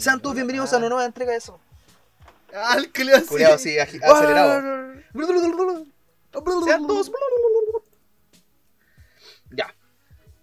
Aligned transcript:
Sean 0.00 0.20
todos 0.20 0.34
bienvenidos 0.34 0.72
a 0.72 0.78
una 0.78 0.88
nueva 0.88 1.04
entrega 1.04 1.32
de 1.32 1.38
eso. 1.38 1.60
Ah, 2.54 2.74
el 2.78 2.90
que 2.90 3.04
le 3.04 3.14
hace. 3.14 3.26
Culeado 3.26 3.56
agi- 3.56 4.00
acelerado. 4.02 5.02
Sean 6.64 6.86
todos. 6.86 7.10
Ya. 9.50 9.74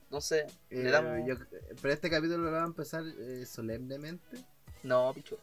Entonces, 0.06 0.46
le 0.70 0.88
Eh, 0.88 0.92
damos. 0.92 1.28
yo- 1.28 1.36
pero 1.82 1.94
este 1.94 2.10
capítulo 2.10 2.44
lo 2.46 2.52
va 2.52 2.62
a 2.64 2.66
empezar 2.66 3.04
eh, 3.20 3.46
solemnemente. 3.46 4.38
No, 4.84 5.12
picho. 5.14 5.38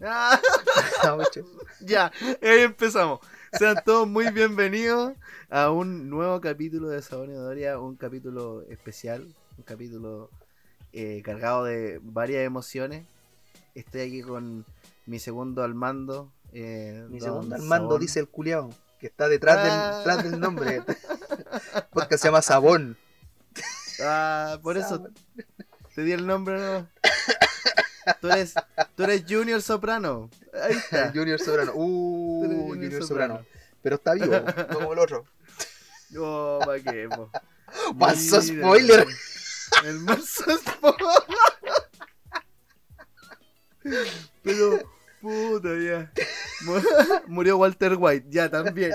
Ah, 0.00 0.40
No, 1.04 1.18
picho. 1.18 1.44
ya, 1.80 2.10
ahí 2.42 2.60
empezamos. 2.60 3.20
Sean 3.52 3.76
todos 3.84 4.08
muy 4.08 4.30
bienvenidos 4.30 5.12
a 5.50 5.70
un 5.70 6.08
nuevo 6.08 6.40
capítulo 6.40 6.88
de 6.88 7.02
Sabón 7.02 7.30
y 7.30 7.34
Doria, 7.34 7.78
un 7.78 7.96
capítulo 7.96 8.62
especial, 8.68 9.22
un 9.56 9.64
capítulo 9.64 10.30
eh, 10.92 11.20
cargado 11.24 11.64
de 11.64 12.00
varias 12.02 12.44
emociones. 12.46 13.06
Estoy 13.80 14.00
aquí 14.02 14.22
con 14.22 14.64
mi 15.06 15.18
segundo 15.18 15.62
al 15.62 15.74
mando. 15.74 16.32
eh, 16.52 17.06
Mi 17.10 17.20
segundo 17.20 17.54
al 17.54 17.62
mando 17.62 17.88
Sabón. 17.90 18.00
dice 18.00 18.20
el 18.20 18.28
culiao. 18.28 18.70
Que 18.98 19.06
está 19.06 19.28
detrás, 19.28 19.62
del, 19.62 19.70
Ah. 19.72 19.98
detrás 19.98 20.24
del 20.24 20.40
nombre. 20.40 20.82
Porque 21.92 22.18
se 22.18 22.28
llama 22.28 22.42
Sabón. 22.42 22.96
Ah, 24.02 24.58
por 24.62 24.76
eso 24.76 25.08
te 25.94 26.02
di 26.02 26.12
el 26.12 26.26
nombre, 26.26 26.58
¿no? 26.58 26.88
Tú 28.20 28.28
eres, 28.30 28.54
tú 28.96 29.02
eres 29.04 29.24
Junior 29.28 29.60
Soprano. 29.62 30.30
Ahí 30.62 30.72
está. 30.76 31.12
Junior 31.12 31.38
Sobrano. 31.40 31.72
Uh, 31.74 32.68
Junior, 32.70 33.04
Sobrano. 33.04 33.44
Pero 33.82 33.96
está 33.96 34.14
vivo, 34.14 34.34
no 34.40 34.68
como 34.68 34.92
el 34.92 34.98
otro. 34.98 35.24
Oh, 36.18 36.58
pa' 36.64 36.78
qué. 36.80 37.06
Pasó 37.98 38.40
spoiler. 38.40 39.06
El 39.84 39.98
manso 40.00 40.42
spoiler. 40.56 41.22
Pero, 44.42 44.78
puta, 45.20 45.68
ya. 45.78 46.12
Mu- 46.62 46.82
Murió 47.26 47.56
Walter 47.58 47.94
White, 47.98 48.26
ya 48.30 48.48
también. 48.50 48.92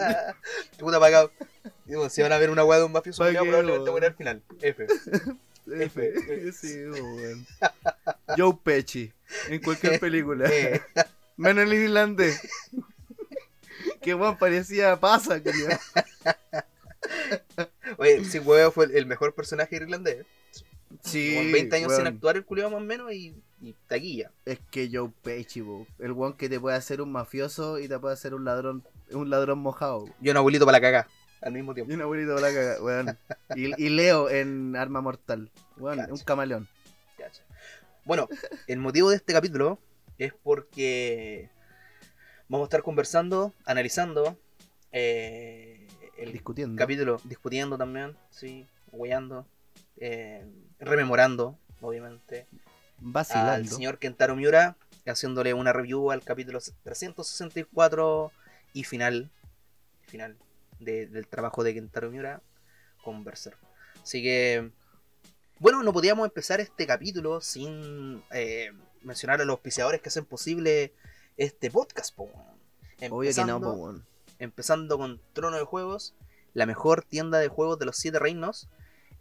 Puta 0.78 1.00
pagado. 1.00 1.32
Digo, 1.86 2.10
si 2.10 2.22
van 2.22 2.32
a 2.32 2.38
ver 2.38 2.50
una 2.50 2.64
weá 2.64 2.80
de 2.80 2.86
un 2.86 2.92
mafioso, 2.92 3.24
qué, 3.26 3.34
probablemente 3.34 3.92
muere 3.92 4.08
al 4.08 4.16
final. 4.16 4.42
F. 4.62 4.88
F. 5.68 6.52
Sí, 6.54 6.86
weón. 6.86 7.46
Joe 8.38 8.58
Pesci, 8.64 9.12
en 9.50 9.62
cualquier 9.62 10.00
película. 10.00 10.50
Eh, 10.52 10.82
Menos 11.38 11.64
el 11.64 11.74
irlandés. 11.74 12.40
Que 14.02 14.14
weón 14.14 14.38
parecía 14.38 15.00
pasa, 15.00 15.42
culiao. 15.42 15.80
Oye, 17.98 18.24
sí, 18.26 18.40
weón 18.40 18.72
fue 18.72 18.86
el- 18.94 19.06
mejor 19.06 19.34
personaje 19.34 19.76
irlandés. 19.76 20.26
Sí. 21.04 21.36
Con 21.36 21.52
20 21.52 21.76
años 21.76 21.96
sin 21.96 22.08
actuar, 22.08 22.36
el 22.38 22.46
culiao 22.46 22.70
más 22.70 22.82
o 22.82 22.84
menos, 22.84 23.12
y, 23.12 23.36
y 23.64 23.74
taquilla. 23.88 24.32
Es 24.46 24.60
que 24.72 24.90
Joe 24.92 25.10
Pesci, 25.22 25.62
bo, 25.62 25.88
el 26.00 26.12
weón 26.12 26.34
que 26.34 26.50
te 26.50 26.60
puede 26.60 26.76
hacer 26.76 27.02
un 27.02 27.12
mafioso 27.12 27.80
y 27.80 27.88
te 27.88 27.98
puede 27.98 28.14
hacer 28.14 28.34
un 28.34 28.44
ladrón, 28.46 28.84
un 29.12 29.30
ladrón 29.30 29.60
mojado. 29.60 30.06
Y 30.22 30.30
un 30.30 30.38
abuelito 30.38 30.66
para 30.66 30.80
la 30.80 30.82
cagá, 30.82 31.08
al 31.42 31.54
mismo 31.54 31.72
Y 31.72 31.76
tiempo. 31.76 31.94
un 31.94 32.02
abuelito 32.02 32.36
de 32.36 32.42
la 32.42 32.48
caga, 32.54 32.84
weón. 32.84 33.18
Y, 33.56 33.82
y 33.86 33.90
Leo 33.90 34.30
en 34.30 34.76
Arma 34.76 35.00
Mortal, 35.02 35.50
weón, 35.78 35.98
Cacha. 36.00 36.14
un 36.14 36.20
camaleón. 36.20 36.68
Cacha. 37.18 37.42
Bueno, 38.06 38.28
el 38.68 38.80
motivo 38.80 39.10
de 39.10 39.16
este 39.16 39.32
capítulo 39.32 39.80
es 40.18 40.34
porque 40.44 41.50
vamos 42.50 42.66
a 42.66 42.68
estar 42.68 42.84
conversando, 42.84 43.54
analizando 43.66 44.38
eh, 44.92 45.88
el 46.18 46.34
Discutiendo. 46.34 46.78
capítulo, 46.78 47.22
discutiendo 47.24 47.78
también, 47.78 48.16
sí, 48.30 48.68
hueando, 48.92 49.48
eh, 49.98 50.46
rememorando, 50.80 51.58
obviamente, 51.82 52.46
al 53.00 53.12
Vacilando. 53.12 53.70
señor 53.76 54.00
Kentaro 54.00 54.36
Miura, 54.36 54.78
haciéndole 55.06 55.54
una 55.54 55.74
review 55.74 56.12
al 56.12 56.24
capítulo 56.24 56.60
364 56.84 58.32
y 58.74 58.84
final, 58.84 59.30
final 60.02 60.38
de- 60.80 61.08
del 61.08 61.28
trabajo 61.28 61.64
de 61.64 61.74
Kentaro 61.74 62.10
Miura 62.12 62.42
con 63.04 63.24
Berserk. 63.24 63.58
Así 64.02 64.22
que, 64.24 64.72
bueno, 65.60 65.84
no 65.84 65.94
podíamos 65.94 66.26
empezar 66.26 66.60
este 66.62 66.88
capítulo 66.88 67.42
sin 67.42 68.24
eh, 68.32 68.72
mencionar 69.02 69.42
a 69.42 69.46
los 69.46 69.54
auspiciadores 69.56 70.02
que 70.02 70.10
hacen 70.10 70.26
posible 70.26 70.94
este 71.38 71.70
podcast. 71.72 72.16
po. 72.16 72.30
Obvio 73.10 73.34
que 73.34 73.44
no, 73.46 73.60
po, 73.60 73.96
empezando 74.40 74.98
con 74.98 75.20
Trono 75.34 75.58
de 75.58 75.64
Juegos, 75.64 76.16
la 76.54 76.66
mejor 76.66 77.04
tienda 77.04 77.40
de 77.40 77.48
juegos 77.50 77.80
de 77.80 77.86
los 77.86 77.98
siete 77.98 78.20
reinos. 78.20 78.70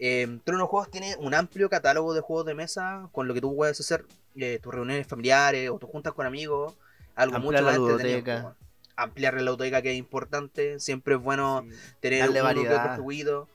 Eh, 0.05 0.41
Trono 0.43 0.67
Juegos 0.67 0.91
tiene 0.91 1.15
un 1.21 1.33
amplio 1.33 1.71
catálogo 1.71 2.13
de 2.13 2.21
juegos 2.23 2.45
de 2.45 2.55
mesa 2.55 3.09
con 3.13 3.29
lo 3.29 3.35
que 3.35 3.41
tú 3.41 3.55
puedes 3.55 3.79
hacer 3.79 4.05
eh, 4.35 4.59
tus 4.61 4.75
reuniones 4.75 5.07
familiares 5.07 5.71
o 5.71 5.79
tus 5.79 5.89
juntas 5.89 6.13
con 6.13 6.27
amigos, 6.27 6.75
algo 7.15 7.37
Ampliar 7.37 7.63
mucho 7.63 7.71
la 7.79 7.79
más 7.79 7.91
entretenido. 8.01 8.57
Ampliar 8.97 9.35
la 9.35 9.43
ludoteca 9.43 9.81
que 9.81 9.93
es 9.93 9.97
importante, 9.99 10.81
siempre 10.81 11.15
es 11.15 11.21
bueno 11.23 11.62
Sí. 11.62 11.77
tener 12.01 12.21
Darle 12.21 12.41
variedad. 12.43 12.99
juguido. 12.99 13.47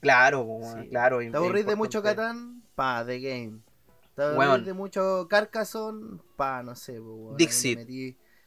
Claro, 0.00 0.46
Sí. 0.82 0.88
claro. 0.90 1.20
¿Te 1.20 1.34
aburrís 1.38 1.64
de 1.64 1.74
mucho. 1.74 2.02
Catán? 2.02 2.62
Pa, 2.74 3.02
The 3.06 3.20
Game. 3.20 3.60
¿Te 4.14 4.22
aburrís 4.24 4.66
de 4.66 4.74
mucho 4.74 5.26
Carcassonne? 5.30 6.18
Pa, 6.36 6.62
no 6.62 6.76
sé, 6.76 7.00
weón. 7.00 7.38
Dixit. 7.38 7.80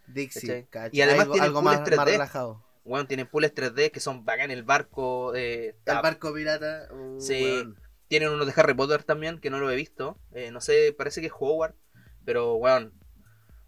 Dixit. 0.06 0.68
Y 0.92 1.02
además 1.02 1.22
algo, 1.24 1.34
tiene 1.34 1.48
algo 1.48 1.62
más, 1.64 1.84
3D. 1.84 1.96
más 1.98 2.06
relajado. 2.06 2.62
Weón, 2.88 3.08
tienen 3.08 3.28
pools 3.28 3.54
3D 3.54 3.92
que 3.92 4.00
son 4.00 4.26
bacán 4.26 4.50
el 4.50 4.64
barco. 4.64 5.36
eh, 5.36 5.76
El 5.86 5.96
barco 6.02 6.34
pirata. 6.34 6.88
uh, 6.92 7.20
Sí. 7.20 7.44
weón. 7.44 7.80
Tienen 8.08 8.30
uno 8.30 8.46
de 8.46 8.54
Harry 8.56 8.74
Potter 8.74 9.04
también, 9.04 9.40
que 9.40 9.50
no 9.50 9.60
lo 9.60 9.70
he 9.70 9.76
visto. 9.76 10.18
Eh, 10.32 10.50
no 10.52 10.62
sé, 10.62 10.96
parece 10.98 11.20
que 11.20 11.28
es 11.28 11.34
Howard. 11.38 11.76
Pero, 12.24 12.56
weón, 12.56 12.94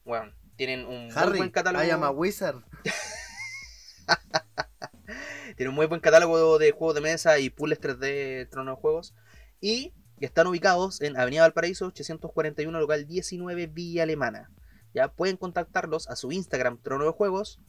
weón, 0.06 0.34
tienen 0.56 0.86
un 0.86 1.06
muy 1.08 1.12
Harry, 1.16 1.38
buen 1.40 1.50
catálogo. 1.52 1.84
I 1.84 1.90
am 1.90 2.04
a 2.04 2.12
wizard. 2.12 2.64
Tienen 5.58 5.70
un 5.72 5.76
muy 5.76 5.88
buen 5.88 6.00
catálogo 6.00 6.58
de 6.58 6.72
juegos 6.72 6.96
de 6.96 7.02
mesa 7.02 7.38
y 7.40 7.50
pools 7.50 7.80
3D 7.82 8.50
Trono 8.50 8.76
de 8.76 8.82
Juegos. 8.82 9.14
Y 9.60 9.94
están 10.22 10.48
ubicados 10.48 11.02
en 11.02 11.18
Avenida 11.18 11.42
Valparaíso, 11.42 11.88
841, 11.88 12.80
local 12.80 13.06
19, 13.06 13.68
Villa 13.68 14.04
Alemana. 14.04 14.50
Ya 14.94 15.12
pueden 15.12 15.36
contactarlos 15.38 16.08
a 16.10 16.16
su 16.16 16.32
Instagram 16.32 16.82
Trono 16.82 17.04
de 17.06 17.12
Juegos 17.12 17.60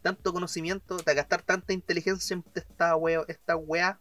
tanto 0.01 0.33
conocimiento, 0.33 0.97
de 0.97 1.13
gastar 1.15 1.41
tanta 1.41 1.73
inteligencia 1.73 2.33
en 2.35 2.43
esta 2.55 2.95
wea, 2.95 3.23
esta 3.27 3.55
wea. 3.55 3.97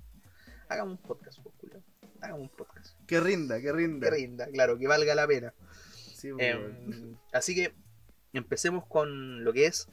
Hagamos 0.68 0.98
un 0.98 1.06
podcast, 1.06 1.40
pues, 1.42 1.54
culo. 1.56 1.82
Hagamos 2.20 2.42
un 2.42 2.56
podcast. 2.56 2.96
Que 3.06 3.20
rinda, 3.20 3.60
que 3.60 3.72
rinda. 3.72 4.10
Que 4.10 4.16
rinda, 4.16 4.46
claro, 4.48 4.78
que 4.78 4.86
valga 4.88 5.14
la 5.14 5.26
pena. 5.26 5.54
Sí, 6.14 6.28
Eh, 6.38 6.54
weón. 6.56 7.18
así 7.32 7.54
que, 7.54 7.74
empecemos 8.32 8.86
con 8.86 9.44
lo 9.44 9.52
que 9.52 9.66
es 9.66 9.88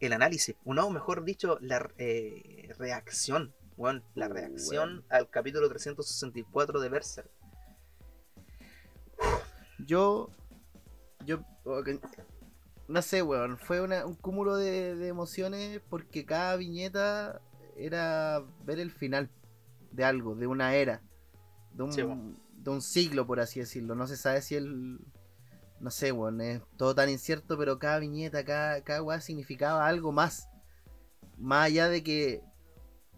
el 0.00 0.12
análisis, 0.12 0.56
o 0.64 0.74
no, 0.74 0.90
mejor 0.90 1.24
dicho, 1.24 1.58
la 1.60 1.88
eh, 1.98 2.72
reacción, 2.78 3.54
bueno, 3.76 4.02
la 4.14 4.28
reacción 4.28 5.04
al 5.08 5.28
capítulo 5.30 5.68
364 5.68 6.80
de 6.80 6.88
Berserk. 6.88 7.30
Yo. 9.78 10.30
Yo. 11.24 11.40
No 12.88 13.02
sé, 13.02 13.22
weón. 13.22 13.58
Fue 13.58 13.80
una- 13.80 14.06
un 14.06 14.14
cúmulo 14.14 14.56
de, 14.56 14.94
de 14.94 15.08
emociones 15.08 15.80
porque 15.90 16.24
cada 16.24 16.56
viñeta 16.56 17.40
era 17.76 18.42
ver 18.64 18.78
el 18.78 18.90
final 18.90 19.28
de 19.92 20.04
algo, 20.04 20.34
de 20.34 20.46
una 20.46 20.74
era, 20.74 21.02
de 21.72 21.82
un, 21.82 21.92
Sí, 21.92 22.02
de 22.02 22.70
un 22.70 22.80
siglo, 22.82 23.26
por 23.26 23.40
así 23.40 23.60
decirlo. 23.60 23.94
No 23.94 24.06
se 24.06 24.16
sabe 24.16 24.40
si 24.42 24.54
el. 24.54 24.98
No 25.80 25.90
sé, 25.90 26.12
weón. 26.12 26.40
Es 26.40 26.62
todo 26.78 26.94
tan 26.94 27.10
incierto, 27.10 27.58
pero 27.58 27.78
cada 27.78 27.98
viñeta, 27.98 28.44
cada, 28.44 28.82
cada 28.82 29.02
weá 29.02 29.20
significaba 29.20 29.86
algo 29.86 30.12
más. 30.12 30.48
Más 31.36 31.66
allá 31.66 31.88
de 31.88 32.02
que 32.02 32.42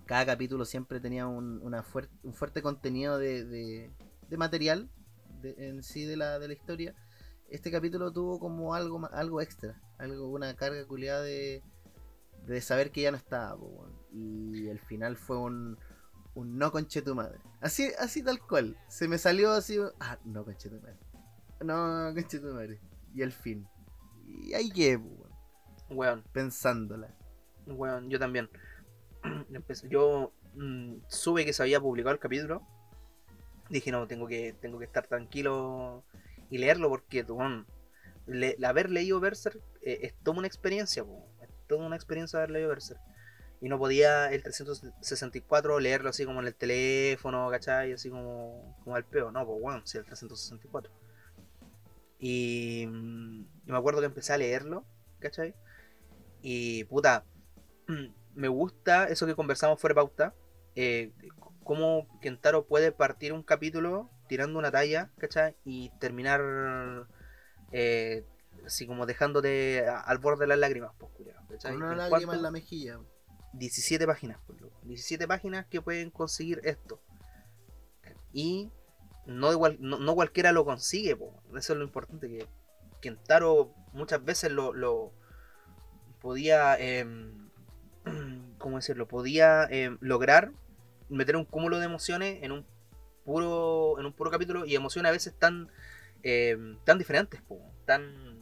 cada 0.08 0.24
capítulo 0.24 0.64
siempre 0.64 1.00
tenía 1.00 1.26
un, 1.26 1.60
una 1.62 1.84
un 2.22 2.32
fuerte 2.34 2.62
contenido 2.62 3.18
de, 3.18 3.44
de- 3.44 3.90
de 4.28 4.36
material 4.38 4.88
de- 5.42 5.54
en 5.68 5.82
sí 5.82 6.04
de 6.04 6.16
la, 6.16 6.38
de 6.38 6.48
la 6.48 6.54
historia, 6.54 6.94
este 7.50 7.70
capítulo 7.70 8.10
tuvo 8.10 8.40
como 8.40 8.74
algo 8.74 9.06
algo 9.12 9.40
extra, 9.42 9.80
algo 9.98 10.30
una 10.30 10.56
carga 10.56 10.84
culiada 10.86 11.22
de, 11.22 11.62
de 12.46 12.60
saber 12.62 12.90
que 12.90 13.02
ya 13.02 13.10
no 13.10 13.18
estaba, 13.18 13.54
po, 13.56 13.86
y 14.12 14.66
el 14.68 14.78
final 14.80 15.16
fue 15.18 15.36
un, 15.38 15.78
un 16.34 16.56
no 16.58 16.72
conche 16.72 17.02
tu 17.02 17.14
madre, 17.14 17.38
así 17.60 17.90
así 17.98 18.22
tal 18.22 18.40
cual, 18.40 18.76
se 18.88 19.08
me 19.08 19.18
salió 19.18 19.52
así, 19.52 19.78
ah, 20.00 20.18
no 20.24 20.42
conche 20.42 20.70
tu 20.70 20.80
madre, 20.80 20.96
no 21.60 22.12
conche 22.14 22.38
tu 22.38 22.46
madre, 22.54 22.80
y 23.14 23.20
el 23.20 23.32
fin, 23.32 23.68
y 24.26 24.54
ahí 24.54 24.72
Weón, 25.90 26.24
pensándola. 26.32 27.14
weón, 27.66 28.10
yo 28.10 28.18
también. 28.18 28.48
Yo 29.90 30.32
mm, 30.54 30.94
supe 31.08 31.44
que 31.44 31.52
se 31.52 31.62
había 31.62 31.80
publicado 31.80 32.14
el 32.14 32.20
capítulo. 32.20 32.62
Dije, 33.70 33.90
no, 33.92 34.06
tengo 34.06 34.26
que, 34.26 34.54
tengo 34.60 34.78
que 34.78 34.86
estar 34.86 35.06
tranquilo 35.06 36.04
y 36.50 36.58
leerlo 36.58 36.88
porque, 36.88 37.22
weón, 37.22 37.66
le- 38.26 38.56
haber 38.64 38.90
leído 38.90 39.20
Berserk 39.20 39.60
eh, 39.82 39.98
es 40.02 40.14
toda 40.22 40.38
una 40.38 40.46
experiencia, 40.46 41.04
po. 41.04 41.26
es 41.42 41.48
toda 41.66 41.86
una 41.86 41.96
experiencia 41.96 42.38
haber 42.38 42.50
leído 42.50 42.70
Berserk. 42.70 43.00
Y 43.60 43.68
no 43.68 43.78
podía 43.78 44.30
el 44.32 44.42
364 44.42 45.80
leerlo 45.80 46.10
así 46.10 46.24
como 46.24 46.40
en 46.40 46.46
el 46.46 46.54
teléfono, 46.54 47.50
¿cachai? 47.50 47.92
Así 47.92 48.08
como, 48.08 48.76
como 48.84 48.94
al 48.94 49.04
peo, 49.04 49.32
no, 49.32 49.44
pues 49.44 49.60
bueno, 49.60 49.82
sí, 49.84 49.98
el 49.98 50.04
364. 50.04 50.92
Y, 52.20 52.86
mm, 52.88 53.40
y 53.66 53.70
me 53.72 53.76
acuerdo 53.76 54.00
que 54.00 54.06
empecé 54.06 54.32
a 54.32 54.38
leerlo, 54.38 54.84
¿cachai? 55.18 55.54
Y 56.42 56.84
puta, 56.84 57.24
me 58.34 58.48
gusta 58.48 59.04
eso 59.04 59.26
que 59.26 59.34
conversamos 59.34 59.80
fuera 59.80 59.92
de 59.92 59.96
pauta. 59.96 60.34
Eh, 60.74 61.12
cómo 61.64 62.06
Kentaro 62.20 62.66
puede 62.66 62.92
partir 62.92 63.32
un 63.32 63.42
capítulo 63.42 64.10
tirando 64.28 64.58
una 64.58 64.70
talla, 64.70 65.10
¿cachai? 65.18 65.56
Y 65.64 65.90
terminar 65.98 67.06
eh, 67.72 68.24
así 68.64 68.86
como 68.86 69.06
dejándote 69.06 69.86
al 69.86 70.18
borde 70.18 70.44
de 70.44 70.48
las 70.48 70.58
lágrimas, 70.58 70.92
pues, 70.98 71.12
¿cachai? 71.48 71.76
Una 71.76 71.92
¿En 71.92 71.98
lágrima 71.98 72.18
cuánto? 72.18 72.34
en 72.34 72.42
la 72.42 72.50
mejilla. 72.50 73.00
17 73.54 74.06
páginas, 74.06 74.38
pues, 74.46 74.60
loco. 74.60 74.78
17 74.84 75.26
páginas 75.26 75.66
que 75.66 75.80
pueden 75.80 76.10
conseguir 76.10 76.60
esto. 76.64 77.00
Y 78.32 78.70
no, 79.26 79.52
igual, 79.52 79.76
no, 79.80 79.98
no 79.98 80.14
cualquiera 80.14 80.52
lo 80.52 80.64
consigue, 80.64 81.16
po. 81.16 81.42
eso 81.56 81.72
es 81.72 81.78
lo 81.78 81.84
importante, 81.84 82.28
que 82.28 82.46
Kentaro 83.00 83.74
muchas 83.92 84.24
veces 84.24 84.50
lo, 84.50 84.72
lo 84.72 85.12
podía, 86.20 86.76
em, 86.78 87.47
¿cómo 88.58 88.76
decirlo? 88.76 89.06
Podía 89.08 89.64
em, 89.70 89.98
lograr 90.00 90.52
meter 91.08 91.36
un 91.36 91.44
cúmulo 91.44 91.78
de 91.78 91.86
emociones 91.86 92.42
en 92.42 92.52
un 92.52 92.66
puro, 93.24 93.98
en 93.98 94.06
un 94.06 94.12
puro 94.12 94.30
capítulo 94.30 94.66
y 94.66 94.74
emociones 94.74 95.08
a 95.08 95.12
veces 95.12 95.34
tan, 95.38 95.68
em, 96.22 96.78
tan 96.84 96.98
diferentes, 96.98 97.40
po, 97.42 97.60
tan 97.86 98.38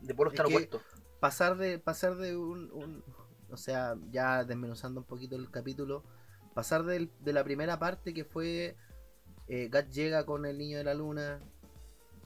de 0.00 0.14
polos 0.14 0.32
Es 0.34 0.36
tan 0.38 0.46
opuestos. 0.46 0.82
pasar 1.20 1.56
de 1.56 1.78
pasar 1.78 2.16
de 2.16 2.36
un, 2.36 2.70
un- 2.72 3.04
o 3.50 3.56
sea 3.56 3.94
ya 4.10 4.44
desmenuzando 4.44 5.00
un 5.00 5.06
poquito 5.06 5.36
el 5.36 5.50
capítulo 5.50 6.02
pasar 6.54 6.84
de 6.84 7.08
la 7.32 7.44
primera 7.44 7.78
parte 7.78 8.12
que 8.14 8.24
fue 8.24 8.76
eh, 9.48 9.68
Gat 9.70 9.88
llega 9.90 10.24
con 10.26 10.44
el 10.46 10.58
niño 10.58 10.78
de 10.78 10.84
la 10.84 10.94
luna 10.94 11.38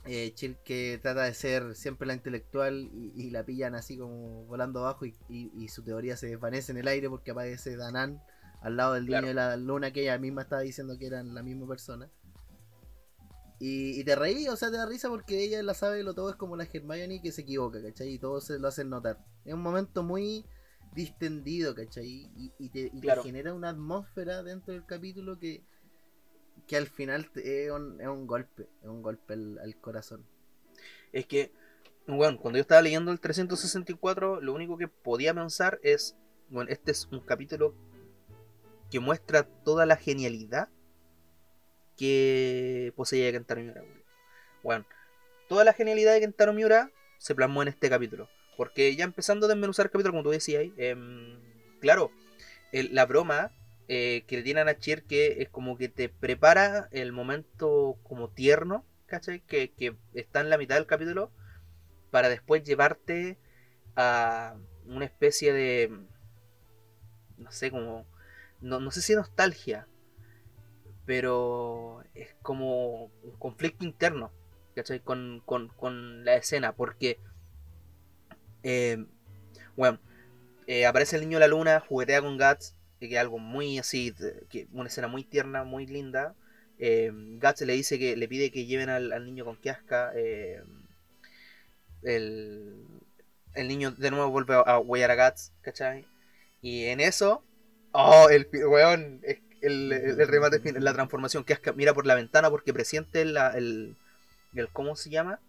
eh, 0.06 0.32
Chill 0.35 0.56
que 0.64 0.99
trata 1.03 1.25
de 1.25 1.35
ser 1.35 1.75
siempre 1.75 2.06
la 2.06 2.14
intelectual 2.14 2.91
y, 2.93 3.12
y 3.17 3.31
la 3.31 3.44
pillan 3.44 3.75
así 3.75 3.97
como 3.99 4.44
volando 4.47 4.81
abajo 4.81 5.06
y, 5.06 5.14
y- 5.29 5.50
y 5.55 5.69
su 5.69 5.82
teoría 5.82 6.17
se 6.17 6.29
desvanece 6.29 6.73
en 6.73 6.79
el 6.79 6.88
aire 6.88 7.08
porque 7.08 7.31
aparece 7.32 7.76
Danan 7.76 8.23
al 8.62 8.76
lado 8.76 8.94
del 8.94 9.06
niño 9.06 9.23
de 9.23 9.35
la 9.35 9.56
luna 9.56 9.93
que 9.93 10.03
ella 10.03 10.19
misma 10.19 10.43
estaba 10.43 10.62
diciendo 10.62 10.97
que 10.99 11.06
eran 11.06 11.35
la 11.35 11.43
misma 11.43 11.67
persona 11.69 12.11
y, 13.58 13.99
y 13.99 14.05
te 14.05 14.14
reí, 14.14 14.49
o 14.49 14.56
sea, 14.56 14.70
te 14.70 14.76
da 14.76 14.87
risa 14.87 15.08
porque 15.08 15.43
ella 15.43 15.62
la 15.62 15.73
sabe 15.75 16.03
lo 16.03 16.14
todo 16.14 16.29
es 16.31 16.37
como 16.37 16.56
la 16.56 16.69
Hermione 16.70 17.23
que 17.23 17.32
se 17.32 17.43
equivoca, 17.43 17.82
¿cachai? 17.82 18.14
Y 18.14 18.19
todo 18.19 18.41
se 18.41 18.58
lo 18.58 18.69
hacen 18.69 18.91
notar. 18.91 19.25
Es 19.44 19.55
un 19.55 19.62
momento 19.62 20.03
muy 20.03 20.44
distendido, 20.94 21.75
¿cachai? 21.75 22.31
Y, 22.37 22.69
te, 22.69 22.91
genera 23.23 23.55
una 23.55 23.70
atmósfera 23.70 24.43
dentro 24.43 24.75
del 24.75 24.85
capítulo 24.85 25.38
que, 25.38 25.64
que 26.66 26.76
al 26.76 26.86
final 26.86 27.30
es, 27.36 27.70
un, 27.70 28.00
es 28.00 28.06
un 28.06 28.26
golpe, 28.26 28.68
es 28.82 28.88
un 28.88 29.02
golpe 29.02 29.34
al, 29.34 29.76
corazón. 29.80 30.26
Es 31.12 31.26
que, 31.26 31.52
bueno, 32.06 32.38
cuando 32.38 32.58
yo 32.58 32.62
estaba 32.62 32.82
leyendo 32.82 33.12
el 33.12 33.20
364, 33.20 34.40
lo 34.40 34.52
único 34.52 34.76
que 34.76 34.88
podía 34.88 35.32
pensar 35.34 35.78
es, 35.82 36.16
bueno, 36.48 36.70
este 36.70 36.90
es 36.90 37.06
un 37.10 37.20
capítulo 37.20 37.74
que 38.90 39.00
muestra 39.00 39.44
toda 39.44 39.86
la 39.86 39.96
genialidad 39.96 40.68
que 41.96 42.92
poseía 42.96 43.32
Kentaro 43.32 43.62
Miura. 43.62 43.82
Bueno, 44.62 44.86
toda 45.48 45.64
la 45.64 45.72
genialidad 45.72 46.12
de 46.12 46.20
Kentaro 46.20 46.52
Miura 46.52 46.90
se 47.19 47.34
plasmó 47.34 47.62
en 47.62 47.69
este 47.69 47.88
capítulo. 47.88 48.28
Porque 48.56 48.94
ya 48.96 49.04
empezando 49.04 49.46
a 49.46 49.48
desmenuzar 49.48 49.86
el 49.86 49.92
capítulo, 49.92 50.12
como 50.12 50.22
tú 50.22 50.30
decías, 50.30 50.64
em, 50.76 51.40
claro, 51.80 52.10
la 52.72 53.06
broma 53.06 53.52
eh, 53.88 54.24
que 54.26 54.36
le 54.36 54.43
tienen 54.43 54.69
a 54.69 54.78
Chier 54.78 55.05
que 55.05 55.43
es 55.43 55.48
como 55.48 55.76
que 55.76 55.88
te 55.88 56.08
prepara 56.08 56.88
el 56.90 57.12
momento 57.12 57.98
como 58.02 58.28
tierno, 58.31 58.84
¿cachai? 59.06 59.40
Que, 59.40 59.72
que 59.72 59.96
está 60.14 60.40
en 60.40 60.50
la 60.50 60.58
mitad 60.58 60.76
del 60.76 60.86
capítulo 60.86 61.31
para 62.10 62.28
después 62.28 62.64
llevarte 62.64 63.38
a 63.96 64.56
una 64.86 65.05
especie 65.05 65.52
de, 65.52 65.93
no 67.38 67.50
sé, 67.50 67.70
como, 67.70 68.06
no, 68.60 68.81
no 68.81 68.90
sé 68.90 69.02
si 69.02 69.14
nostalgia, 69.14 69.86
pero 71.05 72.02
es 72.14 72.34
como 72.43 73.05
un 73.05 73.36
conflicto 73.38 73.84
interno, 73.84 74.31
¿cachai? 74.74 75.00
Con, 75.00 75.43
con, 75.44 75.69
con 75.69 76.24
la 76.24 76.34
escena, 76.34 76.72
porque, 76.72 77.19
eh, 78.62 79.05
bueno, 79.76 79.98
eh, 80.66 80.86
aparece 80.86 81.16
el 81.16 81.22
niño 81.22 81.38
de 81.38 81.40
la 81.40 81.48
luna, 81.48 81.81
juguetea 81.81 82.22
con 82.22 82.38
Guts, 82.38 82.75
que 83.00 83.15
es 83.15 83.19
algo 83.19 83.38
muy 83.38 83.79
así, 83.79 84.15
que 84.50 84.67
una 84.72 84.88
escena 84.88 85.08
muy 85.08 85.24
tierna, 85.24 85.65
muy 85.65 85.86
linda. 85.86 86.34
Eh, 86.79 87.12
le 87.60 87.72
dice 87.72 87.98
que 87.98 88.17
le 88.17 88.29
pide 88.29 88.50
que 88.50 88.67
lleven 88.67 88.91
al, 88.91 89.24
niño 89.24 89.44
con 89.44 89.56
Kiaska. 89.56 90.12
eh, 90.15 90.62
el, 92.03 92.86
el 93.55 93.69
niño 93.69 93.91
de 93.93 94.10
nuevo 94.10 94.31
vuelve 94.31 94.55
a, 94.55 94.60
a 94.60 94.76
a 94.76 94.81
Guts, 95.31 95.53
¿cachai? 95.62 96.05
Y 96.62 96.84
en 96.86 97.00
eso, 97.00 97.43
oh, 97.93 98.29
el 98.31 98.48
weón, 98.53 99.20
el, 99.24 99.41
el, 99.62 99.93
el 99.93 100.29
remate 100.29 100.60
final, 100.60 100.84
la 100.84 100.93
transformación, 100.93 101.44
Kiaska 101.44 101.72
mira 101.72 101.94
por 101.94 102.06
la 102.06 102.15
ventana 102.15 102.50
porque 102.50 102.72
presiente 102.72 103.24
la, 103.24 103.50
el, 103.50 103.96
el, 104.55 104.69
¿cómo 104.69 104.96
se 104.96 105.10
llama? 105.10 105.41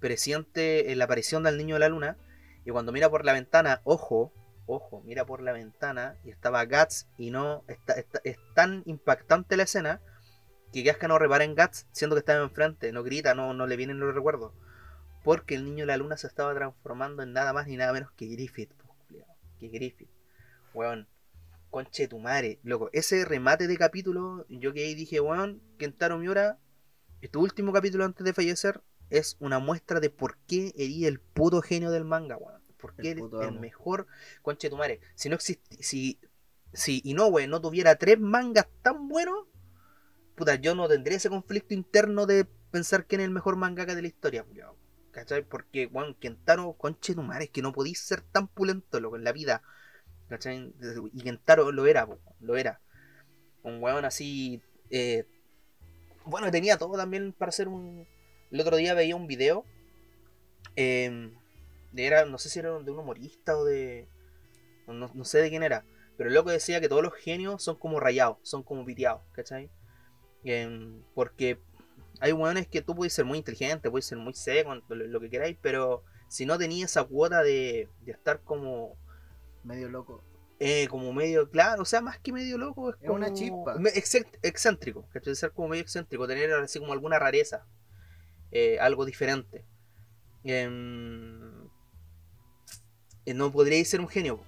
Presiente 0.00 0.94
la 0.94 1.04
aparición 1.04 1.42
del 1.42 1.56
niño 1.56 1.74
de 1.76 1.80
la 1.80 1.88
luna. 1.88 2.16
Y 2.64 2.70
cuando 2.70 2.92
mira 2.92 3.08
por 3.10 3.24
la 3.24 3.32
ventana, 3.32 3.80
ojo, 3.84 4.32
ojo, 4.66 5.02
mira 5.04 5.24
por 5.24 5.42
la 5.42 5.52
ventana 5.52 6.16
y 6.24 6.30
estaba 6.30 6.64
Guts 6.64 7.08
y 7.16 7.30
no. 7.30 7.64
Está, 7.68 7.94
es 8.24 8.38
tan 8.54 8.82
impactante 8.86 9.56
la 9.56 9.62
escena 9.62 10.00
que 10.72 10.82
Kiaska 10.82 11.08
no 11.08 11.18
repara 11.18 11.44
en 11.44 11.54
Guts, 11.54 11.86
siendo 11.92 12.16
que 12.16 12.20
estaba 12.20 12.42
enfrente, 12.42 12.92
no 12.92 13.02
grita, 13.02 13.34
no, 13.34 13.54
no 13.54 13.66
le 13.66 13.76
vienen 13.76 14.00
los 14.00 14.14
recuerdos. 14.14 14.52
Porque 15.24 15.54
el 15.54 15.64
niño 15.64 15.84
de 15.84 15.86
la 15.86 15.96
luna 15.96 16.16
se 16.16 16.26
estaba 16.26 16.54
transformando 16.54 17.22
en 17.22 17.32
nada 17.32 17.52
más 17.52 17.66
ni 17.66 17.76
nada 17.76 17.92
menos 17.92 18.12
que 18.12 18.26
Griffith, 18.26 18.72
que 19.58 19.68
Griffith. 19.68 20.10
Weón, 20.74 21.08
conche 21.70 22.08
tu 22.08 22.18
madre, 22.18 22.60
loco. 22.62 22.90
Ese 22.92 23.24
remate 23.24 23.66
de 23.66 23.76
capítulo, 23.76 24.46
yo 24.48 24.72
que 24.72 24.84
ahí 24.84 24.94
dije, 24.94 25.20
weón, 25.20 25.62
Kentaro 25.78 26.18
Miura, 26.18 26.58
este 27.20 27.38
último 27.38 27.72
capítulo 27.72 28.04
antes 28.04 28.24
de 28.24 28.32
fallecer, 28.32 28.82
es 29.10 29.36
una 29.40 29.58
muestra 29.58 30.00
de 30.00 30.10
por 30.10 30.36
qué 30.46 30.72
erí 30.76 31.06
el 31.06 31.20
puto 31.20 31.62
genio 31.62 31.90
del 31.90 32.04
manga, 32.04 32.36
weón. 32.36 32.55
Por 32.78 32.94
qué 32.94 33.12
El 33.12 33.18
eres 33.18 33.32
el 33.40 33.48
amo. 33.48 33.60
mejor 33.60 34.06
conche 34.42 34.70
tu 34.70 34.76
madre. 34.76 35.00
Si 35.14 35.28
no 35.28 35.36
existi 35.36 35.82
si, 35.82 36.18
si 36.72 37.00
Inoue 37.04 37.46
no 37.46 37.60
tuviera 37.60 37.96
tres 37.96 38.18
mangas 38.20 38.66
tan 38.82 39.08
buenos, 39.08 39.46
puta, 40.34 40.56
yo 40.56 40.74
no 40.74 40.88
tendría 40.88 41.16
ese 41.16 41.30
conflicto 41.30 41.74
interno 41.74 42.26
de 42.26 42.46
pensar 42.70 43.06
quién 43.06 43.20
es 43.20 43.26
el 43.26 43.30
mejor 43.32 43.56
mangaka 43.56 43.94
de 43.94 44.02
la 44.02 44.08
historia, 44.08 44.44
culiao. 44.44 44.76
¿cachai? 45.16 45.42
Porque, 45.42 45.86
weón, 45.86 46.14
Kentaro, 46.14 46.74
conche 46.74 47.14
tu 47.14 47.22
madre, 47.22 47.44
es 47.44 47.50
que 47.50 47.62
no 47.62 47.72
podís 47.72 47.98
ser 48.00 48.20
tan 48.20 48.48
pulento, 48.48 49.00
loco, 49.00 49.16
en 49.16 49.24
la 49.24 49.32
vida, 49.32 49.62
¿cachai? 50.28 50.74
Y 51.14 51.22
Kentaro 51.22 51.72
lo 51.72 51.86
era, 51.86 52.06
po, 52.06 52.20
lo 52.40 52.54
era. 52.58 52.82
Un 53.62 53.82
weón 53.82 54.04
así, 54.04 54.60
eh, 54.90 55.24
bueno, 56.26 56.50
tenía 56.50 56.76
todo 56.76 56.98
también 56.98 57.32
para 57.32 57.48
hacer 57.48 57.66
un... 57.66 58.06
El 58.50 58.60
otro 58.60 58.76
día 58.76 58.92
veía 58.92 59.16
un 59.16 59.26
video, 59.26 59.64
eh, 60.76 61.32
era, 61.98 62.24
no 62.24 62.38
sé 62.38 62.48
si 62.50 62.58
era 62.58 62.78
de 62.80 62.90
un 62.90 62.98
humorista 62.98 63.56
o 63.56 63.64
de... 63.64 64.08
No, 64.86 65.10
no 65.14 65.24
sé 65.24 65.40
de 65.40 65.50
quién 65.50 65.62
era, 65.62 65.84
pero 66.16 66.28
el 66.28 66.34
loco 66.34 66.50
decía 66.50 66.80
que 66.80 66.88
todos 66.88 67.02
los 67.02 67.14
genios 67.14 67.62
son 67.62 67.76
como 67.78 68.00
rayados, 68.00 68.38
son 68.42 68.62
como 68.62 68.84
piteados, 68.84 69.22
¿cachai? 69.32 69.70
Em, 70.44 71.02
porque 71.14 71.60
hay 72.20 72.32
weones 72.32 72.68
que 72.68 72.82
tú 72.82 72.94
puedes 72.94 73.12
ser 73.12 73.24
muy 73.24 73.38
inteligente, 73.38 73.90
puedes 73.90 74.06
ser 74.06 74.18
muy 74.18 74.34
seco, 74.34 74.74
lo, 74.88 74.96
lo 74.96 75.20
que 75.20 75.30
queráis, 75.30 75.58
pero 75.60 76.04
si 76.28 76.46
no 76.46 76.58
tenías 76.58 76.90
esa 76.92 77.04
cuota 77.04 77.42
de, 77.42 77.90
de 78.00 78.12
estar 78.12 78.42
como. 78.42 78.98
Medio 79.64 79.88
loco. 79.88 80.24
eh, 80.58 80.88
como 80.88 81.12
medio, 81.12 81.50
claro, 81.50 81.82
o 81.82 81.84
sea, 81.84 82.00
más 82.00 82.18
que 82.20 82.32
medio 82.32 82.58
loco, 82.58 82.90
es, 82.90 82.96
Es 83.00 83.10
como 83.10 83.16
una 83.16 83.32
chispa. 83.32 83.76
excéntrico, 84.42 85.08
¿cachai? 85.12 85.34
Ser 85.34 85.52
como 85.52 85.68
medio 85.68 85.82
excéntrico, 85.82 86.26
tener 86.26 86.52
así 86.54 86.78
como 86.78 86.92
alguna 86.92 87.18
rareza, 87.18 87.66
eh, 88.50 88.78
algo 88.80 89.04
diferente. 89.04 89.66
Eh, 90.44 90.68
no 93.34 93.50
podríais 93.52 93.88
ser 93.88 94.00
un 94.00 94.08
genio, 94.08 94.40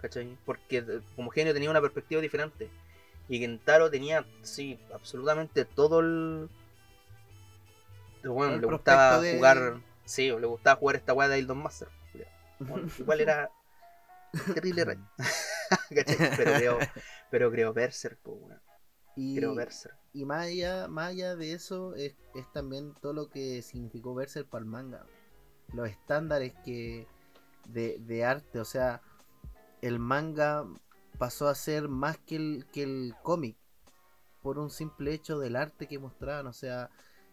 ¿cachai? 0.00 0.36
Porque 0.44 0.78
eh, 0.78 1.00
como 1.16 1.30
genio 1.30 1.52
tenía 1.54 1.70
una 1.70 1.80
perspectiva 1.80 2.20
diferente. 2.20 2.68
Y 3.28 3.40
Kentaro 3.40 3.90
tenía, 3.90 4.26
sí, 4.42 4.78
absolutamente 4.92 5.64
todo 5.64 6.00
el. 6.00 6.48
Bueno, 8.24 8.54
El 8.54 8.60
le 8.62 8.66
gustaba 8.66 9.20
de- 9.20 9.36
jugar. 9.36 9.80
Sí, 10.04 10.28
le 10.28 10.46
gustaba 10.46 10.76
jugar 10.78 10.96
esta 10.96 11.12
weá 11.14 11.28
de 11.28 11.38
Eldon 11.38 11.58
Master. 11.62 11.88
Bueno, 12.58 12.88
igual 12.98 13.20
era 13.20 13.50
terrible 14.54 14.84
rey. 14.84 14.98
¿cachai? 15.94 16.16
Pero 16.36 16.52
creo, 16.54 16.78
pero 17.30 17.50
creo 17.50 17.72
Berserk, 17.72 18.18
weón. 18.26 18.60
y, 19.16 19.36
Creo 19.36 19.54
Berserk. 19.54 19.96
y 20.12 20.24
más 20.26 20.46
allá, 20.46 20.88
más 20.88 21.10
allá 21.10 21.36
de 21.36 21.52
eso 21.52 21.94
es, 21.94 22.14
es 22.34 22.52
también 22.52 22.92
todo 23.00 23.12
lo 23.14 23.28
que 23.30 23.62
significó 23.62 24.14
Berserk 24.14 24.48
para 24.48 24.62
el 24.62 24.70
manga. 24.70 25.06
Los 25.72 25.88
estándares 25.88 26.52
que 26.64 27.06
de, 27.66 27.98
de 28.00 28.24
arte, 28.24 28.60
o 28.60 28.64
sea, 28.64 29.00
el 29.82 29.98
manga 29.98 30.64
pasó 31.18 31.48
a 31.48 31.54
ser 31.54 31.88
más 31.88 32.18
que 32.18 32.36
el, 32.36 32.66
que 32.72 32.82
el 32.82 33.14
cómic 33.22 33.56
por 34.42 34.58
un 34.58 34.70
simple 34.70 35.12
hecho 35.14 35.38
del 35.38 35.56
arte 35.56 35.86
que 35.86 35.98
mostraban, 35.98 36.46
o 36.46 36.52
sea, 36.52 36.90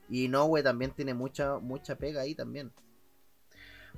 y 0.09 0.25
Inoue 0.25 0.63
también 0.63 0.91
tiene 0.91 1.13
mucha 1.13 1.59
mucha 1.59 1.95
pega 1.97 2.21
ahí 2.21 2.35
también. 2.35 2.71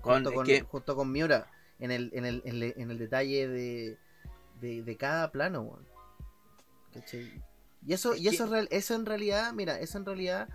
Con- 0.01 0.15
Junto 0.15 0.33
con, 0.33 0.45
que- 0.45 0.61
junto 0.61 0.95
con 0.95 1.11
Miura 1.11 1.47
en 1.79 1.91
el, 1.91 2.09
en 2.13 2.25
el, 2.25 2.41
en 2.45 2.55
el, 2.63 2.73
en 2.77 2.91
el 2.91 2.97
detalle 2.97 3.47
de, 3.47 3.97
de, 4.59 4.83
de 4.83 4.97
cada 4.97 5.31
plano. 5.31 5.79
Y 7.85 7.93
eso, 7.93 8.13
Es 8.13 8.21
y 8.21 8.27
eso, 8.29 8.49
que- 8.49 8.67
eso 8.71 8.95
en 8.95 9.05
realidad, 9.05 9.53
mira, 9.53 9.79
eso 9.79 9.97
en 9.97 10.05
realidad, 10.05 10.47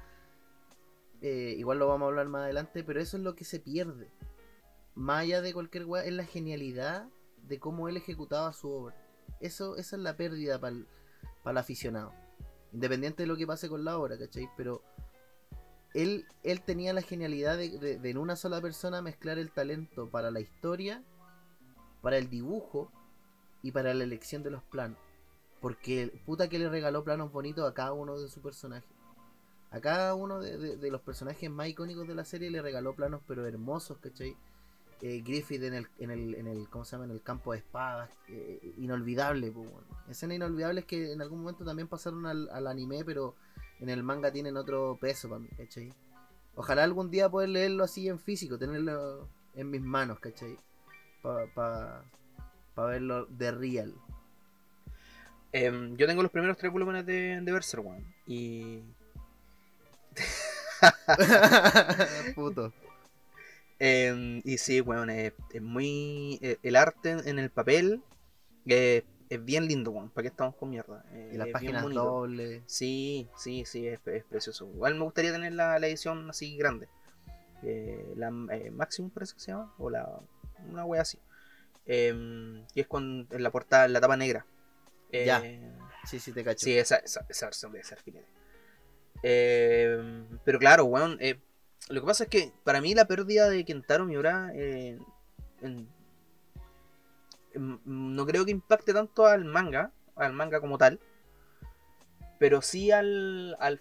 eh, 1.20 1.54
igual 1.58 1.78
lo 1.78 1.88
vamos 1.88 2.06
a 2.06 2.08
hablar 2.08 2.28
más 2.28 2.42
adelante, 2.42 2.85
pero 2.85 3.00
eso 3.00 3.16
es 3.16 3.23
lo 3.23 3.35
que 3.35 3.44
se 3.44 3.61
pierde. 3.61 4.08
Más 4.99 5.21
allá 5.23 5.40
de 5.43 5.55
cualquier 5.55 5.87
weá, 5.87 6.05
es 6.05 6.12
la 6.12 6.25
genialidad 6.25 7.09
de 7.47 7.61
cómo 7.61 7.88
él 7.88 7.97
ejecutaba 7.97 8.52
su 8.52 8.69
obra. 8.69 8.97
Eso, 9.40 9.76
es 9.76 9.93
la 9.93 10.17
pérdida 10.17 10.59
para 10.59 10.75
el 10.75 11.57
aficionado. 11.57 12.12
Independiente 12.73 13.23
de 13.23 13.28
lo 13.28 13.37
que 13.37 13.47
pase 13.47 13.69
con 13.69 13.85
la 13.85 13.97
obra, 13.97 14.19
¿cachai? 14.19 14.49
Pero 14.57 14.83
él, 15.95 16.26
tenía 16.67 16.93
la 16.93 17.02
genialidad 17.02 17.57
de, 17.57 18.00
en 18.02 18.19
una 18.19 18.35
sola 18.35 18.61
persona 18.61 19.00
mezclar 19.00 19.38
el 19.38 19.52
talento 19.52 20.11
para 20.11 20.33
la 20.33 20.40
historia, 20.40 21.05
para 22.02 22.19
el 22.19 22.28
dibujo 22.28 22.90
y 23.62 23.71
para 23.71 23.95
la 23.95 24.02
elección 24.02 24.43
de 24.43 24.50
los 24.50 24.64
planos. 24.64 24.99
Porque 25.61 26.21
puta 26.26 26.49
que 26.49 26.59
le 26.59 26.69
regaló 26.69 27.05
planos 27.05 27.31
bonitos 27.31 27.71
a 27.71 27.73
cada 27.73 27.93
uno 27.93 28.19
de 28.19 28.28
sus 28.28 28.43
personajes. 28.43 28.90
A 29.71 29.81
cada 29.81 30.17
uno 30.17 30.40
de, 30.40 30.59
de- 30.59 30.76
de 30.76 30.90
los 30.90 31.02
personajes 31.02 31.49
más 31.50 31.69
icónicos 31.69 32.09
de 32.09 32.17
la 32.17 32.25
serie 32.25 32.50
le 32.50 32.62
regaló 32.62 32.97
planos 32.97 33.21
pero 33.28 33.47
hermosos, 33.47 33.99
¿cachai? 33.99 34.37
Eh, 35.00 35.23
Griffith 35.25 35.62
en 35.62 35.75
el, 35.75 35.88
en 35.99 36.11
el, 36.11 36.35
en 36.35 36.47
el, 36.49 36.69
¿cómo 36.69 36.85
se 36.85 36.93
llama? 36.93 37.05
En 37.05 37.12
el 37.12 37.23
campo 37.23 37.52
de 37.52 37.59
espadas, 37.59 38.11
eh, 38.28 38.75
inolvidable, 38.78 39.52
pues, 39.52 39.71
bueno. 39.71 39.87
Escenas 40.09 40.37
inolvidables 40.37 40.85
que 40.87 41.12
en 41.12 41.23
algún 41.23 41.40
momento 41.40 41.64
también 41.64 41.87
pasaron 41.87 42.26
al, 42.26 42.49
al 42.50 42.67
anime, 42.67 43.05
pero 43.05 43.37
en 43.78 43.90
el 43.90 44.02
manga 44.02 44.33
tienen 44.33 44.57
otro 44.57 44.99
peso 45.00 45.28
para 45.28 45.38
mí, 45.38 45.49
¿cachai? 45.57 45.93
Ojalá 46.57 46.83
algún 46.83 47.11
día 47.11 47.31
poder 47.31 47.50
leerlo 47.50 47.85
así 47.85 48.09
en 48.09 48.19
físico, 48.19 48.59
tenerlo 48.59 49.28
en 49.55 49.71
mis 49.71 49.83
manos, 49.83 50.19
¿cachai? 50.19 50.59
Para 51.23 51.47
pa, 51.55 52.05
pa 52.75 52.87
verlo 52.87 53.26
de 53.26 53.52
real. 53.52 53.95
Em, 55.52 55.97
yo 55.97 56.07
tengo 56.07 56.23
los 56.23 56.33
primeros 56.33 56.57
tres 56.57 56.73
volúmenes 56.73 57.07
de, 57.07 57.40
de 57.40 57.52
Berserk, 57.52 57.85
weón. 57.85 58.05
Y. 58.26 58.83
Puto. 62.35 62.73
Em, 63.78 64.42
y 64.44 64.58
sí, 64.58 64.80
weón, 64.80 65.11
es, 65.11 65.32
es 65.52 65.62
muy. 65.62 66.38
eh, 66.42 66.58
el 66.62 66.76
arte 66.76 67.11
en 67.11 67.38
el 67.38 67.50
papel 67.50 68.02
eh, 68.66 69.04
es 69.28 69.44
bien 69.44 69.66
lindo, 69.66 69.90
weón. 69.90 70.11
¿Para 70.11 70.23
qué 70.23 70.28
estamos 70.28 70.54
con 70.56 70.70
mierda? 70.70 71.04
Y 71.32 71.37
las 71.37 71.49
páginas 71.49 71.85
dobles. 71.85 72.62
Sí, 72.66 73.28
sí, 73.37 73.64
sí, 73.66 73.87
es, 73.87 74.00
es 74.06 74.25
precioso. 74.25 74.68
Igual 74.75 74.94
me 74.94 75.04
gustaría 75.04 75.32
tener 75.32 75.52
la, 75.52 75.78
la 75.78 75.87
edición 75.87 76.28
así 76.30 76.56
grande. 76.56 76.88
Eh, 77.62 78.14
la 78.16 78.28
eh, 78.52 78.70
Maximum 78.70 79.11
parece 79.11 79.35
que 79.35 79.40
se 79.40 79.52
llama. 79.52 79.75
O 79.78 79.90
la. 79.90 80.08
Una 80.70 80.85
wea 80.85 81.02
así. 81.02 81.18
Em, 81.87 82.64
y 82.75 82.80
es 82.80 82.87
con 82.87 83.26
en 83.30 83.42
la 83.42 83.50
portada, 83.50 83.87
en 83.87 83.92
la 83.92 84.00
tapa 84.00 84.16
negra. 84.16 84.47
Ya. 85.12 85.40
Eh, 85.44 85.73
Sí, 86.04 86.20
sí, 86.20 86.32
te 86.32 86.42
cacho. 86.42 86.64
Sí, 86.64 86.78
esa, 86.78 86.97
esa, 86.97 87.26
esa 87.28 87.47
versión 87.47 87.73
debe 87.73 87.85
ser 87.85 88.00
filete. 88.00 88.26
Eh, 89.23 90.25
pero 90.44 90.58
claro, 90.58 90.85
weón. 90.85 91.18
Lo 91.88 92.00
que 92.00 92.07
pasa 92.07 92.25
es 92.25 92.30
que 92.30 92.52
para 92.64 92.80
mí 92.80 92.95
la 92.95 93.07
pérdida 93.07 93.49
de 93.49 93.64
Kentaro 93.64 94.04
Miura 94.04 94.50
eh, 94.54 94.99
no 97.54 98.26
creo 98.26 98.45
que 98.45 98.50
impacte 98.50 98.92
tanto 98.92 99.26
al 99.26 99.45
manga, 99.45 99.92
al 100.16 100.33
manga 100.33 100.61
como 100.61 100.78
tal, 100.78 101.00
pero 102.38 102.62
sí 102.62 102.90
al, 102.92 103.57
al, 103.59 103.80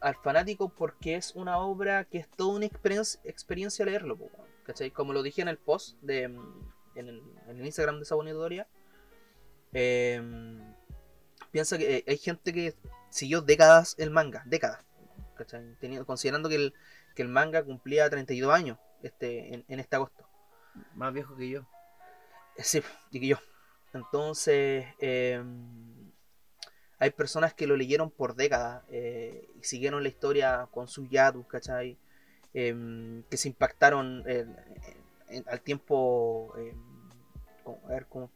al 0.00 0.14
fanático 0.16 0.70
porque 0.70 1.16
es 1.16 1.34
una 1.34 1.58
obra 1.58 2.04
que 2.04 2.18
es 2.18 2.28
toda 2.30 2.56
una 2.56 2.66
experiencia, 2.66 3.84
leerlo, 3.84 4.18
¿cachai? 4.64 4.90
Como 4.90 5.12
lo 5.12 5.22
dije 5.22 5.42
en 5.42 5.48
el 5.48 5.58
post 5.58 5.98
de, 6.00 6.22
en, 6.22 7.08
el, 7.08 7.22
Instagram 7.64 7.98
de 7.98 8.04
Sabonito 8.04 8.38
Doria. 8.38 8.66
Eh, 9.74 10.20
piensa 11.50 11.78
que 11.78 11.98
eh, 11.98 12.04
hay 12.06 12.18
gente 12.18 12.52
que 12.52 12.74
siguió 13.10 13.40
décadas 13.40 13.94
el 13.98 14.10
manga, 14.10 14.42
décadas, 14.46 14.84
¿cachai? 15.36 15.76
Teniendo- 15.80 16.06
considerando 16.06 16.48
que 16.48 16.56
el, 16.56 16.74
que 17.14 17.22
el 17.22 17.28
manga 17.28 17.62
cumplía 17.62 18.08
32 18.10 18.52
años 18.52 18.78
este, 19.02 19.54
en, 19.54 19.64
en 19.68 19.80
este 19.80 19.96
agosto. 19.96 20.26
Más 20.94 21.12
viejo 21.12 21.36
que 21.36 21.48
yo. 21.48 21.60
Eh, 22.56 22.62
Sí, 22.64 22.82
y 23.10 23.20
que 23.20 23.26
yo. 23.28 23.36
Entonces, 23.94 24.86
eh, 25.00 25.42
hay 26.98 27.10
personas 27.10 27.52
que 27.54 27.66
lo 27.66 27.76
leyeron 27.76 28.10
por 28.10 28.34
décadas 28.34 28.84
eh, 28.88 29.48
y 29.60 29.64
siguieron 29.64 30.02
la 30.02 30.08
historia 30.08 30.68
con 30.70 30.86
sus 30.88 31.08
yatus, 31.10 31.46
¿cachai? 31.46 31.98
Eh, 32.54 33.22
que 33.28 33.36
se 33.36 33.48
impactaron 33.48 34.22
en- 34.26 34.56
al 35.46 35.60
tiempo. 35.62 36.54
como- 37.64 37.80
a 37.86 37.88
ver, 37.88 38.06
¿cómo, 38.06 38.30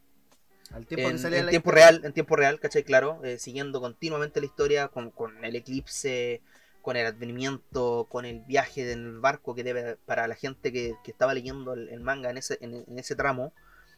Al 0.71 0.85
tiempo 0.85 1.07
en, 1.09 1.15
que 1.15 1.21
salía 1.21 1.39
en 1.39 1.49
tiempo 1.49 1.71
real, 1.71 2.01
en 2.03 2.13
tiempo 2.13 2.35
real, 2.35 2.59
¿cachai? 2.59 2.83
Claro, 2.83 3.23
eh, 3.23 3.37
siguiendo 3.39 3.79
continuamente 3.79 4.39
la 4.39 4.45
historia 4.47 4.87
con, 4.89 5.11
con 5.11 5.43
el 5.45 5.55
eclipse, 5.55 6.41
con 6.87 6.95
el 6.97 7.05
advenimiento, 7.05 8.07
con 8.09 8.25
el 8.25 8.41
viaje 8.41 8.91
en 8.93 9.05
el 9.05 9.19
barco 9.19 9.55
que 9.55 9.63
debe, 9.63 9.97
para 10.05 10.27
la 10.27 10.35
gente 10.35 10.71
que, 10.71 10.95
que 11.03 11.11
estaba 11.11 11.33
leyendo 11.33 11.73
el, 11.73 11.89
el 11.89 11.99
manga 12.01 12.29
en 12.29 12.37
ese, 12.37 12.57
en, 12.61 12.75
en 12.75 12.99
ese 12.99 13.15
tramo, 13.15 13.53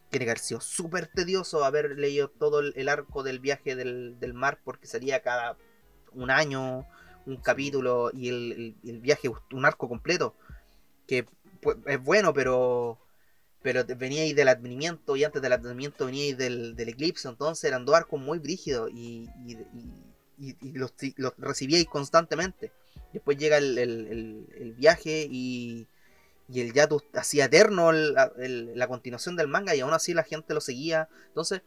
tiene 0.10 0.25
que 0.25 0.31
haber 0.31 0.39
sido 0.39 0.62
súper 0.62 1.08
tedioso 1.08 1.63
haber 1.65 1.91
leído 2.00 2.29
todo 2.29 2.60
el, 2.62 2.74
el 2.75 2.89
arco 2.89 3.24
del 3.24 3.39
viaje 3.39 3.75
del, 3.75 4.19
del 4.19 4.34
mar 4.34 4.60
porque 4.63 4.88
salía 4.88 5.22
cada 5.22 5.58
un 6.13 6.31
año 6.31 6.88
un 7.27 7.38
capítulo 7.38 8.10
y 8.13 8.29
el, 8.29 8.75
el- 8.84 9.00
viaje 9.01 9.29
un 9.51 9.65
arco 9.65 9.88
completo 9.88 10.36
que 11.08 11.25
pues, 11.62 11.77
es 11.86 12.01
bueno 12.03 12.34
pero 12.34 13.00
pero 13.62 13.86
veníais 13.86 14.36
del 14.36 14.50
advenimiento 14.50 15.15
y 15.17 15.24
antes 15.25 15.41
del 15.41 15.53
advenimiento 15.53 16.05
veníais 16.05 16.38
del, 16.38 16.75
del 16.75 16.89
eclipse, 16.89 17.27
entonces 17.27 17.65
eran 17.65 17.86
dos 17.86 17.96
arcos 17.96 18.22
muy 18.22 18.39
brígidos 18.39 18.89
y, 18.93 19.27
y, 19.46 19.53
y- 19.53 20.08
y- 20.39 20.72
los, 20.74 20.93
los 21.17 21.34
recibíais 21.38 21.86
constantemente. 21.86 22.72
Después 23.13 23.38
llega 23.38 23.58
el, 23.58 24.75
viaje 24.77 25.27
y, 25.29 25.88
y 26.48 26.62
el 26.62 26.74
Yatus 26.74 27.03
hacía 27.13 27.46
eterno 27.46 27.91
la 27.91 28.88
continuación 28.88 29.36
del 29.36 29.48
manga 29.48 29.75
y 29.75 29.79
aún 29.81 29.93
así 29.93 30.13
la 30.13 30.24
gente 30.24 30.53
lo 30.53 30.62
seguía. 30.62 31.10
Entonces 31.27 31.62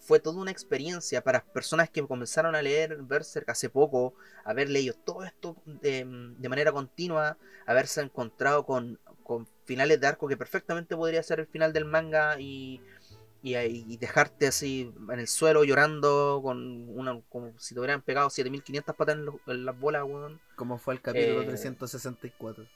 fue 0.00 0.18
toda 0.18 0.40
una 0.40 0.50
experiencia 0.50 1.22
para 1.22 1.44
personas 1.44 1.88
que 1.88 2.02
comenzaron 2.02 2.54
a 2.56 2.62
leer 2.62 2.96
Berserk 3.02 3.48
hace 3.48 3.70
poco, 3.70 4.14
haber 4.44 4.68
leído 4.68 4.94
todo 4.94 5.24
esto 5.24 5.56
de, 5.64 6.04
de 6.38 6.48
manera 6.48 6.72
continua, 6.72 7.38
haberse 7.66 8.00
encontrado 8.00 8.66
con, 8.66 8.98
con 9.22 9.46
finales 9.64 10.00
de 10.00 10.06
arco 10.08 10.26
que 10.26 10.36
perfectamente 10.36 10.96
podría 10.96 11.22
ser 11.22 11.38
el 11.40 11.46
final 11.46 11.72
del 11.72 11.84
manga 11.84 12.38
y, 12.40 12.80
y, 13.42 13.56
y 13.56 13.96
dejarte 13.98 14.46
así 14.46 14.92
en 15.10 15.18
el 15.18 15.28
suelo 15.28 15.64
llorando 15.64 16.40
con 16.42 16.88
una 16.88 17.20
como 17.28 17.52
si 17.58 17.74
te 17.74 17.80
hubieran 17.80 18.02
pegado 18.02 18.30
7500 18.30 18.94
patas 18.96 19.16
en, 19.16 19.26
en 19.46 19.64
las 19.64 19.78
bolas, 19.78 20.04
weón. 20.04 20.40
Como 20.56 20.78
fue 20.78 20.94
el 20.94 21.00
capítulo 21.00 21.42
Eh, 21.42 21.46
364. 21.46 22.66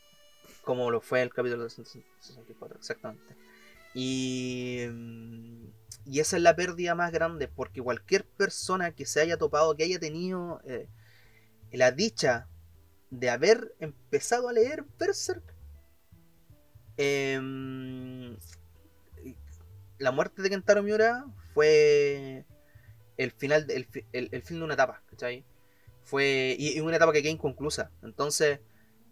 como 0.63 0.91
lo 0.91 1.01
fue 1.01 1.23
el 1.23 1.33
capítulo 1.33 1.63
264, 1.65 2.79
exactamente. 2.79 3.37
Y, 3.95 4.87
mm, 4.91 5.67
y 6.07 6.21
esa 6.21 6.37
es 6.37 6.43
la 6.43 6.57
pérdida 6.57 6.95
más 6.95 7.13
grande, 7.13 7.49
porque 7.49 7.81
cualquier 7.83 8.25
persona 8.27 8.93
que 8.93 9.07
se 9.07 9.21
haya 9.21 9.37
topado, 9.39 9.75
que 9.77 9.85
haya 9.85 9.99
tenido 10.01 10.61
eh, 10.65 10.89
la 11.73 11.93
dicha 11.93 12.49
de 13.11 13.31
haber 13.31 13.75
empezado 13.81 14.49
a 14.49 14.53
leer 14.53 14.85
Berserk, 14.99 15.55
em, 16.97 18.37
la 19.99 20.13
muerte 20.13 20.43
de 20.43 20.51
Kentaro 20.51 20.83
Miura 20.83 21.25
fue 21.55 22.45
el 23.17 23.31
final, 23.33 23.67
de- 23.67 23.77
el, 23.77 23.85
fi- 23.87 24.05
el- 24.13 24.29
el 24.33 24.43
fin 24.43 24.59
de 24.59 24.65
una 24.65 24.75
etapa, 24.75 25.03
¿cachai? 25.11 25.45
Fue, 26.05 26.55
y, 26.59 26.77
y 26.77 26.81
una 26.81 26.97
etapa 26.97 27.13
que 27.13 27.23
queda 27.23 27.33
inconclusa. 27.33 27.91
Entonces, 28.03 28.61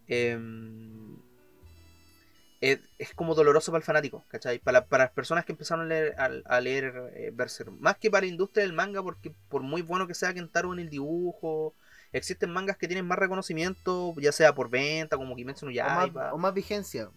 em, 0.06 1.16
es, 2.60 2.80
es 2.98 3.14
como 3.14 3.34
doloroso 3.34 3.72
para 3.72 3.80
el 3.80 3.84
fanático, 3.84 4.24
¿cachai? 4.28 4.58
Para, 4.58 4.86
para 4.86 5.04
las 5.04 5.12
personas 5.12 5.44
que 5.44 5.52
empezaron 5.52 5.86
a 5.86 5.88
leer, 5.88 6.14
a, 6.18 6.30
a 6.56 6.60
leer 6.60 7.12
eh, 7.14 7.30
Berserk. 7.32 7.70
Más 7.80 7.96
que 7.98 8.10
para 8.10 8.22
la 8.26 8.30
industria 8.32 8.62
del 8.64 8.72
manga, 8.72 9.02
porque 9.02 9.34
por 9.48 9.62
muy 9.62 9.82
bueno 9.82 10.06
que 10.06 10.14
sea 10.14 10.32
Kentaro 10.34 10.72
en 10.72 10.78
el 10.78 10.88
dibujo, 10.88 11.74
existen 12.12 12.50
mangas 12.50 12.76
que 12.78 12.86
tienen 12.86 13.06
más 13.06 13.18
reconocimiento, 13.18 14.14
ya 14.18 14.32
sea 14.32 14.54
por 14.54 14.70
venta, 14.70 15.16
como 15.16 15.34
Kimetsu 15.36 15.66
no 15.66 15.72
o, 15.72 15.74
más, 15.74 16.04
Yaiba. 16.06 16.32
o 16.32 16.38
más 16.38 16.54
vigencia. 16.54 17.10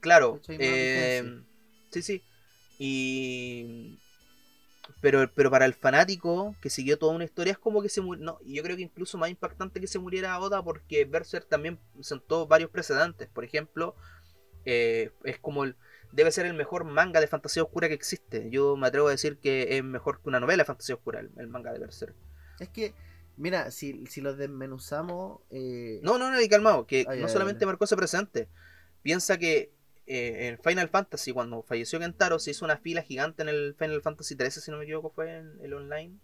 Claro. 0.00 0.36
Más 0.36 0.48
eh, 0.50 1.22
vigencia. 1.22 1.44
sí, 1.90 2.02
sí. 2.02 2.24
Y. 2.78 3.98
Pero, 5.00 5.30
pero 5.34 5.50
para 5.50 5.64
el 5.66 5.74
fanático 5.74 6.56
que 6.60 6.70
siguió 6.70 6.98
toda 6.98 7.14
una 7.14 7.24
historia 7.24 7.52
es 7.52 7.58
como 7.58 7.82
que 7.82 7.88
se 7.88 8.00
murió. 8.00 8.24
No, 8.24 8.38
y 8.44 8.54
yo 8.54 8.62
creo 8.62 8.76
que 8.76 8.82
incluso 8.82 9.18
más 9.18 9.30
impactante 9.30 9.80
que 9.80 9.86
se 9.86 9.98
muriera 9.98 10.38
Oda 10.40 10.62
porque 10.62 11.04
Berserk 11.04 11.48
también 11.48 11.78
sentó 12.00 12.46
varios 12.46 12.70
precedentes. 12.70 13.28
Por 13.28 13.44
ejemplo, 13.44 13.94
eh, 14.64 15.10
es 15.24 15.38
como 15.38 15.64
el. 15.64 15.76
Debe 16.10 16.32
ser 16.32 16.46
el 16.46 16.54
mejor 16.54 16.84
manga 16.84 17.20
de 17.20 17.26
fantasía 17.26 17.62
oscura 17.62 17.88
que 17.88 17.94
existe. 17.94 18.48
Yo 18.50 18.76
me 18.76 18.86
atrevo 18.86 19.08
a 19.08 19.12
decir 19.12 19.38
que 19.38 19.76
es 19.76 19.84
mejor 19.84 20.22
que 20.22 20.28
una 20.30 20.40
novela 20.40 20.62
de 20.62 20.66
fantasía 20.66 20.94
oscura, 20.94 21.20
el, 21.20 21.30
el 21.36 21.48
manga 21.48 21.72
de 21.72 21.78
Berserk. 21.80 22.14
Es 22.58 22.70
que, 22.70 22.94
mira, 23.36 23.70
si, 23.70 24.06
si 24.06 24.22
los 24.22 24.38
desmenuzamos. 24.38 25.40
eh, 25.50 26.00
No, 26.02 26.18
no, 26.18 26.30
no, 26.30 26.40
y 26.40 26.48
calmado, 26.48 26.86
que 26.86 27.04
no 27.20 27.28
solamente 27.28 27.66
marcó 27.66 27.84
ese 27.84 27.96
presente. 27.96 28.48
Piensa 29.02 29.38
que 29.38 29.70
eh, 30.08 30.48
en 30.48 30.58
Final 30.58 30.88
Fantasy, 30.88 31.32
cuando 31.32 31.62
falleció 31.62 31.98
Kentaro, 32.00 32.38
se 32.38 32.52
hizo 32.52 32.64
una 32.64 32.78
fila 32.78 33.02
gigante 33.02 33.42
en 33.42 33.48
el 33.50 33.74
Final 33.78 34.00
Fantasy 34.00 34.36
13, 34.36 34.60
si 34.62 34.70
no 34.70 34.78
me 34.78 34.84
equivoco, 34.84 35.10
fue 35.10 35.36
en 35.36 35.60
el 35.60 35.74
online. 35.74 36.18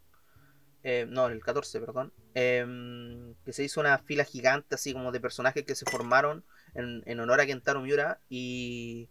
Eh, 0.83 1.07
no, 1.09 1.27
el 1.29 1.43
14, 1.43 1.81
perdón. 1.81 2.13
Em, 2.35 3.35
que 3.45 3.53
se 3.53 3.63
hizo 3.63 3.81
una 3.81 3.99
fila 3.99 4.25
gigante, 4.25 4.75
así 4.75 4.93
como 4.93 5.13
de 5.13 5.21
personajes 5.21 5.65
que 5.65 5.75
se 5.75 5.85
formaron 5.91 6.45
en, 6.75 7.03
en 7.07 7.21
honor 7.21 7.41
a 7.41 7.47
Kentaro 7.47 7.83
Miura. 7.83 8.21
Y, 8.29 9.09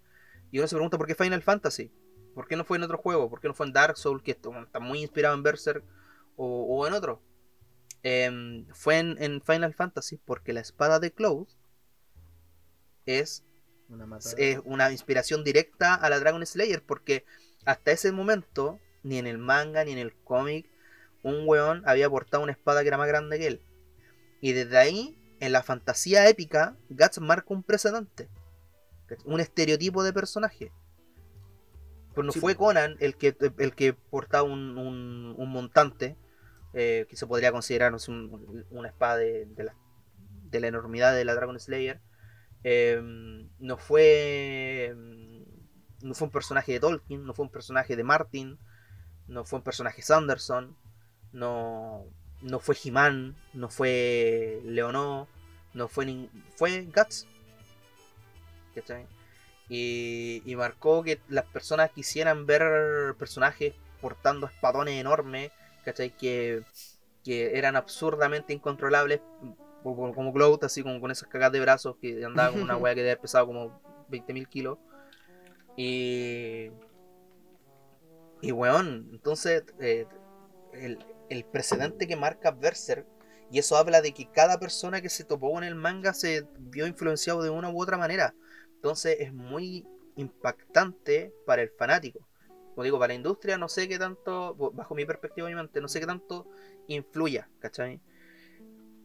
y 0.51 0.59
uno 0.59 0.67
se 0.67 0.75
pregunta 0.75 0.97
por 0.97 1.07
qué 1.07 1.15
Final 1.15 1.43
Fantasy. 1.43 1.91
¿Por 2.33 2.47
qué 2.47 2.55
no 2.55 2.65
fue 2.65 2.77
en 2.77 2.83
otro 2.83 2.97
juego? 2.97 3.29
¿Por 3.29 3.41
qué 3.41 3.47
no 3.47 3.53
fue 3.53 3.67
en 3.67 3.73
Dark 3.73 3.97
Souls, 3.97 4.23
que 4.23 4.31
está 4.31 4.79
muy 4.79 5.01
inspirado 5.01 5.35
en 5.35 5.43
Berserk? 5.43 5.83
O, 6.35 6.63
o 6.63 6.87
en 6.87 6.93
otro. 6.93 7.21
Em, 8.01 8.65
fue 8.73 8.97
en, 8.99 9.21
en 9.21 9.41
Final 9.41 9.73
Fantasy 9.73 10.17
porque 10.17 10.51
la 10.51 10.59
espada 10.61 10.99
de 10.99 11.11
Cloud 11.11 11.47
es, 13.05 13.43
una 13.89 14.07
es 14.37 14.59
una 14.65 14.91
inspiración 14.91 15.43
directa 15.43 15.93
a 15.95 16.09
la 16.09 16.19
Dragon 16.19 16.45
Slayer 16.45 16.81
porque 16.83 17.25
hasta 17.65 17.91
ese 17.91 18.11
momento, 18.11 18.79
ni 19.03 19.17
en 19.17 19.27
el 19.27 19.37
manga 19.37 19.83
ni 19.83 19.91
en 19.91 19.97
el 19.99 20.13
cómic, 20.23 20.69
un 21.21 21.47
weón 21.47 21.83
había 21.85 22.09
portado 22.09 22.43
una 22.43 22.51
espada 22.51 22.81
que 22.81 22.87
era 22.89 22.97
más 22.97 23.07
grande 23.07 23.39
que 23.39 23.47
él. 23.47 23.61
Y 24.41 24.53
desde 24.53 24.77
ahí, 24.77 25.17
en 25.39 25.51
la 25.51 25.63
fantasía 25.63 26.27
épica, 26.29 26.75
Guts 26.89 27.19
marca 27.21 27.53
un 27.53 27.63
precedente. 27.63 28.29
Un 29.25 29.39
estereotipo 29.39 30.03
de 30.03 30.13
personaje. 30.13 30.71
Pues 32.13 32.25
no 32.25 32.31
Sí, 32.31 32.39
fue. 32.39 32.55
Conan 32.55 32.95
el 32.99 33.15
que, 33.15 33.35
el 33.57 33.73
que 33.75 33.93
portaba 33.93 34.43
un, 34.43 34.77
un- 34.77 35.35
un 35.37 35.49
montante, 35.51 36.15
eh, 36.73 37.05
que 37.09 37.15
se 37.15 37.27
podría 37.27 37.51
considerar 37.51 37.91
no 37.91 37.99
sé, 37.99 38.11
un- 38.11 38.65
una 38.71 38.87
espada 38.89 39.17
de, 39.17 39.45
de 39.45 39.63
la, 39.63 39.75
de 40.51 40.59
la 40.59 40.67
enormidad 40.67 41.13
de 41.15 41.25
la 41.25 41.33
Dragon 41.35 41.59
Slayer. 41.59 42.01
Eh, 42.63 43.01
no 43.59 43.77
fue 43.77 44.95
no 46.01 46.13
fue 46.13 46.27
un 46.27 46.31
personaje 46.31 46.73
de 46.73 46.79
Tolkien, 46.79 47.25
no 47.25 47.33
fue 47.33 47.45
un 47.45 47.51
personaje 47.51 47.95
de 47.95 48.03
Martin, 48.03 48.57
no 49.27 49.45
fue 49.45 49.59
un 49.59 49.63
personaje 49.63 50.01
Sanderson, 50.01 50.75
no, 51.31 52.05
no 52.41 52.59
fue 52.59 52.75
He-Man, 52.83 53.35
no 53.53 53.69
fue 53.69 54.61
Leonó, 54.65 55.27
no 55.73 55.87
fue 55.87 56.05
nin- 56.05 56.29
fue 56.55 56.83
Guts. 56.93 57.27
¿Cachai? 58.75 59.05
Y, 59.69 60.41
y 60.45 60.55
marcó 60.55 61.03
que 61.03 61.19
las 61.29 61.45
personas 61.45 61.91
quisieran 61.91 62.45
ver 62.45 63.15
personajes 63.17 63.73
portando 64.01 64.47
espadones 64.47 64.99
enormes, 64.99 65.51
¿cachai? 65.85 66.09
Que, 66.11 66.63
que 67.23 67.57
eran 67.57 67.75
absurdamente 67.75 68.51
incontrolables, 68.53 69.21
como, 69.83 70.13
como 70.13 70.33
Cloud, 70.33 70.63
así 70.63 70.81
como 70.83 70.99
con 70.99 71.11
esas 71.11 71.29
cagas 71.29 71.51
de 71.51 71.59
brazos 71.59 71.97
que 72.01 72.23
andaba 72.25 72.51
con 72.51 72.61
una 72.61 72.77
wea 72.77 72.95
que 72.95 73.03
debe 73.03 73.17
pesado 73.17 73.47
como 73.47 73.81
20.000 74.09 74.47
kilos. 74.47 74.77
Y. 75.75 76.71
Y 78.41 78.51
weón, 78.51 79.09
entonces 79.13 79.63
eh, 79.79 80.05
el, 80.73 80.99
el 81.29 81.45
precedente 81.45 82.07
que 82.07 82.17
marca 82.17 82.51
Berserk, 82.51 83.07
y 83.49 83.59
eso 83.59 83.77
habla 83.77 84.01
de 84.01 84.13
que 84.13 84.29
cada 84.31 84.59
persona 84.59 85.01
que 85.01 85.09
se 85.09 85.23
topó 85.23 85.57
en 85.57 85.63
el 85.63 85.75
manga 85.75 86.13
se 86.13 86.47
vio 86.59 86.87
influenciado 86.87 87.41
de 87.41 87.49
una 87.49 87.69
u 87.69 87.81
otra 87.81 87.97
manera. 87.97 88.33
Entonces 88.75 89.17
es 89.19 89.31
muy 89.31 89.87
impactante 90.15 91.33
para 91.45 91.61
el 91.61 91.69
fanático. 91.69 92.27
Como 92.73 92.83
digo, 92.83 92.97
para 92.97 93.09
la 93.09 93.15
industria 93.15 93.57
no 93.57 93.69
sé 93.69 93.87
qué 93.87 93.99
tanto, 93.99 94.55
bajo 94.73 94.95
mi 94.95 95.05
perspectiva 95.05 95.45
obviamente, 95.45 95.79
no 95.79 95.87
sé 95.87 95.99
qué 95.99 96.07
tanto 96.07 96.47
influya, 96.87 97.47
¿cachai? 97.59 98.01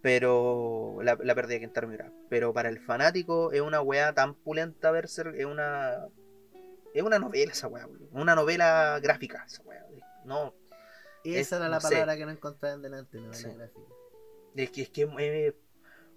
Pero 0.02 0.98
la, 1.02 1.16
la 1.22 1.34
pérdida 1.34 1.54
de 1.54 1.60
Kentaro 1.60 1.88
Miura. 1.88 2.12
Pero 2.28 2.52
para 2.52 2.68
el 2.68 2.78
fanático 2.80 3.52
es 3.52 3.60
una 3.60 3.80
weá 3.80 4.12
tan 4.14 4.34
pulenta 4.34 4.90
Berserk, 4.90 5.34
es 5.36 5.44
una. 5.44 6.06
Es 6.94 7.02
una 7.02 7.18
novela 7.18 7.52
esa 7.52 7.68
weá. 7.68 7.88
Una 8.12 8.34
novela 8.34 8.98
gráfica 9.02 9.44
esa 9.46 9.62
weá. 9.62 9.84
No, 10.24 10.54
Esa 11.24 11.40
es- 11.40 11.52
era 11.52 11.68
la 11.68 11.76
no 11.76 11.80
sé. 11.80 11.88
palabra 11.94 12.16
que 12.16 12.24
no 12.26 12.30
encontraba 12.32 12.74
en 12.74 12.82
delante, 12.82 13.18
novela 13.18 13.34
Sí. 13.34 13.48
gráfica. 13.56 13.80
es 14.56 14.70
que 14.70 14.82
es, 14.82 14.90
que 14.90 15.04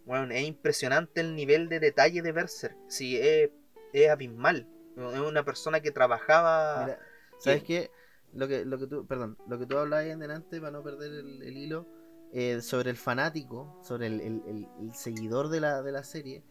bueno, 0.06 0.34
es 0.34 0.44
impresionante 0.44 1.22
el 1.22 1.36
nivel 1.36 1.70
de 1.70 1.80
detalle 1.80 2.22
de 2.22 2.32
Berserk. 2.32 2.76
Sí, 2.88 3.18
es, 3.20 3.50
es 3.94 4.10
abismal. 4.10 4.68
Es 4.98 5.20
una 5.20 5.44
persona 5.46 5.80
que 5.80 5.92
trabajaba. 5.92 6.86
Mira, 6.86 7.00
¿sabes 7.40 7.64
qué? 7.64 7.92
Lo 8.34 8.48
que, 8.48 8.66
lo 8.66 8.78
que 8.80 8.88
tú, 8.88 9.06
perdón, 9.06 9.38
lo 9.48 9.60
que 9.60 9.66
tú 9.66 9.78
hablabas 9.78 10.06
ahí 10.06 10.12
en 10.12 10.20
delante, 10.20 10.60
para 10.60 10.72
no 10.72 10.82
perder 10.84 11.12
el, 11.12 11.42
el 11.44 11.58
hilo, 11.58 11.86
eh, 12.34 12.62
sobre 12.62 12.90
el 12.92 12.98
fanático, 12.98 13.80
sobre 13.84 14.08
el, 14.08 14.22
el- 14.22 14.44
el- 14.48 14.68
el 14.80 14.94
seguidor 14.96 15.50
de 15.50 15.60
la, 15.60 15.82
de 15.82 15.92
la 15.92 16.04
serie, 16.04 16.44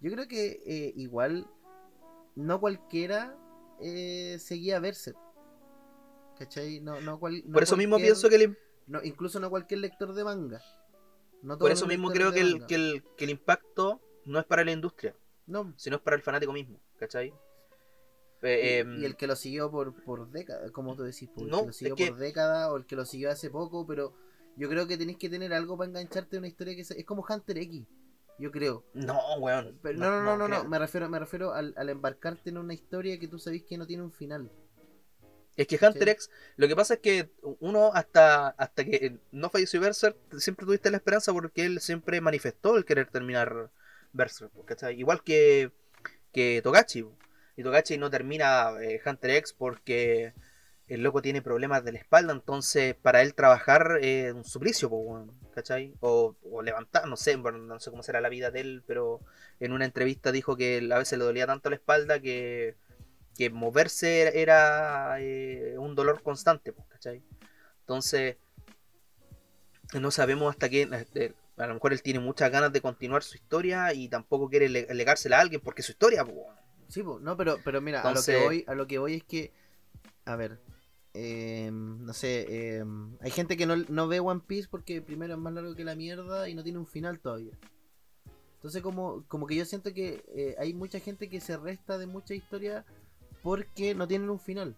yo 0.00 0.10
creo 0.10 0.26
que 0.28 0.62
eh, 0.66 0.92
igual 0.96 1.46
no 2.34 2.60
cualquiera 2.60 3.36
eh, 3.80 4.38
seguía 4.40 4.76
a 4.76 4.80
Berserk. 4.80 5.16
¿Cachai? 6.38 6.80
No, 6.80 7.00
no 7.00 7.18
cual- 7.18 7.42
no 7.46 7.52
por 7.54 7.62
eso 7.62 7.76
mismo 7.76 7.96
pienso 7.96 8.28
que 8.28 8.36
el, 8.36 8.58
no, 8.86 9.02
incluso 9.02 9.40
no 9.40 9.48
cualquier 9.50 9.80
lector 9.80 10.12
de 10.14 10.24
manga. 10.24 10.60
No 11.42 11.58
por 11.58 11.70
eso 11.70 11.86
mismo 11.86 12.10
creo 12.10 12.32
que 12.32 12.40
el, 12.40 12.52
manga. 12.54 12.66
que, 12.66 12.74
el, 12.74 13.04
que 13.16 13.24
el 13.24 13.30
impacto 13.30 14.00
no 14.24 14.38
es 14.38 14.44
para 14.44 14.64
la 14.64 14.72
industria, 14.72 15.14
No, 15.46 15.72
sino 15.76 15.96
es 15.96 16.02
para 16.02 16.16
el 16.16 16.22
fanático 16.22 16.52
mismo, 16.52 16.80
¿cachai? 16.98 17.28
y, 17.28 17.32
Eh, 18.46 18.78
em, 18.80 19.00
y 19.00 19.04
el 19.06 19.16
que 19.16 19.26
lo 19.26 19.34
siguió 19.36 19.70
por, 19.70 19.94
por 20.04 20.30
décadas, 20.30 20.70
como 20.72 20.94
tú 20.94 21.02
decís, 21.04 21.28
por 21.28 21.44
el 21.44 21.50
No, 21.50 21.60
que 21.60 21.66
lo 21.68 21.72
siguió 21.72 21.94
es 21.94 21.98
que- 21.98 22.08
por 22.10 22.18
décadas 22.18 22.70
o 22.70 22.76
el 22.76 22.86
que 22.86 22.96
lo 22.96 23.04
siguió 23.06 23.30
hace 23.30 23.50
poco, 23.50 23.86
pero 23.86 24.12
yo 24.56 24.68
creo 24.68 24.86
que 24.86 24.96
tenéis 24.96 25.18
que 25.18 25.28
tener 25.28 25.52
algo 25.54 25.76
para 25.76 25.90
engancharte 25.90 26.36
a 26.36 26.38
una 26.38 26.48
historia 26.48 26.74
que 26.76 26.84
se- 26.84 26.98
es 26.98 27.04
como 27.06 27.24
Hunter 27.28 27.58
X, 27.58 27.84
yo 28.38 28.50
creo. 28.50 28.84
No, 28.94 29.18
weón. 29.38 29.78
Pero 29.82 29.98
no, 29.98 30.10
no, 30.10 30.22
no, 30.36 30.36
no, 30.36 30.48
no, 30.48 30.64
me 30.68 30.78
refiero, 30.78 31.08
me 31.08 31.18
refiero 31.18 31.52
al, 31.54 31.74
al 31.76 31.88
embarcarte 31.88 32.50
en 32.50 32.58
una 32.58 32.74
historia 32.74 33.18
que 33.18 33.28
tú 33.28 33.38
sabés 33.38 33.62
que 33.64 33.78
no 33.78 33.86
tiene 33.86 34.02
un 34.02 34.12
final. 34.12 34.50
Es 35.56 35.66
que 35.66 35.76
Hunter 35.80 36.04
Sí. 36.04 36.10
X, 36.10 36.30
lo 36.56 36.68
que 36.68 36.76
pasa 36.76 36.94
es 36.94 37.00
que 37.00 37.30
uno 37.60 37.90
hasta, 37.94 38.48
hasta 38.48 38.84
que 38.84 39.18
no 39.32 39.48
falleció 39.48 39.80
Berserk, 39.80 40.16
siempre 40.38 40.66
tuviste 40.66 40.90
la 40.90 40.98
esperanza 40.98 41.32
porque 41.32 41.64
él 41.64 41.80
siempre 41.80 42.20
manifestó 42.20 42.76
el 42.76 42.84
querer 42.84 43.08
terminar 43.08 43.70
Berserk, 44.12 44.52
¿cachai? 44.66 44.98
Igual 45.00 45.22
que, 45.22 45.72
que 46.32 46.60
Togachi. 46.62 47.06
Y 47.56 47.62
Togachi 47.62 47.96
no 47.96 48.10
termina 48.10 48.72
eh, 48.82 49.00
Hunter 49.06 49.30
X 49.30 49.54
porque 49.54 50.34
el 50.88 51.02
loco 51.02 51.20
tiene 51.22 51.42
problemas 51.42 51.84
de 51.84 51.92
la 51.92 51.98
espalda, 51.98 52.32
entonces 52.32 52.94
para 52.94 53.22
él 53.22 53.34
trabajar 53.34 53.98
es 54.00 54.32
un 54.32 54.44
suplicio, 54.44 54.90
¿cachai? 55.54 55.94
O, 56.00 56.36
o 56.50 56.62
levantar, 56.62 57.08
no 57.08 57.16
sé, 57.16 57.34
bueno, 57.36 57.58
no 57.58 57.80
sé 57.80 57.90
cómo 57.90 58.02
será 58.04 58.20
la 58.20 58.28
vida 58.28 58.50
de 58.50 58.60
él, 58.60 58.84
pero 58.86 59.20
en 59.58 59.72
una 59.72 59.84
entrevista 59.84 60.30
dijo 60.32 60.56
que 60.56 60.88
a 60.92 60.98
veces 60.98 61.18
le 61.18 61.24
dolía 61.24 61.46
tanto 61.46 61.70
la 61.70 61.76
espalda 61.76 62.20
que, 62.20 62.76
que 63.36 63.50
moverse 63.50 64.40
era 64.40 65.16
eh, 65.20 65.74
un 65.78 65.94
dolor 65.96 66.22
constante, 66.22 66.72
¿cachai? 66.88 67.22
Entonces, 67.80 68.36
no 70.00 70.10
sabemos 70.10 70.50
hasta 70.50 70.68
qué, 70.68 70.88
eh, 71.14 71.32
a 71.56 71.66
lo 71.66 71.74
mejor 71.74 71.92
él 71.92 72.02
tiene 72.02 72.20
muchas 72.20 72.50
ganas 72.50 72.72
de 72.72 72.80
continuar 72.80 73.22
su 73.22 73.36
historia 73.36 73.92
y 73.94 74.08
tampoco 74.08 74.48
quiere 74.48 74.68
le- 74.68 74.86
legársela 74.94 75.38
a 75.38 75.40
alguien 75.40 75.60
porque 75.60 75.80
es 75.82 75.86
su 75.86 75.92
historia, 75.92 76.24
po. 76.24 76.46
Sí, 76.88 77.02
po, 77.02 77.18
no, 77.20 77.36
pero, 77.36 77.58
pero 77.64 77.80
mira, 77.80 77.98
Entonces- 77.98 78.34
a 78.36 78.38
lo 78.38 78.40
que 78.40 78.46
voy, 78.46 78.64
a 78.68 78.74
lo 78.74 78.86
que 78.86 78.98
voy 78.98 79.14
es 79.14 79.24
que, 79.24 79.52
a 80.24 80.36
ver, 80.36 80.58
eh, 81.16 81.70
no 81.72 82.12
sé, 82.12 82.46
eh, 82.48 82.84
hay 83.20 83.30
gente 83.30 83.56
que 83.56 83.66
no, 83.66 83.76
no 83.76 84.06
ve 84.08 84.20
One 84.20 84.42
Piece 84.46 84.68
porque 84.70 85.00
primero 85.02 85.34
es 85.34 85.40
más 85.40 85.52
largo 85.52 85.74
que 85.74 85.84
la 85.84 85.94
mierda 85.94 86.48
y 86.48 86.54
no 86.54 86.62
tiene 86.62 86.78
un 86.78 86.86
final 86.86 87.18
todavía. 87.20 87.52
Entonces 88.56 88.82
como, 88.82 89.24
como 89.28 89.46
que 89.46 89.54
yo 89.56 89.64
siento 89.64 89.92
que 89.94 90.24
eh, 90.34 90.54
hay 90.58 90.74
mucha 90.74 91.00
gente 91.00 91.28
que 91.28 91.40
se 91.40 91.56
resta 91.56 91.98
de 91.98 92.06
mucha 92.06 92.34
historia 92.34 92.84
porque 93.42 93.94
no 93.94 94.06
tienen 94.08 94.28
un 94.30 94.40
final. 94.40 94.76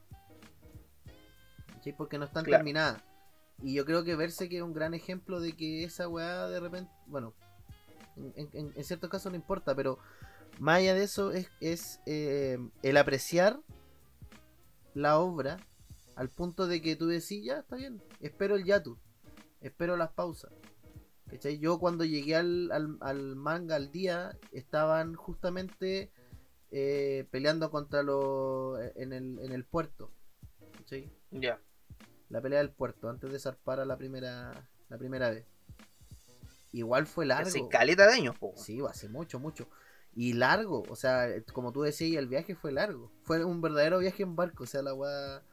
¿Cachai? 1.74 1.96
Porque 1.96 2.18
no 2.18 2.24
están 2.24 2.44
Claro. 2.44 2.59
terminadas. 2.62 3.03
Y 3.62 3.74
yo 3.74 3.85
creo 3.85 4.05
que 4.05 4.14
verse 4.14 4.48
que 4.48 4.59
es 4.59 4.62
un 4.62 4.72
gran 4.72 4.94
ejemplo 4.94 5.40
de 5.40 5.53
que 5.57 5.85
esa 5.85 6.09
weá 6.09 6.46
de 6.48 6.61
repente, 6.61 6.90
bueno, 7.07 7.35
en, 8.16 8.48
en- 8.53 8.72
en 8.77 8.85
ciertos 8.85 9.11
casos 9.11 9.33
no 9.33 9.37
importa, 9.37 9.74
pero 9.74 9.98
más 10.61 10.79
allá 10.79 10.94
de 10.94 11.05
eso 11.05 11.33
es, 11.33 11.48
es 11.61 12.01
eh, 12.07 12.59
el 12.83 12.96
apreciar 12.96 13.59
la 14.94 15.18
obra 15.18 15.59
al 16.18 16.31
punto 16.31 16.66
de 16.66 16.83
que 16.83 16.96
tú 16.96 17.07
decís, 17.07 17.44
ya, 17.44 17.61
está 17.61 17.76
bien, 17.76 18.02
espero 18.18 18.57
el 18.57 18.64
yatu, 18.64 18.98
espero 19.61 19.96
las 19.96 20.11
pausas. 20.11 20.50
¿Cachai? 21.31 21.61
Yo 21.61 21.78
cuando 21.78 22.04
llegué 22.04 22.35
al, 22.35 22.72
al, 22.72 22.98
al 23.00 23.37
manga 23.37 23.76
al 23.76 23.92
día, 23.92 24.37
estaban 24.50 25.14
justamente 25.14 26.11
eh, 26.72 27.28
peleando 27.31 27.70
contra 27.70 28.02
los 28.02 28.81
en 28.96 29.12
el, 29.12 29.38
en 29.38 29.52
el 29.52 29.64
puerto. 29.64 30.11
¿Cachai? 30.78 31.09
Ya. 31.31 31.61
La 32.31 32.40
pelea 32.40 32.59
del 32.59 32.70
puerto, 32.70 33.09
antes 33.09 33.31
de 33.31 33.38
zarpar 33.38 33.78
a 33.78 33.85
la 33.85 33.96
primera, 33.96 34.68
la 34.88 34.98
primera 34.98 35.31
vez. 35.31 35.46
Igual 36.72 37.07
fue 37.07 37.26
largo. 37.26 37.48
Hace 37.48 37.68
caleta 37.68 38.09
de 38.09 38.14
años, 38.14 38.37
po. 38.37 38.54
Sí, 38.57 38.81
hace 38.88 39.09
mucho, 39.09 39.38
mucho. 39.38 39.68
Y 40.16 40.33
largo, 40.33 40.83
o 40.88 40.96
sea, 40.96 41.28
como 41.52 41.70
tú 41.70 41.83
decías, 41.83 42.18
el 42.18 42.26
viaje 42.26 42.57
fue 42.57 42.72
largo. 42.72 43.12
Fue 43.22 43.44
un 43.44 43.61
verdadero 43.61 44.00
viaje 44.00 44.24
en 44.24 44.35
barco, 44.35 44.64
o 44.64 44.66
sea, 44.66 44.83
la 44.83 44.94
weá 44.94 45.44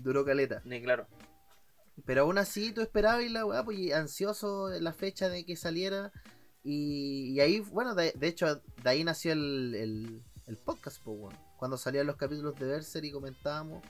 duró 0.00 0.24
caleta. 0.24 0.62
Ni 0.64 0.82
claro. 0.82 1.06
Pero 2.06 2.22
aún 2.22 2.38
así 2.38 2.72
tú 2.72 2.80
esperabas 2.80 3.22
y 3.22 3.28
la 3.28 3.44
weá, 3.44 3.64
pues 3.64 3.92
ansioso 3.92 4.68
la 4.70 4.92
fecha 4.92 5.28
de 5.28 5.44
que 5.44 5.56
saliera. 5.56 6.10
Y, 6.64 7.32
y 7.34 7.40
ahí, 7.40 7.60
bueno, 7.60 7.94
de, 7.94 8.12
de 8.16 8.26
hecho, 8.28 8.56
de 8.56 8.90
ahí 8.90 9.04
nació 9.04 9.32
el, 9.32 9.74
el, 9.74 10.22
el 10.46 10.56
podcast, 10.56 11.02
pues. 11.02 11.34
Cuando 11.58 11.76
salían 11.76 12.06
los 12.06 12.16
capítulos 12.16 12.54
de 12.56 12.66
Berser 12.66 13.04
y 13.04 13.12
comentábamos. 13.12 13.82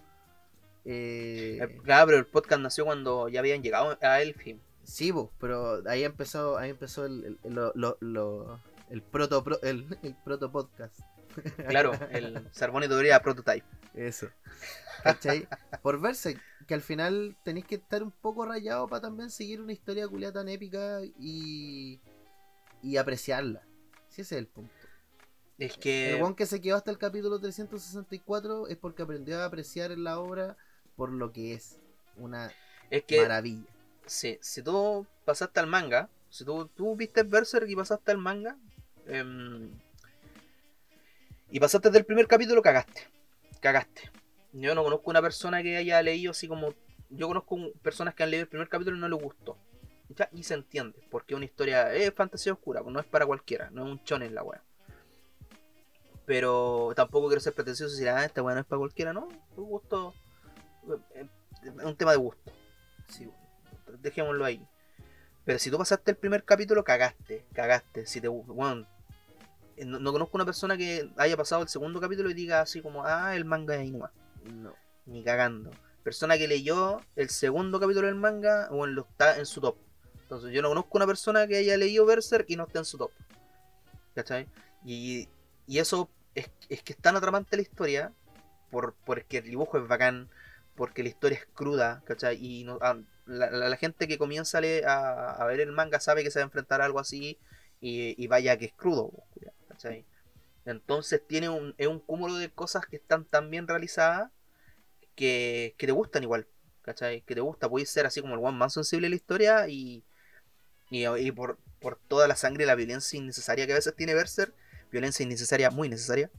Eh, 0.84 1.58
Eh, 1.60 1.78
Claro, 1.84 2.06
pero 2.06 2.18
el 2.18 2.26
podcast 2.26 2.60
nació 2.60 2.84
cuando 2.84 3.28
ya 3.28 3.40
habían 3.40 3.62
llegado 3.62 3.96
a 4.02 4.20
Elfim. 4.20 4.58
Sí, 4.84 5.12
po, 5.12 5.32
pero 5.38 5.80
ahí 5.88 6.02
empezó, 6.02 6.58
ahí 6.58 6.70
empezó 6.70 7.06
el, 7.06 7.38
el, 7.44 7.54
lo- 7.54 7.72
lo- 7.76 7.96
lo- 8.00 8.60
el 8.90 9.00
proto, 9.02 9.44
el, 9.62 9.86
el 10.02 10.16
proto 10.24 10.50
podcast. 10.50 10.98
Claro, 11.66 12.00
el 12.10 12.48
Sarbón 12.52 12.84
y 12.84 12.88
Tubería 12.88 13.20
Prototype. 13.22 13.66
Eso. 13.94 14.28
¿Cachai? 15.02 15.48
Por 15.82 16.00
verse 16.00 16.42
que 16.66 16.74
al 16.74 16.82
final 16.82 17.36
tenéis 17.44 17.66
que 17.66 17.76
estar 17.76 18.02
un 18.02 18.12
poco 18.12 18.46
rayado 18.46 18.88
para 18.88 19.02
también 19.02 19.30
seguir 19.30 19.60
una 19.60 19.72
historia 19.72 20.08
culia 20.08 20.32
tan 20.32 20.48
épica 20.48 21.00
y, 21.18 22.00
y 22.82 22.96
apreciarla. 22.96 23.68
Si 24.08 24.22
ese 24.22 24.36
es 24.36 24.38
el 24.40 24.48
punto. 24.48 24.88
Es 25.58 25.78
El 26.04 26.18
que. 26.18 26.20
one 26.20 26.36
que 26.36 26.46
se 26.46 26.60
quedó 26.60 26.76
hasta 26.76 26.90
el 26.90 26.98
capítulo 26.98 27.40
364 27.40 28.68
es 28.68 28.76
porque 28.76 29.02
aprendió 29.02 29.40
a 29.40 29.46
apreciar 29.46 29.90
la 29.98 30.18
obra 30.20 30.56
por 30.96 31.12
lo 31.12 31.32
que 31.32 31.54
es. 31.54 31.80
Una 32.16 32.54
Es 32.90 33.04
que. 33.04 33.16
maravilla. 33.16 33.66
Si, 34.06 34.38
si 34.42 34.62
tú 34.62 35.06
pasaste 35.24 35.60
al 35.60 35.66
manga. 35.66 36.10
Si 36.28 36.44
tú, 36.44 36.68
tú 36.68 36.96
viste 36.96 37.22
Berserk 37.24 37.68
y 37.68 37.76
pasaste 37.76 38.10
al 38.12 38.18
manga. 38.18 38.58
em, 39.06 39.81
y 41.52 41.60
pasaste 41.60 41.90
del 41.90 42.04
primer 42.04 42.26
capítulo, 42.26 42.62
cagaste. 42.62 43.08
Cagaste. 43.60 44.10
Yo 44.52 44.74
no 44.74 44.82
conozco 44.82 45.10
una 45.10 45.22
persona 45.22 45.62
que 45.62 45.76
haya 45.76 46.02
leído 46.02 46.32
así 46.32 46.48
como. 46.48 46.74
Yo 47.10 47.28
conozco 47.28 47.56
personas 47.82 48.14
que 48.14 48.22
han 48.22 48.30
leído 48.30 48.42
el 48.44 48.48
primer 48.48 48.68
capítulo 48.68 48.96
y 48.96 49.00
no 49.00 49.08
les 49.08 49.22
gustó. 49.22 49.56
¿Ya? 50.08 50.28
Y 50.32 50.42
se 50.42 50.54
entiende, 50.54 50.98
porque 51.10 51.34
una 51.34 51.44
historia. 51.44 51.94
Es 51.94 52.12
fantasía 52.14 52.52
oscura, 52.52 52.82
pues 52.82 52.92
no 52.92 53.00
es 53.00 53.06
para 53.06 53.26
cualquiera, 53.26 53.70
no 53.70 53.84
es 53.86 53.92
un 53.92 54.02
chon 54.04 54.22
en 54.22 54.34
la 54.34 54.42
wea. 54.42 54.62
Pero 56.26 56.92
tampoco 56.94 57.28
quiero 57.28 57.40
ser 57.40 57.52
pretencioso 57.52 57.94
y 57.94 57.98
decir, 57.98 58.08
ah, 58.08 58.24
esta 58.24 58.42
wea 58.42 58.54
no 58.54 58.60
es 58.60 58.66
para 58.66 58.78
cualquiera, 58.78 59.12
no. 59.12 59.28
Un 59.56 59.64
gusto. 59.64 60.14
eh, 61.14 61.26
Es 61.62 61.84
un 61.84 61.96
tema 61.96 62.12
de 62.12 62.18
gusto. 62.18 62.52
Dejémoslo 64.00 64.44
ahí. 64.44 64.66
Pero 65.44 65.58
si 65.58 65.70
tú 65.70 65.78
pasaste 65.78 66.12
el 66.12 66.16
primer 66.16 66.44
capítulo, 66.44 66.84
cagaste, 66.84 67.44
cagaste. 67.52 68.06
Si 68.06 68.20
te, 68.20 68.28
bueno, 68.28 68.80
eh, 68.80 68.86
no, 69.78 69.98
no 69.98 70.12
conozco 70.12 70.36
una 70.36 70.44
persona 70.44 70.76
que 70.76 71.10
haya 71.16 71.36
pasado 71.36 71.62
el 71.62 71.68
segundo 71.68 72.00
capítulo 72.00 72.30
y 72.30 72.34
diga 72.34 72.60
así 72.60 72.80
como, 72.82 73.04
ah, 73.04 73.34
el 73.36 73.44
manga 73.44 73.74
es 73.74 73.80
ahí 73.80 73.90
nomás. 73.90 74.10
No. 74.44 74.74
Ni 75.06 75.22
cagando. 75.24 75.70
Persona 76.02 76.36
que 76.38 76.48
leyó 76.48 77.00
el 77.16 77.28
segundo 77.30 77.78
capítulo 77.80 78.06
del 78.06 78.16
manga, 78.16 78.68
o 78.70 78.84
en 78.86 78.94
lo 78.94 79.02
está 79.02 79.38
en 79.38 79.46
su 79.46 79.60
top. 79.60 79.76
Entonces 80.22 80.52
yo 80.52 80.62
no 80.62 80.68
conozco 80.68 80.98
una 80.98 81.06
persona 81.06 81.46
que 81.46 81.56
haya 81.56 81.76
leído 81.76 82.06
Berserk 82.06 82.46
y 82.48 82.56
no 82.56 82.64
esté 82.64 82.78
en 82.78 82.84
su 82.84 82.98
top. 82.98 83.10
¿Cachai? 84.14 84.46
Y, 84.84 85.28
y 85.66 85.78
eso 85.78 86.08
es, 86.34 86.50
es 86.68 86.82
que 86.82 86.92
es 86.92 86.98
tan 86.98 87.16
atrapante 87.16 87.56
la 87.56 87.62
historia, 87.62 88.12
por, 88.70 88.94
porque 89.04 89.38
el 89.38 89.44
dibujo 89.44 89.78
es 89.78 89.86
bacán, 89.86 90.28
porque 90.74 91.02
la 91.02 91.08
historia 91.10 91.38
es 91.38 91.46
cruda, 91.54 92.02
¿cachai? 92.04 92.36
Y 92.44 92.64
no- 92.64 92.78
ah, 92.82 92.96
la, 93.26 93.50
la- 93.50 93.68
la 93.68 93.76
gente 93.76 94.08
que 94.08 94.18
comienza 94.18 94.58
a, 94.58 94.62
a, 94.86 95.32
a 95.42 95.46
ver 95.46 95.60
el 95.60 95.72
manga 95.72 96.00
sabe 96.00 96.22
que 96.24 96.30
se 96.30 96.38
va 96.40 96.44
a 96.44 96.46
enfrentar 96.46 96.80
a 96.80 96.86
algo 96.86 96.98
así 96.98 97.38
y, 97.80 98.14
y 98.22 98.26
vaya 98.26 98.56
que 98.58 98.66
es 98.66 98.72
crudo, 98.72 99.12
¿cachai? 99.34 99.52
Entonces 100.64 101.22
tiene 101.26 101.48
un, 101.48 101.74
es 101.78 101.88
un 101.88 101.98
cúmulo 102.00 102.34
de 102.36 102.50
cosas 102.50 102.86
que 102.86 102.96
están 102.96 103.24
tan 103.24 103.50
bien 103.50 103.66
realizadas 103.66 104.30
que, 105.14 105.74
que 105.78 105.86
te 105.86 105.92
gustan 105.92 106.22
igual, 106.22 106.46
¿cachai? 106.82 107.22
Que 107.22 107.34
te 107.34 107.40
gusta, 107.40 107.68
puedes 107.68 107.90
ser 107.90 108.06
así 108.06 108.20
como 108.20 108.34
el 108.34 108.40
one 108.44 108.56
más 108.56 108.74
sensible 108.74 109.06
de 109.06 109.10
la 109.10 109.16
historia 109.16 109.68
y, 109.68 110.02
y, 110.90 111.06
y 111.06 111.32
por, 111.32 111.58
por 111.80 111.98
toda 112.08 112.28
la 112.28 112.36
sangre 112.36 112.64
y 112.64 112.66
la 112.66 112.74
violencia 112.74 113.18
innecesaria 113.18 113.66
que 113.66 113.72
a 113.72 113.76
veces 113.76 113.94
tiene 113.96 114.14
Berserk, 114.14 114.54
violencia 114.90 115.24
innecesaria, 115.24 115.70
muy 115.70 115.88
necesaria, 115.88 116.30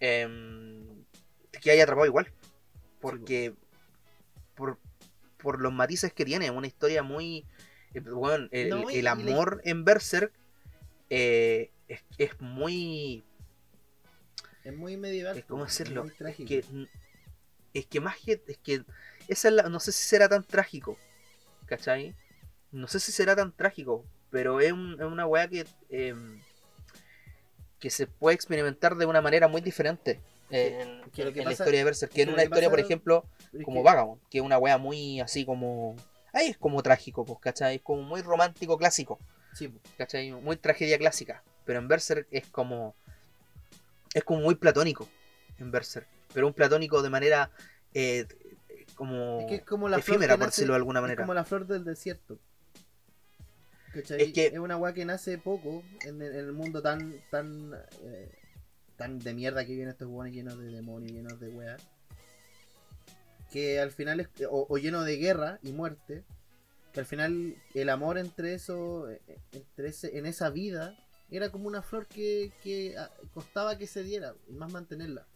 em, 0.00 0.86
que 1.62 1.70
haya 1.70 1.84
atrapado 1.84 2.06
igual. 2.06 2.32
Porque 3.00 3.54
por, 4.54 4.78
por 5.38 5.60
los 5.60 5.72
matices 5.72 6.12
que 6.12 6.24
tiene, 6.24 6.50
una 6.50 6.66
historia 6.66 7.02
muy... 7.02 7.44
eh, 7.94 8.00
bueno, 8.00 8.48
el, 8.50 8.70
No, 8.70 8.90
y- 8.90 8.96
el 8.98 9.04
la- 9.04 9.12
amor 9.12 9.60
en 9.64 9.84
Berserk 9.84 10.32
eh, 11.10 11.70
es, 11.88 12.00
es 12.18 12.40
muy... 12.40 13.24
Es 14.64 14.74
muy 14.76 14.96
medieval. 14.96 15.38
es- 15.38 15.44
¿Cómo 15.44 15.64
es 15.64 15.76
decirlo? 15.76 16.04
muy 16.04 16.12
Es 16.30 16.36
que, 16.36 16.64
es 17.74 17.86
que 17.86 18.00
más 18.00 18.16
que... 18.18 18.42
Es 18.46 18.58
que 18.58 18.82
esa 19.28 19.48
es 19.48 19.54
la- 19.54 19.68
no 19.68 19.80
sé 19.80 19.92
si 19.92 20.04
será 20.04 20.28
tan 20.28 20.44
trágico, 20.44 20.96
¿cachai? 21.66 22.14
No 22.72 22.86
sé 22.88 23.00
si 23.00 23.12
será 23.12 23.34
tan 23.36 23.52
trágico, 23.52 24.04
pero 24.30 24.60
es, 24.60 24.72
un- 24.72 24.94
es 24.98 25.06
una 25.06 25.26
weá 25.26 25.48
que... 25.48 25.66
em, 25.90 26.40
que 27.78 27.90
se 27.90 28.06
puede 28.06 28.34
experimentar 28.34 28.96
de 28.96 29.06
una 29.06 29.20
manera 29.20 29.46
muy 29.48 29.60
diferente 29.60 30.20
en, 30.50 31.02
que 31.12 31.24
lo 31.24 31.32
que 31.32 31.40
en 31.40 31.44
la 31.44 31.52
historia 31.52 31.78
de 31.78 31.84
Berserk. 31.84 32.10
Que 32.12 32.22
en 32.22 32.30
una 32.30 32.38
que 32.38 32.44
historia, 32.44 32.70
por 32.70 32.80
ejemplo, 32.80 33.24
como 33.64 33.80
que- 33.80 33.84
Vagabond, 33.84 34.20
que 34.30 34.38
es 34.38 34.44
una 34.44 34.58
wea 34.58 34.78
muy 34.78 35.20
así 35.20 35.44
como. 35.44 35.94
Ahí 36.32 36.48
es 36.48 36.58
como 36.58 36.82
trágico, 36.82 37.24
pues, 37.24 37.38
¿cachai? 37.40 37.76
Es 37.76 37.82
como 37.82 38.02
muy 38.02 38.20
romántico 38.22 38.76
clásico, 38.76 39.18
Sí, 39.54 39.68
po. 39.68 39.78
¿cachai? 39.96 40.32
Muy 40.32 40.56
tragedia 40.56 40.98
clásica. 40.98 41.42
Pero 41.68 41.80
en 41.80 41.86
Berserk 41.88 42.26
es 42.30 42.46
como. 42.46 42.96
Es 44.14 44.24
como 44.24 44.40
muy 44.40 44.54
platónico 44.54 45.06
en 45.58 45.70
Berserk. 45.70 46.06
Pero 46.32 46.46
un 46.46 46.54
platónico 46.54 47.02
de 47.02 47.10
manera. 47.10 47.50
eh, 47.92 48.26
como. 48.94 49.40
Es 49.40 49.46
que 49.48 49.54
es 49.56 49.64
como 49.64 49.86
la 49.86 49.98
flor 49.98 50.14
efímera, 50.16 50.38
por 50.38 50.46
decirlo 50.46 50.72
de 50.72 50.76
alguna 50.78 51.00
Es 51.00 51.02
manera. 51.02 51.22
como 51.24 51.34
la 51.34 51.44
flor 51.44 51.66
del 51.66 51.84
desierto. 51.84 52.38
¿Cachai? 53.92 54.22
Es 54.22 54.32
que- 54.32 54.46
Es 54.46 54.58
una 54.58 54.78
weá 54.78 54.94
que 54.94 55.04
nace 55.04 55.36
poco 55.36 55.82
en 56.06 56.22
el, 56.22 56.32
en 56.34 56.46
el 56.46 56.52
mundo 56.54 56.80
tan 56.80 57.14
tan 57.30 57.74
eh, 58.02 58.32
tan 58.96 59.18
de 59.18 59.34
mierda 59.34 59.66
que 59.66 59.72
vienen 59.74 59.90
estos 59.90 60.08
weones 60.08 60.32
llenos 60.32 60.58
de 60.58 60.68
demonios, 60.70 61.12
llenos 61.12 61.38
de 61.38 61.48
weas. 61.50 61.82
Que 63.52 63.78
al 63.78 63.90
final 63.90 64.20
es. 64.20 64.28
O, 64.50 64.66
o 64.70 64.78
lleno 64.78 65.02
de 65.04 65.16
guerra 65.18 65.58
y 65.62 65.72
muerte. 65.72 66.24
Que 66.94 67.00
al 67.00 67.06
final 67.06 67.56
el 67.74 67.90
amor 67.90 68.16
entre 68.16 68.54
eso. 68.54 69.10
eh, 69.10 69.20
Entre 69.52 69.88
ese, 69.88 70.16
en 70.16 70.24
esa 70.24 70.48
vida. 70.48 70.96
Era 71.30 71.50
como 71.50 71.66
una 71.68 71.82
flor 71.82 72.06
que, 72.06 72.52
que 72.62 72.96
ah, 72.96 73.10
costaba 73.34 73.76
que 73.78 73.86
se 73.86 74.02
diera. 74.02 74.34
Y 74.48 74.52
más 74.54 74.72
mantenerla. 74.72 75.26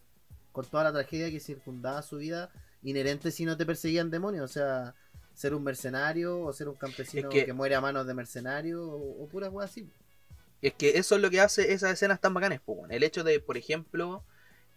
Con 0.51 0.65
toda 0.65 0.83
la 0.85 0.93
tragedia 0.93 1.29
que 1.31 1.39
circundaba 1.39 2.01
su 2.01 2.17
vida. 2.17 2.51
inherente 2.83 3.31
si 3.31 3.45
no 3.45 3.55
te 3.57 3.65
perseguían 3.65 4.09
demonios. 4.11 4.43
O 4.49 4.53
sea, 4.53 4.95
ser 5.33 5.53
un 5.53 5.63
mercenario 5.63 6.39
o 6.41 6.51
ser 6.53 6.67
un 6.67 6.75
campesino 6.75 7.29
Es 7.29 7.33
que- 7.33 7.45
que... 7.45 7.53
muere 7.53 7.75
a 7.75 7.81
manos 7.81 8.05
de 8.07 8.13
mercenario 8.13 8.83
o, 8.87 9.23
o 9.23 9.27
pura 9.27 9.49
weá 9.49 9.65
así. 9.65 9.89
Es 10.61 10.73
que 10.73 10.97
eso 10.97 11.15
es 11.15 11.21
lo 11.21 11.29
que 11.29 11.41
hace 11.41 11.73
esas 11.73 11.91
escenas 11.91 12.21
tan 12.21 12.33
bacanes, 12.33 12.61
po, 12.61 12.73
weón. 12.73 12.91
El 12.91 13.03
hecho 13.03 13.23
de, 13.23 13.39
por 13.39 13.57
ejemplo, 13.57 14.23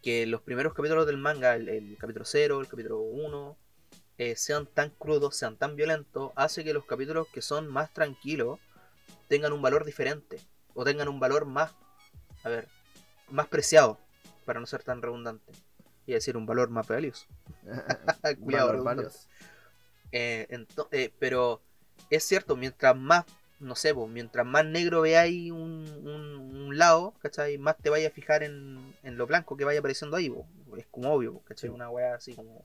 que 0.02 0.26
los 0.26 0.40
primeros 0.42 0.74
capítulos 0.74 1.06
del 1.06 1.16
manga, 1.16 1.54
el, 1.54 1.68
el 1.68 1.96
capítulo 1.98 2.24
0, 2.24 2.60
el 2.60 2.68
capítulo 2.68 3.00
1, 3.00 3.56
eh, 4.18 4.34
sean 4.36 4.66
tan 4.66 4.90
crudos, 4.90 5.36
sean 5.36 5.56
tan 5.56 5.76
violentos, 5.76 6.32
hace 6.36 6.64
que 6.64 6.72
los 6.72 6.84
capítulos 6.86 7.28
que 7.32 7.40
son 7.42 7.68
más 7.68 7.92
tranquilos 7.92 8.58
tengan 9.28 9.52
un 9.52 9.62
valor 9.62 9.84
diferente. 9.84 10.40
O 10.76 10.84
tengan 10.84 11.08
un 11.08 11.18
valor 11.18 11.46
más, 11.46 11.72
a 12.44 12.48
ver, 12.50 12.68
más 13.30 13.48
preciado, 13.48 13.98
para 14.44 14.60
no 14.60 14.66
ser 14.66 14.82
tan 14.82 15.02
redundante. 15.02 15.52
Y 16.06 16.12
decir 16.12 16.36
un 16.36 16.46
valor 16.46 16.68
más 16.70 16.86
valioso. 16.86 17.26
Cuidado, 18.40 18.84
varios. 18.84 19.26
Eh, 20.12 20.46
eh, 20.92 21.12
pero 21.18 21.60
es 22.10 22.22
cierto, 22.22 22.56
mientras 22.56 22.96
más, 22.96 23.24
no 23.58 23.74
sé, 23.74 23.94
po, 23.94 24.06
mientras 24.06 24.46
más 24.46 24.64
negro 24.64 25.00
veáis 25.00 25.50
un, 25.50 25.84
un, 26.04 26.56
un 26.66 26.78
lado, 26.78 27.14
¿cachai? 27.20 27.58
Más 27.58 27.76
te 27.78 27.90
vayas 27.90 28.12
a 28.12 28.14
fijar 28.14 28.42
en, 28.42 28.94
en 29.02 29.16
lo 29.16 29.26
blanco 29.26 29.56
que 29.56 29.64
vaya 29.64 29.80
apareciendo 29.80 30.16
ahí, 30.16 30.32
es 30.76 30.86
como 30.90 31.12
obvio, 31.12 31.40
¿cachai? 31.40 31.70
Sí. 31.70 31.74
Una 31.74 31.90
weá 31.90 32.14
así 32.14 32.34
como... 32.34 32.64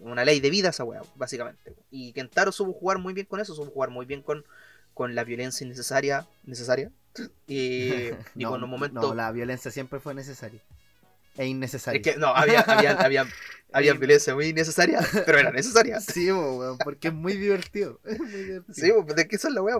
Una 0.00 0.26
ley 0.26 0.40
de 0.40 0.50
vida 0.50 0.68
esa 0.68 0.84
weá, 0.84 1.00
básicamente. 1.14 1.74
Y 1.90 2.12
Kentaro 2.12 2.52
supo 2.52 2.74
jugar 2.74 2.98
muy 2.98 3.14
bien 3.14 3.26
con 3.26 3.40
eso, 3.40 3.54
supo 3.54 3.70
jugar 3.70 3.88
muy 3.88 4.04
bien 4.04 4.20
con, 4.20 4.44
con 5.00 5.14
la 5.14 5.24
violencia 5.24 5.64
innecesaria, 5.64 6.26
necesaria, 6.44 6.90
y, 7.46 7.88
y 8.34 8.42
no, 8.44 8.50
con 8.50 8.60
los 8.60 8.68
momentos... 8.68 9.02
no, 9.02 9.14
la 9.14 9.32
violencia 9.32 9.70
siempre 9.70 9.98
fue 9.98 10.14
necesaria. 10.14 10.60
E 11.38 11.46
innecesaria. 11.46 12.02
Es 12.02 12.04
que 12.06 12.20
no, 12.20 12.26
había, 12.26 12.60
había, 12.60 12.90
había, 13.00 13.26
había 13.72 13.94
violencia 13.94 14.34
muy 14.34 14.48
innecesaria, 14.48 15.00
pero 15.24 15.38
era 15.38 15.52
necesaria. 15.52 15.98
Sí, 16.14 16.28
po, 16.30 16.58
weón, 16.58 16.76
porque 16.84 17.08
es 17.08 17.14
muy 17.14 17.32
divertido. 17.32 17.98
Es 18.04 18.18
muy 18.18 18.28
divertido. 18.28 18.74
Sí, 18.74 18.92
pues, 19.06 19.16
¿de 19.16 19.26
qué 19.26 19.38
son 19.38 19.54
la 19.54 19.62
weá? 19.62 19.78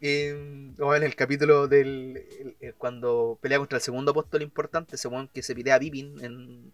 Eh, 0.00 0.72
o 0.80 0.94
en 0.96 1.04
el 1.04 1.14
capítulo 1.14 1.68
del. 1.68 2.16
el- 2.40 2.56
el- 2.58 2.74
cuando 2.74 3.38
pelea 3.40 3.58
contra 3.58 3.78
el 3.78 3.82
segundo 3.82 4.10
apóstol 4.10 4.42
importante, 4.42 4.96
ese 4.96 5.06
weón 5.06 5.28
que 5.28 5.44
se 5.44 5.54
pide 5.54 5.70
a 5.70 5.78
Vivin 5.78 6.18
en, 6.24 6.72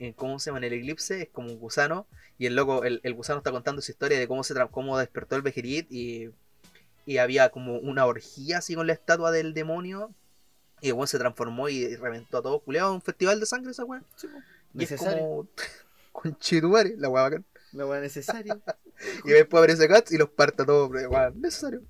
en. 0.00 0.12
¿Cómo 0.14 0.40
se 0.40 0.50
llama? 0.50 0.58
En 0.58 0.64
el 0.64 0.72
eclipse, 0.72 1.22
es 1.22 1.28
como 1.28 1.52
un 1.52 1.60
gusano. 1.60 2.08
Y 2.36 2.46
el 2.46 2.56
loco, 2.56 2.82
el, 2.82 3.00
el 3.04 3.14
gusano 3.14 3.38
está 3.38 3.52
contando 3.52 3.80
su 3.80 3.92
historia 3.92 4.18
de 4.18 4.26
cómo 4.26 4.42
se 4.42 4.54
cómo 4.72 4.98
despertó 4.98 5.36
el 5.36 5.42
Bejerit 5.42 5.86
y. 5.92 6.30
Y 7.06 7.18
había 7.18 7.48
como 7.50 7.78
una 7.78 8.04
orgía 8.04 8.58
así 8.58 8.74
con 8.74 8.86
la 8.86 8.92
estatua 8.92 9.30
del 9.30 9.54
demonio. 9.54 10.14
Y 10.82 10.90
el 10.90 11.08
se 11.08 11.18
transformó 11.18 11.68
y 11.70 11.96
reventó 11.96 12.38
a 12.38 12.42
todo 12.42 12.60
culeado 12.60 12.92
un 12.92 13.00
festival 13.00 13.40
de 13.40 13.46
sangre 13.46 13.70
esa 13.70 13.84
weá. 13.84 14.02
Sí. 14.16 14.26
Y 14.74 14.84
es 14.84 14.90
Necesario. 14.90 15.22
como. 15.22 15.48
Conchetumare, 16.12 16.94
la 16.98 17.08
weá 17.08 17.22
bacán. 17.24 17.46
La 17.72 17.86
weá 17.86 18.00
necesaria. 18.00 18.58
Y 19.24 19.30
después 19.30 19.60
aparece 19.60 19.86
Guts 19.88 20.12
y 20.12 20.16
los 20.18 20.30
parta 20.30 20.64
pero, 20.64 20.86
weón, 20.86 21.38
necesario, 21.40 21.82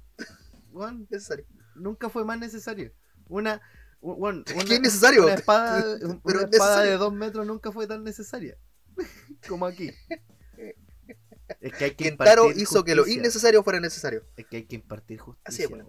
Weón, 0.72 1.06
necesario. 1.10 1.46
nunca 1.76 2.08
fue 2.08 2.24
más 2.24 2.38
necesario. 2.38 2.92
Una. 3.28 3.60
¿Qué 4.00 4.54
una, 4.54 4.74
es 4.74 4.80
necesario? 4.80 5.22
Una 5.22 5.34
espada, 5.34 5.82
Pero 6.00 6.08
una 6.08 6.48
es 6.48 6.52
espada 6.52 6.70
necesario. 6.76 6.90
de 6.90 6.96
dos 6.98 7.12
metros 7.12 7.46
nunca 7.46 7.70
fue 7.72 7.86
tan 7.86 8.02
necesaria. 8.04 8.56
Como 9.48 9.66
aquí. 9.66 9.92
Es 11.60 11.72
que 11.74 11.84
hay 11.84 11.90
que 11.92 12.04
Kentaro 12.04 12.42
impartir 12.44 12.62
hizo 12.62 12.84
que 12.84 12.94
lo 12.94 13.02
justicia. 13.02 13.20
innecesario 13.20 13.62
fuera 13.62 13.80
necesario. 13.80 14.24
Es 14.36 14.46
que 14.46 14.56
hay 14.58 14.64
que 14.64 14.74
impartir 14.76 15.18
justicia. 15.20 15.48
Así 15.48 15.62
es, 15.62 15.68
bueno. 15.70 15.88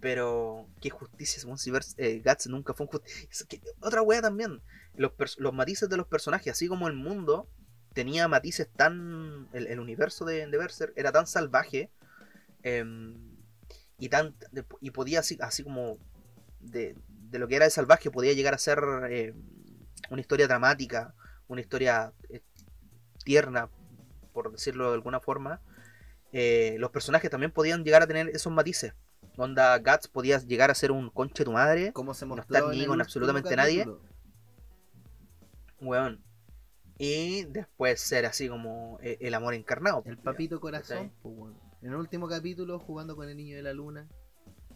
Pero, 0.00 0.68
qué 0.80 0.90
justicia, 0.90 1.40
según 1.40 1.58
si 1.58 1.70
vers- 1.70 1.94
eh, 1.96 2.22
Guts 2.24 2.46
nunca 2.46 2.72
fue 2.74 2.86
un 2.86 2.92
justicia. 2.92 3.46
Otra 3.80 4.02
wea 4.02 4.22
también. 4.22 4.60
Los, 4.94 5.12
los 5.38 5.52
matices 5.52 5.88
de 5.88 5.96
los 5.96 6.06
personajes, 6.06 6.52
así 6.52 6.68
como 6.68 6.86
el 6.86 6.94
mundo 6.94 7.48
tenía 7.94 8.28
matices 8.28 8.68
tan. 8.76 9.48
El, 9.52 9.66
el 9.66 9.80
universo 9.80 10.24
de, 10.24 10.46
de 10.46 10.58
Berserk 10.58 10.92
era 10.96 11.10
tan 11.12 11.26
salvaje. 11.26 11.90
em, 12.62 13.16
y 13.98 14.08
tan 14.10 14.36
y 14.80 14.90
podía 14.92 15.20
así, 15.20 15.36
así 15.40 15.64
como. 15.64 15.98
De, 16.60 16.94
de 17.08 17.38
lo 17.38 17.48
que 17.48 17.56
era 17.56 17.64
de 17.64 17.70
salvaje, 17.70 18.10
podía 18.10 18.32
llegar 18.34 18.54
a 18.54 18.58
ser 18.58 18.80
eh, 19.10 19.34
una 20.10 20.20
historia 20.20 20.46
dramática, 20.46 21.14
una 21.48 21.60
historia 21.60 22.12
eh, 22.30 22.40
tierna, 23.24 23.68
por 24.42 24.52
decirlo 24.52 24.88
de 24.90 24.94
alguna 24.94 25.18
forma. 25.18 25.60
eh, 26.32 26.76
los 26.78 26.90
personajes 26.90 27.28
también 27.28 27.50
podían 27.50 27.82
llegar 27.82 28.02
a 28.02 28.06
tener 28.06 28.28
esos 28.28 28.52
matices. 28.52 28.94
Onda 29.36 29.76
Guts 29.78 30.06
podía 30.06 30.38
llegar 30.38 30.70
a 30.70 30.74
ser 30.74 30.92
un 30.92 31.10
conche 31.10 31.44
tu 31.44 31.52
madre, 31.52 31.92
Como 31.92 32.14
se 32.14 32.24
No 32.24 32.36
en 32.36 32.78
ni 32.78 32.86
con 32.86 33.00
absolutamente 33.00 33.56
nadie. 33.56 33.84
weón. 35.80 36.22
Y 36.98 37.44
después 37.46 38.00
ser 38.00 38.26
así 38.26 38.48
como 38.48 38.98
eh, 39.02 39.18
el 39.20 39.34
amor 39.34 39.54
encarnado. 39.54 40.02
El 40.06 40.16
pues, 40.16 40.24
papito 40.24 40.60
corazón, 40.60 41.12
pues. 41.22 41.54
En 41.82 41.90
el 41.90 41.96
último 41.96 42.28
capítulo, 42.28 42.78
jugando 42.78 43.16
con 43.16 43.28
el 43.28 43.36
niño 43.36 43.56
de 43.56 43.62
la 43.62 43.72
luna, 43.72 44.08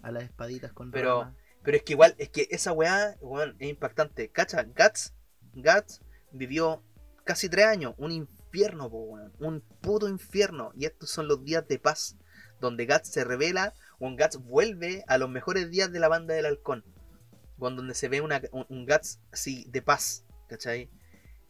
a 0.03 0.11
las 0.11 0.25
espaditas 0.25 0.73
con 0.73 0.91
Pero-. 0.91 1.33
Pero 1.63 1.77
es 1.77 1.85
que 1.85 1.93
igual, 1.93 2.17
es 2.19 2.31
que 2.31 2.49
esa 2.51 2.73
weá, 2.73 3.17
weón, 3.21 3.55
es 3.61 3.69
impactante. 3.69 4.29
Cacha, 4.29 4.65
Guts, 4.65 5.15
Guts 5.55 6.01
vivió 6.33 6.83
casi 7.25 7.49
tres 7.49 7.67
años, 7.67 7.95
un 7.99 8.11
infierno, 8.53 8.91
po, 8.91 8.99
weón. 9.05 9.33
Un 9.41 9.61
puto 9.81 10.09
infierno. 10.09 10.73
Y 10.77 10.85
estos 10.85 11.11
son 11.11 11.27
los 11.29 11.43
días 11.45 11.67
de 11.69 11.79
paz. 11.79 12.17
Donde 12.61 12.87
Guts 12.87 13.09
se 13.09 13.25
revela, 13.25 13.73
un 13.99 14.17
Guts 14.17 14.37
vuelve 14.37 15.05
a 15.09 15.19
los 15.19 15.29
mejores 15.29 15.71
días 15.71 15.91
de 15.91 15.99
la 15.99 16.09
banda 16.09 16.35
del 16.35 16.47
halcón. 16.47 16.85
Weón, 17.59 17.77
donde 17.77 17.95
se 17.95 18.09
ve 18.09 18.21
una, 18.21 18.41
un, 18.53 18.67
un 18.69 18.87
Guts 18.87 19.21
así 19.33 19.65
de 19.71 19.83
paz, 19.83 20.25
¿cachai? 20.49 20.89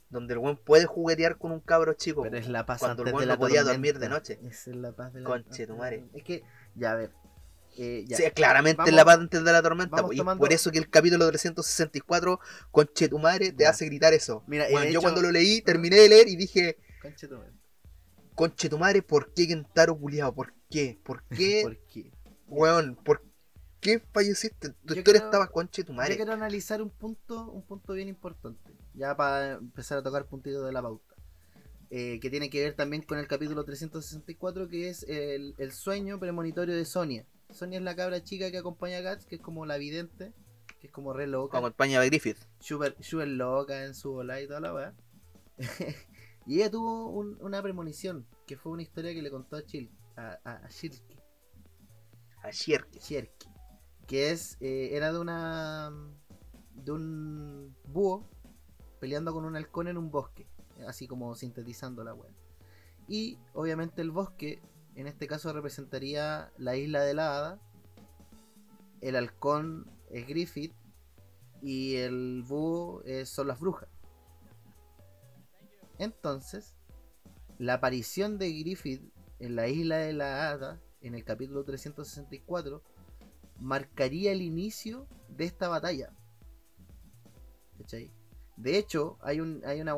Donde 0.08 0.34
el 0.34 0.38
weón 0.38 0.56
puede 0.56 0.86
juguetear 0.86 1.36
con 1.38 1.52
un 1.52 1.60
cabro 1.60 1.92
chico. 1.94 2.22
Pero 2.22 2.38
es 2.38 2.48
la 2.48 2.64
paz 2.64 2.78
cuando 2.80 3.02
el 3.02 3.08
antes 3.08 3.14
weón 3.14 3.28
de 3.28 3.34
no 3.34 3.38
podía 3.40 3.62
tormenta. 3.62 3.72
dormir 3.72 3.98
de 3.98 4.08
noche. 4.08 4.38
Es 4.48 4.66
la 4.68 4.92
paz 4.92 5.12
de 5.12 5.20
la 5.20 5.26
Conche 5.28 5.66
tu 5.66 5.76
madre. 5.76 6.04
Es 6.14 6.22
que, 6.24 6.42
ya 6.74 6.92
a 6.92 6.94
ver. 6.96 7.10
eh, 7.76 8.04
ya. 8.06 8.16
Sí, 8.16 8.24
claramente 8.34 8.78
Vamos- 8.78 8.90
es 8.90 8.94
la 8.96 9.04
paz 9.04 9.18
antes 9.18 9.44
de 9.44 9.52
la 9.52 9.62
tormenta. 9.62 10.02
po, 10.02 10.12
y 10.12 10.16
tomando- 10.18 10.40
por 10.40 10.52
eso 10.52 10.70
que 10.70 10.78
el 10.78 10.88
capítulo 10.88 11.26
364, 11.28 12.38
conche 12.70 13.08
tu 13.08 13.18
madre, 13.18 13.52
te 13.52 13.66
hace 13.66 13.84
gritar 13.86 14.12
eso. 14.14 14.44
Mira, 14.46 14.66
Bueno, 14.70 14.84
yo 14.84 14.90
hecho- 14.92 15.00
cuando 15.02 15.20
lo 15.22 15.30
leí, 15.30 15.60
terminé 15.62 15.96
de 15.96 16.08
leer 16.08 16.28
y 16.28 16.36
dije, 16.36 16.76
Conche 17.02 17.28
tu 17.28 17.36
madre. 17.36 17.52
conche 18.34 18.68
tu 18.68 18.78
madre, 18.78 19.02
¿por 19.02 19.32
qué 19.34 19.46
Kentaro 19.46 19.96
culiado? 19.98 20.34
¿Por 20.34 20.54
qué? 20.70 20.98
¿Por 21.04 21.22
qué, 21.28 21.62
¿Por 21.62 21.76
qué? 21.86 22.12
weón? 22.46 22.96
¿Por 22.96 23.22
qué 23.80 24.00
falleciste? 24.12 24.70
Tu 24.86 24.94
Yo 24.94 25.00
historia 25.00 25.20
estaba 25.20 25.48
conche 25.48 25.84
tu 25.84 25.92
Yo 25.92 25.96
madre. 25.96 26.16
quiero 26.16 26.32
analizar 26.32 26.80
un 26.82 26.90
punto, 26.90 27.50
un 27.50 27.62
punto 27.62 27.92
bien 27.94 28.08
importante, 28.08 28.72
ya 28.94 29.16
para 29.16 29.54
empezar 29.54 29.98
a 29.98 30.02
tocar 30.02 30.26
puntitos 30.26 30.64
de 30.64 30.72
la 30.72 30.82
pauta, 30.82 31.14
eh, 31.90 32.18
que 32.20 32.30
tiene 32.30 32.50
que 32.50 32.62
ver 32.62 32.74
también 32.74 33.02
con 33.02 33.18
el 33.18 33.26
capítulo 33.28 33.64
364, 33.64 34.68
que 34.68 34.88
es 34.88 35.02
el, 35.08 35.54
el 35.58 35.72
sueño 35.72 36.18
premonitorio 36.18 36.74
de 36.76 36.84
Sonia. 36.84 37.26
Sonia 37.50 37.78
es 37.78 37.84
la 37.84 37.94
cabra 37.96 38.22
chica 38.24 38.50
que 38.50 38.58
acompaña 38.58 38.98
a 38.98 39.12
Guts, 39.14 39.26
que 39.26 39.36
es 39.36 39.42
como 39.42 39.66
la 39.66 39.76
vidente, 39.76 40.32
que 40.80 40.86
es 40.86 40.92
como 40.92 41.12
re 41.12 41.26
loca, 41.26 41.58
Como 41.58 41.68
España 41.68 42.00
de 42.00 42.06
Griffith. 42.08 42.38
súper 42.60 42.96
súper 43.00 43.28
loca 43.28 43.84
en 43.84 43.94
su 43.94 44.12
bola 44.12 44.40
y 44.40 44.46
toda 44.46 44.60
la 44.60 44.74
weá. 44.74 44.94
y 46.46 46.56
ella 46.56 46.70
tuvo 46.70 47.08
un- 47.10 47.38
una 47.40 47.62
premonición, 47.62 48.26
que 48.46 48.56
fue 48.56 48.72
una 48.72 48.82
historia 48.82 49.12
que 49.14 49.22
le 49.22 49.30
contó 49.30 49.56
a 49.56 49.64
Chil, 49.64 49.90
a, 50.16 50.38
a, 50.44 50.52
a 50.66 50.70
que 54.06 54.30
es 54.30 54.56
eh, 54.60 54.90
era 54.92 55.12
de 55.12 55.18
una 55.18 55.92
de 56.74 56.90
un 56.92 57.76
búho 57.86 58.28
peleando 59.00 59.32
con 59.32 59.44
un 59.44 59.56
halcón 59.56 59.88
en 59.88 59.96
un 59.96 60.10
bosque, 60.10 60.46
así 60.86 61.06
como 61.06 61.34
sintetizando 61.34 62.02
la 62.04 62.14
web. 62.14 62.32
Y 63.08 63.38
obviamente 63.52 64.02
el 64.02 64.10
bosque 64.10 64.60
en 64.94 65.06
este 65.06 65.26
caso 65.26 65.52
representaría 65.52 66.52
la 66.58 66.76
isla 66.76 67.02
de 67.02 67.14
la 67.14 67.36
hada. 67.36 67.60
El 69.00 69.16
halcón 69.16 69.90
es 70.10 70.26
Griffith 70.26 70.74
y 71.62 71.96
el 71.96 72.42
búho 72.46 73.02
es- 73.04 73.28
son 73.28 73.48
las 73.48 73.58
brujas. 73.60 73.88
Entonces, 76.02 76.74
la 77.58 77.74
aparición 77.74 78.36
de 78.36 78.52
Griffith 78.52 79.12
en 79.38 79.54
la 79.54 79.68
isla 79.68 79.98
de 79.98 80.12
la 80.12 80.50
hada, 80.50 80.80
en 81.00 81.14
el 81.14 81.24
capítulo 81.24 81.62
364, 81.62 82.82
marcaría 83.60 84.32
el 84.32 84.42
inicio 84.42 85.06
de 85.28 85.44
esta 85.44 85.68
batalla. 85.68 86.10
¿Cachai? 87.78 88.10
De 88.56 88.78
hecho, 88.78 89.16
hay 89.22 89.38
un 89.38 89.62
hay 89.64 89.80
una 89.80 89.94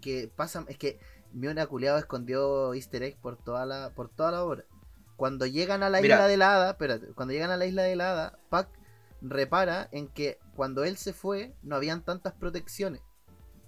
que 0.00 0.26
pasa, 0.26 0.64
es 0.66 0.76
que 0.76 0.98
Miona 1.32 1.66
culeado 1.66 1.98
escondió 1.98 2.74
Easter 2.74 3.04
egg 3.04 3.20
por 3.20 3.36
toda 3.36 3.64
la 3.64 3.94
por 3.94 4.08
toda 4.08 4.32
la 4.32 4.42
obra. 4.42 4.64
Cuando 5.16 5.46
llegan 5.46 5.84
a 5.84 5.88
la 5.88 6.00
Mira. 6.00 6.16
isla 6.16 6.26
de 6.26 6.36
la 6.36 6.54
hada, 6.56 6.70
espérate, 6.70 7.12
cuando 7.14 7.32
llegan 7.32 7.52
a 7.52 7.56
la 7.56 7.66
isla 7.66 7.82
de 7.84 7.94
la 7.94 8.10
hada, 8.10 8.38
Pac 8.50 8.68
repara 9.20 9.88
en 9.92 10.08
que 10.08 10.40
cuando 10.56 10.82
él 10.82 10.96
se 10.96 11.12
fue 11.12 11.54
no 11.62 11.76
habían 11.76 12.04
tantas 12.04 12.34
protecciones. 12.34 13.02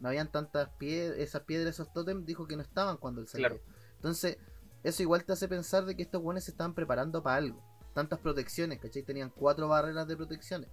No 0.00 0.08
habían 0.08 0.30
tantas 0.32 0.68
piedras, 0.78 1.18
esas 1.18 1.42
piedras, 1.42 1.74
esos 1.74 1.92
tótems, 1.92 2.24
dijo 2.26 2.46
que 2.46 2.56
no 2.56 2.62
estaban 2.62 2.96
cuando 2.96 3.20
él 3.20 3.28
salió. 3.28 3.48
Claro. 3.48 3.62
Entonces, 3.96 4.38
eso 4.82 5.02
igual 5.02 5.24
te 5.24 5.32
hace 5.34 5.46
pensar 5.46 5.84
de 5.84 5.94
que 5.94 6.02
estos 6.02 6.22
buenos 6.22 6.44
se 6.44 6.50
estaban 6.52 6.74
preparando 6.74 7.22
para 7.22 7.36
algo. 7.36 7.62
Tantas 7.94 8.18
protecciones, 8.18 8.78
¿cachai? 8.78 9.02
Tenían 9.02 9.30
cuatro 9.30 9.68
barreras 9.68 10.08
de 10.08 10.16
protecciones. 10.16 10.70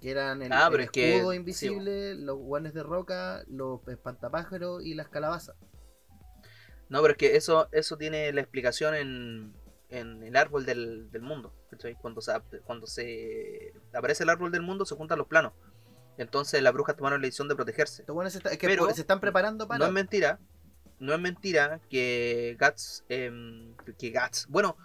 Que 0.00 0.10
eran 0.12 0.40
el, 0.40 0.50
Ah, 0.52 0.66
el 0.66 0.70
pero 0.70 0.82
es 0.84 0.90
que- 0.90 1.16
escudo 1.16 1.32
sí, 1.32 1.36
invisible, 1.36 2.14
los 2.14 2.38
guanes 2.38 2.72
de 2.72 2.82
roca, 2.82 3.44
los 3.48 3.86
espantapájaros 3.88 4.82
y 4.82 4.94
las 4.94 5.08
calabazas. 5.08 5.54
No, 6.88 7.02
pero 7.02 7.12
es 7.12 7.18
que 7.18 7.36
eso, 7.36 7.68
eso 7.72 7.96
tiene 7.98 8.32
la 8.32 8.40
explicación 8.40 8.94
en, 8.94 9.54
en 9.90 10.22
el 10.22 10.36
árbol 10.36 10.64
del, 10.64 11.10
del 11.10 11.22
mundo. 11.22 11.52
¿cachai? 11.70 11.94
Cuando, 11.94 12.20
se, 12.20 12.32
cuando 12.64 12.86
se 12.86 13.72
aparece 13.92 14.22
el 14.24 14.30
árbol 14.30 14.50
del 14.50 14.62
mundo, 14.62 14.84
se 14.86 14.94
juntan 14.96 15.18
los 15.18 15.26
planos. 15.28 15.52
Entonces 16.20 16.62
las 16.62 16.72
brujas 16.74 16.96
tomaron 16.96 17.20
la 17.22 17.26
decisión 17.26 17.48
de 17.48 17.56
protegerse. 17.56 18.04
Se, 18.04 18.38
está- 18.38 18.50
es 18.50 18.58
que 18.58 18.66
Pero 18.66 18.90
se 18.94 19.00
están 19.00 19.20
preparando 19.20 19.66
para. 19.66 19.78
No 19.78 19.86
es 19.86 19.92
mentira, 19.92 20.38
no 20.98 21.14
es 21.14 21.18
mentira 21.20 21.80
que 21.88 22.58
Guts, 22.60 23.04
em, 23.08 23.74
que 23.98 24.10
Guts, 24.10 24.46
bueno, 24.50 24.76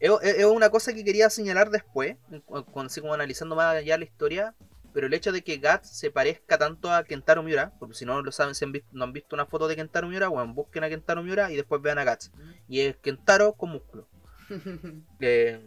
es, 0.00 0.10
es- 0.22 0.44
una 0.46 0.68
cosa 0.68 0.92
que 0.92 1.04
quería 1.04 1.30
señalar 1.30 1.70
después, 1.70 2.16
cu- 2.44 2.64
así 2.80 3.00
como 3.00 3.14
analizando 3.14 3.54
más 3.54 3.76
allá 3.76 3.96
la 3.98 4.04
historia, 4.04 4.54
pero 4.92 5.06
el 5.06 5.14
hecho 5.14 5.30
de 5.30 5.42
que 5.42 5.58
Guts 5.58 5.88
se 5.88 6.10
parezca 6.10 6.58
tanto 6.58 6.90
a 6.92 7.04
Kentaro 7.04 7.44
Miura, 7.44 7.72
porque 7.78 7.94
si 7.94 8.04
no 8.04 8.20
lo 8.20 8.32
saben, 8.32 8.56
si 8.56 8.64
han 8.64 8.72
visto, 8.72 8.88
no 8.90 9.04
han 9.04 9.12
visto 9.12 9.36
una 9.36 9.46
foto 9.46 9.68
de 9.68 9.76
Kentaro 9.76 10.08
Miura, 10.08 10.26
bueno, 10.26 10.52
busquen 10.52 10.82
a 10.82 10.88
Kentaro 10.88 11.22
Miura 11.22 11.52
y 11.52 11.56
después 11.56 11.80
vean 11.80 11.98
a 11.98 12.04
Guts. 12.04 12.32
Y 12.68 12.80
es 12.80 12.96
Kentaro 12.96 13.52
con 13.52 13.70
músculo. 13.70 14.08
Eh, 15.20 15.60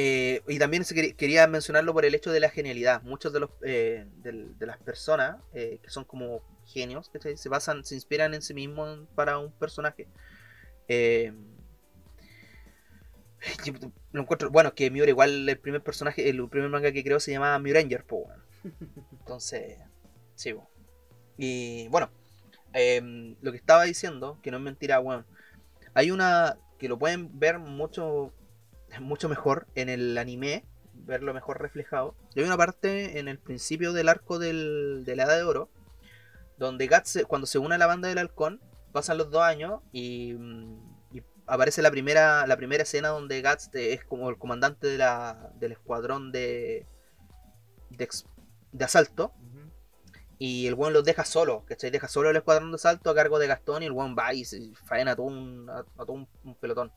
eh, 0.00 0.42
y 0.46 0.60
también 0.60 0.84
quería- 1.16 1.48
mencionarlo 1.48 1.92
por 1.92 2.04
el 2.04 2.14
hecho 2.14 2.30
de 2.30 2.38
la 2.38 2.50
genialidad. 2.50 3.02
Muchos 3.02 3.32
de 3.32 3.40
los 3.40 3.50
eh, 3.62 4.06
de, 4.18 4.54
las 4.64 4.78
personas 4.78 5.38
eh, 5.52 5.80
que 5.82 5.90
son 5.90 6.04
como 6.04 6.40
genios, 6.66 7.10
se 7.34 7.48
basan, 7.48 7.84
se 7.84 7.96
inspiran 7.96 8.32
en 8.32 8.40
sí 8.40 8.54
mismos 8.54 9.00
para 9.16 9.38
un 9.38 9.50
personaje. 9.50 10.06
Lo 14.12 14.22
encuentro, 14.22 14.50
bueno, 14.50 14.72
que 14.72 14.88
Miura 14.88 15.10
igual 15.10 15.48
el 15.48 15.58
primer 15.58 15.82
personaje, 15.82 16.28
el 16.28 16.48
primer 16.48 16.70
manga 16.70 16.92
que 16.92 17.02
creó 17.02 17.18
se 17.18 17.32
llamaba 17.32 17.58
Muranger, 17.58 18.04
po, 18.04 18.18
weón. 18.18 18.42
Entonces, 19.18 19.78
sí, 20.36 20.54
po. 20.54 20.70
Y 21.36 21.88
bueno, 21.88 22.08
em, 22.72 23.34
lo 23.42 23.50
que 23.50 23.58
estaba 23.58 23.82
diciendo, 23.82 24.38
que 24.44 24.52
no 24.52 24.58
es 24.58 24.62
mentira, 24.62 25.00
weón. 25.00 25.26
Hay 25.92 26.12
una 26.12 26.56
que 26.78 26.88
lo 26.88 27.00
pueden 27.00 27.36
ver 27.40 27.58
mucho, 27.58 28.32
mucho 29.00 29.28
mejor 29.28 29.66
en 29.74 29.88
el 29.88 30.16
anime, 30.18 30.64
verlo 30.94 31.32
mejor 31.34 31.60
reflejado. 31.60 32.14
Y 32.34 32.40
hay 32.40 32.46
una 32.46 32.56
parte 32.56 33.18
en 33.18 33.28
el 33.28 33.38
principio 33.38 33.92
del 33.92 34.08
arco 34.08 34.38
del, 34.38 35.02
de 35.04 35.16
la 35.16 35.24
Edad 35.24 35.36
de 35.36 35.44
Oro, 35.44 35.70
donde 36.58 36.88
Guts, 36.88 37.20
cuando 37.28 37.46
se 37.46 37.58
une 37.58 37.76
a 37.76 37.78
la 37.78 37.86
banda 37.86 38.08
del 38.08 38.18
halcón, 38.18 38.60
pasan 38.92 39.18
los 39.18 39.30
dos 39.30 39.42
años 39.42 39.80
y, 39.92 40.34
mm, 40.34 41.16
y 41.16 41.22
aparece 41.46 41.82
la 41.82 41.90
primera, 41.90 42.46
la 42.46 42.56
primera 42.56 42.82
escena 42.82 43.08
donde 43.08 43.42
Guts 43.42 43.70
te- 43.70 43.92
es 43.92 44.04
como 44.04 44.28
el 44.30 44.38
comandante 44.38 44.86
de 44.88 44.98
la, 44.98 45.52
del 45.60 45.72
escuadrón 45.72 46.32
de, 46.32 46.86
de, 47.90 48.84
asalto. 48.84 49.32
Y 50.40 50.68
el 50.68 50.74
weón 50.74 50.92
los 50.92 51.02
deja 51.02 51.24
solo, 51.24 51.64
¿cachai? 51.66 51.90
Deja 51.90 52.06
solo 52.06 52.30
el 52.30 52.36
escuadrón 52.36 52.70
de 52.70 52.76
asalto 52.76 53.10
a 53.10 53.14
cargo 53.14 53.40
de 53.40 53.48
Gastón 53.48 53.82
y 53.82 53.86
el 53.86 53.92
weón 53.92 54.14
va 54.16 54.32
y 54.34 54.44
se 54.44 54.72
faena 54.84 55.12
a 55.12 55.16
todo 55.16 55.26
un, 55.26 55.68
a, 55.68 55.78
a 55.80 55.84
todo 56.04 56.12
un, 56.12 56.28
un 56.44 56.54
pelotón. 56.54 56.92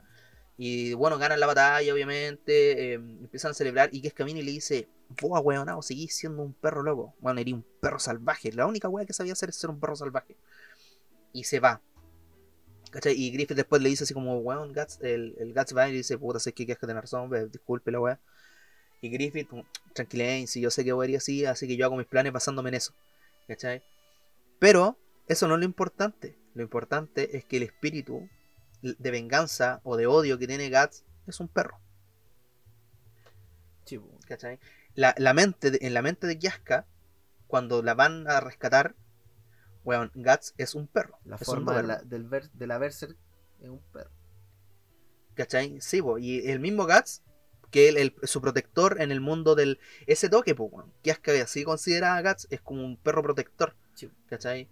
Y 0.63 0.93
bueno, 0.93 1.17
ganan 1.17 1.39
la 1.39 1.47
batalla, 1.47 1.91
obviamente, 1.91 2.93
eh, 2.93 2.93
empiezan 2.93 3.50
a 3.50 3.54
celebrar 3.56 3.89
y 3.91 4.00
que 4.00 4.13
y 4.15 4.41
le 4.43 4.52
dice, 4.52 4.88
vos 5.19 5.41
weonado, 5.43 5.82
seguís 5.82 6.15
siendo 6.15 6.43
un 6.43 6.54
perro 6.54 6.84
loco. 6.84 7.15
Bueno, 7.19 7.41
eres 7.41 7.56
un 7.56 7.65
perro 7.80 7.97
salvaje. 7.97 8.52
La 8.52 8.67
única 8.67 8.88
wea 8.88 9.08
que 9.08 9.12
sabía 9.12 9.34
hacer 9.34 9.50
es 9.50 9.56
ser 9.56 9.71
un 9.71 9.80
perro 9.80 9.95
salvaje. 9.95 10.38
Y 11.34 11.45
se 11.45 11.60
va. 11.60 11.82
¿Cachai? 12.91 13.19
Y 13.19 13.32
Griffith 13.32 13.58
después 13.58 13.82
le 13.82 13.89
dice 13.89 14.04
así 14.04 14.13
como, 14.13 14.38
weón, 14.38 14.71
Guts, 14.71 15.00
el, 15.02 15.36
el 15.39 15.52
Guts 15.52 15.76
va 15.76 15.89
y 15.89 15.93
le 15.93 15.97
dice, 15.97 16.19
puta, 16.19 16.39
sé 16.39 16.52
que 16.52 16.65
quieres 16.67 16.80
que 16.80 16.86
tener 16.86 17.02
razón, 17.02 17.28
ve, 17.32 17.47
disculpe 17.47 17.89
la 17.89 18.00
wea. 18.00 18.19
Y 19.02 19.10
Griffith, 19.10 19.47
como, 19.47 19.65
tranquilénse, 19.93 20.62
yo 20.62 20.69
sé 20.69 20.86
que 20.86 20.93
voy 20.93 21.08
a 21.08 21.10
ir 21.10 21.17
así, 21.17 21.43
así 21.43 21.67
que 21.67 21.76
yo 21.76 21.86
hago 21.86 21.95
mis 21.95 22.06
planes 22.06 22.34
basándome 22.34 22.69
en 22.69 22.76
eso. 22.76 22.93
¿Cachai? 23.47 23.82
Pero 24.60 24.95
eso 25.28 25.47
no 25.47 25.56
es 25.56 25.60
lo 25.60 25.65
importante. 25.65 26.38
Lo 26.54 26.62
importante 26.62 27.36
es 27.36 27.45
que 27.45 27.58
el 27.58 27.63
espíritu 27.63 28.30
de 28.81 29.11
venganza 29.11 29.79
o 29.83 29.95
de 29.97 30.07
odio 30.07 30.37
que 30.37 30.47
tiene 30.47 30.69
Guts 30.69 31.03
es 31.27 31.39
un 31.39 31.47
perro. 31.47 31.79
Sí, 33.85 33.97
po. 33.97 34.09
¿Cachai? 34.27 34.59
La, 34.95 35.13
la 35.17 35.33
mente 35.33 35.71
de- 35.71 35.79
en 35.81 35.93
la 35.93 36.01
mente 36.01 36.27
de 36.27 36.37
Yaska, 36.37 36.85
cuando 37.47 37.81
la 37.81 37.93
van 37.93 38.27
a 38.29 38.39
rescatar, 38.39 38.95
weón, 39.83 40.11
Guts 40.15 40.53
es 40.57 40.75
un 40.75 40.87
perro. 40.87 41.17
La 41.25 41.37
forma 41.37 41.75
de 41.75 41.83
la, 41.83 41.97
del 42.03 42.23
ver- 42.25 42.51
de 42.51 42.67
la 42.67 42.77
Berserk 42.77 43.17
es 43.61 43.69
un 43.69 43.81
perro. 43.91 44.11
¿Cachai? 45.33 45.79
Sí, 45.81 46.01
y 46.19 46.49
el 46.49 46.59
mismo 46.59 46.85
Guts, 46.85 47.23
que 47.71 47.89
el, 47.89 47.97
el- 47.97 48.15
su 48.23 48.41
protector 48.41 49.01
en 49.01 49.11
el 49.11 49.21
mundo 49.21 49.55
del. 49.55 49.79
Ese 50.07 50.29
toque, 50.29 50.55
pues, 50.55 50.71
weón. 50.71 50.93
Yaska 51.03 51.31
así 51.41 51.63
considera 51.63 52.15
a 52.15 52.21
Guts, 52.21 52.47
es 52.49 52.61
como 52.61 52.83
un 52.85 52.97
perro 52.97 53.23
protector. 53.23 53.75
Sí. 53.95 54.09
¿Cachai? 54.27 54.69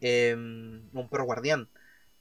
Em, 0.00 0.88
un 0.92 1.08
perro 1.08 1.24
guardián. 1.24 1.68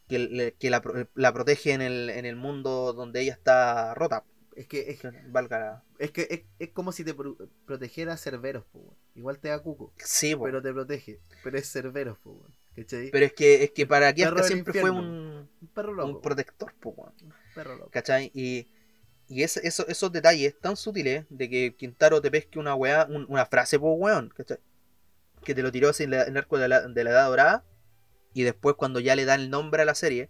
Que, 0.08 0.20
le- 0.20 0.54
que 0.54 0.70
la, 0.70 0.82
pro- 0.82 1.08
la 1.16 1.34
protege 1.34 1.72
en 1.74 1.82
el, 1.82 2.10
en 2.12 2.26
el 2.26 2.36
mundo 2.36 2.94
donde 2.94 3.22
ella 3.22 3.34
está 3.34 3.94
rota. 3.96 4.24
Es 4.56 4.68
que 4.68 4.90
es, 4.92 5.00
Valga. 5.32 5.84
es 6.00 6.12
que 6.12 6.28
es, 6.30 6.42
es 6.60 6.70
como 6.70 6.92
si 6.92 7.04
te 7.04 7.14
pro- 7.14 7.38
protegiera 7.66 8.16
Cerberos, 8.16 8.64
po. 8.72 8.96
Igual 9.16 9.40
te 9.40 9.50
da 9.50 9.60
cuco, 9.60 9.92
Sí, 9.98 10.36
po. 10.36 10.44
pero 10.44 10.62
te 10.62 10.72
protege. 10.72 11.20
Pero 11.44 11.58
es 11.58 11.70
Cerberos, 11.72 12.18
po. 12.20 12.40
¿Cachai? 12.76 13.10
Pero 13.12 13.26
es 13.26 13.34
que, 13.34 13.64
es 13.64 13.72
que 13.72 13.86
para 13.88 14.14
del 14.14 14.44
siempre 14.44 14.80
fue 14.80 14.92
un, 14.92 15.50
un 15.62 15.68
perro 15.74 15.94
loco. 15.94 16.10
un 16.10 16.22
protector, 16.22 16.74
perro 17.54 17.76
loco. 17.76 17.90
¿Cachai? 17.90 18.32
Y, 18.34 18.68
y 19.28 19.44
eso- 19.44 19.60
esos 19.88 20.12
detalles 20.12 20.58
tan 20.60 20.76
sutiles 20.78 21.26
de 21.30 21.50
que 21.50 21.76
Quintaro 21.76 22.22
te 22.22 22.30
pesque 22.32 22.60
una 22.60 22.76
weá, 22.76 23.08
un- 23.10 23.26
una 23.28 23.46
frase, 23.46 23.80
pues, 23.80 23.94
weón, 23.98 24.30
¿cachai? 24.30 24.60
Que 25.44 25.56
te 25.56 25.64
lo 25.64 25.72
tiró 25.72 25.90
así 25.90 26.04
en, 26.04 26.12
la- 26.12 26.24
en 26.24 26.30
el 26.30 26.38
arco 26.38 26.58
de 26.58 26.68
la, 26.68 26.88
de 26.88 27.04
la 27.04 27.10
Edad 27.10 27.28
Dorada. 27.30 27.66
Y 28.36 28.44
después, 28.44 28.78
cuando 28.78 29.02
ya 29.02 29.18
le 29.18 29.26
da 29.26 29.36
el 29.36 29.50
nombre 29.50 29.84
a 29.84 29.86
la 29.86 29.96
serie, 29.96 30.30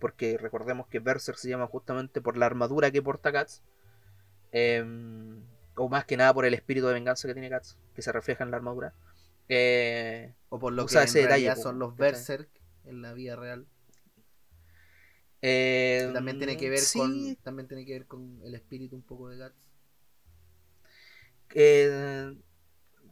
porque 0.00 0.38
recordemos 0.38 0.88
que 0.88 1.00
Berserk 1.00 1.38
se 1.38 1.50
llama 1.50 1.66
justamente 1.68 2.22
por 2.22 2.38
la 2.38 2.46
armadura 2.46 2.92
que 2.92 3.02
porta 3.02 3.32
Guts. 3.32 3.62
em, 4.52 5.40
o 5.76 5.88
más 5.88 6.04
que 6.06 6.16
nada 6.16 6.34
por 6.34 6.46
el 6.46 6.54
espíritu 6.54 6.86
de 6.88 6.94
venganza 6.94 7.28
que 7.28 7.34
tiene 7.34 7.50
Guts, 7.50 7.78
que 7.94 8.02
se 8.02 8.12
refleja 8.12 8.44
en 8.44 8.50
la 8.52 8.58
armadura. 8.58 8.94
Eh, 9.48 10.34
O 10.48 10.58
por 10.58 10.72
lo 10.72 10.86
que 10.86 10.96
en 10.96 11.12
detalle, 11.12 11.28
realidad 11.28 11.56
po, 11.56 11.62
son 11.62 11.78
los. 11.78 11.96
Berserk 11.96 12.48
en 12.84 13.02
la 13.02 13.12
vida 13.12 13.36
real. 13.36 13.66
eh, 15.42 16.10
también 16.12 16.38
tiene 16.38 16.56
que 16.56 16.70
ver 16.70 16.80
sí, 16.80 16.98
con 16.98 17.36
también 17.42 17.68
tiene 17.68 17.84
que 17.86 17.92
ver 17.92 18.06
con 18.06 18.40
el 18.44 18.54
espíritu 18.54 18.96
un 18.96 19.02
poco 19.02 19.28
de 19.28 19.36
Guts. 19.38 19.68
eh, 21.54 22.32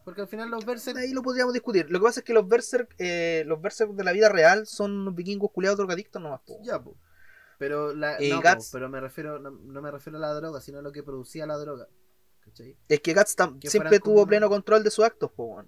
Porque 0.05 0.21
al 0.21 0.29
final 0.29 0.51
los 0.51 0.65
Berserk 0.67 0.99
ahí 0.99 1.13
lo 1.13 1.23
podríamos 1.23 1.55
discutir. 1.55 1.91
Lo 1.91 1.99
que 1.99 2.05
pasa 2.05 2.21
es 2.21 2.25
que 2.25 2.35
los 2.35 2.47
Berserk, 2.47 2.95
eh, 2.99 3.43
los 3.47 3.61
Berserk 3.61 3.93
de 3.93 4.05
la 4.05 4.13
vida 4.13 4.29
real 4.29 4.67
son 4.67 4.93
unos 4.93 5.15
vikingos 5.15 5.51
culiados 5.51 5.79
drogadictos 5.79 6.21
nomás. 6.21 6.41
po. 6.47 6.59
Ya, 6.63 6.83
po. 6.83 6.97
Pero, 7.59 7.95
la, 7.95 8.23
Y 8.23 8.31
no, 8.31 8.43
po, 8.43 8.49
pero 8.73 8.89
me 8.89 9.01
refiero, 9.01 9.39
no, 9.39 9.51
no 9.51 9.81
me 9.81 9.91
refiero 9.91 10.19
a 10.19 10.21
la 10.21 10.35
droga, 10.35 10.61
sino 10.61 10.81
a 10.81 10.83
lo 10.83 10.93
que 10.93 11.03
producía 11.03 11.47
la 11.47 11.57
droga. 11.57 11.89
¿Cachai? 12.41 12.77
Es 12.89 13.01
que 13.01 13.15
Guts 13.15 13.37
siempre 13.63 13.99
tuvo 14.01 14.17
como- 14.17 14.27
pleno 14.27 14.49
control 14.51 14.85
de 14.85 14.91
sus 14.91 15.05
actos, 15.05 15.31
po. 15.33 15.63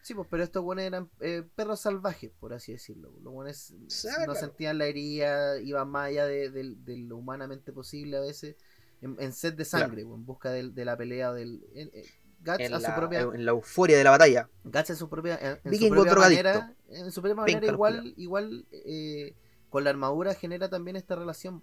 Sí, 0.00 0.14
pues, 0.14 0.26
pero 0.30 0.42
estos 0.42 0.64
buenos 0.64 0.84
eran 0.84 1.10
eh, 1.20 1.44
perros 1.54 1.80
salvajes, 1.80 2.32
por 2.40 2.52
así 2.54 2.72
decirlo. 2.72 3.12
Los 3.22 3.32
buenos 3.32 3.70
no 3.72 3.86
claro. 4.16 4.34
sentían 4.34 4.78
la 4.78 4.86
herida, 4.86 5.60
iban 5.60 5.88
más 5.90 6.08
allá 6.08 6.26
de, 6.26 6.50
de- 6.50 6.74
de 6.76 6.96
lo 6.98 7.18
humanamente 7.18 7.72
posible 7.72 8.16
a 8.16 8.20
veces, 8.20 8.56
en, 9.00 9.16
en 9.20 9.32
sed 9.32 9.52
de 9.54 9.64
sangre, 9.64 10.04
po, 10.04 10.14
en 10.14 10.24
busca 10.24 10.50
del- 10.50 10.74
de, 10.74 10.84
la 10.86 10.96
pelea 10.96 11.32
del... 11.32 11.64
en- 11.74 11.90
en- 11.92 12.04
Guts 12.44 12.60
En 12.60 12.74
a 12.74 12.80
su 12.80 12.82
la, 12.82 12.96
propia... 12.96 13.20
en 13.20 13.44
la 13.44 13.52
euforia 13.52 13.96
de 13.96 14.04
la 14.04 14.10
batalla. 14.10 14.48
Guts 14.64 14.90
en 14.90 14.96
su 14.96 15.08
propia, 15.08 15.38
en, 15.40 15.60
en 15.64 15.78
su 15.78 15.88
propia 15.88 16.14
manera, 16.14 16.74
en 16.88 17.12
su 17.12 17.22
propia 17.22 17.34
manera 17.36 17.66
igual, 17.66 18.14
igual 18.16 18.66
eh, 18.72 19.34
con 19.70 19.84
la 19.84 19.90
armadura 19.90 20.34
genera 20.34 20.68
también 20.68 20.96
esta 20.96 21.14
relación, 21.14 21.62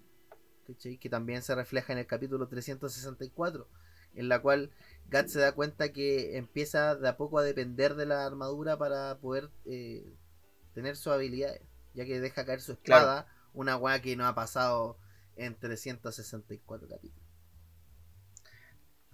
¿cachai? 0.66 0.98
que 0.98 1.10
también 1.10 1.42
se 1.42 1.54
refleja 1.54 1.92
en 1.92 1.98
el 1.98 2.06
capítulo 2.06 2.48
364, 2.48 3.68
en 4.14 4.28
la 4.28 4.40
cual 4.40 4.70
Guts 5.10 5.32
se 5.32 5.40
da 5.40 5.52
cuenta 5.52 5.92
que 5.92 6.36
empieza 6.38 6.96
de 6.96 7.08
a 7.08 7.16
poco 7.16 7.38
a 7.38 7.42
depender 7.42 7.94
de 7.94 8.06
la 8.06 8.24
armadura 8.24 8.78
para 8.78 9.18
poder 9.18 9.50
eh, 9.66 10.14
tener 10.72 10.96
sus 10.96 11.12
habilidades, 11.12 11.60
ya 11.94 12.06
que 12.06 12.20
deja 12.20 12.46
caer 12.46 12.62
su 12.62 12.72
espada, 12.72 13.26
una 13.52 13.76
weá 13.76 14.00
que 14.00 14.16
no 14.16 14.26
ha 14.26 14.34
pasado 14.34 14.96
en 15.36 15.58
364 15.58 16.88
capítulos. 16.88 17.30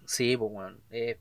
Sí, 0.07 0.37
pues, 0.37 0.51
weón. 0.53 0.81
Eh, 0.91 1.19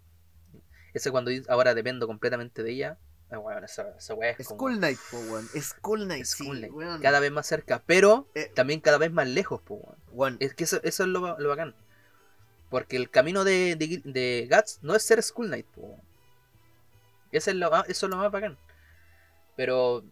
ese 0.96 1.12
cuando 1.12 1.30
ahora 1.50 1.74
dependo 1.76 2.08
completamente 2.08 2.64
de 2.64 2.72
ella. 2.72 2.98
eh, 3.32 3.38
weón, 3.38 3.64
esa, 3.64 3.90
esa 3.98 4.14
weá 4.14 4.32
es 4.32 4.48
como. 4.48 4.66
Knight, 4.78 5.00
po, 5.12 5.18
weón. 5.18 5.48
Skull 5.60 6.06
Knight, 6.06 6.26
sí, 6.26 6.50
weón. 6.72 7.02
Cada 7.02 7.20
vez 7.20 7.32
más 7.32 7.46
cerca, 7.48 7.84
pero 7.86 8.28
Eh. 8.36 8.52
también 8.56 8.80
cada 8.82 8.98
vez 8.98 9.12
más 9.12 9.28
lejos, 9.28 9.62
weón. 9.68 9.96
Weón, 10.12 10.38
Es 10.40 10.54
que 10.54 10.64
eso, 10.64 10.80
eso 10.84 11.04
es 11.04 11.10
lo, 11.10 11.22
ba- 11.22 11.36
lo 11.40 11.50
bacán. 11.50 11.76
Porque 12.70 12.98
el 12.98 13.10
camino 13.10 13.44
de, 13.44 13.76
de, 13.76 14.02
de 14.04 14.48
Guts 14.52 14.80
no 14.82 14.96
es 14.96 15.04
ser 15.04 15.22
Skull 15.22 15.48
Knight, 15.48 15.68
po, 15.68 15.82
weón. 15.82 16.02
Ese 17.32 17.52
es 17.52 17.58
lo, 17.58 17.70
más- 17.72 17.88
eso 17.90 18.06
es 18.06 18.10
lo 18.10 18.18
más 18.18 18.32
bacán. 18.32 18.58
Pero, 19.56 20.04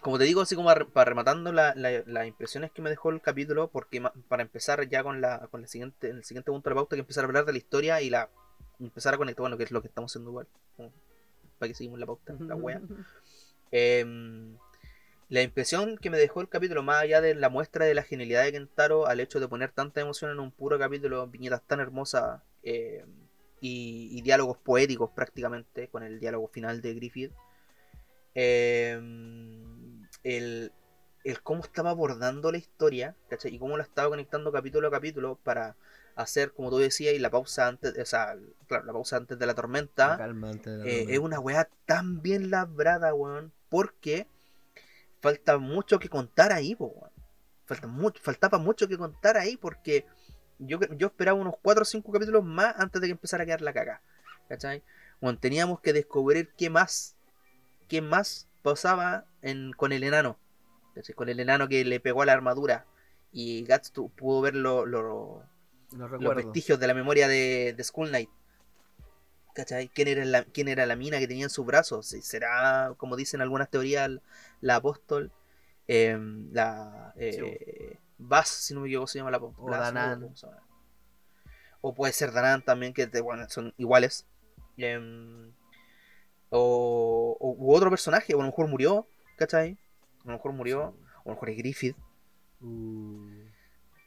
como 0.00 0.18
te 0.18 0.24
digo, 0.24 0.40
así 0.40 0.54
como 0.56 0.70
ar- 0.70 0.86
para 0.86 1.08
rematando 1.10 1.52
la- 1.52 1.74
la- 1.74 2.02
las 2.06 2.26
impresiones 2.26 2.70
que 2.72 2.82
me 2.82 2.90
dejó 2.90 3.10
el 3.10 3.20
capítulo, 3.20 3.68
porque 3.68 4.02
para 4.28 4.42
empezar 4.42 4.88
ya 4.88 5.02
con 5.02 5.20
la, 5.20 5.46
con 5.50 5.60
la 5.62 5.68
siguiente, 5.68 6.08
el 6.10 6.24
siguiente 6.24 6.50
punto 6.50 6.68
de 6.70 6.74
la 6.74 6.80
pauta, 6.80 6.96
que 6.96 7.00
empezar 7.00 7.24
a 7.24 7.26
hablar 7.26 7.44
de 7.44 7.52
la 7.52 7.58
historia 7.58 8.00
y 8.00 8.10
la 8.10 8.28
empezar 8.80 9.14
a 9.14 9.18
conectar, 9.18 9.42
bueno, 9.42 9.56
que 9.56 9.64
es 9.64 9.70
lo 9.70 9.82
que 9.82 9.88
estamos 9.88 10.10
haciendo 10.10 10.30
igual, 10.30 10.46
como 10.76 10.92
para 11.58 11.68
que 11.68 11.74
seguimos 11.74 12.00
la 12.00 12.06
pauta, 12.06 12.34
la 12.40 12.56
wea. 12.56 12.80
Em, 13.70 14.56
la 15.28 15.42
impresión 15.42 15.96
que 15.98 16.10
me 16.10 16.18
dejó 16.18 16.40
el 16.40 16.48
capítulo, 16.48 16.82
más 16.82 17.02
allá 17.02 17.20
de 17.20 17.34
la 17.34 17.50
muestra 17.50 17.84
de 17.84 17.94
la 17.94 18.02
genialidad 18.02 18.44
de 18.44 18.52
Kentaro, 18.52 19.06
al 19.06 19.20
hecho 19.20 19.38
de 19.38 19.46
poner 19.46 19.70
tanta 19.70 20.00
emoción 20.00 20.30
en 20.30 20.40
un 20.40 20.50
puro 20.50 20.78
capítulo, 20.78 21.26
viñetas 21.28 21.62
tan 21.62 21.80
hermosas 21.80 22.42
eh, 22.62 23.04
y, 23.60 24.08
y 24.10 24.22
diálogos 24.22 24.58
poéticos 24.58 25.10
prácticamente, 25.10 25.88
con 25.88 26.02
el 26.02 26.18
diálogo 26.18 26.48
final 26.48 26.80
de 26.80 26.94
Griffith, 26.94 27.32
em, 28.34 30.02
el, 30.24 30.72
el 31.24 31.42
cómo 31.42 31.62
estaba 31.62 31.90
abordando 31.90 32.50
la 32.50 32.58
historia, 32.58 33.14
¿cachai? 33.28 33.54
Y 33.54 33.58
cómo 33.58 33.76
la 33.76 33.84
estaba 33.84 34.08
conectando 34.08 34.50
capítulo 34.50 34.88
a 34.88 34.90
capítulo 34.90 35.38
para 35.44 35.76
hacer, 36.16 36.52
como 36.52 36.70
tú 36.70 36.78
decías, 36.78 37.14
y 37.14 37.18
la 37.18 37.30
pausa 37.30 37.66
antes, 37.66 37.96
o 37.98 38.04
sea, 38.04 38.36
claro, 38.66 38.84
la 38.84 38.92
pausa 38.92 39.16
antes 39.16 39.38
de 39.38 39.46
la 39.46 39.54
tormenta, 39.54 40.16
de 40.70 40.78
la 40.78 40.84
eh, 40.86 41.06
es 41.14 41.18
una 41.18 41.38
weá 41.40 41.68
tan 41.86 42.20
bien 42.22 42.50
labrada, 42.50 43.14
weón, 43.14 43.52
porque 43.68 44.26
falta 45.20 45.58
mucho 45.58 45.98
que 45.98 46.08
contar 46.08 46.52
ahí, 46.52 46.74
po, 46.74 46.86
weón. 46.86 47.10
Falta 47.66 47.86
mucho, 47.86 48.20
faltaba 48.22 48.58
mucho 48.58 48.88
que 48.88 48.98
contar 48.98 49.36
ahí 49.36 49.56
porque 49.56 50.04
yo, 50.58 50.78
yo 50.96 51.06
esperaba 51.06 51.38
unos 51.38 51.54
4 51.62 51.82
o 51.82 51.84
5 51.84 52.10
capítulos 52.10 52.42
más 52.44 52.74
antes 52.78 53.00
de 53.00 53.06
que 53.06 53.12
empezara 53.12 53.44
a 53.44 53.46
quedar 53.46 53.62
la 53.62 53.72
caga. 53.72 54.02
¿Cachai? 54.48 54.82
Bueno, 55.20 55.38
teníamos 55.38 55.80
que 55.80 55.92
descubrir 55.92 56.50
qué 56.58 56.68
más, 56.68 57.14
qué 57.86 58.02
más 58.02 58.48
pasaba 58.62 59.24
en, 59.42 59.72
con 59.72 59.92
el 59.92 60.02
enano. 60.02 60.36
¿cachai? 60.96 61.14
Con 61.14 61.28
el 61.28 61.38
enano 61.38 61.68
que 61.68 61.84
le 61.84 62.00
pegó 62.00 62.22
a 62.22 62.26
la 62.26 62.32
armadura. 62.32 62.86
Y 63.32 63.64
Guts 63.66 63.92
pudo 64.16 64.40
ver 64.40 64.56
lo- 64.56 64.84
lo- 64.84 65.44
Los 65.92 66.10
los 66.10 66.34
vestigios 66.34 66.78
de 66.78 66.86
la 66.86 66.94
memoria 66.94 67.28
de, 67.28 67.74
de 67.76 67.84
Skull 67.84 68.08
Knight. 68.08 68.30
¿Cachai? 69.54 69.88
¿Quién 69.88 70.08
era, 70.08 70.24
la, 70.24 70.44
¿Quién 70.44 70.68
era 70.68 70.86
la 70.86 70.96
mina 70.96 71.18
que 71.18 71.26
tenía 71.26 71.44
en 71.44 71.50
sus 71.50 71.66
brazos? 71.66 72.06
Si 72.06 72.22
¿Será, 72.22 72.94
como 72.96 73.16
dicen 73.16 73.40
algunas 73.40 73.68
teorías, 73.70 74.10
la 74.60 74.76
apóstol? 74.76 75.32
em, 75.88 76.52
la. 76.52 77.12
Eh, 77.16 77.98
Bass, 78.18 78.48
si 78.48 78.74
no 78.74 78.80
me 78.80 78.86
equivoco, 78.88 79.08
se 79.08 79.18
llama 79.18 79.30
la 79.30 79.38
apóstol. 79.38 79.64
O 79.64 79.70
no 79.70 80.34
llama. 80.34 80.62
O 81.80 81.94
puede 81.94 82.12
ser 82.12 82.32
Danán 82.32 82.62
también, 82.62 82.92
que 82.92 83.06
bueno, 83.20 83.48
son 83.48 83.74
iguales. 83.76 84.26
Em, 84.76 85.50
o, 86.50 87.36
o- 87.40 87.56
u 87.58 87.74
otro 87.74 87.90
personaje, 87.90 88.34
o 88.34 88.38
a 88.38 88.42
lo 88.44 88.50
mejor 88.50 88.68
murió, 88.68 89.06
¿cachai? 89.36 89.78
A 90.24 90.28
lo 90.28 90.32
mejor 90.34 90.52
murió, 90.52 90.80
o 91.24 91.26
a 91.26 91.28
lo 91.28 91.30
mejor 91.32 91.50
es 91.50 91.56
Griffith. 91.56 91.96
Uh, 92.60 93.39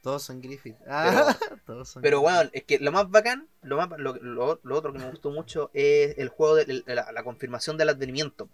todos 0.03 0.21
son 0.21 0.39
Griffith. 0.41 0.75
Ah, 0.87 1.35
todos 1.65 1.89
son 1.89 2.03
Pero 2.03 2.21
Griffith. 2.21 2.35
bueno, 2.35 2.49
es 2.53 2.63
que 2.65 2.77
lo 2.79 2.91
más 2.91 3.09
bacán, 3.09 3.47
lo, 3.63 3.77
más, 3.77 3.89
lo, 3.97 4.13
lo- 4.17 4.59
lo 4.61 4.75
otro 4.75 4.93
que 4.93 4.99
me 4.99 5.09
gustó 5.09 5.31
mucho 5.31 5.71
es 5.73 6.15
el 6.19 6.29
juego 6.29 6.55
de 6.55 6.63
el- 6.63 6.83
la, 6.85 7.11
la 7.11 7.23
confirmación 7.23 7.77
del 7.77 7.89
advenimiento. 7.89 8.49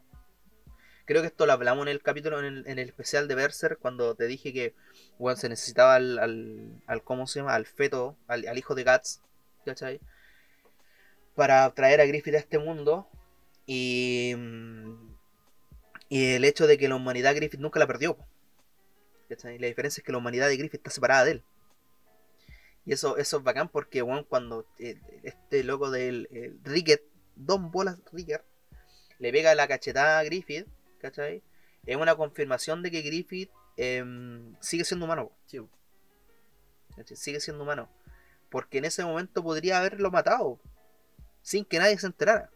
Creo 1.06 1.22
que 1.22 1.28
esto 1.28 1.46
lo 1.48 1.54
hablamos 1.54 1.82
en 1.84 1.90
el 1.90 2.02
capítulo, 2.04 2.38
en 2.40 2.46
el, 2.46 2.68
en 2.68 2.78
el 2.80 2.88
especial 2.88 3.28
de 3.28 3.34
Berser, 3.36 3.78
cuando 3.80 4.14
te 4.16 4.28
dije 4.28 4.54
que 4.54 4.76
bueno, 5.18 5.36
se 5.38 5.50
necesitaba 5.50 5.96
al, 5.96 6.20
al, 6.20 6.82
al- 6.86 7.04
¿cómo 7.04 7.26
se 7.28 7.40
llama? 7.40 7.56
Al 7.56 7.66
feto, 7.66 8.16
al, 8.28 8.48
al 8.48 8.58
hijo 8.58 8.76
de 8.76 8.84
Guts, 8.84 9.20
¿cachai? 9.66 10.00
Para 11.36 11.70
traer 11.74 12.00
a 12.02 12.06
Griffith 12.06 12.36
a 12.36 12.40
este 12.40 12.60
mundo. 12.60 13.08
Y, 13.66 14.34
mm, 14.38 15.16
y 16.10 16.34
el 16.34 16.44
hecho 16.46 16.68
de 16.68 16.78
que 16.78 16.88
la 16.90 16.96
humanidad 16.96 17.36
Griffith 17.36 17.60
nunca 17.60 17.80
la 17.80 17.88
perdió. 17.88 18.18
¿Cachai? 19.30 19.60
La 19.60 19.68
diferencia 19.68 20.02
es 20.02 20.06
que 20.06 20.12
la 20.12 20.18
humanidad 20.18 20.50
de 20.50 20.58
Griffith 20.58 20.80
está 20.80 20.90
separada 20.90 21.26
de 21.26 21.32
él. 21.32 21.44
Y 22.86 22.94
eso, 22.94 23.18
eso 23.18 23.38
es 23.38 23.44
bacán 23.44 23.70
porque, 23.70 24.02
bueno, 24.02 24.26
cuando 24.28 24.66
eh, 24.80 25.00
este 25.24 25.64
loco 25.64 25.92
del 25.92 26.28
el 26.32 26.60
Ricket, 26.64 27.04
Don 27.36 27.72
Bolas 27.72 28.00
Ricket, 28.12 28.44
le 29.20 29.32
pega 29.32 29.54
la 29.54 29.68
cachetada 29.68 30.20
a 30.20 30.24
Griffith, 30.24 30.68
¿cachai? 31.00 31.44
Es 31.86 31.96
una 31.96 32.16
confirmación 32.16 32.82
de 32.82 32.92
que 32.92 33.02
Griffith 33.02 33.52
em, 33.78 34.56
sigue 34.60 34.84
siendo 34.84 35.06
humano, 35.06 35.32
Sí, 35.46 35.60
¿cachai? 36.96 37.16
Sigue 37.16 37.40
siendo 37.40 37.64
humano. 37.64 37.90
Porque 38.50 38.80
en 38.80 38.86
ese 38.86 39.06
momento 39.06 39.44
podría 39.44 39.78
haberlo 39.78 40.10
matado, 40.10 40.60
sin 41.42 41.66
que 41.66 41.78
nadie 41.78 41.98
se 42.00 42.08
enterara. 42.08 42.50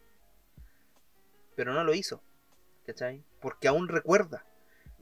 Pero 1.55 1.73
no 1.73 1.83
lo 1.83 1.93
hizo, 1.93 2.23
¿cachai? 2.85 3.23
Porque 3.39 3.67
aún 3.67 3.87
recuerda 3.87 4.45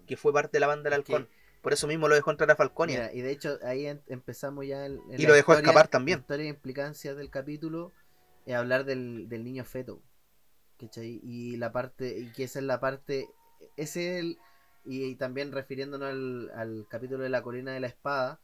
que 0.05 0.17
fue 0.17 0.33
parte 0.33 0.57
de 0.57 0.59
la 0.59 0.67
banda 0.67 0.89
del 0.89 0.93
halcón. 0.99 1.29
Por 1.61 1.73
eso 1.73 1.87
mismo 1.87 2.07
lo 2.07 2.15
dejó 2.15 2.31
entrar 2.31 2.49
a 2.51 2.55
Falconia. 2.55 2.97
Mira, 3.01 3.13
y 3.13 3.21
de 3.21 3.31
hecho 3.31 3.59
ahí 3.63 3.85
en- 3.85 4.01
empezamos 4.07 4.65
ya 4.65 4.85
en 4.85 4.93
Y 5.17 5.25
lo 5.27 5.33
dejó 5.33 5.53
historia- 5.53 5.59
escapar 5.59 5.87
también. 5.87 6.19
la 6.19 6.21
historia 6.21 6.45
e 6.45 6.49
implicancias 6.49 7.15
del 7.15 7.29
capítulo 7.29 7.91
es 8.45 8.55
hablar 8.55 8.83
del, 8.85 9.29
del 9.29 9.43
niño 9.43 9.63
feto. 9.63 10.01
¿cachai? 10.79 11.19
Y 11.23 11.57
la 11.57 11.71
parte, 11.71 12.17
y 12.17 12.31
que 12.31 12.45
esa 12.45 12.57
es 12.57 12.65
la 12.65 12.79
parte, 12.79 13.27
ese 13.77 14.13
es 14.15 14.19
el, 14.21 14.39
y, 14.83 15.13
también 15.15 15.51
refiriéndonos 15.51 16.09
al, 16.09 16.51
al 16.55 16.87
capítulo 16.89 17.23
de 17.23 17.29
la 17.29 17.43
colina 17.43 17.71
de 17.71 17.79
la 17.79 17.85
espada, 17.85 18.39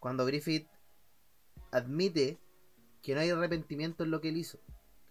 cuando 0.00 0.26
Griffith 0.26 0.66
admite 1.70 2.38
que 3.02 3.14
no 3.14 3.20
hay 3.20 3.30
arrepentimiento 3.30 4.02
en 4.02 4.10
lo 4.10 4.20
que 4.20 4.30
él 4.30 4.36
hizo. 4.36 4.58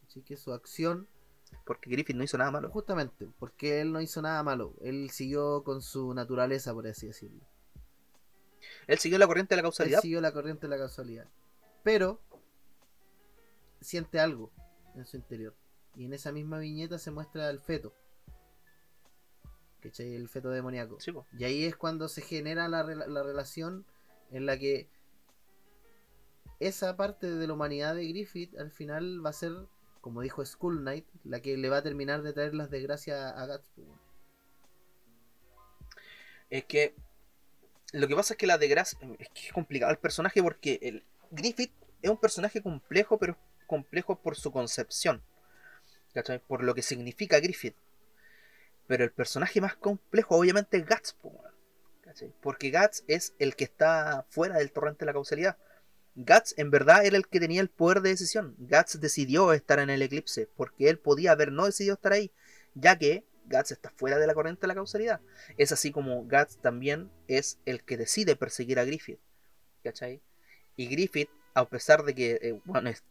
¿cachai? 0.02 0.24
Que 0.24 0.36
su 0.36 0.52
acción 0.54 1.08
Porque 1.66 1.90
Griffith 1.90 2.16
no 2.16 2.24
hizo 2.24 2.38
nada 2.38 2.52
malo. 2.52 2.70
Justamente, 2.70 3.28
porque 3.40 3.82
él 3.82 3.92
no 3.92 4.02
hizo 4.02 4.22
nada 4.22 4.42
malo. 4.44 4.74
Él 4.82 5.10
siguió 5.10 5.64
con 5.64 5.82
su 5.82 6.14
naturaleza, 6.14 6.74
por 6.74 6.88
así 6.88 7.08
decirlo. 7.08 7.46
Él 8.88 8.98
siguió 9.00 9.18
la 9.18 9.28
corriente 9.28 9.56
de 9.56 9.58
la 9.58 9.60
Él 9.62 9.66
causalidad. 9.66 10.02
siguió 10.02 10.22
la 10.22 10.32
corriente 10.32 10.68
de 10.68 10.70
la 10.70 10.78
casualidad. 10.78 11.28
Pero 11.84 12.20
siente 13.82 14.20
algo 14.20 14.52
en 14.96 15.06
su 15.06 15.18
interior. 15.18 15.56
Y 15.96 16.06
en 16.06 16.14
esa 16.14 16.32
misma 16.32 16.60
viñeta 16.60 17.00
se 17.00 17.12
muestra 17.12 17.50
el 17.50 17.60
feto. 17.60 17.94
¿Cachai? 19.82 20.16
El 20.16 20.28
feto 20.30 20.50
demoníaco. 20.50 21.00
Sí. 21.00 21.12
Y 21.38 21.44
ahí 21.44 21.66
es 21.66 21.76
cuando 21.76 22.08
se 22.08 22.22
genera 22.22 22.68
la, 22.68 22.84
la 22.84 23.24
relación 23.24 23.86
en 24.32 24.46
la 24.46 24.58
que 24.58 24.90
esa 26.60 26.98
parte 26.98 27.30
de 27.30 27.48
la 27.48 27.54
humanidad 27.54 27.96
de 27.96 28.08
Griffith 28.08 28.58
al 28.58 28.72
final 28.72 29.24
va 29.26 29.30
a 29.30 29.34
ser, 29.34 29.54
como 30.08 30.22
dijo 30.22 30.46
Skull 30.46 30.80
Knight, 30.80 31.06
la 31.26 31.42
que 31.42 31.58
le 31.58 31.68
va 31.68 31.80
a 31.80 31.84
terminar 31.84 32.22
de 32.22 32.32
traer 32.32 32.54
las 32.54 32.70
desgracias 32.70 33.20
a 33.36 33.46
po, 33.46 33.82
weón. 33.82 34.00
Es 36.50 36.64
que 36.64 36.96
lo 37.92 38.08
que 38.08 38.16
pasa 38.16 38.34
es 38.34 38.38
que 38.38 38.48
la 38.48 38.58
desgracia 38.58 38.98
es 39.20 39.28
que 39.32 39.48
es 39.48 39.52
complicado 39.52 39.92
el 39.92 39.98
personaje 39.98 40.42
porque 40.42 40.80
el 40.82 41.04
Griffith 41.30 41.74
es 42.02 42.10
un 42.10 42.16
personaje 42.16 42.62
complejo, 42.62 43.18
pero 43.18 43.38
complejo 43.68 44.18
por 44.18 44.38
su 44.38 44.50
concepción. 44.50 45.22
¿Cachai? 46.14 46.40
Por 46.40 46.64
lo 46.64 46.74
que 46.74 46.84
significa 46.84 47.42
Griffith. 47.42 47.76
Pero 48.88 49.04
el 49.04 49.12
personaje 49.12 49.60
más 49.60 49.76
complejo 49.76 50.38
obviamente 50.38 50.78
es 50.78 50.88
Guts, 50.88 51.18
weón. 51.22 51.54
¿Cachai? 52.00 52.34
Porque 52.42 52.72
Guts 52.72 53.04
es 53.10 53.36
el 53.40 53.58
que 53.58 53.66
está 53.66 54.26
fuera 54.30 54.56
del 54.60 54.72
torrente 54.72 55.00
de 55.00 55.08
la 55.08 55.14
causalidad. 55.14 55.58
Guts 56.20 56.56
en 56.58 56.72
verdad 56.72 57.06
era 57.06 57.16
el 57.16 57.28
que 57.28 57.40
tenía 57.40 57.62
el 57.62 57.70
poder 57.70 58.02
de 58.02 58.10
decisión. 58.10 58.56
Guts 58.58 59.00
decidió 59.00 59.54
estar 59.54 59.78
en 59.80 59.90
el 59.92 60.02
eclipse 60.02 60.50
porque 60.58 60.90
él 60.90 60.98
podía 60.98 61.32
haber 61.32 61.52
no 61.52 61.66
decidido 61.66 61.94
estar 61.94 62.12
ahí, 62.12 62.32
ya 62.74 62.98
que 62.98 63.24
Guts 63.46 63.72
está 63.72 63.92
fuera 63.92 64.18
de 64.18 64.26
la 64.28 64.34
corriente 64.34 64.62
de 64.62 64.68
la 64.68 64.74
causalidad. 64.76 65.22
Es 65.58 65.72
así 65.72 65.92
como 65.92 66.24
Guts 66.24 66.58
también 66.58 67.12
es 67.28 67.60
el 67.66 67.84
que 67.84 67.98
decide 67.98 68.36
perseguir 68.36 68.80
a 68.80 68.84
Griffith. 68.86 69.20
¿Cachai? 69.84 70.22
Y 70.76 70.88
Griffith, 70.88 71.30
a 71.54 71.66
pesar 71.66 72.04
de 72.04 72.16
que, 72.16 72.40
eh, 72.42 72.60
bueno, 72.66 72.90
es 72.90 73.04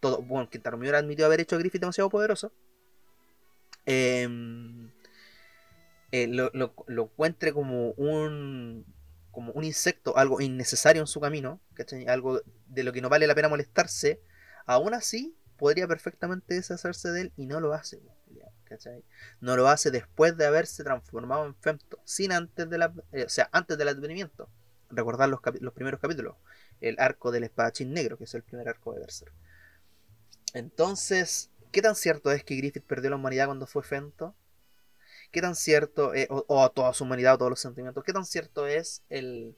todo, 0.00 0.20
bueno, 0.22 0.50
que 0.50 0.58
Tarumiura 0.58 0.98
admitió 0.98 1.26
haber 1.26 1.40
hecho 1.40 1.54
a 1.56 1.58
Griffith 1.60 1.80
demasiado 1.80 2.10
poderoso, 2.10 2.52
em, 3.86 4.90
eh, 6.12 6.26
lo, 6.26 6.50
lo- 6.54 6.74
lo 6.86 7.04
encuentre 7.04 7.52
como 7.52 7.92
un 7.92 8.84
como 9.38 9.52
un 9.52 9.62
insecto, 9.62 10.16
algo 10.16 10.40
innecesario 10.40 11.00
en 11.00 11.06
su 11.06 11.20
camino, 11.20 11.60
¿cachai? 11.74 12.08
Algo 12.08 12.42
de 12.66 12.82
lo 12.82 12.92
que 12.92 13.00
no 13.00 13.08
vale 13.08 13.24
la 13.28 13.36
pena 13.36 13.48
molestarse, 13.48 14.20
aún 14.66 14.94
así 14.94 15.38
podría 15.56 15.86
perfectamente 15.86 16.54
deshacerse 16.54 17.12
de 17.12 17.20
él 17.20 17.32
y 17.36 17.46
no 17.46 17.60
lo 17.60 17.72
hace, 17.72 18.02
¿cachai? 18.64 19.04
No 19.40 19.54
lo 19.54 19.68
hace 19.68 19.92
después 19.92 20.36
de 20.36 20.44
haberse 20.44 20.82
transformado 20.82 21.46
en 21.46 21.54
Femto, 21.54 22.00
sin 22.04 22.32
antes 22.32 22.68
de 22.68 22.78
la, 22.78 22.92
eh, 23.12 23.26
o 23.26 23.28
sea, 23.28 23.48
antes 23.52 23.78
del 23.78 23.86
advenimiento. 23.86 24.50
Recordar 24.90 25.28
los, 25.28 25.38
los 25.60 25.72
primeros 25.72 26.00
capítulos, 26.00 26.34
el 26.80 26.96
arco 26.98 27.30
del 27.30 27.44
espadachín 27.44 27.92
negro, 27.92 28.18
que 28.18 28.24
es 28.24 28.34
el 28.34 28.42
primer 28.42 28.68
arco 28.68 28.92
de 28.92 28.98
Berserk. 28.98 29.32
Entonces, 30.52 31.52
¿qué 31.70 31.80
tan 31.80 31.94
cierto 31.94 32.32
es 32.32 32.42
que 32.42 32.56
Griffith 32.56 32.84
perdió 32.84 33.10
la 33.10 33.16
humanidad 33.16 33.46
cuando 33.46 33.68
fue 33.68 33.84
Femto? 33.84 34.34
¿Qué 35.30 35.42
tan 35.42 35.54
cierto, 35.54 36.14
eh, 36.14 36.26
o, 36.30 36.44
o 36.48 36.70
toda 36.70 36.92
su 36.94 37.04
humanidad 37.04 37.34
o 37.34 37.38
todos 37.38 37.50
los 37.50 37.60
sentimientos, 37.60 38.02
qué 38.04 38.12
tan 38.12 38.24
cierto 38.24 38.66
es 38.66 39.02
el, 39.10 39.56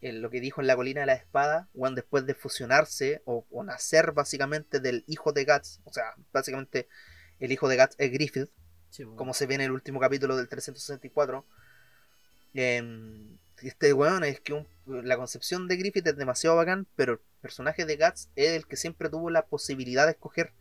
el- 0.00 0.22
lo 0.22 0.30
que 0.30 0.40
dijo 0.40 0.60
en 0.60 0.68
la 0.68 0.76
colina 0.76 1.00
de 1.02 1.06
la 1.08 1.14
espada, 1.14 1.68
Juan 1.74 1.94
después 1.94 2.26
de 2.26 2.34
fusionarse 2.34 3.22
o, 3.26 3.46
o 3.50 3.64
nacer 3.64 4.12
básicamente 4.12 4.80
del 4.80 5.04
hijo 5.08 5.32
de 5.32 5.44
Guts, 5.46 5.80
o 5.84 5.92
sea, 5.92 6.14
básicamente 6.32 6.88
el 7.40 7.52
hijo 7.52 7.68
de 7.68 7.76
Guts 7.78 7.96
es 7.98 8.12
Griffith, 8.12 8.50
Sí, 8.90 9.04
como 9.16 9.34
se 9.34 9.46
ve 9.46 9.54
en 9.56 9.62
el 9.62 9.72
último 9.72 10.00
capítulo 10.00 10.36
del 10.36 10.48
364. 10.48 11.46
em, 12.54 13.38
este 13.62 13.92
weón 13.92 14.24
es 14.24 14.40
que 14.40 14.52
un- 14.54 14.66
la 14.86 15.16
concepción 15.16 15.68
de 15.68 15.76
Griffith 15.76 16.06
es 16.06 16.16
demasiado 16.16 16.56
bacán, 16.56 16.86
pero 16.96 17.14
el 17.14 17.20
personaje 17.40 17.84
de 17.86 17.96
Guts 17.96 18.30
es 18.36 18.50
el 18.50 18.66
que 18.66 18.76
siempre 18.76 19.08
tuvo 19.10 19.30
la 19.30 19.46
posibilidad 19.46 20.06
de 20.06 20.12
escoger. 20.12 20.52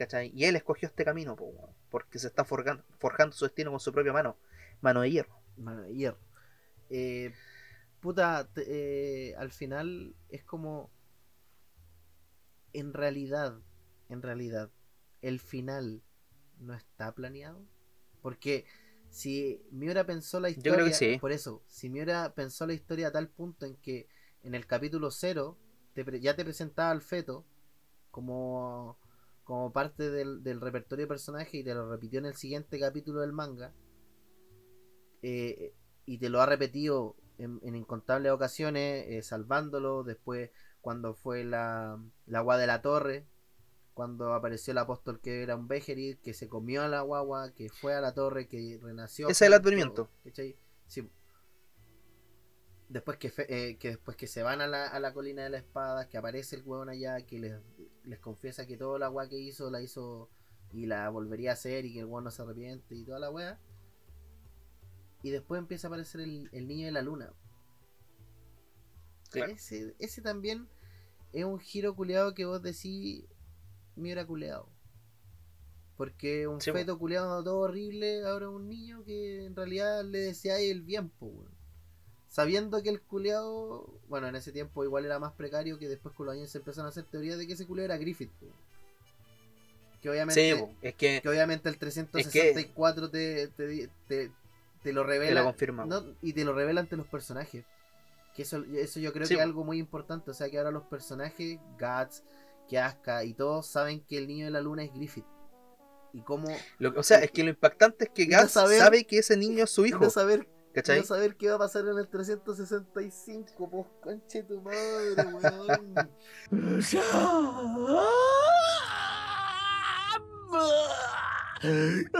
¿Cachai? 0.00 0.32
Y 0.34 0.46
él 0.46 0.56
escogió 0.56 0.88
este 0.88 1.04
camino, 1.04 1.36
po, 1.36 1.74
porque 1.90 2.18
se 2.18 2.28
está 2.28 2.42
forgan- 2.42 2.82
forjando 2.98 3.36
su 3.36 3.44
destino 3.44 3.70
con 3.70 3.80
su 3.80 3.92
propia 3.92 4.14
mano. 4.14 4.38
Mano 4.80 5.02
de 5.02 5.10
hierro. 5.10 5.38
Mano 5.58 5.82
de 5.82 5.94
hierro. 5.94 6.16
Eh, 6.88 7.34
puta, 8.00 8.48
eh, 8.56 9.34
al 9.36 9.52
final 9.52 10.14
es 10.30 10.42
como. 10.42 10.90
En 12.72 12.94
realidad, 12.94 13.58
en 14.08 14.22
realidad, 14.22 14.70
el 15.20 15.38
final 15.38 16.00
no 16.58 16.72
está 16.72 17.12
planeado. 17.12 17.60
Porque 18.22 18.64
si 19.10 19.62
Miura 19.70 20.06
pensó 20.06 20.40
la 20.40 20.48
Yo 20.48 20.56
historia. 20.56 20.74
creo 20.76 20.86
que 20.86 20.94
sí. 20.94 21.18
Por 21.18 21.32
eso, 21.32 21.62
si 21.66 21.90
Miura 21.90 22.32
pensó 22.34 22.66
la 22.66 22.72
historia 22.72 23.08
a 23.08 23.12
tal 23.12 23.28
punto 23.28 23.66
en 23.66 23.76
que 23.76 24.08
en 24.44 24.54
el 24.54 24.66
capítulo 24.66 25.10
0 25.10 25.58
te 25.92 26.06
pre- 26.06 26.20
ya 26.20 26.34
te 26.36 26.44
presentaba 26.44 26.90
al 26.90 27.02
feto 27.02 27.44
como, 28.10 28.96
como 29.50 29.72
parte 29.72 30.10
del, 30.12 30.44
del 30.44 30.60
repertorio 30.60 31.06
de 31.06 31.08
personaje 31.08 31.56
y 31.56 31.64
te 31.64 31.74
lo 31.74 31.90
repitió 31.90 32.20
en 32.20 32.26
el 32.26 32.36
siguiente 32.36 32.78
capítulo 32.78 33.20
del 33.20 33.32
manga 33.32 33.72
eh, 35.22 35.74
y 36.06 36.18
te 36.18 36.28
lo 36.28 36.40
ha 36.40 36.46
repetido 36.46 37.16
en, 37.36 37.58
en 37.64 37.74
incontables 37.74 38.30
ocasiones, 38.30 39.06
eh, 39.08 39.24
salvándolo. 39.24 40.04
Después, 40.04 40.50
cuando 40.80 41.14
fue 41.14 41.42
la, 41.42 42.00
la 42.26 42.38
agua 42.38 42.58
de 42.58 42.68
la 42.68 42.80
torre, 42.80 43.26
cuando 43.92 44.34
apareció 44.34 44.70
el 44.70 44.78
apóstol 44.78 45.20
que 45.20 45.42
era 45.42 45.56
un 45.56 45.66
Bejerit, 45.66 46.20
que 46.20 46.32
se 46.32 46.48
comió 46.48 46.82
a 46.82 46.88
la 46.88 47.00
guagua, 47.00 47.52
que 47.52 47.70
fue 47.70 47.92
a 47.92 48.00
la 48.00 48.14
torre, 48.14 48.46
que 48.46 48.78
renació. 48.80 49.28
Ese 49.30 49.46
es 49.46 49.48
el 49.48 49.54
advenimiento. 49.54 50.10
Después 52.88 53.18
que, 53.18 53.30
fe- 53.30 53.46
eh, 53.48 53.78
que 53.78 53.88
después 53.88 54.16
que 54.16 54.28
se 54.28 54.44
van 54.44 54.60
a 54.60 54.68
la, 54.68 54.86
a 54.86 55.00
la 55.00 55.12
colina 55.12 55.42
de 55.42 55.50
la 55.50 55.58
espada, 55.58 56.08
que 56.08 56.18
aparece 56.18 56.54
el 56.54 56.62
huevón 56.64 56.88
allá, 56.88 57.20
que 57.26 57.40
les, 57.40 57.60
les 58.04 58.18
confiesa 58.20 58.66
que 58.66 58.76
toda 58.76 58.98
la 58.98 59.06
agua 59.06 59.28
que 59.28 59.38
hizo 59.38 59.70
la 59.70 59.82
hizo 59.82 60.30
y 60.72 60.86
la 60.86 61.08
volvería 61.10 61.50
a 61.50 61.54
hacer 61.54 61.84
y 61.86 61.92
que 61.92 62.00
el 62.00 62.06
huevón 62.06 62.24
no 62.24 62.30
se 62.30 62.42
arrepiente 62.42 62.94
y 62.96 63.04
toda 63.04 63.18
la 63.20 63.30
wea. 63.30 63.60
Y 65.22 65.30
después 65.30 65.58
empieza 65.58 65.86
a 65.86 65.88
aparecer 65.88 66.20
el, 66.20 66.50
el 66.52 66.68
niño 66.68 66.84
de 66.86 66.92
la 66.92 67.00
luna. 67.02 67.32
Claro. 69.30 69.54
Ese, 69.54 69.94
ese 69.98 70.22
también 70.22 70.68
es 71.32 71.44
un 71.44 71.60
giro 71.60 71.94
culeado 71.96 72.34
que 72.34 72.44
vos 72.46 72.62
decís, 72.62 73.24
hubiera 73.96 74.26
culeado. 74.26 74.68
Porque 75.96 76.48
un 76.48 76.64
Sí, 76.64 76.70
feto 76.72 76.98
culeado 76.98 77.44
todo 77.44 77.60
horrible, 77.60 78.24
ahora 78.26 78.48
un 78.48 78.68
niño 78.68 79.04
que 79.04 79.44
en 79.46 79.54
realidad 79.54 80.02
le 80.04 80.18
deseáis 80.18 80.68
el 80.72 80.82
bien, 80.82 81.12
weón. 81.20 81.48
Sabiendo 82.30 82.80
que 82.82 82.88
el 82.90 83.00
culeado, 83.02 83.86
bueno, 84.08 84.28
en 84.28 84.36
ese 84.36 84.52
tiempo 84.52 84.84
igual 84.84 85.04
era 85.04 85.18
más 85.18 85.32
precario 85.32 85.78
que 85.78 85.88
después 85.88 86.14
con 86.14 86.26
los 86.26 86.36
años 86.36 86.48
se 86.48 86.58
empezaron 86.58 86.86
a 86.86 86.90
hacer 86.90 87.02
teorías 87.04 87.36
de 87.38 87.46
que 87.46 87.54
ese 87.54 87.66
culeado 87.66 87.86
era 87.86 87.98
Griffith. 87.98 88.30
Que 90.00 90.08
obviamente, 90.08 90.56
Sí, 90.56 90.64
es 90.80 90.94
que 90.94 91.20
que 91.20 91.28
obviamente 91.28 91.68
el 91.68 91.76
364 91.76 93.10
te, 93.10 93.48
te, 93.48 93.88
te, 94.08 94.30
te 94.82 94.92
lo 94.92 95.02
te 95.02 95.06
revela 95.08 95.40
lo 95.40 95.46
confirma. 95.48 95.84
no, 95.84 96.04
y 96.22 96.32
te 96.32 96.44
lo 96.44 96.54
revela 96.54 96.80
ante 96.80 96.96
los 96.96 97.06
personajes. 97.06 97.64
Que 98.34 98.42
eso, 98.42 98.64
eso 98.74 99.00
yo 99.00 99.12
creo 99.12 99.26
Sí, 99.26 99.34
que 99.34 99.40
es 99.40 99.44
algo 99.44 99.64
muy 99.64 99.78
importante. 99.78 100.30
O 100.30 100.34
sea 100.34 100.48
que 100.48 100.56
ahora 100.56 100.70
los 100.70 100.84
personajes, 100.84 101.58
Guts, 101.78 102.22
Kiaska 102.68 103.24
y 103.24 103.34
todos 103.34 103.66
saben 103.66 104.00
que 104.02 104.16
el 104.18 104.28
niño 104.28 104.44
de 104.46 104.52
la 104.52 104.60
luna 104.60 104.84
es 104.84 104.94
Griffith. 104.94 105.26
Y 106.12 106.22
cómo 106.22 106.48
Lo- 106.78 106.98
o 106.98 107.02
sea, 107.02 107.18
es 107.18 107.30
que 107.32 107.42
lo 107.44 107.50
impactante 107.50 108.04
es 108.04 108.10
que 108.10 108.24
Guts 108.26 108.52
saber- 108.52 108.78
sabe 108.78 109.04
que 109.04 109.18
ese 109.18 109.36
niño 109.36 109.64
es 109.64 109.70
su 109.70 109.84
hijo. 109.84 110.08
saber, 110.10 110.48
¿Cachai? 110.74 111.00
no 111.00 111.04
saber 111.04 111.36
qué 111.36 111.48
va 111.48 111.56
a 111.56 111.58
pasar 111.58 111.84
en 111.88 111.98
el 111.98 112.08
365, 112.08 113.70
pues 113.70 113.86
conche 114.02 114.42
tu 114.44 114.60
madre, 114.60 115.14
weón. 115.26 115.94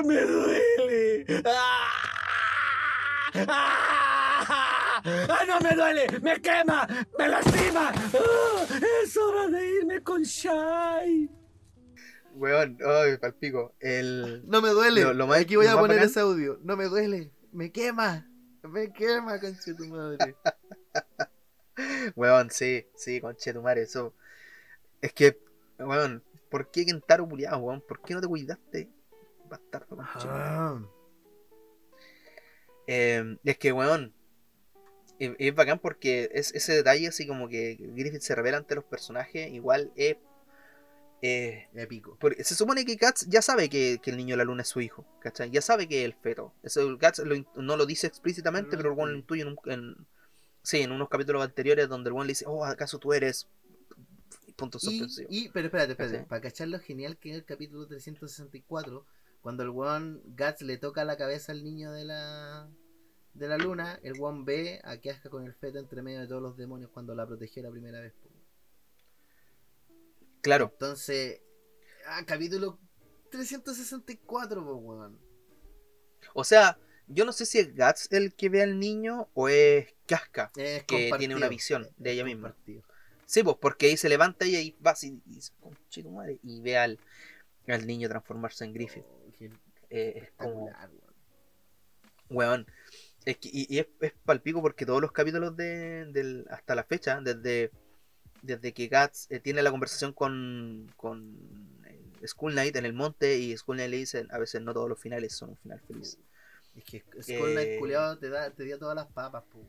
Me 0.04 0.20
duele. 0.22 1.26
¡Ah! 1.46 1.90
¡Ah! 3.48 5.02
¡Ah, 5.04 5.44
no 5.46 5.60
me 5.60 5.74
duele! 5.74 6.06
¡Me 6.20 6.40
quema! 6.40 6.86
¡Me 7.18 7.28
lastima! 7.28 7.92
¡Ah! 7.94 8.66
¡Es 9.02 9.16
hora 9.16 9.48
de 9.48 9.68
irme 9.78 10.02
con 10.02 10.22
Shai! 10.22 11.30
Weón, 12.34 12.78
ay, 12.86 13.16
palpico. 13.18 13.74
El. 13.80 14.42
No 14.46 14.60
me 14.62 14.70
duele. 14.70 15.02
Lo- 15.02 15.14
lo 15.14 15.26
más- 15.26 15.40
Aquí 15.40 15.56
voy 15.56 15.66
a 15.66 15.76
poner 15.76 15.98
bacán- 15.98 16.06
ese 16.08 16.20
audio. 16.20 16.58
No 16.62 16.76
me 16.76 16.84
duele. 16.84 17.32
Me 17.52 17.70
quema. 17.72 18.26
Me 18.62 18.92
quema, 18.92 19.40
conche 19.40 19.74
tu 19.74 19.86
madre. 19.86 20.36
Weón, 22.14 22.50
sí, 22.50 22.86
sí, 22.94 23.20
conche 23.20 23.52
tu 23.52 23.62
madre, 23.62 23.82
eso. 23.82 24.14
Es 25.00 25.12
que, 25.12 25.38
weón, 25.78 26.22
¿por 26.50 26.70
qué 26.70 26.84
Kentaro 26.84 27.28
culiado, 27.28 27.58
weón? 27.58 27.80
¿Por 27.80 28.02
qué 28.02 28.14
no 28.14 28.20
te 28.20 28.28
cuidaste? 28.28 28.88
Bastardo, 29.48 29.96
conche 29.96 30.18
tu 30.20 30.26
madre. 30.26 30.44
Ah. 30.44 30.82
Eh, 32.86 33.38
es 33.44 33.58
que, 33.58 33.72
weón, 33.72 34.12
es, 35.18 35.32
es 35.38 35.54
bacán 35.54 35.78
porque 35.78 36.30
es, 36.32 36.52
ese 36.54 36.74
detalle, 36.74 37.08
así 37.08 37.26
como 37.26 37.48
que 37.48 37.76
Griffith 37.78 38.22
se 38.22 38.34
revela 38.34 38.58
ante 38.58 38.74
los 38.74 38.84
personajes, 38.84 39.50
igual 39.52 39.92
es. 39.96 40.16
Eh, 41.22 41.68
Épico. 41.74 42.16
porque 42.20 42.42
se 42.44 42.54
supone 42.54 42.84
que 42.84 42.96
Guts 42.96 43.26
ya 43.28 43.42
sabe 43.42 43.68
que, 43.68 43.98
que 44.02 44.10
el 44.10 44.16
niño 44.16 44.34
de 44.34 44.38
la 44.38 44.44
luna 44.44 44.62
es 44.62 44.68
su 44.68 44.80
hijo, 44.80 45.04
¿cachai? 45.20 45.50
Ya 45.50 45.60
sabe 45.60 45.86
que 45.88 46.00
es 46.00 46.04
el 46.06 46.14
feto. 46.14 46.52
Eso 46.62 46.96
Guts 46.96 47.18
lo 47.20 47.36
no 47.56 47.76
lo 47.76 47.86
dice 47.86 48.06
explícitamente, 48.06 48.76
Pero 48.76 48.90
el 48.92 48.96
weón 48.98 49.12
lo 49.12 49.18
intuye 49.18 49.42
en, 49.42 49.48
un- 49.48 49.58
en- 49.66 50.06
sí, 50.62 50.80
en 50.80 50.92
unos 50.92 51.08
capítulos 51.08 51.42
anteriores 51.44 51.88
donde 51.88 52.08
el 52.08 52.14
weón 52.14 52.26
le 52.26 52.32
dice, 52.32 52.44
oh, 52.48 52.64
¿acaso 52.64 52.98
tú 52.98 53.12
eres? 53.12 53.46
Punto 54.56 54.78
suspensivo. 54.78 55.28
y- 55.30 55.48
pero 55.50 55.66
espérate, 55.66 55.92
espérate. 55.92 56.14
¿Cachai? 56.16 56.28
Para 56.28 56.40
cachar 56.42 56.68
lo 56.68 56.78
genial 56.80 57.16
que 57.18 57.30
es 57.30 57.36
el 57.36 57.44
capítulo 57.44 57.86
364, 57.86 59.04
cuando 59.42 59.62
el 59.62 59.70
weón 59.70 60.22
Guts 60.36 60.62
le 60.62 60.76
toca 60.78 61.04
la 61.04 61.16
cabeza 61.16 61.52
al 61.52 61.64
niño 61.64 61.92
de 61.92 62.04
la 62.04 62.68
de 63.32 63.46
la 63.48 63.56
luna, 63.58 63.98
el 64.02 64.14
weón 64.20 64.44
ve 64.44 64.80
a 64.84 64.96
Kiaska 64.96 65.30
con 65.30 65.44
el 65.46 65.54
feto 65.54 65.78
entre 65.78 66.02
medio 66.02 66.20
de 66.20 66.26
todos 66.26 66.42
los 66.42 66.56
demonios 66.56 66.90
cuando 66.90 67.14
la 67.14 67.26
protegió 67.26 67.62
la 67.62 67.70
primera 67.70 68.00
vez. 68.00 68.12
po. 68.14 68.28
Claro, 70.42 70.70
Entonces, 70.72 71.40
ah, 72.06 72.22
capítulo 72.26 72.78
364, 73.30 74.64
po, 74.64 74.74
weón. 74.74 75.18
o 76.34 76.44
sea, 76.44 76.78
yo 77.06 77.24
no 77.24 77.32
sé 77.32 77.44
si 77.46 77.58
es 77.58 77.74
Guts 77.74 78.08
el 78.12 78.34
que 78.34 78.48
ve 78.48 78.62
al 78.62 78.78
niño 78.78 79.28
o 79.34 79.48
es 79.48 79.94
Casca. 80.06 80.50
Es 80.56 80.84
Que 80.84 81.10
tiene 81.18 81.36
una 81.36 81.48
visión 81.48 81.86
de 81.96 82.12
ella 82.12 82.24
misma. 82.24 82.56
Sí, 83.26 83.42
pues 83.42 83.56
porque 83.60 83.86
ahí 83.86 83.96
se 83.96 84.08
levanta 84.08 84.44
y 84.46 84.76
va 84.84 84.92
así 84.92 85.20
y, 85.26 85.34
dice, 85.34 85.52
"Conche 85.60 86.02
tu 86.02 86.10
madre", 86.10 86.40
y 86.42 86.60
ve 86.62 86.76
al, 86.76 86.98
al 87.68 87.86
niño 87.86 88.08
transformarse 88.08 88.64
en 88.64 88.72
Griffith. 88.72 89.04
Oh, 89.06 89.32
Eh, 89.90 90.12
es 90.16 90.30
como, 90.36 90.70
weón. 92.28 92.66
Es 93.24 93.36
que, 93.36 93.50
y, 93.52 93.66
y 93.72 93.78
es, 93.78 93.86
es 94.00 94.12
palpico 94.24 94.62
porque 94.62 94.86
todos 94.86 95.00
los 95.00 95.12
capítulos 95.12 95.56
de, 95.56 96.06
del, 96.06 96.46
hasta 96.50 96.74
la 96.74 96.84
fecha, 96.84 97.20
desde, 97.20 97.70
desde 98.42 98.72
que 98.72 98.88
Guts 98.88 99.26
eh, 99.30 99.40
tiene 99.40 99.62
la 99.62 99.70
conversación 99.70 100.12
con, 100.12 100.92
con 100.96 101.36
eh, 101.86 102.26
Skull 102.26 102.52
Knight 102.52 102.76
en 102.76 102.86
el 102.86 102.92
monte 102.92 103.38
y 103.38 103.56
Skull 103.56 103.76
Knight 103.76 103.90
le 103.90 103.96
dice, 103.98 104.26
a 104.30 104.38
veces 104.38 104.60
no 104.62 104.72
todos 104.72 104.88
los 104.88 104.98
finales 105.00 105.32
son 105.34 105.50
un 105.50 105.56
final 105.56 105.80
feliz. 105.80 106.18
Es 106.74 106.84
que 106.84 107.00
Skull 107.22 107.52
Knight 107.52 107.68
Eh, 107.68 107.76
culiao 107.78 108.18
te, 108.18 108.28
da, 108.28 108.50
te 108.50 108.64
dio 108.64 108.78
todas 108.78 108.94
las 108.96 109.06
papas, 109.08 109.44
weón. 109.54 109.68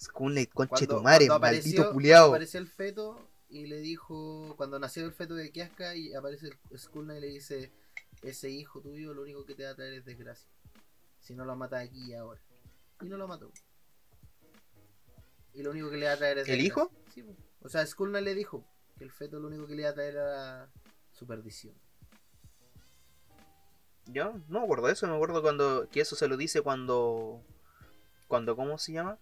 Skull 0.00 0.32
Knight, 0.32 0.50
conche 0.52 0.86
tu 0.86 1.00
madre, 1.00 1.26
maldito 1.28 1.92
cuando 1.92 2.26
apareció 2.28 2.60
el 2.60 2.68
feto 2.68 3.30
y 3.48 3.66
le 3.66 3.78
dijo, 3.78 4.54
cuando 4.56 4.78
nació 4.78 5.04
el 5.06 5.12
feto 5.12 5.34
de 5.34 5.50
Kiaska 5.50 5.94
y 5.96 6.12
aparece 6.14 6.50
Skull 6.76 7.04
Knight 7.04 7.18
y 7.22 7.26
le 7.26 7.32
dice, 7.32 7.72
ese 8.22 8.50
hijo 8.50 8.80
tuyo 8.80 9.14
lo 9.14 9.22
único 9.22 9.44
que 9.46 9.54
te 9.54 9.64
va 9.64 9.70
a 9.70 9.74
traer 9.74 9.94
es 9.94 10.04
desgracia. 10.04 10.48
Si 11.20 11.34
no 11.34 11.44
lo 11.44 11.56
matas 11.56 11.84
aquí 11.88 12.10
y 12.10 12.14
ahora. 12.14 12.40
Y 13.00 13.06
no 13.06 13.16
lo 13.16 13.26
mató. 13.26 13.50
Y 15.54 15.62
lo 15.62 15.70
único 15.70 15.90
que 15.90 15.96
le 15.96 16.06
va 16.06 16.12
a 16.12 16.16
traer 16.18 16.38
es 16.38 16.48
¿El 16.48 16.58
desgracia. 16.58 16.66
hijo? 16.66 16.90
Sí, 17.14 17.22
po. 17.22 17.34
O 17.60 17.68
sea, 17.68 17.84
Knight 17.84 18.24
le 18.24 18.34
dijo 18.34 18.64
que 18.96 19.04
el 19.04 19.10
feto 19.10 19.38
lo 19.38 19.48
único 19.48 19.66
que 19.66 19.74
le 19.74 19.82
iba 19.82 19.90
a 19.90 19.94
traer 19.94 20.14
era 20.14 20.70
su 21.12 21.26
perdición. 21.26 21.74
Yo 24.06 24.34
no 24.48 24.60
me 24.60 24.64
acuerdo 24.64 24.86
de 24.86 24.92
eso, 24.92 25.06
me 25.08 25.14
acuerdo 25.14 25.42
cuando 25.42 25.88
que 25.90 26.00
eso 26.00 26.14
se 26.14 26.28
lo 26.28 26.36
dice 26.36 26.62
cuando 26.62 27.42
cuando 28.28 28.54
¿cómo 28.54 28.78
se 28.78 28.92
llama? 28.92 29.18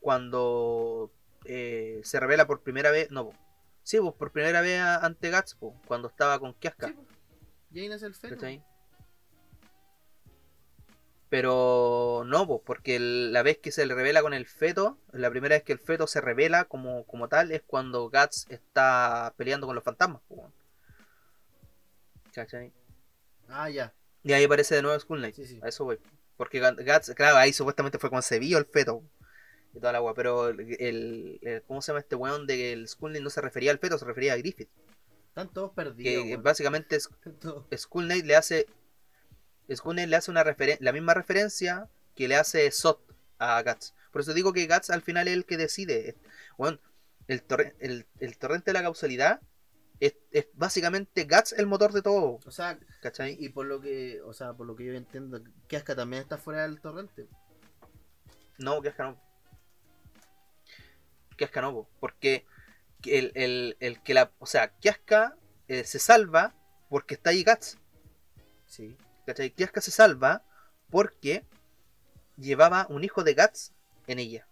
Cuando 0.00 1.10
eh, 1.44 2.00
se 2.04 2.20
revela 2.20 2.46
por 2.46 2.62
primera 2.62 2.90
vez, 2.90 3.10
no, 3.10 3.30
sí, 3.82 3.98
pues 3.98 4.14
por 4.14 4.30
primera 4.30 4.60
vez 4.60 4.80
ante 4.80 5.30
Guts, 5.30 5.54
po, 5.54 5.74
cuando 5.86 6.08
estaba 6.08 6.38
con 6.38 6.52
Kiaska, 6.54 6.88
Sí, 6.88 6.92
po. 6.92 7.04
Y 7.70 7.80
ahí 7.80 7.88
nace 7.88 8.06
el 8.06 8.14
feto. 8.14 8.34
¿cachai? 8.34 8.64
Pero 11.30 12.22
no, 12.26 12.46
pues, 12.46 12.60
porque 12.64 12.96
el- 12.96 13.32
la 13.32 13.42
vez 13.42 13.58
que 13.58 13.70
se 13.70 13.84
le 13.86 13.94
revela 13.94 14.22
con 14.22 14.32
el 14.34 14.46
feto, 14.46 14.96
la 15.12 15.30
primera 15.30 15.56
vez 15.56 15.62
que 15.62 15.72
el 15.74 15.78
feto 15.78 16.06
se 16.06 16.20
revela 16.22 16.64
como, 16.64 17.04
como 17.06 17.28
tal 17.28 17.52
es 17.52 17.62
cuando 17.66 18.04
Guts 18.10 18.46
está 18.50 19.34
peleando 19.36 19.66
con 19.66 19.74
los 19.76 19.84
fantasmas. 19.84 20.22
¿cachai? 22.32 22.72
Ah, 23.48 23.68
ya. 23.70 23.92
Y 24.22 24.32
ahí 24.32 24.44
aparece 24.44 24.74
de 24.74 24.82
nuevo 24.82 24.98
Skull 24.98 25.18
Knight. 25.18 25.34
Sí, 25.34 25.46
sí. 25.46 25.60
A 25.62 25.68
eso 25.68 25.84
voy. 25.84 25.98
Porque 26.36 26.60
Guts, 26.60 27.14
claro, 27.14 27.36
ahí 27.36 27.52
supuestamente 27.52 27.98
fue 27.98 28.10
concebido 28.10 28.58
el 28.58 28.66
feto. 28.66 29.02
y 29.74 29.80
toda 29.80 29.92
la 29.92 29.98
agua. 29.98 30.14
Pero 30.14 30.48
el, 30.48 30.60
el- 30.80 31.38
el- 31.42 31.62
¿cómo 31.64 31.82
se 31.82 31.88
llama 31.92 32.00
este 32.00 32.16
weón 32.16 32.46
de 32.46 32.56
que 32.56 32.72
el 32.72 32.88
Skull 32.88 33.10
Knight 33.10 33.22
no 33.24 33.30
se 33.30 33.42
refería 33.42 33.70
al 33.70 33.78
feto, 33.78 33.98
se 33.98 34.04
refería 34.06 34.32
a 34.32 34.36
Griffith? 34.36 34.68
Están 35.28 35.48
todos 35.52 35.72
perdidos. 35.72 36.24
que 36.24 36.36
básicamente 36.38 36.98
Skull 37.76 38.04
Knight 38.06 38.24
le 38.24 38.34
hace. 38.36 38.66
Knight 39.68 40.08
le 40.08 40.16
hace 40.16 40.30
una 40.30 40.44
la 40.80 40.92
misma 40.92 41.14
referencia 41.14 41.88
que 42.14 42.26
le 42.28 42.36
hace 42.36 42.70
Sot 42.70 43.00
a 43.38 43.62
Guts. 43.62 43.94
Por 44.10 44.22
eso 44.22 44.34
digo 44.34 44.52
que 44.52 44.66
Guts 44.66 44.90
al 44.90 45.02
final 45.02 45.28
es 45.28 45.34
el 45.34 45.44
que 45.44 45.56
decide. 45.56 46.16
Weón, 46.56 46.80
el, 47.28 47.42
torre- 47.42 47.76
el, 47.80 48.06
el 48.18 48.38
torrente 48.38 48.70
de 48.70 48.72
la 48.72 48.82
causalidad 48.82 49.40
es, 50.00 50.16
es 50.30 50.46
básicamente 50.54 51.24
Guts 51.24 51.52
el 51.52 51.66
motor 51.66 51.92
de 51.92 52.02
todo. 52.02 52.40
O 52.44 52.50
sea, 52.50 52.78
¿Cachai? 53.02 53.36
y 53.38 53.50
por 53.50 53.66
lo 53.66 53.80
que, 53.80 54.20
o 54.22 54.32
sea, 54.32 54.54
por 54.54 54.66
lo 54.66 54.74
que 54.74 54.86
yo 54.86 54.94
entiendo, 54.94 55.40
Kiaska 55.68 55.94
también 55.94 56.22
está 56.22 56.38
fuera 56.38 56.62
del 56.62 56.80
torrente. 56.80 57.28
No, 58.58 58.80
Kiaska 58.80 59.04
no. 59.04 59.20
Kiaska 61.36 61.60
no, 61.62 61.72
po, 61.72 61.88
porque 62.00 62.44
el, 63.04 63.30
el, 63.34 63.76
el 63.80 64.02
que 64.02 64.14
la. 64.14 64.32
O 64.38 64.46
sea, 64.46 64.70
Kiaska 64.78 65.36
eh, 65.68 65.84
se 65.84 65.98
salva 66.00 66.54
porque 66.88 67.14
está 67.14 67.30
ahí 67.30 67.44
Guts. 67.44 67.78
Sí. 68.66 68.96
¿Cachai? 69.28 69.50
Kiaska 69.50 69.82
se 69.82 69.90
salva 69.90 70.42
porque 70.88 71.44
llevaba 72.38 72.86
un 72.88 73.04
hijo 73.04 73.24
de 73.24 73.34
Guts 73.34 73.74
en 74.06 74.20
ella. 74.20 74.46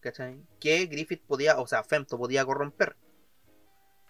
¿Cachai? 0.00 0.40
Que 0.58 0.86
Griffith 0.86 1.22
podía, 1.24 1.60
o 1.60 1.66
sea, 1.68 1.84
Femto 1.84 2.18
podía 2.18 2.44
corromper. 2.44 2.96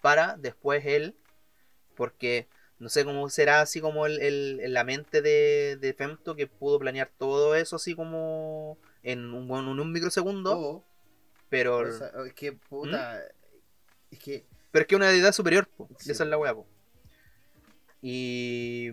Para 0.01 0.35
después 0.37 0.83
él, 0.87 1.15
porque 1.95 2.47
no 2.79 2.89
sé 2.89 3.05
cómo 3.05 3.29
será 3.29 3.61
así 3.61 3.79
como 3.79 4.07
el, 4.07 4.19
el- 4.19 4.73
la 4.73 4.83
mente 4.83 5.21
de, 5.21 5.77
de 5.79 5.93
Femto 5.93 6.35
que 6.35 6.47
pudo 6.47 6.79
planear 6.79 7.11
todo 7.19 7.53
eso 7.53 7.75
así 7.75 7.93
como 7.95 8.79
en 9.03 9.35
un, 9.35 9.43
en 9.51 9.79
un 9.79 9.91
microsegundo. 9.91 10.59
O, 10.59 10.83
pero, 11.49 11.77
o 11.77 11.91
sea, 11.91 12.11
es 12.25 12.33
que, 12.33 12.53
puta, 12.53 13.21
es 14.09 14.17
que, 14.17 14.47
pero 14.71 14.81
es 14.81 14.87
que 14.87 14.95
una 14.95 15.09
deidad 15.09 15.31
superior, 15.31 15.67
po. 15.67 15.87
Sí. 15.99 16.11
esa 16.11 16.23
es 16.23 16.29
la 16.31 16.39
weá, 16.39 16.55
po. 16.55 16.65
Y. 18.01 18.89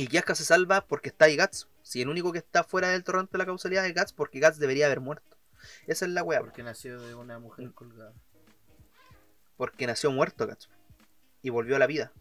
Y 0.00 0.06
Kiaska 0.06 0.34
se 0.34 0.44
salva 0.44 0.80
porque 0.86 1.10
está 1.10 1.26
ahí 1.26 1.36
Guts. 1.36 1.68
Si 1.82 2.00
el 2.00 2.08
único 2.08 2.32
que 2.32 2.38
está 2.38 2.64
fuera 2.64 2.88
del 2.88 3.04
torrente 3.04 3.32
de 3.32 3.38
la 3.38 3.44
causalidad 3.44 3.84
es 3.84 3.94
Guts, 3.94 4.12
porque 4.14 4.40
Guts 4.40 4.58
debería 4.58 4.86
haber 4.86 5.00
muerto. 5.00 5.36
Esa 5.86 6.06
es 6.06 6.10
la 6.12 6.22
weá, 6.22 6.38
po. 6.40 6.46
porque 6.46 6.62
nació 6.62 6.98
de 7.00 7.14
una 7.14 7.38
mujer 7.38 7.66
Mm. 7.66 7.72
colgada. 7.72 8.12
porque 9.58 9.86
nació 9.86 10.10
muerto 10.10 10.46
Guts. 10.46 10.70
Y 11.42 11.50
volvió 11.50 11.76
a 11.76 11.78
la 11.78 11.86
vida. 11.86 12.12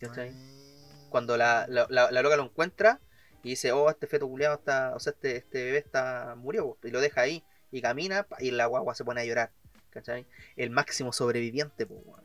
¿Cachai? 0.00 0.32
Ah. 0.34 1.06
Cuando 1.08 1.38
la, 1.38 1.64
la, 1.68 1.86
la- 1.88 2.10
la 2.10 2.20
loca 2.22 2.36
lo 2.36 2.44
encuentra 2.44 3.00
y 3.42 3.50
dice, 3.50 3.72
oh, 3.72 3.88
este 3.88 4.06
feto 4.06 4.28
culiado 4.28 4.56
está, 4.56 4.94
o 4.94 5.00
sea, 5.00 5.12
este, 5.14 5.36
este 5.36 5.64
bebé 5.64 5.78
está, 5.78 6.34
murió, 6.36 6.74
po", 6.74 6.86
y 6.86 6.90
lo 6.90 7.00
deja 7.00 7.22
ahí, 7.22 7.42
y 7.70 7.80
camina, 7.80 8.26
y 8.38 8.50
la 8.50 8.66
guagua 8.66 8.94
se 8.94 9.02
pone 9.04 9.22
a 9.22 9.24
llorar, 9.24 9.50
¿cachai? 9.90 10.26
El 10.56 10.68
máximo 10.70 11.10
sobreviviente, 11.12 11.84
weón. 11.84 12.20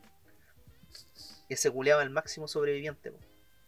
Ese 1.48 1.70
culiado 1.70 2.00
es 2.02 2.06
el 2.06 2.12
máximo 2.12 2.48
sobreviviente, 2.48 3.12
po. 3.12 3.18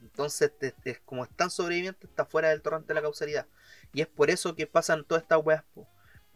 Entonces, 0.00 0.52
es, 0.60 0.74
es- 0.84 1.00
como 1.00 1.24
es 1.24 1.30
tan 1.36 1.50
sobreviviente, 1.50 2.06
está 2.06 2.24
fuera 2.24 2.48
del 2.50 2.62
torrente 2.62 2.88
de 2.88 2.94
la 2.94 3.02
causalidad. 3.02 3.46
Y 3.92 4.00
es 4.02 4.06
por 4.08 4.30
eso 4.30 4.54
que 4.56 4.66
pasan 4.66 5.04
todas 5.04 5.22
estas 5.22 5.40
weas, 5.44 5.64
po. 5.74 5.86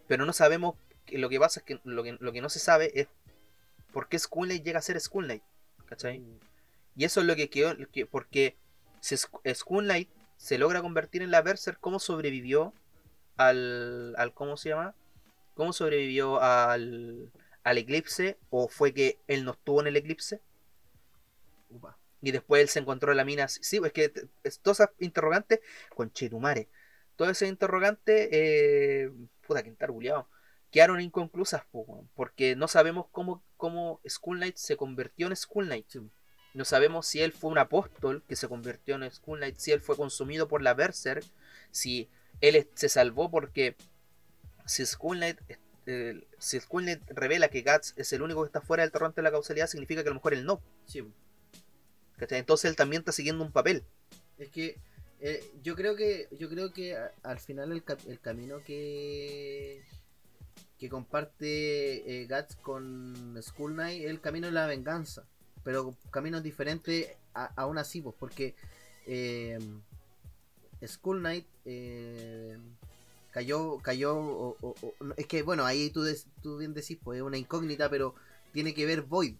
Pero 0.08 0.26
no 0.26 0.32
sabemos, 0.32 0.76
que 1.06 1.18
lo 1.18 1.28
que 1.28 1.38
pasa 1.40 1.60
es 1.60 1.66
que 1.66 1.80
lo 1.84 2.02
que, 2.02 2.16
lo 2.20 2.32
que 2.32 2.40
no 2.42 2.48
se 2.50 2.58
sabe 2.58 2.92
es 3.00 3.08
por 3.92 4.08
qué 4.08 4.18
Skull 4.18 4.48
Knight 4.48 4.64
llega 4.64 4.78
a 4.78 4.82
ser 4.82 5.00
Skull 5.00 5.24
Knight, 5.26 5.42
¿cachai? 5.86 6.20
Uh, 6.20 6.38
Y 6.96 7.04
eso 7.04 7.20
es 7.20 7.26
lo 7.26 7.36
que 7.36 7.50
quedó, 7.50 7.76
que- 7.92 8.06
porque 8.06 8.56
si 9.00 9.14
Sk- 9.16 9.54
Skull 9.54 9.84
Knight 9.84 10.10
se 10.36 10.58
logra 10.58 10.82
convertir 10.82 11.22
en 11.22 11.30
la 11.30 11.42
Berserk, 11.42 11.78
¿cómo 11.80 11.98
sobrevivió 11.98 12.72
al, 13.36 14.14
al 14.18 14.34
¿cómo 14.34 14.56
se 14.56 14.70
llama? 14.70 14.94
¿Cómo 15.54 15.72
sobrevivió 15.72 16.40
al, 16.42 17.30
al 17.64 17.78
eclipse? 17.78 18.38
¿O 18.50 18.68
fue 18.68 18.92
que 18.94 19.18
él 19.28 19.44
no 19.44 19.52
estuvo 19.52 19.80
en 19.80 19.88
el 19.88 19.96
eclipse? 19.96 20.40
upa. 21.70 21.96
Y 22.24 22.32
después 22.32 22.62
él 22.62 22.68
se 22.68 22.78
encontró 22.80 23.10
en 23.12 23.18
la 23.18 23.24
mina. 23.24 23.48
Sí, 23.48 23.80
es 23.84 23.92
que 23.92 24.12
es- 24.42 24.58
todas 24.60 24.80
esas 24.80 24.90
interrogantes, 24.98 25.60
con 25.94 26.10
Chetumare, 26.12 26.68
todas 27.16 27.36
esas 27.36 27.50
interrogantes, 27.50 28.28
eh, 28.32 29.12
puta, 29.46 29.62
que 29.62 29.68
entarbuleado, 29.68 30.28
quedaron 30.70 31.00
inconclusas, 31.00 31.62
porque 32.14 32.56
no 32.56 32.66
sabemos 32.66 33.06
cómo, 33.12 33.42
cómo 33.56 34.00
Skull 34.08 34.38
Knight 34.38 34.56
se 34.56 34.76
convirtió 34.76 35.26
en 35.26 35.36
Skull 35.36 35.66
Knight. 35.66 35.86
Sí. 35.88 36.00
No 36.54 36.64
sabemos 36.64 37.06
si 37.06 37.20
él 37.20 37.32
fue 37.32 37.50
un 37.50 37.58
apóstol 37.58 38.22
que 38.28 38.36
se 38.36 38.48
convirtió 38.48 38.94
en 38.94 39.10
Skull 39.10 39.38
Knight, 39.38 39.58
si 39.58 39.72
él 39.72 39.80
fue 39.80 39.96
consumido 39.96 40.48
por 40.48 40.62
la 40.62 40.72
Berserk, 40.74 41.24
si 41.70 42.08
él 42.40 42.68
se 42.74 42.88
salvó 42.88 43.30
porque 43.30 43.76
si 44.66 44.86
Skull 44.86 45.18
Knight, 45.18 45.40
eh, 45.86 46.26
si 46.38 46.58
Skull 46.58 46.84
Knight 46.84 47.02
revela 47.10 47.48
que 47.48 47.62
Guts 47.62 47.94
es 47.96 48.12
el 48.12 48.22
único 48.22 48.42
que 48.42 48.46
está 48.46 48.60
fuera 48.60 48.82
del 48.82 48.92
torrente 48.92 49.16
de 49.20 49.24
la 49.24 49.30
causalidad, 49.30 49.66
significa 49.66 50.02
que 50.02 50.08
a 50.08 50.12
lo 50.12 50.16
mejor 50.16 50.32
él 50.34 50.44
no. 50.46 50.62
Sí. 50.86 51.04
Entonces 52.18 52.70
él 52.70 52.76
también 52.76 53.00
está 53.00 53.12
siguiendo 53.12 53.44
un 53.44 53.52
papel. 53.52 53.84
Es 54.38 54.48
que 54.50 54.76
eh, 55.20 55.42
yo 55.62 55.74
creo 55.76 55.96
que 55.96 56.28
yo 56.38 56.48
creo 56.48 56.72
que 56.72 56.96
al 57.22 57.38
final 57.38 57.72
el, 57.72 57.82
camino 58.20 58.58
que 58.64 59.82
que 60.78 60.88
comparte 60.88 62.22
eh, 62.22 62.26
Guts 62.28 62.56
con 62.56 63.38
Skull 63.42 63.74
Knight 63.74 64.04
es 64.04 64.10
el 64.10 64.20
camino 64.20 64.46
de 64.48 64.52
la 64.52 64.66
venganza, 64.66 65.24
pero 65.62 65.94
caminos 66.10 66.42
diferentes 66.42 67.08
a- 67.32 67.52
aún 67.56 67.78
así, 67.78 68.00
pues, 68.00 68.14
porque 68.18 68.54
eh, 69.06 69.58
Skull 70.86 71.20
Knight 71.20 71.46
eh, 71.64 72.58
cayó 73.30 73.78
cayó 73.78 74.56
es 75.16 75.26
que 75.26 75.42
bueno 75.42 75.64
ahí 75.64 75.90
tú 75.90 76.02
des- 76.02 76.26
tú 76.42 76.58
bien 76.58 76.74
decís 76.74 76.98
pues 77.02 77.16
es 77.18 77.22
una 77.22 77.38
incógnita, 77.38 77.88
pero 77.88 78.14
tiene 78.52 78.74
que 78.74 78.84
ver 78.86 79.02
Void 79.02 79.36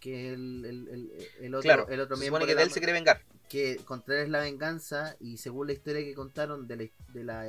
que 0.00 0.28
es 0.28 0.34
el, 0.34 0.64
el, 0.64 0.88
el- 0.88 1.12
el 1.40 1.54
otro 1.54 1.62
claro, 1.62 1.88
el 1.88 2.00
otro 2.00 2.16
se 2.16 2.20
miembro 2.20 2.40
supone 2.40 2.52
que 2.52 2.56
de 2.56 2.62
él 2.64 2.70
se 2.70 2.80
quiere 2.80 2.92
vengar. 2.92 3.22
que 3.48 3.76
contra 3.84 4.16
él 4.16 4.22
es 4.22 4.28
la 4.30 4.40
venganza 4.40 5.16
y 5.20 5.36
según 5.38 5.66
la 5.68 5.72
historia 5.74 6.02
que 6.02 6.14
contaron 6.14 6.66
de 6.66 6.76
la, 6.76 6.84
de 7.14 7.24
la, 7.24 7.42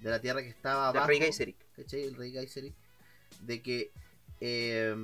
de 0.00 0.10
la 0.10 0.20
tierra 0.20 0.42
que 0.42 0.48
estaba 0.48 0.88
abajo, 0.88 1.06
rey. 1.08 1.20
¿cachai? 1.76 2.02
El 2.04 2.14
rey 2.16 2.32
Geiseric, 2.32 2.74
de 3.40 3.62
que 3.62 3.90
eh, 4.40 4.94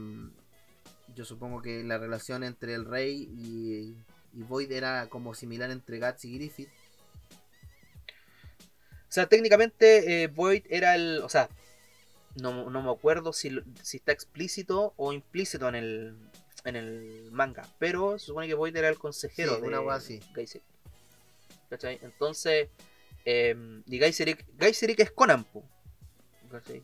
yo 1.14 1.24
supongo 1.24 1.62
que 1.62 1.82
la 1.84 1.98
relación 1.98 2.44
entre 2.44 2.74
el 2.74 2.84
rey 2.84 3.28
y, 3.32 3.96
y 4.38 4.42
Void 4.42 4.70
era 4.70 5.08
como 5.08 5.34
similar 5.34 5.70
entre 5.70 5.98
Guts 5.98 6.24
y 6.26 6.34
Griffith. 6.34 6.68
O 9.08 9.10
sea, 9.12 9.26
técnicamente 9.26 10.22
eh, 10.24 10.26
Void 10.28 10.64
era 10.68 10.94
el. 10.94 11.20
O 11.22 11.28
sea, 11.30 11.48
no, 12.36 12.68
no 12.70 12.82
me 12.82 12.90
acuerdo 12.90 13.32
si, 13.32 13.58
si 13.82 13.96
está 13.96 14.12
explícito 14.12 14.92
o 14.96 15.12
implícito 15.14 15.66
en 15.68 15.74
el, 15.76 16.16
en 16.64 16.76
el 16.76 17.28
manga. 17.32 17.66
Pero 17.78 18.18
se 18.18 18.26
supone 18.26 18.46
que 18.46 18.54
Void 18.54 18.76
era 18.76 18.88
el 18.88 18.98
consejero 18.98 19.54
Sí, 19.56 19.60
de 19.62 19.66
una 19.68 19.94
así. 19.94 20.20
¿Cachai? 21.70 21.98
Entonces. 22.02 22.68
Eh, 23.24 23.54
y 23.86 23.98
Geiseric, 23.98 24.44
Geiseric 24.58 25.00
es 25.00 25.10
Conan. 25.10 25.46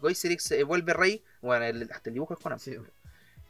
Geiseric 0.03 0.41
se 0.41 0.63
vuelve 0.65 0.93
rey. 0.93 1.23
Bueno, 1.41 1.65
el- 1.65 1.91
hasta 1.91 2.11
el 2.11 2.15
dibujo 2.15 2.35
es 2.35 2.41
Conan. 2.41 2.59
Sí. 2.61 2.77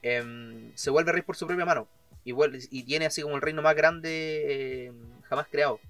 Em, 0.03 0.71
se 0.77 0.91
vuelve 0.91 1.11
rey 1.13 1.23
por 1.23 1.37
su 1.37 1.47
propia 1.47 1.65
mano. 1.65 1.89
Y, 2.25 2.33
vuelve- 2.33 2.67
y 2.71 2.85
tiene 2.85 3.07
así 3.07 3.23
como 3.23 3.37
el 3.37 3.43
reino 3.43 3.63
más 3.63 3.75
grande 3.75 4.87
em, 4.87 5.21
jamás 5.23 5.47
creado. 5.51 5.81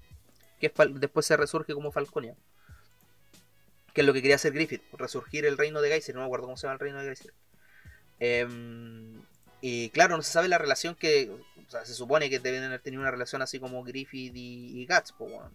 Que 0.59 0.67
es 0.67 0.73
después 0.95 1.25
se 1.25 1.37
resurge 1.37 1.73
como 1.73 1.91
Falconia. 1.91 2.35
Que 3.93 4.01
es 4.01 4.07
lo 4.07 4.13
que 4.13 4.21
quería 4.21 4.35
hacer 4.35 4.51
Griffith. 4.53 4.81
Resurgir 4.93 5.45
el 5.45 5.57
reino 5.57 5.81
de 5.81 5.89
Geyser. 5.89 6.15
No 6.15 6.21
me 6.21 6.25
acuerdo 6.25 6.45
cómo 6.45 6.57
se 6.57 6.63
llama 6.65 6.73
el 6.73 6.79
reino 6.79 6.99
de 7.03 7.05
Geyser. 7.15 7.33
Y 9.67 9.89
claro, 9.89 10.15
no 10.15 10.21
se 10.23 10.31
sabe 10.31 10.47
la 10.47 10.57
relación 10.59 10.93
que. 10.95 11.31
O 11.67 11.71
sea, 11.71 11.83
se 11.85 11.93
supone 11.95 12.29
que 12.29 12.39
deben 12.39 12.63
haber 12.63 12.81
tenido 12.81 13.01
una 13.01 13.09
relación 13.11 13.41
así 13.41 13.59
como 13.59 13.83
Griffith 13.83 14.35
y, 14.35 14.81
y 14.81 14.85
Guts, 14.85 15.11
po, 15.13 15.25
weón. 15.25 15.51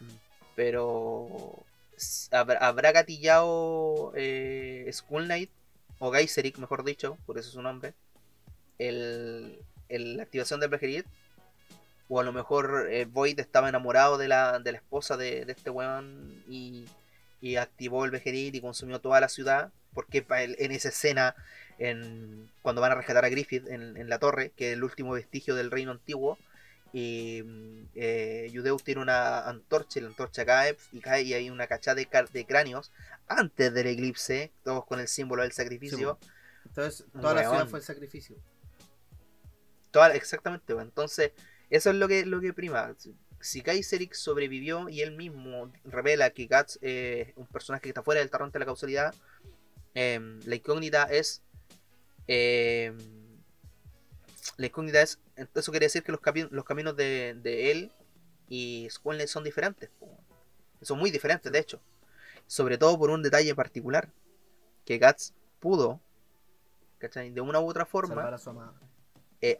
Mm. 0.00 0.14
Pero. 0.54 1.64
Habrá, 2.30 2.92
gatillado 2.92 4.12
eh, 4.14 4.88
Skull 4.92 5.24
Knight 5.24 5.50
o 5.98 6.10
Geiseric, 6.12 6.56
mejor 6.58 6.82
dicho, 6.82 7.18
por 7.26 7.36
eso 7.36 7.48
es 7.48 7.54
su 7.54 7.60
nombre, 7.60 7.92
el, 8.78 9.58
el- 9.90 10.16
la 10.16 10.22
activación 10.22 10.60
del 10.60 10.70
Bejerit. 10.70 11.04
O 12.08 12.18
a 12.18 12.24
lo 12.24 12.32
mejor 12.32 12.88
eh, 12.90 13.04
Void 13.04 13.38
estaba 13.38 13.68
enamorado 13.68 14.18
de 14.18 14.28
la, 14.28 14.58
de 14.58 14.72
la 14.72 14.78
esposa 14.78 15.16
de, 15.16 15.44
de 15.44 15.52
este 15.52 15.70
weón 15.70 16.42
y, 16.48 16.86
y 17.40 17.56
activó 17.56 18.04
el 18.04 18.10
Bejerit 18.10 18.54
y 18.54 18.60
consumió 18.60 18.98
toda 19.00 19.20
la 19.20 19.28
ciudad. 19.28 19.70
Porque 19.92 20.24
en 20.28 20.72
esa 20.72 20.88
escena, 20.88 21.34
en, 21.80 22.48
cuando 22.62 22.80
van 22.80 22.92
a 22.92 22.94
rescatar 22.94 23.24
a 23.24 23.28
Griffith 23.28 23.66
en, 23.66 23.96
en 23.96 24.08
la 24.08 24.20
torre, 24.20 24.52
que 24.56 24.68
es 24.68 24.76
el 24.76 24.84
último 24.84 25.12
vestigio 25.12 25.56
del 25.56 25.72
reino 25.72 25.90
antiguo, 25.90 26.38
y 26.92 27.42
mm, 27.44 27.88
eh, 27.94 28.48
Yudeus 28.52 28.82
tiene 28.82 29.00
una 29.00 29.48
antorcha 29.48 29.98
y 29.98 30.02
la 30.02 30.08
antorcha 30.08 30.44
cae 30.44 30.76
y 30.92 31.00
cae 31.00 31.22
y 31.22 31.34
hay 31.34 31.50
una 31.50 31.66
cachada 31.66 31.94
de, 31.94 32.46
cráneos 32.46 32.92
antes 33.28 33.72
del 33.72 33.86
eclipse, 33.86 34.52
todos 34.64 34.84
con 34.86 35.00
el 35.00 35.08
símbolo 35.08 35.42
del 35.42 35.52
sacrificio. 35.52 36.18
Entonces, 36.66 37.06
toda 37.12 37.34
la 37.34 37.42
ciudad 37.42 37.68
fue 37.68 37.78
el 37.78 37.84
sacrificio. 37.84 38.36
Toda- 39.90 40.14
exactamente, 40.14 40.72
entonces 40.72 41.32
eso 41.68 41.90
es 41.90 41.96
lo 41.96 42.08
que, 42.08 42.26
lo 42.26 42.40
que 42.40 42.52
prima. 42.52 42.94
si 43.40 43.62
Kaiserix 43.62 44.18
sobrevivió 44.18 44.88
y 44.88 45.02
él 45.02 45.16
mismo 45.16 45.72
revela 45.84 46.30
que 46.30 46.46
Guts 46.46 46.78
es 46.82 47.32
un 47.36 47.46
personaje 47.46 47.82
que 47.82 47.88
está 47.88 48.02
fuera 48.02 48.20
del 48.20 48.30
torrente 48.30 48.54
de 48.54 48.60
la 48.60 48.66
causalidad, 48.66 49.14
em, 49.94 50.40
la 50.44 50.56
incógnita 50.56 51.04
es. 51.04 51.42
Em, 52.26 52.96
la 54.56 54.66
incógnita 54.66 55.00
es. 55.02 55.18
Eso 55.54 55.70
quiere 55.72 55.86
decir 55.86 56.02
que 56.02 56.12
los, 56.12 56.20
capi- 56.20 56.48
los 56.50 56.64
caminos 56.64 56.96
de, 56.96 57.34
de 57.34 57.70
él 57.70 57.92
y 58.48 58.88
Squall 58.90 59.26
son 59.28 59.44
diferentes. 59.44 59.90
Son 60.82 60.98
muy 60.98 61.10
diferentes, 61.10 61.50
de 61.50 61.58
hecho. 61.58 61.80
Sobre 62.46 62.78
todo 62.78 62.98
por 62.98 63.10
un 63.10 63.22
detalle 63.22 63.54
particular. 63.54 64.10
Que 64.84 64.98
Guts 64.98 65.34
pudo, 65.60 66.00
¿cachai? 66.98 67.30
De 67.30 67.40
una 67.40 67.60
u 67.60 67.68
otra 67.68 67.84
forma. 67.86 68.14
Salvar 68.14 68.34
a 68.34 68.38
su 68.38 68.50
amada. 68.50 68.72
eh, 69.40 69.56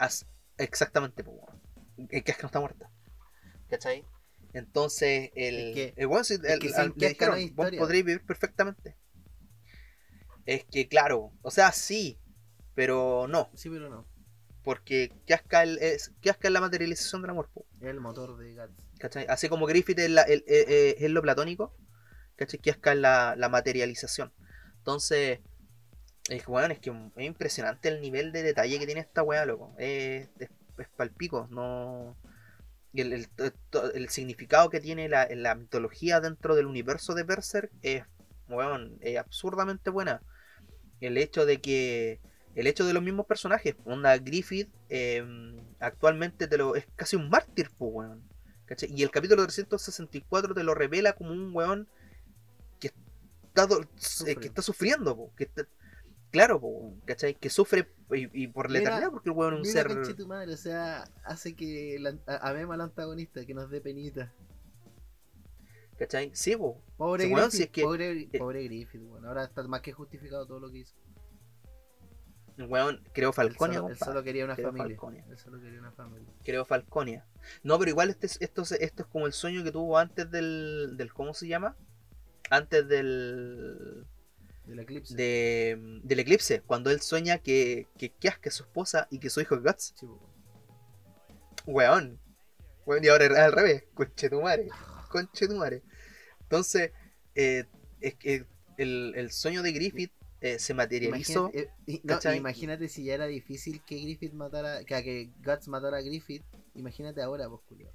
exactamente. 0.59 1.25
Es 2.09 2.23
que 2.25 2.31
es 2.33 2.37
que 2.37 2.43
no 2.43 2.47
está 2.47 2.61
muerta. 2.61 2.91
¿Cachai? 3.69 4.05
Entonces, 4.53 5.31
el, 5.35 5.55
Es 5.69 5.75
que- 5.75 5.95
el 5.97 6.25
si- 6.25 6.35
el- 6.35 6.59
que 6.59 6.75
al- 6.75 6.93
le 6.97 7.09
dijeron, 7.11 7.35
vos 7.37 7.45
historia". 7.45 7.81
podréis 7.81 8.05
vivir 8.05 8.27
perfectamente. 8.27 8.97
Es 10.47 10.65
que, 10.65 10.89
claro, 10.89 11.31
o 11.43 11.51
sea, 11.51 11.71
sí, 11.73 12.19
pero 12.81 13.27
no, 13.29 13.51
Sí, 13.55 13.69
pero 13.69 13.89
no. 13.91 14.07
porque 14.63 15.13
Kiaska 15.27 15.65
es, 15.65 16.13
Kiaska 16.21 16.49
es 16.49 16.53
la 16.55 16.61
materialización 16.61 17.23
del 17.23 17.31
amor, 17.33 17.49
po, 17.53 17.67
Es 17.81 17.89
el 17.89 18.01
motor 18.01 18.37
de 18.39 18.55
Guts. 18.55 18.85
¿cachai? 18.99 19.27
Así 19.29 19.49
como 19.49 19.67
Griffith 19.67 19.99
es, 19.99 20.11
la- 20.11 20.23
el- 20.23 20.45
eh, 20.47 20.65
eh, 20.69 20.95
es 20.99 21.11
lo 21.11 21.23
platónico, 21.23 21.75
¿cachai? 22.37 22.61
Kiaska 22.61 22.93
es 22.93 22.99
la, 22.99 23.35
la 23.37 23.49
materialización. 23.49 24.33
Entonces, 24.79 25.41
es, 26.29 26.45
que, 26.45 26.51
weón, 26.51 26.71
es 26.73 26.79
que 26.81 26.91
es 27.17 27.25
impresionante 27.27 27.89
el 27.89 28.01
nivel 28.01 28.33
de 28.33 28.43
detalle 28.43 28.79
que 28.79 28.87
tiene 28.87 29.01
esta 29.03 29.23
weá, 29.23 29.45
loco. 29.47 29.75
Es, 29.79 30.29
es, 30.39 30.51
es 30.79 30.89
palpico, 30.97 31.49
no. 31.51 32.17
El, 32.93 33.13
el- 33.13 33.29
el 33.95 34.09
significado 34.09 34.71
que 34.71 34.81
tiene 34.81 35.09
la, 35.09 35.29
la 35.31 35.55
mitología 35.55 36.21
dentro 36.21 36.57
del 36.57 36.67
universo 36.67 37.15
de 37.15 37.25
Berserk 37.25 37.71
es, 37.83 38.05
weón, 38.49 38.99
es 39.01 39.19
absurdamente 39.19 39.91
buena. 39.91 40.23
El 41.01 41.19
hecho 41.19 41.47
de 41.47 41.61
que. 41.61 42.21
El 42.55 42.67
hecho 42.67 42.85
de 42.85 42.93
los 42.93 43.03
mismos 43.03 43.27
personajes, 43.27 43.77
onda 43.85 44.17
Griffith, 44.19 44.69
eh, 44.89 45.25
actualmente 45.79 46.49
te 46.49 46.59
lo, 46.59 46.75
es 46.75 46.87
casi 46.97 47.17
un 47.17 47.31
mártir, 47.31 47.71
pues, 47.79 47.91
weón. 47.95 48.23
¿cachai? 48.67 48.93
Y 48.93 49.03
el 49.03 49.11
capítulo 49.11 49.43
364 49.43 50.55
te 50.55 50.63
lo 50.65 50.75
revela 50.75 51.13
como 51.15 51.33
un 51.33 51.55
weón 51.55 51.89
que 52.79 52.89
está, 52.89 53.67
eh, 54.27 54.37
que 54.37 54.47
está 54.49 54.63
sufriendo, 54.63 55.17
po, 55.17 55.33
que 55.37 55.45
está- 55.45 55.67
claro, 56.31 56.61
po, 56.61 56.95
¿cachai? 57.05 57.35
Que 57.35 57.51
sufre 57.51 57.89
y, 58.13 58.45
y 58.45 58.47
por 58.49 58.71
la 58.71 58.79
eternidad, 58.81 59.11
porque 59.11 59.29
el 59.31 59.37
weón 59.37 59.55
es 59.55 59.61
un 59.61 59.67
ser. 59.67 60.17
tu 60.17 60.27
madre, 60.27 60.53
o 60.53 60.57
sea, 60.57 61.09
hace 61.25 61.55
que 61.55 61.97
la, 62.01 62.17
a- 62.27 62.49
amemos 62.51 62.75
al 62.75 62.81
antagonista, 62.83 63.45
que 63.45 63.55
nos 63.55 63.71
dé 63.71 63.81
penita. 63.81 64.33
¿cachai? 65.99 66.31
Sí, 66.35 66.57
po. 66.57 66.81
Pobre 66.97 67.25
Sí, 67.27 67.33
weón, 67.33 67.43
Griffith, 67.49 67.57
si 67.59 67.63
es 67.65 67.71
que- 67.71 67.83
pobre, 67.83 68.29
eh, 68.33 68.39
pobre 68.39 68.65
Griffith, 68.65 69.03
bueno, 69.03 69.29
ahora 69.29 69.45
está 69.45 69.63
más 69.65 69.81
que 69.83 69.93
justificado 69.93 70.47
todo 70.47 70.61
lo 70.61 70.71
que 70.71 70.79
hizo. 70.79 70.95
Weón 72.69 73.03
creó 73.13 73.29
Él 73.31 73.35
Falconia, 73.35 73.79
solo, 73.79 73.89
él 73.91 73.99
solo 73.99 74.23
quería 74.23 74.45
una 74.45 74.55
Creo 74.57 74.69
familia. 74.69 74.97
Falconia. 74.97 75.25
Él 75.31 75.39
solo 75.39 75.61
quería 75.61 75.79
una 75.81 75.93
familia. 75.93 76.29
Creo 76.45 76.65
Falconia. 76.65 77.27
No, 77.63 77.79
pero 77.79 77.91
igual 77.91 78.11
este, 78.11 78.27
es- 78.27 78.39
esto, 78.41 78.63
es- 78.63 78.73
esto 78.73 79.03
es 79.03 79.09
como 79.09 79.27
el 79.27 79.33
sueño 79.33 79.63
que 79.65 79.73
tuvo 79.73 79.99
antes 79.99 80.31
del, 80.31 80.95
del 80.97 81.13
¿cómo 81.13 81.33
se 81.35 81.49
llama? 81.49 81.77
Antes 82.51 82.87
del 82.89 84.05
Del 84.67 84.81
eclipse. 84.81 85.15
de, 85.15 86.01
del 86.03 86.19
eclipse, 86.21 86.61
cuando 86.63 86.91
él 86.91 87.01
sueña 87.01 87.39
que, 87.39 87.87
que 87.97 88.11
Kiaska 88.11 88.49
es 88.49 88.55
su 88.57 88.65
esposa 88.65 89.07
y 89.11 89.19
que 89.21 89.31
su 89.31 89.41
hijo 89.41 89.55
es 89.55 89.63
Guts. 89.63 89.95
Sí. 89.97 90.07
Weón, 91.67 92.19
y 93.05 93.09
ahora 93.09 93.27
es 93.27 93.37
al 93.37 93.53
revés. 93.53 93.85
Conchetumare. 93.95 94.69
Conchetumare. 95.09 95.83
Entonces, 96.43 96.93
eh, 97.35 97.67
es 98.01 98.15
que 98.17 98.47
el, 98.79 99.13
el 99.15 99.31
sueño 99.31 99.63
de 99.63 99.73
Griffith 99.73 100.13
eh, 100.41 100.59
se 100.59 100.75
materializó. 100.75 101.51
Imagínate, 101.53 101.73
eh, 101.87 102.01
no, 102.25 102.35
imagínate 102.35 102.89
si 102.89 103.05
ya 103.05 103.15
era 103.15 103.27
difícil 103.27 103.83
que 103.85 103.97
Griffith 103.97 104.33
matara, 104.33 104.85
que, 104.85 105.03
que 105.03 105.31
Guts 105.45 105.69
matara 105.69 105.99
a 105.99 106.03
Griffith. 106.03 106.45
Imagínate 106.75 107.23
ahora, 107.23 107.49
pues, 107.49 107.61
culiao. 107.69 107.91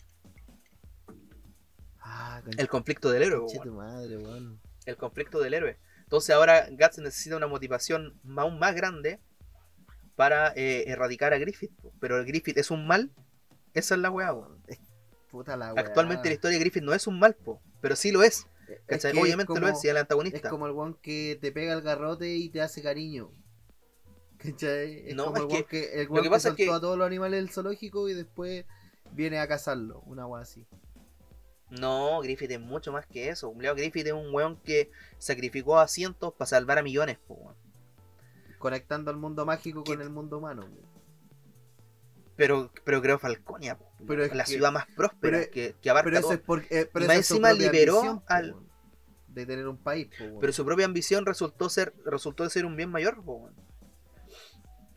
Ah, 1.99 2.41
el 2.57 2.67
conflicto 2.67 3.09
del 3.09 3.23
héroe. 3.23 3.47
tu 3.63 3.73
madre, 3.73 4.17
weón. 4.17 4.61
El 4.85 4.95
conflicto 4.95 5.39
del 5.39 5.55
héroe. 5.55 5.79
Entonces 6.03 6.35
ahora 6.35 6.67
Guts 6.69 6.99
necesita 6.99 7.35
una 7.35 7.47
motivación 7.47 8.19
aún 8.37 8.59
más 8.59 8.75
grande 8.75 9.19
para 10.15 10.53
eh, 10.55 10.83
erradicar 10.87 11.33
a 11.33 11.39
Griffith. 11.39 11.71
Pero 11.99 12.19
el 12.19 12.25
Griffith 12.25 12.59
es 12.59 12.69
un 12.69 12.85
mal. 12.85 13.11
Esa 13.73 13.95
es 13.95 14.01
la 14.01 14.11
weá. 14.11 14.35
Puta 15.31 15.57
la 15.57 15.73
weá. 15.73 15.83
Actualmente 15.83 16.29
la 16.29 16.35
historia 16.35 16.59
de 16.59 16.63
Griffith 16.63 16.83
no 16.83 16.93
es 16.93 17.07
un 17.07 17.17
mal, 17.17 17.33
po, 17.33 17.59
pero 17.81 17.95
sí 17.95 18.11
lo 18.11 18.21
es. 18.21 18.45
Es 18.87 19.05
Obviamente 19.05 19.53
lo 19.53 19.59
como- 19.61 19.67
es, 19.67 19.79
si 19.81 19.87
es 19.87 19.91
el 19.91 19.97
Es 19.97 20.01
antagonista. 20.01 20.49
como 20.49 20.65
el 20.67 20.71
weón 20.73 20.95
que 21.01 21.37
te 21.41 21.51
pega 21.51 21.73
el 21.73 21.81
garrote 21.81 22.35
y 22.35 22.49
te 22.49 22.61
hace 22.61 22.81
cariño. 22.81 23.31
¿Cachai? 24.37 25.07
Es 25.09 25.15
No, 25.15 25.25
como 25.25 25.37
es 25.37 25.41
el 25.43 25.47
que- 25.49 25.65
que, 25.65 26.01
el 26.01 26.07
lo 26.07 26.15
que 26.15 26.21
que 26.23 26.29
pasa 26.29 26.49
es 26.49 26.55
que- 26.55 26.69
a 26.71 26.79
todos 26.79 26.97
los 26.97 27.05
animales 27.07 27.39
del 27.39 27.49
zoológico 27.49 28.09
y 28.09 28.13
después 28.13 28.65
viene 29.11 29.39
a 29.39 29.47
cazarlo. 29.47 30.01
Una 30.01 30.25
weá 30.27 30.41
así. 30.41 30.65
No, 31.69 32.19
Griffith 32.21 32.51
es 32.51 32.59
mucho 32.59 32.91
más 32.91 33.05
que 33.07 33.29
eso. 33.29 33.53
Leo 33.57 33.73
Griffith 33.75 34.05
es 34.07 34.13
un 34.13 34.33
weón 34.33 34.57
que 34.61 34.91
sacrificó 35.17 35.79
a 35.79 35.87
cientos 35.87 36.33
para 36.33 36.47
salvar 36.47 36.77
a 36.79 36.83
millones, 36.83 37.17
po. 37.27 37.55
Conectando 38.59 39.09
al 39.11 39.17
mundo 39.17 39.45
mágico 39.45 39.83
¿Qué- 39.83 39.93
con 39.93 40.01
el 40.01 40.09
mundo 40.09 40.37
humano. 40.37 40.63
weón. 40.63 40.94
Pero, 42.35 42.71
pero 42.83 43.01
creo 43.01 43.17
Falconia, 43.17 43.77
po, 43.77 43.89
Pero 44.07 44.23
es 44.25 44.35
la 44.35 44.43
que- 44.43 44.51
ciudad 44.51 44.71
más 44.71 44.85
próspera 44.95 45.39
pero- 45.39 45.51
que, 45.51 45.75
que 45.81 45.89
abarca 45.89 46.05
Pero 46.05 46.17
eso 46.17 46.27
todo. 46.27 46.33
es 46.33 46.39
porque. 46.41 46.79
eh, 46.81 46.89
pero 46.91 47.05
Y 47.05 47.07
más 47.07 47.17
encima 47.17 47.53
liberó 47.53 47.97
ambición, 47.99 48.23
al- 48.27 48.55
De 49.27 49.45
tener 49.45 49.67
un 49.67 49.77
país, 49.77 50.07
po, 50.17 50.23
weón. 50.25 50.39
Pero 50.41 50.53
su 50.53 50.65
propia 50.65 50.85
ambición 50.85 51.25
resultó 51.25 51.69
ser 51.69 51.93
resultó 52.05 52.43
de 52.43 52.49
ser 52.49 52.65
un 52.65 52.75
bien 52.75 52.89
mayor, 52.89 53.23
po, 53.23 53.33
weón. 53.35 53.55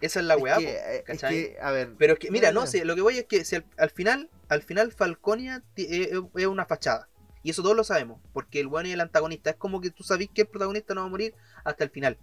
Esa 0.00 0.20
es 0.20 0.26
la 0.26 0.34
Es 0.34 0.42
weá, 0.42 0.56
que, 0.58 0.70
eh, 0.76 0.96
es 0.98 1.02
¿cachai? 1.04 1.34
que, 1.34 1.56
a 1.60 1.70
ver. 1.72 1.94
Pero 1.98 2.12
es 2.12 2.18
que, 2.20 2.30
mira, 2.30 2.52
no, 2.52 2.66
sé, 2.68 2.84
lo 2.84 2.94
que 2.94 3.00
voy 3.00 3.18
es 3.18 3.26
que 3.26 3.44
si 3.44 3.56
al, 3.56 3.64
al 3.78 3.90
final, 3.90 4.30
al 4.48 4.62
final 4.62 4.92
Falconia 4.92 5.64
eh, 5.76 6.10
eh, 6.12 6.22
es 6.36 6.46
una 6.46 6.66
fachada. 6.66 7.08
Y 7.42 7.50
eso 7.50 7.62
todos 7.62 7.76
lo 7.76 7.82
sabemos, 7.84 8.20
porque 8.32 8.60
el 8.60 8.68
bueno 8.68 8.88
y 8.88 8.92
el 8.92 9.00
antagonista 9.00 9.50
es 9.50 9.56
como 9.56 9.80
que 9.80 9.90
tú 9.90 10.02
sabes 10.04 10.28
que 10.32 10.42
el 10.42 10.48
protagonista 10.48 10.94
no 10.94 11.00
va 11.02 11.06
a 11.06 11.10
morir 11.10 11.34
hasta 11.64 11.82
el 11.84 11.90
final. 11.90 12.18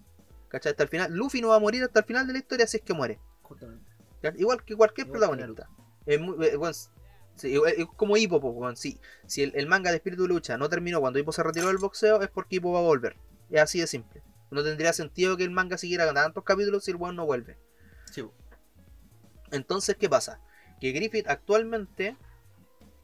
¿Cachai? 0.49 0.71
Hasta 0.71 0.83
el 0.83 0.89
final. 0.89 1.13
Luffy 1.13 1.41
no 1.41 1.49
va 1.49 1.55
a 1.55 1.59
morir 1.59 1.83
hasta 1.83 1.99
el 1.99 2.05
final 2.05 2.27
de 2.27 2.33
la 2.33 2.39
historia 2.39 2.67
si 2.67 2.77
es 2.77 2.83
que 2.83 2.93
muere. 2.93 3.19
Justamente. 3.41 3.91
Igual 4.37 4.63
que 4.63 4.75
cualquier 4.75 5.07
Igual 5.07 5.21
que 5.21 5.27
protagonista. 5.27 5.69
Es 6.05 6.19
muy- 6.19 6.45
eh, 6.45 6.55
bueno, 6.55 6.73
sí, 7.35 7.47
igual- 7.49 7.73
es 7.77 7.85
como 7.95 8.17
Hippo, 8.17 8.39
po, 8.41 8.49
weón. 8.49 8.75
si, 8.75 8.99
el, 9.37 9.51
el 9.55 9.67
manga 9.67 9.91
de 9.91 9.97
Espíritu 9.97 10.23
de 10.23 10.29
Lucha 10.29 10.57
no 10.57 10.69
terminó 10.69 10.99
cuando 10.99 11.19
Hippo 11.19 11.31
se 11.31 11.43
retiró 11.43 11.67
del 11.67 11.77
boxeo, 11.77 12.21
es 12.21 12.29
porque 12.29 12.57
Hippo 12.57 12.71
va 12.73 12.79
a 12.79 12.83
volver. 12.83 13.17
Es 13.49 13.61
así 13.61 13.79
de 13.79 13.87
simple. 13.87 14.23
No 14.51 14.63
tendría 14.63 14.93
sentido 14.93 15.37
que 15.37 15.43
el 15.43 15.51
manga 15.51 15.77
siguiera 15.77 16.11
tantos 16.13 16.43
capítulos 16.43 16.83
si 16.83 16.91
el 16.91 16.97
weón 16.97 17.15
no 17.15 17.25
vuelve. 17.25 17.57
Sí. 18.11 18.23
Entonces, 19.51 19.95
¿qué 19.97 20.09
pasa? 20.09 20.39
Que 20.79 20.91
Griffith 20.91 21.27
actualmente 21.27 22.17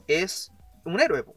es 0.07 0.51
un 0.86 0.99
héroe, 0.99 1.24
po. 1.24 1.36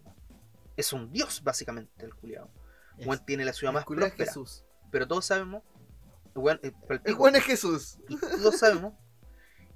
es 0.76 0.92
un 0.92 1.12
dios, 1.12 1.42
básicamente, 1.44 2.04
el 2.04 2.14
culiado. 2.14 2.50
Weón 2.98 3.24
tiene 3.24 3.44
la 3.44 3.52
ciudad 3.52 3.72
más 3.72 3.84
próspera. 3.84 4.14
Jesús. 4.16 4.64
Pero 4.90 5.06
todos 5.08 5.24
sabemos, 5.26 5.62
weón, 6.34 6.58
eh, 6.62 6.72
El 7.04 7.16
es 7.36 7.44
Jesús. 7.44 7.98
y 8.08 8.16
todos 8.16 8.58
sabemos, 8.58 8.94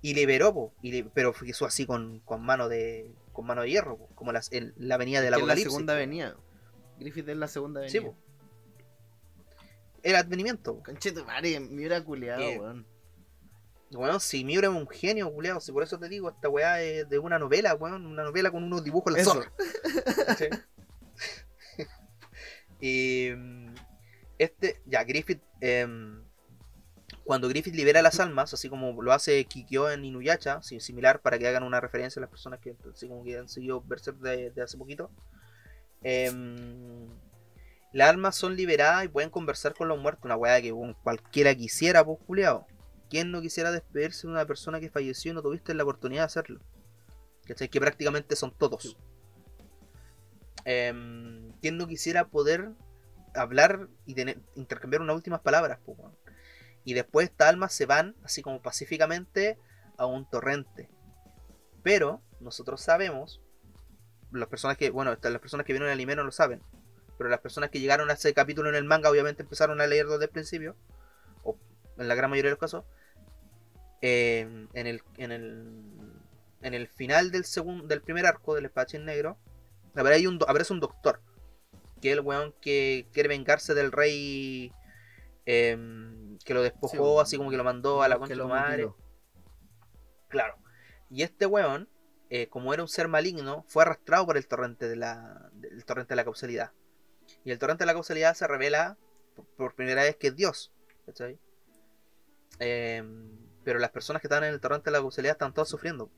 y 0.01 0.15
liberó, 0.15 0.55
po, 0.55 0.73
y 0.83 0.93
li- 0.93 1.11
pero 1.15 1.33
Jesús 1.33 1.67
así 1.67 1.87
con, 1.87 2.21
con 2.21 2.43
mano 2.43 2.69
de 2.69 3.13
con 3.33 3.47
mano 3.47 3.63
de 3.63 3.71
hierro, 3.71 3.97
po, 3.99 4.09
como 4.15 4.33
las, 4.33 4.51
el- 4.53 4.75
la 4.77 4.97
avenida 4.97 5.19
del 5.21 5.27
es 5.29 5.31
la 5.33 5.37
apocalipsis. 5.39 5.73
segunda 5.73 5.95
avenida. 5.95 6.37
Griffith 6.99 7.29
es 7.29 7.37
la 7.37 7.49
segunda 7.49 7.89
Sí, 7.89 7.99
avenida. 7.99 8.17
po. 8.17 8.19
El 10.03 10.17
advenimiento. 10.17 10.77
po. 10.77 10.83
Conchete, 10.85 11.23
madre, 11.25 12.05
culiado, 12.05 12.43
Eh, 12.43 12.59
weón. 12.59 12.87
Weón, 13.91 14.21
si 14.21 14.45
Miura 14.45 14.69
es 14.69 14.75
un 14.75 14.87
genio, 14.87 15.33
culiado, 15.33 15.61
si 15.61 15.73
por 15.73 15.83
eso 15.83 15.99
te 15.99 16.09
digo, 16.11 16.29
esta 16.29 16.49
weá 16.51 16.83
es 16.83 17.09
de 17.09 17.19
una 17.19 17.39
novela, 17.39 17.75
weón, 17.75 18.05
una 18.07 18.23
novela 18.23 18.51
con 18.51 18.63
unos 18.63 18.85
dibujos 18.85 19.13
en 19.17 19.19
la 19.19 19.25
zorra. 19.25 19.53
y 22.81 23.31
mm, 23.37 23.75
este, 24.39 24.81
ya, 24.87 25.03
Griffith, 25.05 25.43
em, 25.61 26.23
cuando 27.29 27.47
Griffith 27.47 27.75
libera 27.75 28.01
las 28.01 28.21
almas, 28.21 28.55
así 28.55 28.71
como 28.71 29.03
lo 29.03 29.13
hace 29.13 29.45
Kikyo 29.45 29.91
en 29.91 30.03
Inuyasha, 30.03 30.63
si- 30.63 30.81
similar 30.81 31.21
para 31.21 31.39
que 31.39 31.47
hagan 31.47 31.63
una 31.63 31.79
referencia 31.79 32.21
a 32.21 32.23
las 32.23 32.31
personas 32.31 32.59
que 32.59 32.75
así 32.91 33.07
como 33.07 33.23
que 33.23 33.37
han 33.37 33.51
seguido 33.51 33.83
Berserk 33.83 34.17
de, 34.17 34.51
de 34.51 34.63
hace 34.63 34.79
poquito, 34.79 35.11
em, 36.03 37.07
las 37.93 38.09
almas 38.09 38.35
son 38.35 38.57
liberadas 38.57 39.05
y 39.05 39.09
pueden 39.09 39.29
conversar 39.29 39.75
con 39.75 39.89
los 39.89 39.99
muertos, 39.99 40.25
una 40.25 40.37
weá 40.37 40.63
que 40.63 40.73
cualquiera 41.03 41.55
quisiera, 41.55 42.03
pues 42.03 42.19
culiao. 42.27 42.67
¿Quién 43.11 43.31
no 43.31 43.43
quisiera 43.43 43.73
despedirse 43.73 44.27
de 44.27 44.33
una 44.33 44.47
persona 44.47 44.81
que 44.81 44.89
falleció 44.89 45.31
y 45.31 45.35
no 45.35 45.43
tuviste 45.43 45.75
la 45.75 45.83
oportunidad 45.83 46.23
de 46.23 46.27
hacerlo? 46.27 46.61
¿Cachai? 47.47 47.69
Que 47.69 47.79
prácticamente 47.79 48.37
son 48.37 48.57
todos. 48.57 48.97
Em, 50.65 51.53
¿Quién 51.61 51.77
no 51.77 51.87
quisiera 51.87 52.27
poder 52.29 52.71
hablar 53.35 53.89
y 54.07 54.15
tener, 54.15 54.39
intercambiar 54.55 55.03
unas 55.03 55.17
últimas 55.17 55.41
palabras? 55.41 55.79
po, 55.85 55.93
weón? 55.93 56.17
Y 56.89 56.95
después 56.95 57.29
estas 57.29 57.49
almas 57.49 57.75
se 57.75 57.85
van, 57.85 58.17
así 58.25 58.41
como 58.41 58.63
pacíficamente, 58.63 59.59
a 59.99 60.07
un 60.07 60.25
torrente. 60.25 60.89
Pero 61.83 62.23
nosotros 62.41 62.81
sabemos 62.81 63.43
las 64.33 64.49
personas 64.49 64.79
que, 64.79 64.89
bueno, 64.89 65.15
las 65.21 65.39
personas 65.39 65.67
que 65.67 65.75
vieron 65.75 65.91
el 65.91 65.93
anime 65.93 66.15
lo 66.15 66.33
saben, 66.33 66.63
pero 67.19 67.29
las 67.29 67.41
personas 67.41 67.69
que 67.69 67.79
llegaron 67.79 68.09
a 68.09 68.15
ese 68.15 68.33
capítulo 68.33 68.71
en 68.71 68.75
el 68.75 68.85
manga 68.85 69.11
obviamente 69.11 69.43
empezaron 69.43 69.83
a 69.83 69.87
leerlo 69.87 70.13
desde 70.13 70.25
el 70.25 70.31
principio, 70.31 70.77
o 71.43 71.59
en 71.99 72.09
la 72.09 72.15
gran 72.15 72.31
mayoría 72.31 72.49
de 72.49 72.53
los 72.53 72.59
casos, 72.59 72.87
eh, 74.01 74.49
en, 74.73 74.87
el, 74.87 75.03
en, 75.19 75.31
el, 75.31 75.83
en 76.63 76.73
el 76.73 76.89
final 76.89 77.31
del, 77.31 77.45
segundo, 77.45 77.87
del 77.87 78.01
primer 78.01 78.25
arco 78.25 78.55
del 78.55 78.65
espadachín 78.65 79.05
negro, 79.05 79.37
aparece 79.95 80.27
un, 80.27 80.39
aparece 80.49 80.73
un 80.73 80.81
doctor, 80.81 81.21
que 82.01 82.13
es 82.13 82.15
el 82.17 82.25
weón 82.25 82.55
que 82.63 83.07
quiere 83.13 83.29
vengarse 83.29 83.75
del 83.75 83.93
rey 83.93 84.73
em, 85.51 86.37
que 86.45 86.53
lo 86.55 86.63
despojó, 86.63 87.17
Sí, 87.17 87.23
así 87.23 87.37
como 87.39 87.51
que 87.51 87.57
lo 87.57 87.65
mandó 87.65 88.03
a 88.03 88.09
la 88.09 88.19
concha 88.19 88.35
de 88.35 88.45
madre. 88.45 88.93
Claro. 90.29 90.57
Y 91.11 91.23
este 91.23 91.47
weón, 91.47 91.89
eh, 92.29 92.49
como 92.49 92.75
era 92.75 92.83
un 92.83 92.89
ser 92.89 93.09
maligno, 93.09 93.65
fue 93.67 93.83
arrastrado 93.83 94.27
por 94.27 94.37
el 94.37 94.47
torrente 94.47 94.89
de 94.89 94.97
la, 94.97 95.49
del 95.55 95.85
torrente 95.87 96.11
de 96.13 96.17
la 96.17 96.25
causalidad. 96.25 96.73
Y 97.45 97.51
el 97.51 97.59
torrente 97.59 97.83
de 97.83 97.87
la 97.87 97.95
causalidad 97.95 98.35
se 98.35 98.47
revela 98.47 98.99
por, 99.35 99.47
por 99.57 99.75
primera 99.75 100.03
vez 100.03 100.17
que 100.17 100.27
es 100.29 100.37
Dios. 100.37 100.71
¿cachai? 101.07 101.39
Em, 102.59 103.31
pero 103.65 103.79
las 103.79 103.91
personas 103.91 104.21
que 104.21 104.29
están 104.29 104.45
en 104.45 104.53
el 104.53 104.61
torrente 104.61 104.91
de 104.91 104.93
la 104.97 105.01
causalidad 105.01 105.33
están 105.33 105.55
todas 105.55 105.69
sufriendo. 105.71 106.11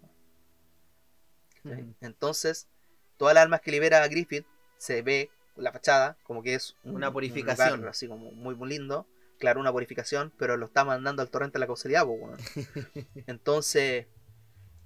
Entonces, 2.01 2.69
todas 3.17 3.35
las 3.35 3.43
almas 3.45 3.61
que 3.61 3.71
libera 3.71 4.03
a 4.03 4.09
Griffith 4.09 4.47
se 4.79 5.03
ve 5.03 5.31
la 5.57 5.73
fachada 5.73 6.17
como 6.25 6.43
que 6.43 6.55
es 6.55 6.75
un- 6.85 6.97
Una 6.97 7.09
un 7.09 7.13
purificación. 7.13 7.77
lugar 7.77 7.91
así 7.91 8.09
como 8.09 8.31
muy, 8.33 8.55
muy 8.55 8.69
lindo. 8.69 9.07
Claro, 9.41 9.59
una 9.59 9.73
purificación, 9.73 10.33
pero 10.39 10.57
lo 10.57 10.67
está 10.67 10.85
mandando 10.85 11.23
al 11.23 11.31
torrente 11.31 11.55
de 11.55 11.61
la 11.61 11.67
causalidad, 11.67 12.05
po, 12.05 12.13
weón. 12.13 12.37
Entonces, 13.27 14.07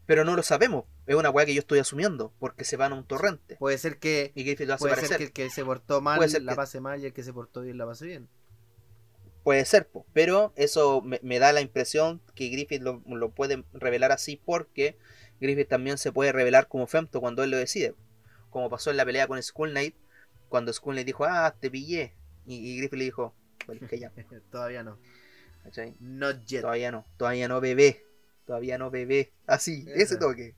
pero 0.06 0.24
no 0.24 0.36
lo 0.36 0.42
sabemos. 0.42 0.84
Es 1.06 1.16
una 1.16 1.28
weá 1.28 1.44
que 1.44 1.52
yo 1.54 1.60
estoy 1.60 1.80
asumiendo, 1.80 2.32
porque 2.38 2.64
se 2.64 2.76
van 2.76 2.92
a 2.92 2.94
un 2.94 3.04
torrente. 3.04 3.56
Puede 3.56 3.76
ser 3.78 3.98
que 3.98 4.32
Y 4.34 4.44
Griffith 4.44 4.68
lo 4.68 4.74
hace 4.74 4.82
puede 4.88 5.06
ser 5.06 5.18
que 5.18 5.24
el 5.24 5.32
que 5.32 5.50
se 5.50 5.64
portó 5.64 6.00
mal 6.00 6.16
Puede 6.18 6.30
ser 6.30 6.42
la 6.42 6.52
que- 6.52 6.56
pase 6.56 6.80
mal 6.80 7.02
y 7.02 7.06
el 7.06 7.12
que 7.12 7.22
se 7.22 7.32
portó 7.32 7.60
bien 7.62 7.76
la 7.78 7.84
pase 7.84 8.06
bien. 8.06 8.28
Puede 9.42 9.64
ser, 9.66 9.86
po, 9.88 10.06
pero 10.14 10.54
eso 10.56 11.02
me, 11.02 11.20
me 11.22 11.38
da 11.38 11.52
la 11.52 11.60
impresión 11.60 12.22
que 12.34 12.48
Griffith 12.48 12.80
lo, 12.80 13.02
lo 13.06 13.30
puede 13.30 13.64
revelar 13.74 14.10
así 14.12 14.40
porque 14.42 14.96
Griffith 15.40 15.68
también 15.68 15.98
se 15.98 16.12
puede 16.12 16.32
revelar 16.32 16.68
como 16.68 16.86
Femto 16.86 17.20
cuando 17.20 17.42
él 17.42 17.50
lo 17.50 17.58
decide. 17.58 17.94
Como 18.48 18.70
pasó 18.70 18.90
en 18.90 18.96
la 18.96 19.04
pelea 19.04 19.26
con 19.26 19.42
Skull 19.42 19.70
Knight, 19.72 19.96
cuando 20.48 20.72
Skull 20.72 20.94
Knight 20.94 21.06
dijo, 21.06 21.24
ah, 21.24 21.54
te 21.60 21.70
pillé. 21.70 22.14
Y, 22.46 22.54
y 22.56 22.78
Griffith 22.78 22.98
le 22.98 23.04
dijo, 23.04 23.34
bueno, 23.66 23.86
que 23.88 23.98
ya. 23.98 24.12
Todavía 24.50 24.82
no. 24.82 24.98
¿cachai? 25.62 25.94
Not 26.00 26.44
yet. 26.46 26.60
Todavía 26.62 26.92
no, 26.92 27.04
todavía 27.16 27.48
no 27.48 27.60
bebé. 27.60 28.04
Todavía 28.46 28.78
no 28.78 28.90
bebé. 28.90 29.32
Así, 29.46 29.84
ese 29.88 30.02
Eso. 30.02 30.18
toque. 30.18 30.54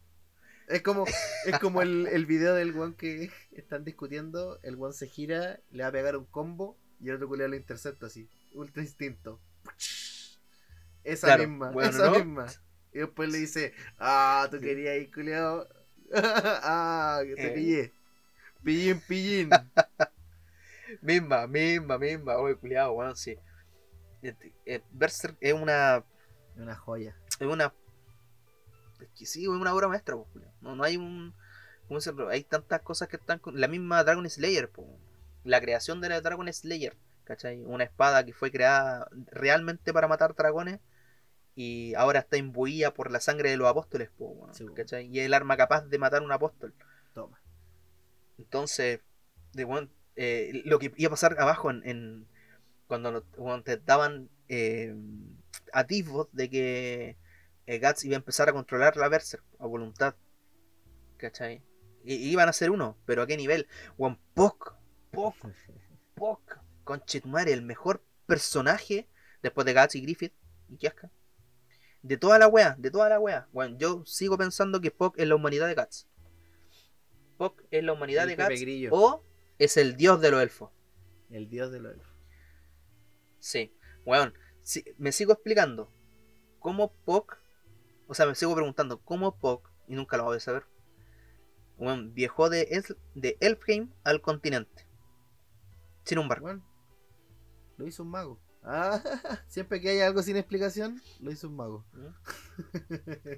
Es 0.68 0.82
como, 0.82 1.04
es 1.46 1.58
como 1.60 1.82
el, 1.82 2.08
el 2.08 2.26
video 2.26 2.54
del 2.54 2.76
one 2.76 2.96
que 2.96 3.30
están 3.52 3.84
discutiendo, 3.84 4.58
el 4.62 4.74
one 4.82 4.92
se 4.92 5.06
gira, 5.06 5.60
le 5.70 5.82
va 5.84 5.88
a 5.90 5.92
pegar 5.92 6.16
un 6.16 6.24
combo 6.26 6.76
y 7.00 7.08
el 7.08 7.16
otro 7.16 7.28
culiao 7.28 7.48
lo 7.48 7.56
intercepta 7.56 8.06
así. 8.06 8.28
Ultra 8.54 8.82
instinto. 8.82 9.40
Esa 11.04 11.28
Claro, 11.28 11.48
misma, 11.48 11.70
bueno, 11.70 11.90
esa 11.90 12.06
¿no? 12.10 12.14
misma. 12.16 12.46
Y 12.92 12.98
después 12.98 13.30
le 13.30 13.38
dice, 13.38 13.74
ah, 13.98 14.48
tú 14.50 14.58
querías 14.60 14.96
ir, 14.98 15.12
culiao. 15.12 15.68
ah, 16.14 17.20
que 17.24 17.34
te 17.36 17.46
Eh. 17.48 17.50
pillé. 17.50 17.92
Pillín, 18.64 19.00
pillín. 19.06 19.50
Misma, 21.02 21.46
misma, 21.46 21.98
misma. 21.98 22.36
Oye, 22.36 22.56
culiado, 22.56 22.92
weón, 22.92 23.16
sí. 23.16 23.36
Este, 24.22 24.52
eh, 24.64 24.82
Berserk 24.90 25.36
es 25.40 25.52
una 25.54 26.04
Una 26.56 26.74
joya. 26.76 27.16
es 27.40 27.46
una 27.46 27.72
es 29.00 29.08
que 29.18 29.26
sí, 29.26 29.42
es 29.42 29.48
una 29.48 29.74
obra 29.74 29.88
maestra, 29.88 30.16
culiao. 30.16 30.52
no, 30.62 30.74
no 30.74 30.82
hay 30.84 30.96
un 30.96 31.34
¿cómo 31.86 32.00
se 32.00 32.12
hay 32.30 32.42
tantas 32.44 32.80
cosas 32.82 33.08
que 33.08 33.16
están 33.16 33.38
con 33.38 33.60
la 33.60 33.68
misma 33.68 34.02
Dragon 34.04 34.28
Slayer, 34.28 34.70
po. 34.70 34.86
la 35.44 35.60
creación 35.60 36.00
de 36.00 36.08
la 36.08 36.20
Dragon 36.20 36.50
Slayer, 36.52 36.96
¿cachai? 37.24 37.62
Una 37.64 37.84
espada 37.84 38.24
que 38.24 38.32
fue 38.32 38.50
creada 38.50 39.08
realmente 39.30 39.92
para 39.92 40.08
matar 40.08 40.34
dragones 40.34 40.80
y 41.54 41.94
ahora 41.94 42.20
está 42.20 42.36
imbuida 42.38 42.92
por 42.94 43.10
la 43.10 43.20
sangre 43.20 43.50
de 43.50 43.56
los 43.58 43.68
apóstoles, 43.68 44.10
po, 44.16 44.26
weón, 44.28 44.54
Sí. 44.54 44.66
¿cachai? 44.74 45.06
Y 45.08 45.20
es 45.20 45.26
el 45.26 45.34
arma 45.34 45.56
capaz 45.56 45.82
de 45.86 45.98
matar 45.98 46.22
a 46.22 46.24
un 46.24 46.32
apóstol. 46.32 46.74
Toma. 47.14 47.40
Entonces, 48.38 49.00
de, 49.52 49.64
weón, 49.64 49.90
eh, 50.16 50.62
lo 50.64 50.78
que 50.78 50.92
iba 50.96 51.08
a 51.08 51.10
pasar 51.10 51.36
abajo 51.40 51.70
en, 51.70 51.82
en- 51.86 52.26
cuando, 52.86 53.24
cuando 53.36 53.64
te 53.64 53.76
daban 53.78 54.28
eh, 54.48 54.94
atisbos 55.72 56.28
de 56.32 56.50
que 56.50 57.16
eh, 57.66 57.78
Guts 57.80 58.04
iba 58.04 58.16
a 58.16 58.18
empezar 58.18 58.48
a 58.48 58.52
controlar 58.52 58.96
la 58.96 59.08
Berserk 59.08 59.44
a 59.58 59.66
voluntad. 59.66 60.14
¿Cachai? 61.16 61.62
Y, 62.04 62.14
y 62.14 62.30
iban 62.30 62.48
a 62.48 62.52
ser 62.52 62.70
uno, 62.70 62.96
pero 63.06 63.22
¿a 63.22 63.26
qué 63.26 63.36
nivel? 63.36 63.66
Juan 63.96 64.18
Poc, 64.34 64.74
Poc, 65.10 65.34
Poc, 66.14 66.58
Conchetumare, 66.84 67.52
el 67.52 67.62
mejor 67.62 68.02
personaje 68.26 69.08
después 69.42 69.64
de 69.64 69.74
Guts 69.74 69.94
y 69.96 70.00
Griffith 70.02 70.32
y 70.68 70.76
Kiaska. 70.76 71.10
De 72.02 72.16
toda 72.16 72.38
la 72.38 72.46
wea, 72.46 72.76
de 72.78 72.90
toda 72.90 73.08
la 73.08 73.18
wea. 73.18 73.48
Bueno, 73.52 73.76
yo 73.78 74.04
sigo 74.06 74.38
pensando 74.38 74.80
que 74.80 74.90
Poc 74.92 75.18
es 75.18 75.26
la 75.26 75.34
humanidad 75.34 75.66
de 75.66 75.74
Guts. 75.74 76.06
Poc 77.36 77.62
es 77.70 77.82
la 77.84 77.92
humanidad 77.92 78.24
El 78.24 78.30
de 78.30 78.36
Pepe 78.36 78.48
Guts 78.50 78.60
Grillo. 78.60 78.90
o 78.92 79.24
es 79.58 79.76
el 79.76 79.96
dios 79.96 80.20
de 80.20 80.30
los 80.30 80.42
elfos. 80.42 80.70
El 81.30 81.48
dios 81.48 81.70
de 81.72 81.80
los 81.80 81.94
elfos. 81.94 82.12
Sí, 83.38 83.72
weón. 84.04 84.34
si- 84.62 84.84
me 84.98 85.12
sigo 85.12 85.32
explicando. 85.32 85.92
¿Cómo 86.58 86.92
Poc? 87.04 87.38
O 88.08 88.14
sea, 88.14 88.26
me 88.26 88.34
sigo 88.34 88.54
preguntando, 88.54 89.00
¿cómo 89.00 89.38
Poc? 89.38 89.70
Y 89.88 89.94
nunca 89.94 90.16
lo 90.16 90.24
voy 90.24 90.36
a 90.38 90.40
saber. 90.40 90.64
Weón, 91.78 92.14
viajó 92.14 92.48
de, 92.48 92.62
Es- 92.70 92.96
de 93.14 93.36
Elfheim 93.40 93.92
al 94.04 94.20
continente. 94.20 94.86
Sin 96.04 96.18
un 96.18 96.28
barco. 96.28 96.44
Bueno, 96.44 96.64
lo 97.76 97.86
hizo 97.86 98.02
un 98.02 98.10
mago. 98.10 98.40
Ah, 98.62 99.00
siempre 99.48 99.80
que 99.80 99.90
hay 99.90 100.00
algo 100.00 100.22
sin 100.22 100.36
explicación, 100.36 101.00
lo 101.20 101.30
hizo 101.30 101.48
un 101.48 101.56
mago. 101.56 101.84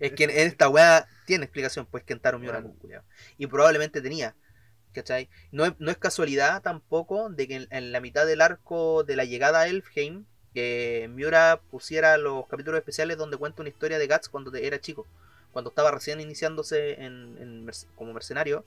Es 0.01 0.13
que 0.13 0.25
en, 0.25 0.31
en 0.31 0.47
esta 0.47 0.69
weá 0.71 1.07
tiene 1.27 1.45
explicación, 1.45 1.87
pues 1.87 2.05
Kentaro 2.05 2.39
Miura, 2.41 2.61
Bueno. 2.61 3.03
Y 3.37 3.47
probablemente 3.47 4.01
tenía. 4.01 4.35
¿Cachai? 4.93 5.29
No 5.53 5.65
es, 5.67 5.73
no 5.79 5.91
es 5.91 5.97
casualidad 5.99 6.63
tampoco 6.63 7.29
de 7.31 7.47
que 7.47 7.57
en, 7.57 7.69
en 7.71 7.93
la 7.93 8.01
mitad 8.01 8.27
del 8.27 8.41
arco 8.41 9.05
de 9.05 9.17
la 9.17 9.25
llegada 9.25 9.61
a 9.61 9.69
Elfheim, 9.69 10.25
que 10.55 11.09
Miura 11.13 11.61
pusiera 11.71 12.17
los 12.17 12.47
capítulos 12.49 12.79
especiales 12.79 13.17
donde 13.19 13.37
cuenta 13.37 13.63
una 13.63 13.69
historia 13.69 13.99
de 13.99 14.07
Guts 14.07 14.29
cuando 14.29 14.55
era 14.55 14.81
chico. 14.81 15.07
Cuando 15.53 15.71
estaba 15.71 15.91
recién 15.91 16.21
iniciándose 16.21 17.03
en, 17.03 17.71
como 17.97 18.13
mercenario. 18.13 18.65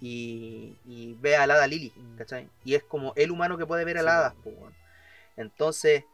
Y, 0.00 0.76
y 0.84 1.14
ve 1.20 1.36
a 1.36 1.46
la 1.46 1.54
hada 1.54 1.66
Lily, 1.66 1.92
Mm. 1.96 2.16
¿cachai? 2.16 2.48
Y 2.64 2.74
es 2.74 2.82
como 2.82 3.12
el 3.16 3.30
humano 3.30 3.56
que 3.56 3.64
puede 3.64 3.84
ver 3.84 3.96
a 3.98 4.02
la 4.02 4.18
hada. 4.18 4.34
Entonces, 5.36 6.04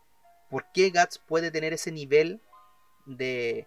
¿por 0.49 0.65
qué 0.73 0.91
Guts 0.91 1.19
puede 1.19 1.51
tener 1.51 1.73
ese 1.73 1.91
nivel 1.91 2.41
de, 3.07 3.67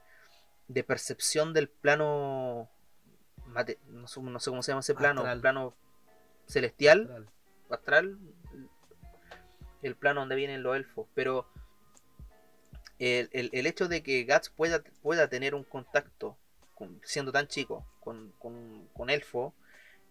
de 0.67 0.83
percepción 0.83 1.53
del 1.53 1.67
plano 1.67 2.69
mate- 3.53 3.79
no, 3.87 4.07
sé, 4.07 4.21
no 4.21 4.39
sé 4.39 4.49
cómo 4.49 4.63
se 4.63 4.71
llama 4.71 4.81
ese 4.81 4.95
plano, 4.95 5.21
Astral. 5.21 5.41
plano 5.41 5.73
celestial, 6.47 7.01
Astral. 7.01 7.29
astral, 7.69 8.17
el 9.81 9.95
plano 9.95 10.21
donde 10.21 10.35
vienen 10.35 10.63
los 10.63 10.75
elfos, 10.75 11.07
pero 11.13 11.47
el, 12.99 13.29
el- 13.33 13.49
el 13.53 13.65
hecho 13.67 13.87
de 13.87 14.03
que 14.03 14.23
Guts 14.25 14.49
pueda, 14.49 14.81
pueda 15.01 15.27
tener 15.27 15.55
un 15.55 15.63
contacto, 15.63 16.37
con- 16.75 16.99
siendo 17.03 17.31
tan 17.31 17.47
chico, 17.47 17.85
con, 17.99 18.31
con, 18.39 18.87
con 18.93 19.09
elfo, 19.09 19.53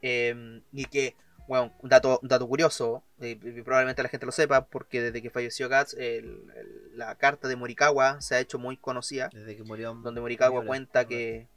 eh, 0.03 0.63
y 0.73 0.85
que, 0.87 1.17
bueno, 1.49 1.73
un 1.81 1.89
dato, 1.89 2.19
un 2.23 2.29
dato 2.29 2.47
curioso, 2.47 3.03
eh, 3.21 3.37
probablemente 3.65 4.03
la 4.03 4.09
gente 4.09 4.27
lo 4.27 4.33
sepa, 4.33 4.67
porque 4.67 5.01
desde 5.01 5.23
que 5.23 5.31
falleció 5.31 5.69
Guts, 5.69 5.95
el- 5.95 6.93
la 6.95 7.15
carta 7.17 7.49
de 7.49 7.57
Morikawa 7.57 8.21
se 8.21 8.35
ha 8.35 8.41
hecho 8.41 8.59
muy 8.59 8.77
conocida, 8.77 9.31
Desde 9.33 9.57
que 9.57 9.63
murió. 9.63 9.95
donde 9.95 10.21
Morikawa 10.21 10.65
cuenta 10.65 11.07
que. 11.07 11.49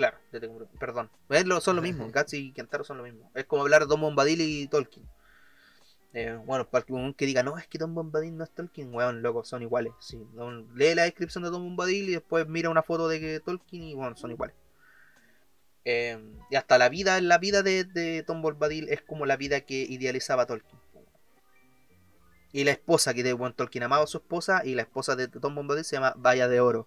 Claro, 0.00 0.16
perdón. 0.78 1.10
Es 1.28 1.44
lo- 1.44 1.60
son 1.60 1.76
lo 1.76 1.82
mismo, 1.82 2.10
Guts 2.10 2.32
y 2.32 2.52
Kentaro 2.52 2.84
son 2.84 2.96
lo 2.96 3.02
mismo. 3.04 3.30
Es 3.34 3.44
como 3.44 3.62
hablar 3.62 3.82
de 3.82 3.86
Don 3.88 4.00
Bombadil 4.00 4.40
y 4.40 4.66
Tolkien. 4.66 5.06
Eh, 6.14 6.38
bueno, 6.46 6.66
para 6.68 6.84
que 7.16 7.26
diga, 7.26 7.42
no, 7.42 7.58
es 7.58 7.66
que 7.68 7.76
Don 7.76 7.94
Bombadil 7.94 8.34
no 8.34 8.44
es 8.44 8.50
Tolkien, 8.50 8.94
weón, 8.94 9.20
loco, 9.20 9.44
son 9.44 9.62
iguales. 9.62 9.92
Sí. 10.00 10.16
Lee 10.74 10.94
la 10.94 11.02
descripción 11.02 11.44
de 11.44 11.50
Don 11.50 11.62
Bombadil 11.62 12.08
y 12.08 12.12
después 12.12 12.48
mira 12.48 12.70
una 12.70 12.82
foto 12.82 13.08
de 13.08 13.20
que 13.20 13.40
Tolkien 13.40 13.82
y 13.82 13.94
bueno, 13.94 14.16
son 14.16 14.30
iguales. 14.30 14.56
Eh, 15.84 16.18
y 16.50 16.56
hasta 16.56 16.78
la 16.78 16.88
vida, 16.88 17.20
la 17.20 17.36
vida 17.38 17.62
de, 17.62 17.84
de 17.84 18.22
Tom 18.22 18.40
Bombadil 18.42 18.88
es 18.88 19.02
como 19.02 19.26
la 19.26 19.36
vida 19.36 19.60
que 19.60 19.82
idealizaba 19.82 20.46
Tolkien. 20.46 20.80
Y 22.52 22.64
la 22.64 22.72
esposa 22.72 23.12
que 23.14 23.22
de 23.22 23.32
bueno, 23.32 23.54
Tolkien 23.54 23.84
amaba 23.84 24.04
a 24.04 24.06
su 24.08 24.18
esposa 24.18 24.62
y 24.64 24.74
la 24.74 24.82
esposa 24.82 25.14
de 25.16 25.28
Tom 25.28 25.54
Bombadil 25.54 25.84
se 25.84 25.96
llama 25.96 26.14
Valla 26.16 26.48
de 26.48 26.60
Oro. 26.60 26.86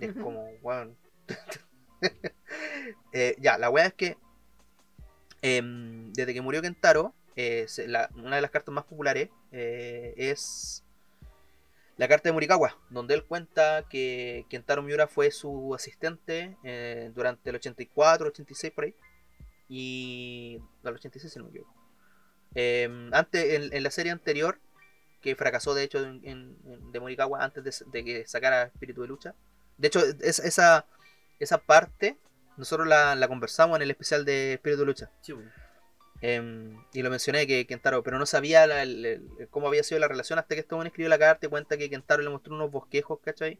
Es 0.00 0.14
como, 0.14 0.46
weón. 0.62 0.96
Eh, 3.12 3.34
ya, 3.40 3.58
la 3.58 3.70
weá 3.70 3.86
es 3.86 3.94
que 3.94 4.16
em, 5.42 6.12
desde 6.12 6.34
que 6.34 6.40
murió 6.40 6.62
Kentaro, 6.62 7.14
eh, 7.36 7.66
una 8.14 8.36
de 8.36 8.42
las 8.42 8.50
cartas 8.50 8.72
más 8.72 8.84
populares 8.84 9.30
eh, 9.52 10.14
es 10.16 10.84
la 11.96 12.08
carta 12.08 12.28
de 12.28 12.32
Morikawa, 12.32 12.76
donde 12.88 13.14
él 13.14 13.24
cuenta 13.24 13.84
que 13.88 14.46
Kentaro 14.48 14.82
Miura 14.82 15.06
fue 15.06 15.30
su 15.30 15.74
asistente 15.74 16.56
durante 17.14 17.50
el 17.50 17.56
84, 17.56 18.28
86 18.28 18.72
por 18.72 18.84
ahí, 18.84 18.94
y 19.68 20.58
del 20.82 20.94
86 20.94 21.32
si 21.32 21.38
no 21.38 21.44
me. 21.44 21.60
Em, 22.54 23.12
antes, 23.14 23.72
en, 23.72 23.82
la 23.82 23.90
serie 23.90 24.12
anterior, 24.12 24.58
que 25.20 25.36
fracasó 25.36 25.74
de 25.74 25.84
hecho 25.84 26.02
de 26.02 27.00
Morikawa 27.00 27.44
antes 27.44 27.84
de, 27.90 28.04
que 28.04 28.26
sacara 28.26 28.64
Espíritu 28.64 29.02
de 29.02 29.08
Lucha. 29.08 29.34
De 29.76 29.88
hecho, 29.88 30.00
es- 30.20 30.38
esa, 30.38 30.86
esa 31.40 31.58
parte 31.58 32.16
nosotros 32.56 32.86
la, 32.86 33.14
la 33.16 33.26
conversamos 33.28 33.76
en 33.76 33.82
el 33.82 33.90
especial 33.90 34.24
de 34.24 34.54
Espíritu 34.54 34.80
de 34.80 34.86
Lucha. 34.86 35.10
Sí. 35.22 35.34
Em, 36.22 36.76
y 36.92 37.02
lo 37.02 37.08
mencioné 37.10 37.46
que 37.46 37.66
Kentaro, 37.66 38.02
pero 38.02 38.18
no 38.18 38.26
sabía 38.26 38.66
la- 38.66 38.82
el- 38.82 39.06
el- 39.06 39.48
cómo 39.50 39.68
había 39.68 39.82
sido 39.82 39.98
la 40.00 40.08
relación 40.08 40.38
hasta 40.38 40.54
que 40.54 40.60
este 40.60 40.74
hombre 40.74 40.88
escribió 40.88 41.08
la 41.08 41.18
carta 41.18 41.46
y 41.46 41.48
cuenta 41.48 41.78
que 41.78 41.88
Kentaro 41.88 42.22
le 42.22 42.28
mostró 42.28 42.54
unos 42.54 42.70
bosquejos, 42.70 43.18
¿cachai? 43.24 43.58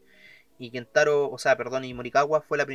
Y 0.59 0.69
Kentaro, 0.69 1.29
o 1.31 1.37
sea, 1.39 1.57
perdón, 1.57 1.85
y 1.85 1.93
Morikawa 1.95 2.41
fue 2.41 2.59
la, 2.59 2.67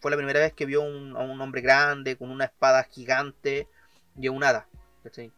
fue 0.00 0.10
la 0.10 0.16
primera 0.16 0.40
vez 0.40 0.54
que 0.54 0.64
vio 0.64 0.80
un- 0.80 1.14
a 1.16 1.20
un 1.20 1.38
hombre 1.40 1.60
grande 1.60 2.16
con 2.16 2.30
una 2.30 2.46
espada 2.46 2.82
gigante 2.84 3.68
y 4.18 4.28
un 4.28 4.42
hada, 4.42 4.66
¿cachai? 5.02 5.30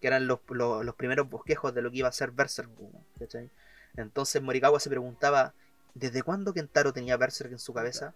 Que 0.00 0.06
eran 0.06 0.28
los, 0.28 0.38
los, 0.50 0.84
los 0.84 0.94
primeros 0.94 1.28
bosquejos 1.28 1.74
de 1.74 1.82
lo 1.82 1.90
que 1.90 1.98
iba 1.98 2.08
a 2.08 2.12
ser 2.12 2.30
Berserk, 2.30 2.70
¿cachai? 3.18 3.50
Entonces 3.96 4.40
Morikawa 4.42 4.78
se 4.78 4.90
preguntaba, 4.90 5.54
¿desde 5.94 6.22
cuándo 6.22 6.54
Kentaro 6.54 6.92
tenía 6.92 7.16
Berserk 7.16 7.50
en 7.50 7.58
su 7.58 7.72
cabeza? 7.74 8.14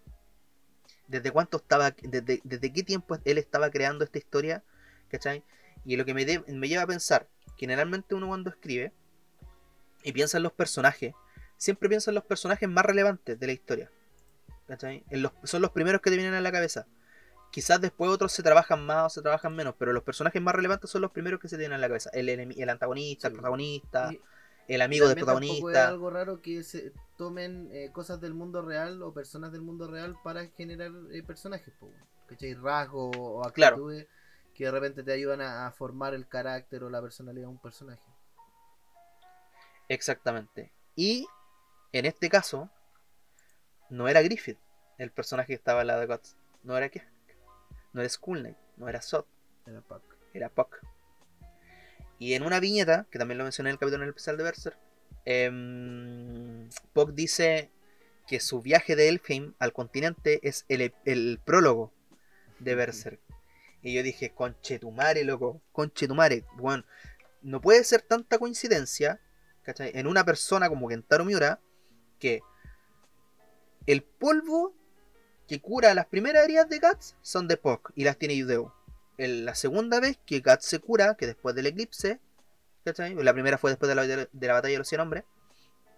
¿Desde 1.08 1.30
cuánto 1.30 1.56
estaba, 1.56 1.90
desde, 1.90 2.40
desde 2.44 2.72
qué 2.72 2.82
tiempo 2.82 3.18
él 3.24 3.38
estaba 3.38 3.70
creando 3.70 4.04
esta 4.04 4.18
historia? 4.18 4.62
¿Cachai? 5.10 5.42
Y 5.84 5.96
lo 5.96 6.04
que 6.04 6.14
me, 6.14 6.24
de- 6.24 6.44
me 6.48 6.68
lleva 6.68 6.82
a 6.82 6.86
pensar, 6.86 7.28
generalmente 7.56 8.14
uno 8.14 8.28
cuando 8.28 8.50
escribe 8.50 8.92
y 10.02 10.12
piensa 10.12 10.36
en 10.36 10.42
los 10.42 10.52
personajes, 10.52 11.14
siempre 11.56 11.88
piensa 11.88 12.10
en 12.10 12.14
los 12.16 12.24
personajes 12.24 12.68
más 12.68 12.84
relevantes 12.84 13.38
de 13.40 13.46
la 13.46 13.52
historia. 13.52 13.90
¿Cachai? 14.66 15.02
En 15.08 15.22
los, 15.22 15.32
son 15.44 15.62
los 15.62 15.70
primeros 15.70 16.02
que 16.02 16.10
te 16.10 16.16
vienen 16.16 16.34
a 16.34 16.40
la 16.42 16.52
cabeza. 16.52 16.86
Quizás 17.50 17.80
después 17.80 18.10
otros 18.10 18.30
se 18.32 18.42
trabajan 18.42 18.84
más 18.84 19.06
o 19.06 19.08
se 19.08 19.22
trabajan 19.22 19.56
menos, 19.56 19.74
pero 19.78 19.94
los 19.94 20.02
personajes 20.02 20.42
más 20.42 20.54
relevantes 20.54 20.90
son 20.90 21.00
los 21.00 21.10
primeros 21.10 21.40
que 21.40 21.48
se 21.48 21.56
te 21.56 21.60
vienen 21.60 21.76
a 21.78 21.80
la 21.80 21.88
cabeza. 21.88 22.10
El, 22.12 22.28
el 22.28 22.68
antagonista, 22.68 23.28
Sí. 23.28 23.32
el 23.32 23.32
protagonista, 23.32 24.10
Y- 24.12 24.20
el 24.68 24.82
amigo 24.82 25.08
del 25.08 25.16
tampoco 25.16 25.38
Es 25.40 25.44
protagonista. 25.46 25.88
algo 25.88 26.10
raro 26.10 26.40
que 26.42 26.62
se 26.62 26.92
tomen 27.16 27.68
eh, 27.72 27.90
cosas 27.92 28.20
del 28.20 28.34
mundo 28.34 28.62
real 28.62 29.02
o 29.02 29.12
personas 29.12 29.50
del 29.50 29.62
mundo 29.62 29.88
real 29.88 30.16
para 30.22 30.46
generar 30.46 30.92
eh, 31.10 31.22
personajes, 31.22 31.72
po, 31.80 31.90
¿cachai? 32.26 32.54
Rasgos 32.54 33.16
o 33.18 33.42
Claro. 33.52 33.76
actitudes 33.76 34.06
que 34.54 34.64
de 34.64 34.70
repente 34.70 35.02
te 35.02 35.12
ayudan 35.12 35.40
a, 35.40 35.66
a 35.66 35.72
formar 35.72 36.14
el 36.14 36.26
carácter 36.28 36.82
o 36.84 36.90
la 36.90 37.00
personalidad 37.00 37.46
de 37.46 37.50
un 37.52 37.58
personaje. 37.58 38.02
Exactamente. 39.88 40.72
Y 40.96 41.26
en 41.92 42.04
este 42.06 42.28
caso, 42.28 42.68
no 43.88 44.08
era 44.08 44.20
Griffith 44.22 44.58
el 44.98 45.10
personaje 45.12 45.48
que 45.48 45.54
estaba 45.54 45.80
al 45.82 45.86
lado 45.86 46.00
de 46.00 46.06
Guts. 46.06 46.36
No 46.64 46.76
era 46.76 46.88
que 46.88 47.02
No 47.92 48.00
era 48.00 48.08
Skull 48.10 48.40
Knight, 48.40 48.56
no 48.76 48.88
era 48.88 49.00
Sot, 49.00 49.26
Era 49.66 49.80
Pac. 49.80 50.02
era 50.34 50.48
Puck. 50.50 50.76
Y 52.18 52.34
en 52.34 52.42
una 52.42 52.60
viñeta, 52.60 53.06
que 53.10 53.18
también 53.18 53.38
lo 53.38 53.44
mencioné 53.44 53.70
en 53.70 53.74
el 53.74 53.78
capítulo 53.78 54.02
en 54.02 54.08
el 54.08 54.14
especial 54.14 54.36
de 54.36 54.44
Berserk, 54.44 54.78
Puck 56.92 57.12
dice 57.12 57.70
que 58.26 58.40
su 58.40 58.60
viaje 58.60 58.96
de 58.96 59.08
Elfheim 59.08 59.54
al 59.58 59.72
continente 59.72 60.40
es 60.42 60.64
el, 60.68 60.92
el 61.04 61.40
prólogo 61.44 61.92
de 62.58 62.74
Berserk. 62.74 63.20
Y 63.82 63.94
yo 63.94 64.02
dije, 64.02 64.30
conchetumare, 64.34 65.24
loco, 65.24 65.62
conchetumare. 65.72 66.44
Bueno, 66.56 66.84
no 67.42 67.60
puede 67.60 67.84
ser 67.84 68.02
tanta 68.02 68.38
coincidencia, 68.38 69.20
¿cachai? 69.62 69.92
En 69.94 70.06
una 70.06 70.24
persona 70.24 70.68
como 70.68 70.88
Kentaro 70.88 71.24
Miura, 71.24 71.60
que 72.18 72.42
el 73.86 74.02
polvo 74.02 74.74
que 75.46 75.60
cura 75.60 75.94
las 75.94 76.06
primeras 76.06 76.44
heridas 76.44 76.68
de 76.68 76.78
Guts 76.78 77.16
son 77.22 77.48
de 77.48 77.56
Puck 77.56 77.92
y 77.94 78.04
las 78.04 78.18
tiene 78.18 78.36
Yudeo. 78.36 78.74
El- 79.18 79.44
la 79.44 79.54
segunda 79.54 80.00
vez 80.00 80.18
que 80.24 80.40
Guts 80.40 80.64
se 80.64 80.78
cura, 80.78 81.14
que 81.16 81.26
después 81.26 81.54
del 81.54 81.66
eclipse, 81.66 82.20
¿cachai? 82.84 83.14
La 83.16 83.34
primera 83.34 83.58
fue 83.58 83.70
después 83.70 83.88
de 83.88 83.94
la, 83.94 84.06
de 84.06 84.46
la 84.46 84.52
batalla 84.54 84.72
de 84.72 84.78
los 84.78 84.88
100 84.88 85.00
hombres. 85.00 85.24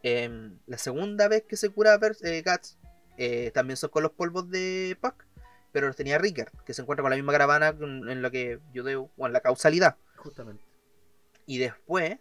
Em, 0.03 0.59
la 0.67 0.79
segunda 0.79 1.29
vez 1.29 1.45
que 1.45 1.57
se 1.57 1.69
cura 1.69 1.99
eh, 2.23 2.43
Guts 2.45 2.79
eh, 3.19 3.51
también 3.53 3.77
son 3.77 3.91
con 3.91 4.03
los 4.03 4.13
polvos 4.13 4.51
de 4.51 4.97
Puck, 5.01 5.27
pero 5.73 5.87
los 5.87 5.97
tenía 5.97 6.19
Rickard, 6.19 6.51
que 6.65 6.73
se 6.73 6.83
encuentra 6.83 7.03
con 7.03 7.11
la 7.11 7.17
misma 7.17 7.33
caravana 7.33 7.69
en, 7.69 8.23
lo 8.23 8.31
que 8.31 8.61
Yudeo, 8.73 9.11
o 9.17 9.27
en 9.27 9.33
la 9.33 9.41
causalidad. 9.41 9.97
Justamente. 10.17 10.65
Y 11.47 11.59
después, 11.59 12.19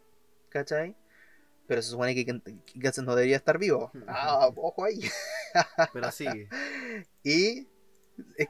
¿cachai? 0.50 0.96
Pero 1.68 1.82
se 1.82 1.92
supone 1.92 2.14
que, 2.16 2.42
Guts 2.76 3.00
no 3.04 3.16
debería 3.16 3.38
estar 3.38 3.58
vivo. 3.58 3.92
Ah, 4.08 4.50
ojo 4.56 4.84
ahí. 4.84 5.00
Pero 5.94 6.12
sigue. 6.12 6.50
Y, 7.24 7.68
eh, 8.38 8.48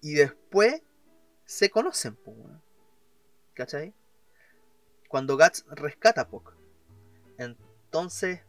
y 0.00 0.14
después 0.14 0.82
se 1.46 1.70
conocen, 1.70 2.16
po. 2.16 2.34
¿cachai? 3.54 3.92
Cuando 5.08 5.36
Guts 5.36 5.64
rescata 5.70 6.22
a 6.22 6.28
Puck. 6.28 6.52
Entonces, 7.38 8.40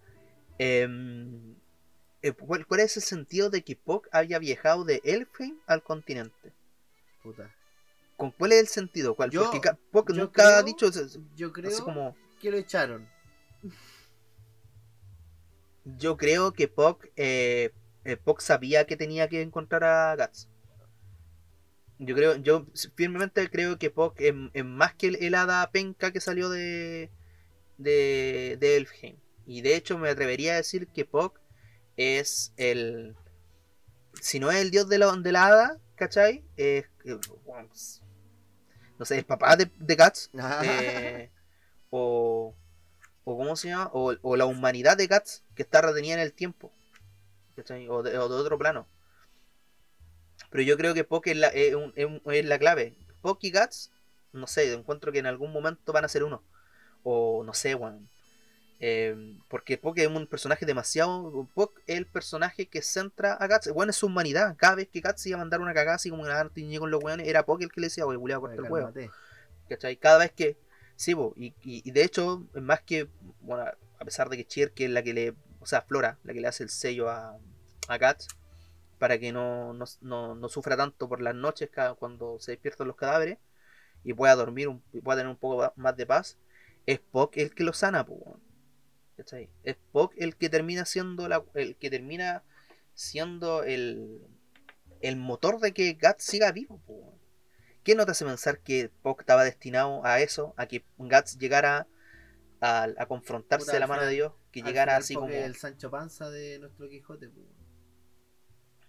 em, 0.57 1.55
eh, 2.21 2.31
¿cuál, 2.31 2.65
cuál 2.65 2.79
es 2.79 2.97
el 2.97 3.03
sentido 3.03 3.49
de 3.49 3.63
que 3.63 3.75
Puck 3.75 4.07
haya 4.11 4.39
viajado 4.39 4.83
de 4.83 5.01
Elfheim 5.03 5.59
al 5.67 5.83
continente? 5.83 6.53
Puta. 7.21 7.53
¿Con 8.17 8.31
cuál 8.31 8.53
es 8.53 8.59
el 8.61 8.67
sentido? 8.67 9.13
¿Cuál? 9.15 9.29
Yo- 9.29 9.51
Porque 9.51 9.61
Puck 9.91 10.11
yo 10.13 10.23
nunca 10.23 10.57
ha 10.57 10.63
dicho 10.63 10.89
Yo 11.35 11.51
creo 11.51 11.83
como... 11.83 12.15
que 12.39 12.49
lo 12.49 12.57
echaron. 12.57 13.07
Yo 15.97 16.17
creo 16.17 16.51
que 16.53 16.67
Puck, 16.67 17.05
eh, 17.15 17.71
eh, 18.05 18.17
Puck 18.17 18.41
sabía 18.41 18.85
que 18.85 18.97
tenía 18.97 19.27
que 19.29 19.41
encontrar 19.41 19.83
a 19.83 20.15
Guts. 20.15 20.47
Yo 21.99 22.15
creo, 22.15 22.35
yo 22.35 22.65
firmemente 22.95 23.49
creo 23.49 23.79
que 23.79 23.89
Puck 23.89 24.19
es, 24.19 24.33
es 24.53 24.65
más 24.65 24.95
que 24.95 25.07
el, 25.07 25.15
el 25.23 25.35
hada 25.35 25.69
penca 25.71 26.11
que 26.11 26.19
salió 26.19 26.49
de, 26.49 27.09
de, 27.77 28.57
de 28.59 28.77
Elfheim. 28.77 29.17
Y 29.45 29.61
de 29.61 29.75
hecho 29.75 29.97
me 29.97 30.09
atrevería 30.09 30.53
a 30.53 30.57
decir 30.57 30.87
que 30.87 31.05
Puck 31.05 31.39
es 31.97 32.53
el... 32.57 33.15
Si 34.21 34.39
no 34.39 34.51
es 34.51 34.57
el 34.57 34.71
dios 34.71 34.89
de 34.89 34.97
la, 34.97 35.11
de 35.15 35.31
la 35.31 35.47
hada, 35.47 35.79
¿cachai? 35.95 36.43
Es, 36.57 36.85
eh, 37.05 37.17
bueno, 37.45 37.69
no 38.97 39.05
sé, 39.05 39.17
el 39.17 39.25
papá 39.25 39.55
de, 39.55 39.69
de 39.77 39.95
Guts. 39.95 40.31
eh, 40.63 41.29
o, 41.89 42.55
o 43.23 43.37
¿cómo 43.37 43.55
se 43.55 43.69
llama? 43.69 43.89
O, 43.93 44.15
o 44.21 44.35
la 44.35 44.45
humanidad 44.45 44.97
de 44.97 45.07
Guts 45.07 45.43
que 45.53 45.63
está 45.63 45.81
retenida 45.81 46.15
en 46.15 46.21
el 46.21 46.33
tiempo. 46.33 46.71
¿cachai? 47.55 47.87
O 47.89 48.03
de, 48.03 48.17
o 48.17 48.29
de 48.29 48.35
otro 48.35 48.57
plano. 48.57 48.87
Pero 50.55 50.63
yo 50.63 50.77
creo 50.77 50.93
que 50.93 51.03
Poke 51.03 51.31
es 51.31 51.37
la, 51.37 51.47
es 51.49 51.75
un- 51.75 51.91
es 51.97 52.05
un- 52.05 52.21
es 52.33 52.45
la 52.45 52.57
clave. 52.57 52.95
Poke 53.21 53.47
y 53.47 53.51
Guts, 53.51 53.91
no 54.31 54.47
sé, 54.47 54.71
encuentro 54.71 55.11
que 55.11 55.19
en 55.19 55.25
algún 55.25 55.51
momento 55.51 55.91
van 55.91 56.05
a 56.05 56.07
ser 56.07 56.23
uno. 56.23 56.41
O 57.03 57.43
no 57.43 57.53
sé, 57.53 57.75
weón. 57.75 58.07
Eh, 58.79 59.35
porque 59.49 59.77
Poke 59.77 60.03
es 60.03 60.07
un 60.07 60.27
personaje 60.27 60.65
demasiado. 60.65 61.45
Poke 61.53 61.81
es 61.87 61.97
el 61.97 62.05
personaje 62.05 62.67
que 62.67 62.81
centra 62.81 63.33
a 63.33 63.47
Guts. 63.49 63.73
Bueno, 63.73 63.89
es 63.89 63.97
su 63.97 64.05
humanidad. 64.05 64.55
Cada 64.57 64.75
vez 64.75 64.87
que 64.87 65.01
Guts 65.01 65.25
iba 65.25 65.35
a 65.35 65.39
mandar 65.39 65.59
una 65.59 65.73
cagada 65.73 65.95
así 65.97 66.09
como 66.09 66.23
una 66.23 66.47
tiñe 66.49 66.79
con 66.79 66.89
los 66.89 67.03
weones, 67.03 67.27
era 67.27 67.45
Poke 67.45 67.65
el 67.65 67.71
que 67.73 67.81
le 67.81 67.87
decía, 67.87 68.05
oye, 68.05 68.17
culiao, 68.17 68.39
corta 68.39 68.55
el 68.55 68.71
huevo. 68.71 68.87
¿Cachai? 69.67 69.97
Cada 69.97 70.19
vez 70.19 70.31
que. 70.31 70.55
Sí, 70.95 71.13
y, 71.35 71.47
y, 71.47 71.53
y 71.83 71.91
de 71.91 72.03
hecho, 72.05 72.47
más 72.53 72.79
que. 72.81 73.09
Bueno, 73.41 73.65
a 73.99 74.05
pesar 74.05 74.29
de 74.29 74.37
que 74.37 74.45
Chier, 74.45 74.71
que 74.71 74.85
es 74.85 74.91
la 74.91 75.03
que 75.03 75.13
le. 75.13 75.33
O 75.59 75.65
sea, 75.65 75.81
Flora, 75.81 76.17
la 76.23 76.31
que 76.31 76.39
le 76.39 76.47
hace 76.47 76.63
el 76.63 76.69
sello 76.69 77.09
a, 77.09 77.37
a 77.89 77.97
Guts, 77.97 78.29
para 78.97 79.19
que 79.19 79.31
no, 79.31 79.73
no, 79.73 79.85
no, 80.01 80.35
no 80.35 80.49
sufra 80.49 80.77
tanto 80.77 81.07
por 81.09 81.21
las 81.21 81.35
noches 81.35 81.69
cuando 81.99 82.39
se 82.39 82.51
despiertan 82.51 82.87
los 82.87 82.95
cadáveres 82.95 83.37
y 84.03 84.13
pueda 84.13 84.35
dormir, 84.35 84.67
un, 84.67 84.83
y 84.93 85.01
pueda 85.01 85.17
tener 85.17 85.31
un 85.31 85.37
poco 85.37 85.73
más 85.75 85.97
de 85.97 86.05
paz, 86.05 86.37
es 86.85 86.99
Puck 86.99 87.37
el 87.37 87.53
que 87.53 87.63
lo 87.63 87.73
sana, 87.73 88.03
weón. 88.07 88.39
¿Cachai? 89.17 89.49
Es 89.63 89.77
Puck 89.91 90.13
el 90.17 90.35
que 90.35 90.49
termina 90.49 90.85
siendo 90.85 91.27
la, 91.27 91.43
el 91.55 91.75
que 91.75 91.89
termina 91.89 92.43
siendo 92.93 93.63
el, 93.63 94.21
el 95.01 95.15
motor 95.15 95.59
de 95.59 95.73
que 95.73 95.93
Guts 95.93 96.23
siga 96.23 96.51
vivo, 96.51 96.81
weón. 96.87 97.15
¿Qué 97.83 97.95
no 97.95 98.05
te 98.05 98.11
hace 98.11 98.25
pensar 98.25 98.59
que 98.59 98.89
Puck 99.03 99.21
estaba 99.21 99.43
destinado 99.43 100.05
a 100.05 100.19
eso? 100.19 100.53
A 100.57 100.65
que 100.65 100.83
Guts 100.97 101.37
llegara 101.37 101.87
a, 102.59 102.87
a 102.97 103.05
confrontarse 103.05 103.65
Puta, 103.65 103.77
a 103.77 103.79
la 103.79 103.87
mano 103.87 104.03
de 104.03 104.11
Dios, 104.11 104.33
que 104.51 104.61
llegara 104.61 104.97
así 104.97 105.13
como. 105.13 105.29
el 105.29 105.55
Sancho 105.55 105.91
Panza 105.91 106.29
de 106.29 106.57
nuestro 106.59 106.89
Quijote. 106.89 107.29
po. 107.29 107.41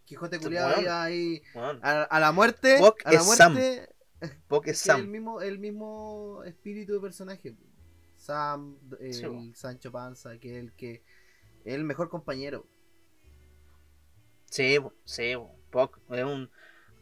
Quijote 0.07 0.38
culiado 0.40 0.80
iba 0.80 1.02
ahí 1.02 1.42
a, 1.82 2.02
a 2.04 2.20
la 2.20 2.32
muerte. 2.32 2.78
Puck 2.78 3.02
a 3.04 3.12
la 3.12 3.20
es 3.20 3.26
Sam. 3.26 3.52
muerte. 3.52 3.88
Es 4.20 4.30
que 4.62 4.70
el 4.70 4.76
Sam. 4.76 5.11
mismo, 5.11 5.40
el 5.42 5.59
mismo 5.59 6.42
espíritu 6.44 6.94
de 6.94 7.00
personaje. 7.00 7.54
Sam, 8.16 8.78
el 9.00 9.12
Sí. 9.12 9.52
Sancho 9.54 9.92
Panza, 9.92 10.38
que 10.38 10.57
es 10.57 10.64
el 10.64 10.72
que 10.72 11.02
el 11.64 11.84
mejor 11.84 12.09
compañero. 12.09 12.66
Sí, 14.50 14.78
sí. 15.04 15.34
Puck 15.70 15.98
es 16.11 16.24
un 16.24 16.50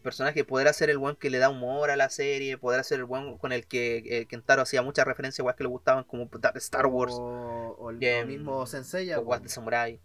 personaje 0.03 0.35
que 0.35 0.45
podrá 0.45 0.73
ser 0.73 0.91
el 0.91 0.99
buen 0.99 1.17
que 1.17 1.31
le 1.31 1.39
da 1.39 1.49
humor 1.51 1.91
a 1.91 1.97
la 1.97 2.11
serie, 2.11 2.59
podrá 2.59 2.83
ser 2.83 2.99
el 2.99 3.05
buen 3.05 3.39
con 3.39 3.53
el 3.53 3.67
que 3.67 4.03
eh, 4.07 4.27
Kentaro 4.27 4.63
hacía 4.63 4.83
muchas 4.83 5.07
referencias 5.07 5.39
igual 5.41 5.55
que 5.55 5.65
le 5.65 5.69
gustaban 5.71 6.05
como 6.05 6.29
Star 6.57 6.87
Wars 6.87 7.15
O, 7.15 7.77
o 7.79 7.91
el 7.91 8.27
mismo 8.27 8.67
Senseiya. 8.67 9.19
o. 9.21 9.25
Guas 9.25 9.43
de 9.43 9.49
Samurai. 9.49 10.01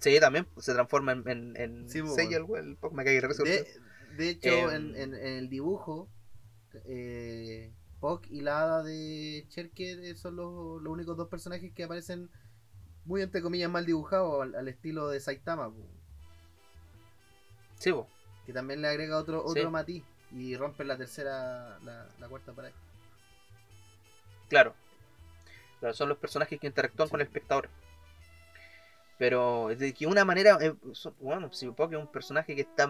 Sí, 0.00 0.18
también 0.18 0.46
pues, 0.46 0.66
se 0.66 0.72
transforma 0.72 1.12
en, 1.12 1.28
en, 1.28 1.56
en 1.56 1.90
Sí, 1.90 2.00
Seiya 2.06 2.38
el, 2.38 2.46
el 2.56 2.78
me 2.92 3.04
cae 3.04 3.20
de. 3.20 3.66
De, 4.16 4.30
hecho, 4.30 4.48
Em. 4.48 4.94
en, 4.96 4.96
en- 4.96 5.14
el 5.14 5.48
dibujo, 5.48 6.08
eh, 6.86 7.72
Puck 8.00 8.26
y 8.30 8.40
la 8.40 8.62
hada 8.62 8.82
de 8.82 9.44
Cherke 9.48 10.14
son 10.16 10.36
los, 10.36 10.82
los 10.82 10.92
únicos 10.92 11.16
dos 11.16 11.28
personajes 11.28 11.72
que 11.74 11.84
aparecen 11.84 12.30
muy, 13.04 13.22
entre 13.22 13.42
comillas, 13.42 13.70
mal 13.70 13.86
dibujados 13.86 14.42
al, 14.42 14.54
al 14.54 14.68
estilo 14.68 15.08
de 15.08 15.20
Saitama, 15.20 15.70
po, 15.70 15.86
Sí, 17.78 17.92
po. 17.92 18.06
que 18.46 18.52
también 18.52 18.82
le 18.82 18.88
agrega 18.88 19.18
otro, 19.18 19.44
otro 19.44 19.62
Sí. 19.62 19.68
matiz 19.68 20.04
y 20.32 20.56
rompe 20.56 20.84
la 20.84 20.96
tercera, 20.96 21.78
la, 21.84 22.08
la 22.18 22.28
cuarta 22.28 22.52
pared. 22.52 22.72
Claro. 24.48 24.74
Claro, 25.78 25.94
Son 25.94 26.08
los 26.08 26.18
personajes 26.18 26.58
que 26.58 26.66
interactúan 26.66 27.08
Sí. 27.08 27.10
con 27.12 27.20
el 27.20 27.26
espectador. 27.26 27.68
Pero 29.20 29.68
de 29.68 29.92
que 29.92 30.06
una 30.06 30.24
manera. 30.24 30.56
eh, 30.62 30.74
bueno, 31.20 31.52
si 31.52 31.68
Puck 31.70 31.92
es 31.92 31.98
un 31.98 32.10
personaje 32.10 32.54
que 32.56 32.62
está. 32.62 32.88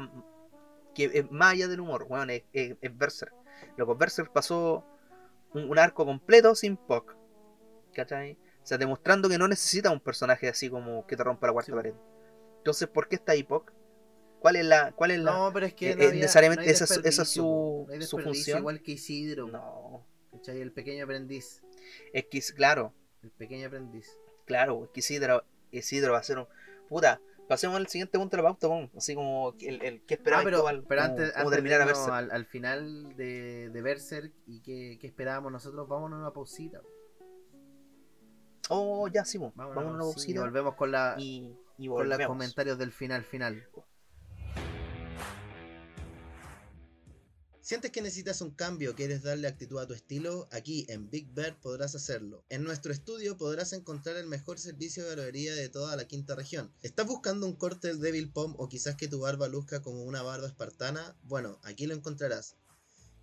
que 0.94 1.10
es 1.12 1.28
más 1.30 1.54
allá 1.54 1.66
del 1.66 1.80
humor, 1.80 2.06
bueno, 2.06 2.32
es, 2.32 2.44
es, 2.52 2.76
es 2.80 2.96
Berserk. 2.96 3.34
Loco, 3.76 3.96
Berserk 3.96 4.32
pasó 4.32 4.86
un, 5.54 5.68
un 5.68 5.76
arco 5.78 6.06
completo 6.06 6.54
sin 6.54 6.76
Puck. 6.76 7.16
¿Cachai? 7.92 8.38
O 8.62 8.66
sea, 8.66 8.78
demostrando 8.78 9.28
que 9.28 9.38
no 9.38 9.48
necesita 9.48 9.90
un 9.90 9.98
personaje 9.98 10.48
así 10.48 10.70
como 10.70 11.04
que 11.04 11.16
te 11.16 11.24
rompa 11.24 11.48
la 11.48 11.52
cuarta 11.52 11.72
Sí. 11.72 11.76
pared. 11.76 11.94
Entonces, 12.58 12.86
¿por 12.88 13.08
qué 13.08 13.16
está 13.16 13.32
ahí 13.32 13.42
Puck? 13.42 13.72
¿Cuál 14.38 14.54
es 14.56 14.64
la. 14.66 14.92
¿Cuál 14.92 15.10
es 15.10 15.18
la.? 15.18 15.32
No, 15.32 15.50
pero 15.52 15.66
es 15.66 15.74
que 15.74 15.90
eh, 15.90 15.96
no 15.96 16.02
eh, 16.02 16.06
había- 16.06 16.20
necesariamente 16.22 16.64
no 16.64 16.70
esa 16.70 16.84
es- 16.84 16.90
esa 16.92 17.00
es 17.00 17.04
desperdicio, 17.04 17.42
su-. 17.42 17.86
No 17.92 18.02
su 18.02 18.18
función. 18.20 18.58
Igual 18.60 18.82
que 18.82 18.92
Isidro, 18.92 19.48
No. 19.48 20.06
¿cachai? 20.30 20.60
El 20.60 20.70
pequeño 20.72 21.02
aprendiz. 21.04 21.60
Es 22.12 22.26
que, 22.30 22.40
claro, 22.54 22.94
El 23.24 23.30
pequeño 23.32 23.66
aprendiz. 23.66 24.16
Claro, 24.46 24.84
es 24.84 24.90
que 24.90 25.00
Isidro, 25.00 25.44
Isidro 25.72 26.12
va 26.12 26.18
a 26.18 26.22
ser 26.22 26.38
un. 26.38 26.46
Puta, 26.88 27.20
pasemos 27.48 27.76
al 27.76 27.86
siguiente 27.88 28.18
punto 28.18 28.36
de 28.36 28.42
la 28.42 28.48
pauta, 28.48 28.68
así 28.96 29.14
como 29.14 29.54
el, 29.60 29.82
el 29.82 30.02
que 30.02 30.14
esperaba 30.14 30.42
Ah, 30.42 30.44
pero, 30.44 30.66
al, 30.66 30.82
pero 30.84 31.02
como- 31.02 31.12
antes, 31.12 31.32
como 31.34 31.50
a 32.12 32.18
al, 32.18 32.30
al 32.30 32.46
final 32.46 33.16
de, 33.16 33.70
de 33.70 33.82
Berserk 33.82 34.32
y 34.46 34.60
qué, 34.60 34.98
qué 35.00 35.06
esperábamos 35.06 35.52
nosotros, 35.52 35.88
vámonos 35.88 36.18
a 36.18 36.20
una 36.22 36.32
pausita. 36.32 36.80
Oh, 38.68 39.08
ya 39.08 39.24
sí, 39.24 39.38
Vámonos, 39.38 39.56
vamos 39.56 39.76
a 39.76 39.94
una 39.94 39.98
sí, 40.04 40.12
pausita 40.12 40.40
volvemos 40.42 40.74
con 40.76 40.92
la 40.92 41.16
y, 41.18 41.52
y 41.78 41.88
con 41.88 42.08
los 42.08 42.18
comentarios 42.20 42.78
del 42.78 42.92
final 42.92 43.24
final. 43.24 43.66
¿Sientes 47.70 47.92
que 47.92 48.02
necesitas 48.02 48.40
un 48.40 48.50
cambio, 48.50 48.96
quieres 48.96 49.22
darle 49.22 49.46
actitud 49.46 49.78
a 49.78 49.86
tu 49.86 49.94
estilo? 49.94 50.48
Aquí 50.50 50.86
en 50.88 51.08
Big 51.08 51.32
Bird 51.32 51.54
podrás 51.60 51.94
hacerlo. 51.94 52.42
En 52.48 52.64
nuestro 52.64 52.92
estudio 52.92 53.36
podrás 53.36 53.72
encontrar 53.72 54.16
el 54.16 54.26
mejor 54.26 54.58
servicio 54.58 55.04
de 55.04 55.14
barbería 55.14 55.54
de 55.54 55.68
toda 55.68 55.94
la 55.94 56.08
quinta 56.08 56.34
región. 56.34 56.72
¿Estás 56.82 57.06
buscando 57.06 57.46
un 57.46 57.54
corte 57.54 57.94
Devil 57.94 58.28
Pom 58.32 58.56
o 58.58 58.68
quizás 58.68 58.96
que 58.96 59.06
tu 59.06 59.20
barba 59.20 59.46
luzca 59.46 59.82
como 59.82 60.02
una 60.02 60.20
barba 60.20 60.48
espartana? 60.48 61.16
Bueno, 61.22 61.60
aquí 61.62 61.86
lo 61.86 61.94
encontrarás. 61.94 62.56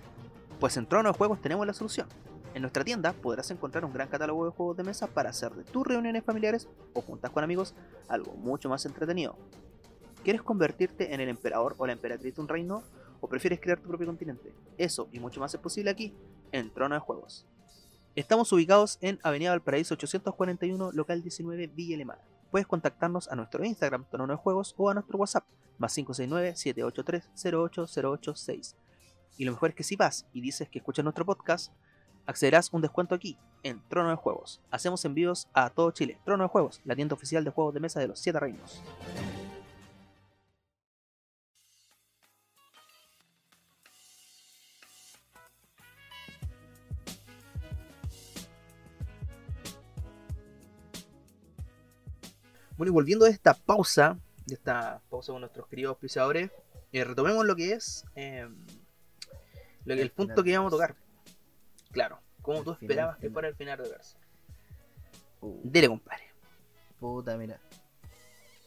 Pues 0.61 0.77
en 0.77 0.89
Trono 0.89 1.11
de 1.11 1.19
Juegos 1.19 1.43
tenemos 1.43 1.67
la 1.67 1.75
solución. 1.75 2.07
En 2.55 2.63
nuestra 2.63 2.85
tienda 2.85 3.13
podrás 3.13 3.51
encontrar 3.51 3.85
un 3.85 3.93
gran 3.93 4.09
catálogo 4.09 4.45
de 4.45 4.51
juegos 4.51 4.77
de 4.77 4.85
mesa 4.85 5.07
para 5.07 5.31
hacer 5.31 5.53
de 5.53 5.65
tus 5.65 5.87
reuniones 5.87 6.25
familiares 6.25 6.69
o 6.95 7.03
juntas 7.03 7.31
con 7.31 7.45
amigos 7.45 7.75
algo 8.09 8.33
mucho 8.35 8.69
más 8.69 8.85
entretenido. 8.87 9.37
¿Quieres 10.25 10.43
convertirte 10.43 11.15
en 11.15 11.21
el 11.21 11.29
emperador 11.29 11.75
o 11.79 11.87
la 11.87 11.93
emperatriz 11.93 12.35
de 12.35 12.41
un 12.41 12.49
reino? 12.49 12.83
¿O 13.21 13.29
prefieres 13.29 13.61
crear 13.61 13.81
tu 13.81 13.89
propio 13.89 14.07
continente? 14.07 14.53
Eso 14.77 15.09
y 15.13 15.21
mucho 15.21 15.41
más 15.41 15.55
es 15.55 15.61
posible 15.61 15.91
aquí, 15.91 16.15
en 16.53 16.73
Trono 16.73 16.95
de 16.95 17.01
Juegos. 17.01 17.47
Estamos 18.15 18.53
ubicados 18.53 18.99
en 19.01 19.19
Avenida 19.23 19.51
Valparaíso 19.51 19.95
841, 19.95 20.93
local 20.93 21.23
19, 21.23 21.69
Villa 21.69 21.95
Alemana. 21.95 22.21
Puedes 22.51 22.67
contactarnos 22.67 23.29
a 23.29 23.37
nuestro 23.37 23.65
Instagram, 23.65 24.05
Trono 24.11 24.33
de 24.33 24.39
Juegos, 24.39 24.75
o 24.77 24.91
a 24.91 24.95
nuestro 24.95 25.19
WhatsApp, 25.19 25.45
más 25.79 25.97
569-783-08086. 25.99 28.75
Y 29.37 29.45
lo 29.45 29.53
mejor 29.53 29.71
es 29.71 29.77
que 29.77 29.85
si 29.85 29.97
vas 29.97 30.27
y 30.33 30.41
dices 30.41 30.69
que 30.69 30.79
escuchas 30.79 31.05
nuestro 31.05 31.25
podcast, 31.25 31.73
accederás 32.29 32.71
un 32.75 32.83
descuento 32.83 33.15
aquí, 33.15 33.39
en 33.63 33.83
Trono 33.89 34.11
de 34.11 34.17
Juegos. 34.17 34.61
Hacemos 34.71 35.03
envíos 35.07 35.49
a 35.55 35.71
todo 35.71 35.91
Chile. 35.93 36.19
Trono 36.27 36.45
de 36.45 36.49
Juegos, 36.51 36.83
la 36.85 36.95
tienda 36.95 37.15
oficial 37.15 37.43
de 37.43 37.51
juegos 37.51 37.73
de 37.73 37.81
mesa 37.81 38.01
de 38.01 38.09
los 38.09 38.21
siete 38.21 38.39
reinos. 38.39 38.83
Bueno, 52.77 52.91
y 52.91 52.93
volviendo 52.93 53.25
de 53.25 53.31
esta 53.31 53.55
pausa, 53.55 54.19
de 54.47 54.55
esta 54.55 55.01
pausa 55.09 55.33
con 55.33 55.41
nuestros 55.41 55.67
queridos 55.67 55.93
auspiciadores, 55.93 56.51
eh, 56.93 57.05
retomemos 57.05 57.47
lo 57.47 57.57
que 57.57 57.73
es 57.73 58.05
que, 58.15 58.47
el 59.87 60.11
punto 60.11 60.45
que 60.45 60.51
íbamos 60.51 60.71
a 60.73 60.77
tocar. 60.77 61.08
Claro, 61.93 62.21
como 62.43 62.59
tú 62.63 62.75
final, 62.75 62.91
esperabas 62.91 63.19
que 63.19 63.31
fuera 63.31 63.49
el 63.49 63.55
final 63.57 63.83
de 63.83 63.89
verso. 63.89 64.17
Uh, 65.41 65.61
Dile, 65.65 65.89
compadre. 65.89 66.25
puta, 67.01 67.37
mira. 67.37 67.61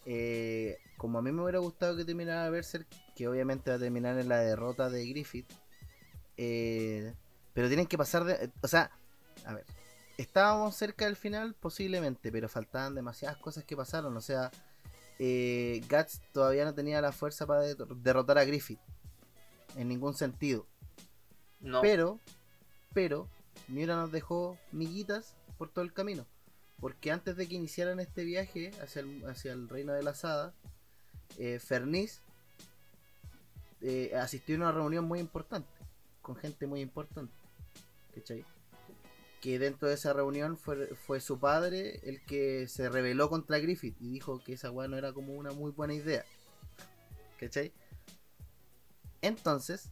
Eh, 0.05 0.78
como 0.97 1.19
a 1.19 1.22
mí 1.22 1.32
me 1.32 1.43
hubiera 1.43 1.59
gustado 1.59 1.95
que 1.95 2.05
terminara 2.05 2.49
Berserk, 2.49 2.88
que 3.15 3.28
obviamente 3.28 3.69
va 3.69 3.76
a 3.78 3.80
terminar 3.80 4.17
en 4.17 4.30
la 4.30 4.39
derrota 4.39 4.89
de 4.89 5.05
Griffith. 5.07 5.51
eh, 6.38 7.13
pero 7.53 7.67
tienen 7.67 7.86
que 7.88 7.97
pasar 7.97 8.24
de. 8.24 8.49
O 8.61 8.67
sea, 8.67 8.91
a 9.45 9.53
ver. 9.53 9.65
Estábamos 10.17 10.76
cerca 10.76 11.05
del 11.05 11.15
final, 11.15 11.55
posiblemente, 11.55 12.32
pero 12.32 12.47
faltaban 12.47 12.93
demasiadas 12.95 13.38
cosas 13.38 13.63
que 13.63 13.76
pasaron. 13.76 14.15
O 14.15 14.22
sea, 14.22 14.51
eh, 15.19 15.82
Guts 15.89 16.22
todavía 16.32 16.63
no 16.63 16.74
tenía 16.76 17.01
la 17.01 17.11
fuerza 17.11 17.45
para 17.47 17.61
de- 17.61 17.76
derrotar 17.97 18.38
a 18.38 18.45
Griffith. 18.45 18.80
En 19.76 19.88
ningún 19.88 20.14
sentido. 20.14 20.68
No, 21.60 21.81
Pero, 21.81 22.19
pero, 22.93 23.27
Miura 23.68 23.95
nos 23.95 24.11
dejó 24.11 24.57
miguitas 24.72 25.35
por 25.57 25.69
todo 25.69 25.84
el 25.84 25.93
camino. 25.93 26.26
Porque 26.80 27.11
antes 27.11 27.38
de 27.38 27.47
que 27.47 27.55
iniciaran 27.55 27.99
este 27.99 28.23
viaje 28.23 28.72
hacia 28.81 29.51
el, 29.53 29.69
reino 29.69 29.93
de 29.93 30.01
las 30.01 30.26
hadas, 30.26 30.53
eh, 31.38 31.59
Fernis 31.59 32.22
eh, 33.81 34.13
asistió 34.15 34.55
a 34.55 34.57
una 34.57 34.72
reunión 34.72 35.05
muy 35.05 35.19
importante, 35.19 35.69
con 36.22 36.35
gente 36.35 36.65
muy 36.65 36.81
importante. 36.81 37.34
¿Cachai? 38.15 38.43
Que 39.41 39.59
dentro 39.59 39.88
de 39.88 39.93
esa 39.93 40.13
reunión 40.13 40.57
fue, 40.57 40.88
fue 40.95 41.19
su 41.19 41.39
padre 41.39 41.99
el 42.03 42.23
que 42.26 42.68
se 42.68 42.89
rebeló 42.89 43.30
contra 43.30 43.59
Griffith 43.59 43.95
y 43.99 44.09
dijo 44.09 44.43
que 44.43 44.53
esa 44.53 44.72
weá 44.72 44.88
no 44.88 44.97
era 44.97 45.13
como 45.13 45.34
una 45.34 45.51
muy 45.51 45.72
buena 45.72 45.93
idea. 45.93 46.26
¿Cachai? 47.39 47.72
Entonces, 49.22 49.91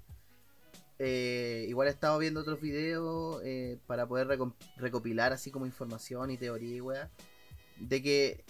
eh, 0.99 1.65
igual 1.69 1.88
he 1.88 1.91
estado 1.91 2.19
viendo 2.19 2.41
otros 2.41 2.59
videos 2.59 3.41
eh, 3.45 3.80
para 3.88 4.05
poder 4.05 4.27
recopilar 4.76 5.31
así 5.31 5.49
como 5.49 5.65
información 5.65 6.30
y 6.30 6.38
teoría 6.38 6.76
y 6.76 6.81
weá, 6.81 7.09
de 7.77 8.03
que 8.03 8.43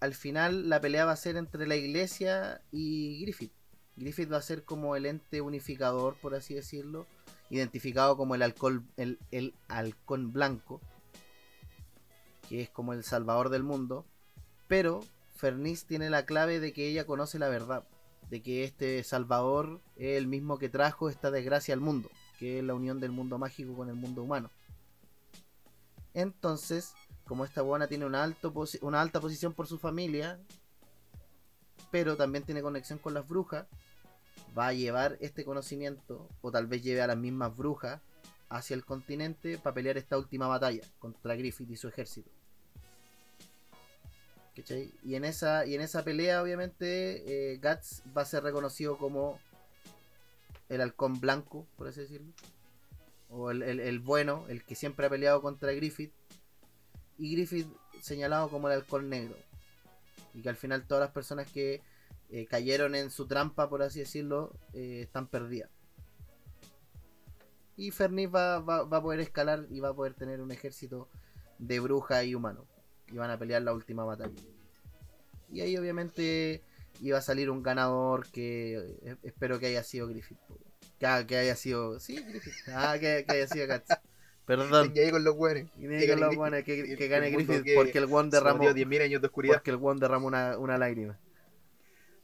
al 0.00 0.12
final 0.14 0.68
la 0.68 0.80
pelea 0.82 1.06
va 1.06 1.12
a 1.12 1.16
ser 1.16 1.36
entre 1.36 1.66
la 1.66 1.76
iglesia 1.76 2.60
y 2.70 3.22
Griffith. 3.22 3.52
Griffith 3.96 4.30
va 4.30 4.36
a 4.36 4.42
ser 4.42 4.64
como 4.64 4.96
el 4.96 5.06
ente 5.06 5.40
unificador, 5.40 6.16
por 6.20 6.34
así 6.34 6.52
decirlo, 6.52 7.06
identificado 7.48 8.16
como 8.18 8.34
el 8.34 8.42
alcohol, 8.42 8.84
el, 8.98 9.18
el 9.30 9.54
halcón 9.68 10.30
blanco, 10.32 10.82
que 12.50 12.60
es 12.60 12.68
como 12.68 12.92
el 12.92 13.02
salvador 13.02 13.48
del 13.48 13.62
mundo, 13.62 14.04
pero 14.68 15.02
Fernis 15.36 15.86
tiene 15.86 16.10
la 16.10 16.26
clave 16.26 16.60
de 16.60 16.74
que 16.74 16.86
ella 16.86 17.06
conoce 17.06 17.38
la 17.38 17.48
verdad, 17.48 17.84
de 18.30 18.42
que 18.42 18.64
este 18.64 19.02
salvador 19.04 19.80
es 19.96 20.16
el 20.16 20.26
mismo 20.26 20.58
que 20.58 20.68
trajo 20.68 21.08
esta 21.08 21.30
desgracia 21.30 21.74
al 21.74 21.80
mundo, 21.80 22.10
que 22.38 22.58
es 22.58 22.64
la 22.64 22.74
unión 22.74 23.00
del 23.00 23.12
mundo 23.12 23.38
mágico 23.38 23.74
con 23.74 23.88
el 23.88 23.94
mundo 23.94 24.22
humano. 24.22 24.50
Entonces, 26.14 26.94
como 27.26 27.44
esta 27.44 27.62
buena 27.62 27.86
tiene 27.86 28.06
una, 28.06 28.34
una 28.82 29.00
alta 29.00 29.20
posición 29.20 29.52
por 29.52 29.66
su 29.66 29.78
familia, 29.78 30.40
pero 31.90 32.16
también 32.16 32.44
tiene 32.44 32.62
conexión 32.62 32.98
con 32.98 33.14
las 33.14 33.26
brujas, 33.26 33.66
va 34.56 34.68
a 34.68 34.72
llevar 34.72 35.16
este 35.20 35.44
conocimiento, 35.44 36.28
o 36.40 36.50
tal 36.50 36.66
vez 36.66 36.82
lleve 36.82 37.02
a 37.02 37.06
las 37.06 37.16
mismas 37.16 37.56
brujas, 37.56 38.00
hacia 38.48 38.74
el 38.74 38.84
continente 38.84 39.58
para 39.58 39.74
pelear 39.74 39.96
esta 39.96 40.18
última 40.18 40.46
batalla 40.46 40.82
contra 40.98 41.34
Griffith 41.34 41.70
y 41.70 41.76
su 41.76 41.88
ejército. 41.88 42.30
Y 45.02 45.14
en 45.16 45.24
esa, 45.24 45.66
y 45.66 45.74
en 45.74 45.80
esa 45.80 46.04
pelea, 46.04 46.42
obviamente, 46.42 47.52
eh, 47.54 47.56
Guts 47.62 48.02
va 48.16 48.22
a 48.22 48.24
ser 48.24 48.42
reconocido 48.44 48.96
como 48.98 49.38
el 50.68 50.80
halcón 50.80 51.20
blanco, 51.20 51.66
por 51.76 51.88
así 51.88 52.00
decirlo. 52.00 52.32
O 53.30 53.50
el, 53.50 53.62
el- 53.62 53.98
bueno, 54.00 54.44
el 54.48 54.64
que 54.64 54.74
siempre 54.74 55.06
ha 55.06 55.10
peleado 55.10 55.42
contra 55.42 55.72
Griffith. 55.72 56.12
Y 57.18 57.32
Griffith 57.34 57.66
señalado 58.00 58.48
como 58.48 58.68
el 58.68 58.74
halcón 58.74 59.08
negro. 59.08 59.36
Y 60.34 60.42
que 60.42 60.48
al 60.48 60.56
final 60.56 60.86
todas 60.86 61.02
las 61.02 61.10
personas 61.12 61.50
que 61.50 61.80
eh, 62.30 62.46
cayeron 62.46 62.94
en 62.94 63.10
su 63.10 63.26
trampa, 63.26 63.68
por 63.68 63.82
así 63.82 64.00
decirlo, 64.00 64.52
eh, 64.72 65.00
están 65.02 65.26
perdidas. 65.28 65.70
Y 67.76 67.90
Fernis 67.90 68.28
va, 68.32 68.60
va- 68.60 68.84
va 68.84 68.98
a 68.98 69.02
poder 69.02 69.20
escalar 69.20 69.66
y 69.70 69.80
va 69.80 69.88
a 69.90 69.94
poder 69.94 70.14
tener 70.14 70.40
un 70.40 70.52
ejército 70.52 71.08
de 71.58 71.80
brujas 71.80 72.24
y 72.24 72.34
humanos. 72.34 72.66
Y 73.14 73.16
van 73.16 73.30
a 73.30 73.38
pelear 73.38 73.62
la 73.62 73.72
última 73.72 74.04
batalla. 74.04 74.34
Y 75.52 75.60
ahí 75.60 75.76
obviamente 75.76 76.64
iba 77.00 77.18
a 77.18 77.22
salir 77.22 77.48
un 77.48 77.62
ganador 77.62 78.26
que 78.32 78.74
eh, 79.02 79.16
espero 79.22 79.60
que 79.60 79.66
haya 79.66 79.84
sido 79.84 80.08
Griffith. 80.08 80.36
po. 80.48 80.58
Que, 80.98 81.06
ha- 81.06 81.24
que 81.24 81.36
haya 81.36 81.54
sido... 81.54 82.00
Sí, 82.00 82.16
Griffith. 82.16 82.52
Ah, 82.74 82.96
que, 82.98 83.24
que 83.24 83.32
haya 83.36 83.46
sido 83.46 83.68
Guts. 83.68 83.86
Perdón. 84.46 84.92
Y 84.96 84.98
ahí 84.98 85.10
con 85.12 85.22
los 85.22 85.36
digan 85.76 86.18
los 86.20 86.34
buenos 86.34 86.64
que, 86.64 86.96
que 86.96 87.06
gane 87.08 87.30
Griffith 87.30 87.62
que 87.62 87.74
porque 87.76 87.98
el 87.98 88.12
one 88.12 88.30
derramó... 88.30 88.64
Sometió 88.64 88.84
10.000 88.84 89.02
años 89.04 89.20
de 89.20 89.26
oscuridad. 89.28 89.54
Porque 89.54 89.70
el 89.70 89.78
one 89.80 90.00
derramó 90.00 90.26
una, 90.26 90.58
una 90.58 90.76
lágrima. 90.76 91.16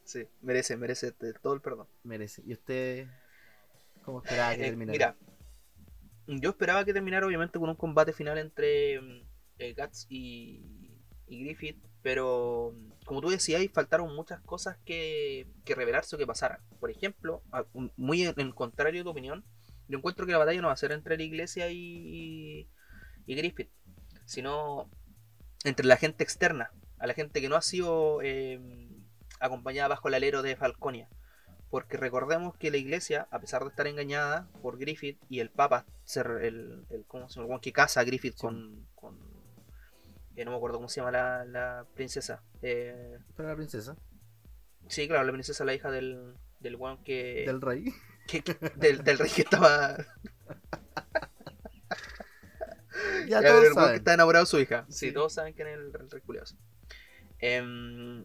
Sí, 0.04 0.26
merece, 0.42 0.76
merece 0.76 1.12
t- 1.12 1.34
todo 1.34 1.54
el 1.54 1.60
perdón. 1.60 1.86
Merece. 2.02 2.42
¿Y 2.44 2.52
usted 2.54 3.06
cómo 4.04 4.22
esperaba 4.24 4.56
que 4.56 4.62
Eh, 4.62 4.66
terminara? 4.70 4.92
mira, 6.26 6.40
yo 6.40 6.50
esperaba 6.50 6.84
que 6.84 6.92
terminara 6.92 7.26
obviamente 7.26 7.60
con 7.60 7.68
un 7.70 7.76
combate 7.76 8.12
final 8.12 8.36
entre 8.38 9.00
mm, 9.00 9.22
eh, 9.60 9.74
Guts 9.76 10.06
y, 10.08 10.60
y 11.28 11.44
Griffith, 11.44 11.78
pero 12.02 12.72
mm, 12.74 13.04
como 13.04 13.20
tú 13.20 13.28
decías, 13.30 13.62
faltaron 13.72 14.14
muchas 14.14 14.40
cosas 14.40 14.78
que, 14.84 15.46
que 15.64 15.74
revelarse 15.74 16.16
o 16.16 16.18
que 16.18 16.26
pasaran. 16.26 16.60
Por 16.80 16.90
ejemplo, 16.90 17.42
muy 17.96 18.22
en, 18.24 18.52
contrario 18.52 19.00
a 19.02 19.04
tu 19.04 19.10
opinión, 19.10 19.44
yo 19.88 19.98
encuentro 19.98 20.26
que 20.26 20.32
la 20.32 20.38
batalla 20.38 20.60
no 20.60 20.68
va 20.68 20.74
a 20.74 20.76
ser 20.76 20.92
entre 20.92 21.16
la 21.16 21.22
iglesia 21.22 21.70
y, 21.70 22.68
y 23.26 23.34
Griffith, 23.34 23.70
sino 24.24 24.88
entre 25.64 25.86
la 25.86 25.96
gente 25.96 26.24
externa, 26.24 26.72
a 26.98 27.06
la 27.06 27.14
gente 27.14 27.40
que 27.40 27.48
no 27.48 27.56
ha 27.56 27.62
sido 27.62 28.20
eh, 28.22 28.60
acompañada 29.40 29.88
bajo 29.88 30.08
el 30.08 30.14
alero 30.14 30.42
de 30.42 30.56
Falconia. 30.56 31.08
Porque 31.70 31.96
recordemos 31.96 32.56
que 32.56 32.70
la 32.72 32.78
iglesia, 32.78 33.28
a 33.30 33.38
pesar 33.40 33.62
de 33.62 33.68
estar 33.68 33.86
engañada 33.86 34.48
por 34.60 34.76
Griffith 34.78 35.18
y 35.28 35.38
el 35.38 35.50
Papa, 35.50 35.86
ser 36.04 36.26
el, 36.42 36.84
el, 36.90 37.04
¿cómo 37.06 37.28
se 37.28 37.40
llama? 37.40 37.60
Que 37.60 37.72
casa 37.72 38.00
a 38.00 38.04
Griffith 38.04 38.34
Sí. 38.34 38.40
con. 38.40 38.86
con 38.94 39.29
eh, 40.36 40.44
no 40.44 40.50
me 40.52 40.56
acuerdo 40.56 40.78
cómo 40.78 40.88
se 40.88 41.00
llama 41.00 41.10
la, 41.12 41.44
la 41.44 41.86
princesa. 41.94 42.42
Eh, 42.62 43.18
Para 43.36 43.50
la 43.50 43.56
princesa. 43.56 43.96
sí, 44.88 45.06
claro, 45.08 45.24
la 45.24 45.32
princesa, 45.32 45.64
la 45.64 45.74
hija 45.74 45.90
del, 45.90 46.34
del 46.60 46.76
weón 46.76 47.02
que. 47.04 47.44
Del 47.46 47.60
rey. 47.60 47.92
que- 48.26 48.42
que- 48.42 48.54
del, 48.76 49.02
del 49.02 49.18
rey 49.18 49.30
que 49.30 49.42
estaba. 49.42 49.96
ya 49.96 50.06
Ya, 53.28 53.40
todos 53.42 53.64
el 53.64 53.74
que 53.90 53.96
está 53.96 54.14
enamorado 54.14 54.44
de 54.44 54.50
su 54.50 54.58
hija. 54.58 54.84
Sí, 54.88 55.08
Sí. 55.08 55.12
todos 55.12 55.32
saben 55.34 55.54
quién 55.54 55.68
es 55.68 55.74
el, 55.78 55.86
el 55.94 56.10
rey 56.10 56.20
culiao 56.20 56.44
ese. 56.44 56.56
Em, 57.38 58.24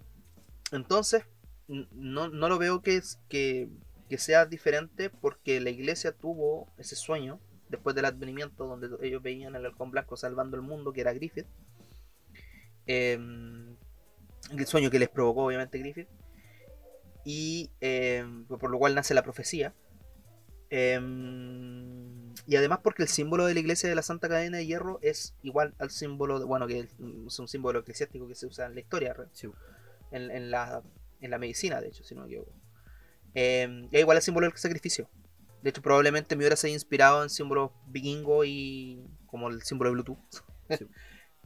entonces, 0.72 1.24
no, 1.68 2.28
no 2.30 2.50
lo 2.50 2.58
veo 2.58 2.82
que, 2.82 2.98
es, 2.98 3.20
que, 3.30 3.70
que 4.10 4.18
sea 4.18 4.46
diferente 4.46 5.10
porque 5.10 5.60
la 5.62 5.70
iglesia 5.70 6.12
tuvo 6.12 6.72
ese 6.78 6.96
sueño 6.96 7.40
después 7.70 7.96
del 7.96 8.06
advenimiento 8.06 8.66
donde 8.68 8.90
ellos 9.08 9.22
veían 9.24 9.56
al 9.56 9.66
halcón 9.66 9.92
blanco 9.92 10.18
salvando 10.18 10.56
el 10.58 10.64
mundo, 10.64 10.92
que 10.94 11.02
era 11.02 11.14
Griffith. 11.14 11.48
Em, 12.88 13.76
el 14.52 14.66
sueño 14.68 14.90
que 14.92 15.00
les 15.00 15.10
provocó 15.10 15.46
obviamente 15.46 15.78
Griffith. 15.80 16.08
Y 17.24 17.72
em, 17.82 18.46
por 18.46 18.70
lo 18.70 18.78
cual 18.78 18.94
nace 18.96 19.14
la 19.14 19.24
profecía. 19.24 19.74
Em, 20.70 22.34
y 22.48 22.56
además 22.56 22.80
porque 22.84 23.04
el 23.04 23.10
símbolo 23.10 23.46
de 23.46 23.54
la 23.54 23.60
iglesia 23.60 23.90
de 23.90 23.96
la 23.96 24.02
Santa 24.02 24.28
Cadena 24.30 24.58
de 24.58 24.66
Hierro 24.66 25.00
es 25.02 25.36
igual 25.42 25.74
al 25.80 25.90
símbolo, 25.90 26.40
de, 26.40 26.46
bueno, 26.46 26.68
que 26.68 26.80
es 26.82 27.40
un 27.40 27.48
símbolo 27.48 27.80
eclesiástico 27.80 28.28
que 28.28 28.36
se 28.36 28.46
usa 28.46 28.66
en 28.66 28.76
la 28.76 28.82
historia, 28.82 29.16
Sí. 29.32 29.50
en, 30.12 30.30
en 30.32 30.52
la, 30.52 30.84
en 31.22 31.32
la 31.32 31.38
medicina, 31.38 31.82
de 31.82 31.88
hecho, 31.88 32.04
si 32.04 32.14
no 32.14 32.22
me 32.22 32.28
equivoco. 32.28 32.52
Em, 33.34 33.86
y 33.92 33.96
es 33.96 34.02
igual 34.02 34.18
al 34.18 34.24
símbolo 34.24 34.48
del 34.48 34.58
sacrificio. 34.58 35.10
De 35.62 35.70
hecho, 35.72 35.82
probablemente 35.82 36.36
me 36.36 36.42
hubiera 36.42 36.56
sido 36.56 36.74
inspirado 36.74 37.24
en 37.24 37.30
símbolos 37.30 37.72
vikingo 37.88 38.46
y 38.46 39.04
como 39.26 39.50
el 39.50 39.62
símbolo 39.64 39.90
de 39.90 39.94
Bluetooth. 39.94 40.20
Sí. 40.78 40.86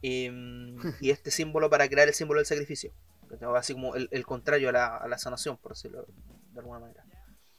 Em, 0.02 0.76
y 1.00 1.10
este 1.10 1.30
símbolo 1.30 1.68
para 1.70 1.88
crear 1.88 2.08
el 2.08 2.14
símbolo 2.14 2.38
del 2.40 2.46
sacrificio. 2.46 2.92
Así 3.54 3.74
como 3.74 3.94
el, 3.94 4.08
el 4.10 4.26
contrario 4.26 4.70
a 4.70 4.72
la, 4.72 4.96
a 4.96 5.06
la 5.08 5.18
sanación, 5.18 5.56
por 5.58 5.72
decirlo 5.72 6.06
de 6.52 6.58
alguna 6.60 6.80
manera. 6.80 7.04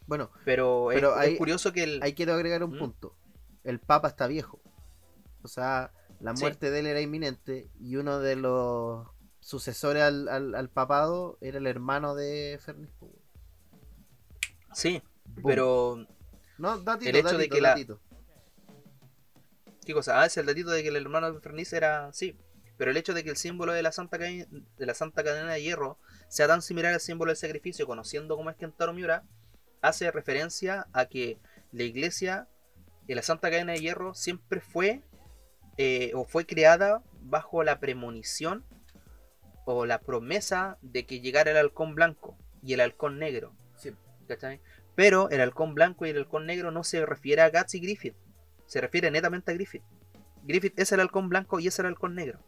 Bueno, 0.07 0.29
Pero, 0.43 0.91
es- 0.91 0.95
Pero 0.97 1.11
es, 1.11 1.17
ahí- 1.17 1.37
curioso 1.37 1.71
que 1.71 1.83
el... 1.83 2.03
ahí 2.03 2.13
quiero 2.13 2.33
agregar 2.33 2.63
un 2.63 2.75
Mm. 2.75 2.79
punto. 2.79 3.15
El 3.63 3.79
Papa 3.79 4.09
está 4.09 4.27
viejo. 4.27 4.59
O 5.43 5.47
sea, 5.47 5.91
la 6.19 6.35
Sí. 6.35 6.41
muerte 6.43 6.71
de 6.71 6.79
él 6.79 6.87
era 6.87 6.99
inminente 6.99 7.69
y 7.79 7.95
uno 7.95 8.19
de 8.19 8.35
los 8.35 9.07
sucesores 9.39 10.03
al, 10.03 10.27
al, 10.27 10.55
al 10.55 10.69
papado 10.69 11.37
era 11.41 11.57
el 11.59 11.67
hermano 11.67 12.15
de 12.15 12.59
Fernis. 12.61 12.91
po, 12.99 13.05
weón. 13.05 13.21
Sí, 14.73 15.01
Boom. 15.25 15.43
pero... 15.45 16.07
No, 16.57 16.77
datito, 16.79 17.09
el 17.09 17.15
hecho 17.17 17.27
de 17.29 17.33
datito, 17.37 17.55
que 17.55 17.61
la- 17.61 17.69
datito. 17.69 17.99
¿Qué 19.85 19.93
cosa? 19.93 20.21
Ah, 20.21 20.25
es 20.25 20.37
el 20.37 20.45
datito 20.45 20.69
de 20.71 20.83
que 20.83 20.89
el 20.89 20.95
hermano 20.95 21.31
de 21.31 21.39
Ferniz 21.39 21.73
era... 21.73 22.11
Sí, 22.13 22.37
pero 22.77 22.91
el 22.91 22.97
hecho 22.97 23.13
de 23.13 23.23
que 23.23 23.29
el 23.29 23.37
símbolo 23.37 23.73
de 23.73 23.83
la 23.83 23.91
Santa, 23.91 24.17
Cadena, 24.17 24.47
de 24.49 24.85
la 24.85 24.93
Santa 24.93 25.23
Cadena 25.23 25.53
de 25.53 25.61
Hierro 25.61 25.99
sea 26.29 26.47
tan 26.47 26.61
similar 26.61 26.93
al 26.93 26.99
símbolo 26.99 27.29
del 27.29 27.37
sacrificio, 27.37 27.85
conociendo 27.85 28.35
cómo 28.35 28.49
es 28.49 28.55
Kentaro 28.55 28.93
Miura, 28.93 29.23
hace 29.81 30.09
referencia 30.11 30.87
a 30.93 31.05
que 31.05 31.37
la 31.71 31.83
iglesia 31.83 32.47
de 33.07 33.15
la 33.15 33.21
Santa 33.21 33.49
Cadena 33.49 33.73
de 33.73 33.79
Hierro 33.79 34.13
siempre 34.13 34.61
fue 34.61 35.03
eh, 35.77 36.11
o 36.15 36.25
fue 36.25 36.45
creada 36.45 37.03
bajo 37.21 37.63
la 37.63 37.79
premonición 37.79 38.65
o 39.65 39.85
la 39.85 39.99
promesa 39.99 40.77
de 40.81 41.05
que 41.05 41.21
llegara 41.21 41.51
el 41.51 41.57
halcón 41.57 41.95
blanco 41.95 42.37
y 42.63 42.73
el 42.73 42.81
halcón 42.81 43.19
negro. 43.19 43.55
Sí. 43.75 43.91
¿cachai? 44.27 44.59
Pero 44.95 45.29
el 45.29 45.41
halcón 45.41 45.75
blanco 45.75 46.05
y 46.05 46.09
el 46.09 46.17
halcón 46.17 46.45
negro 46.45 46.71
no 46.71 46.83
se 46.83 47.05
refiere 47.05 47.41
a 47.41 47.49
Guts 47.49 47.75
y 47.75 47.79
Griffith, 47.79 48.15
se 48.71 48.79
refiere 48.79 49.11
netamente 49.11 49.51
a 49.51 49.53
Griffith. 49.53 49.83
Griffith 50.43 50.79
es 50.79 50.93
el 50.93 51.01
halcón 51.01 51.27
blanco 51.27 51.59
y 51.59 51.67
es 51.67 51.77
el 51.79 51.87
halcón 51.87 52.15
negro. 52.15 52.39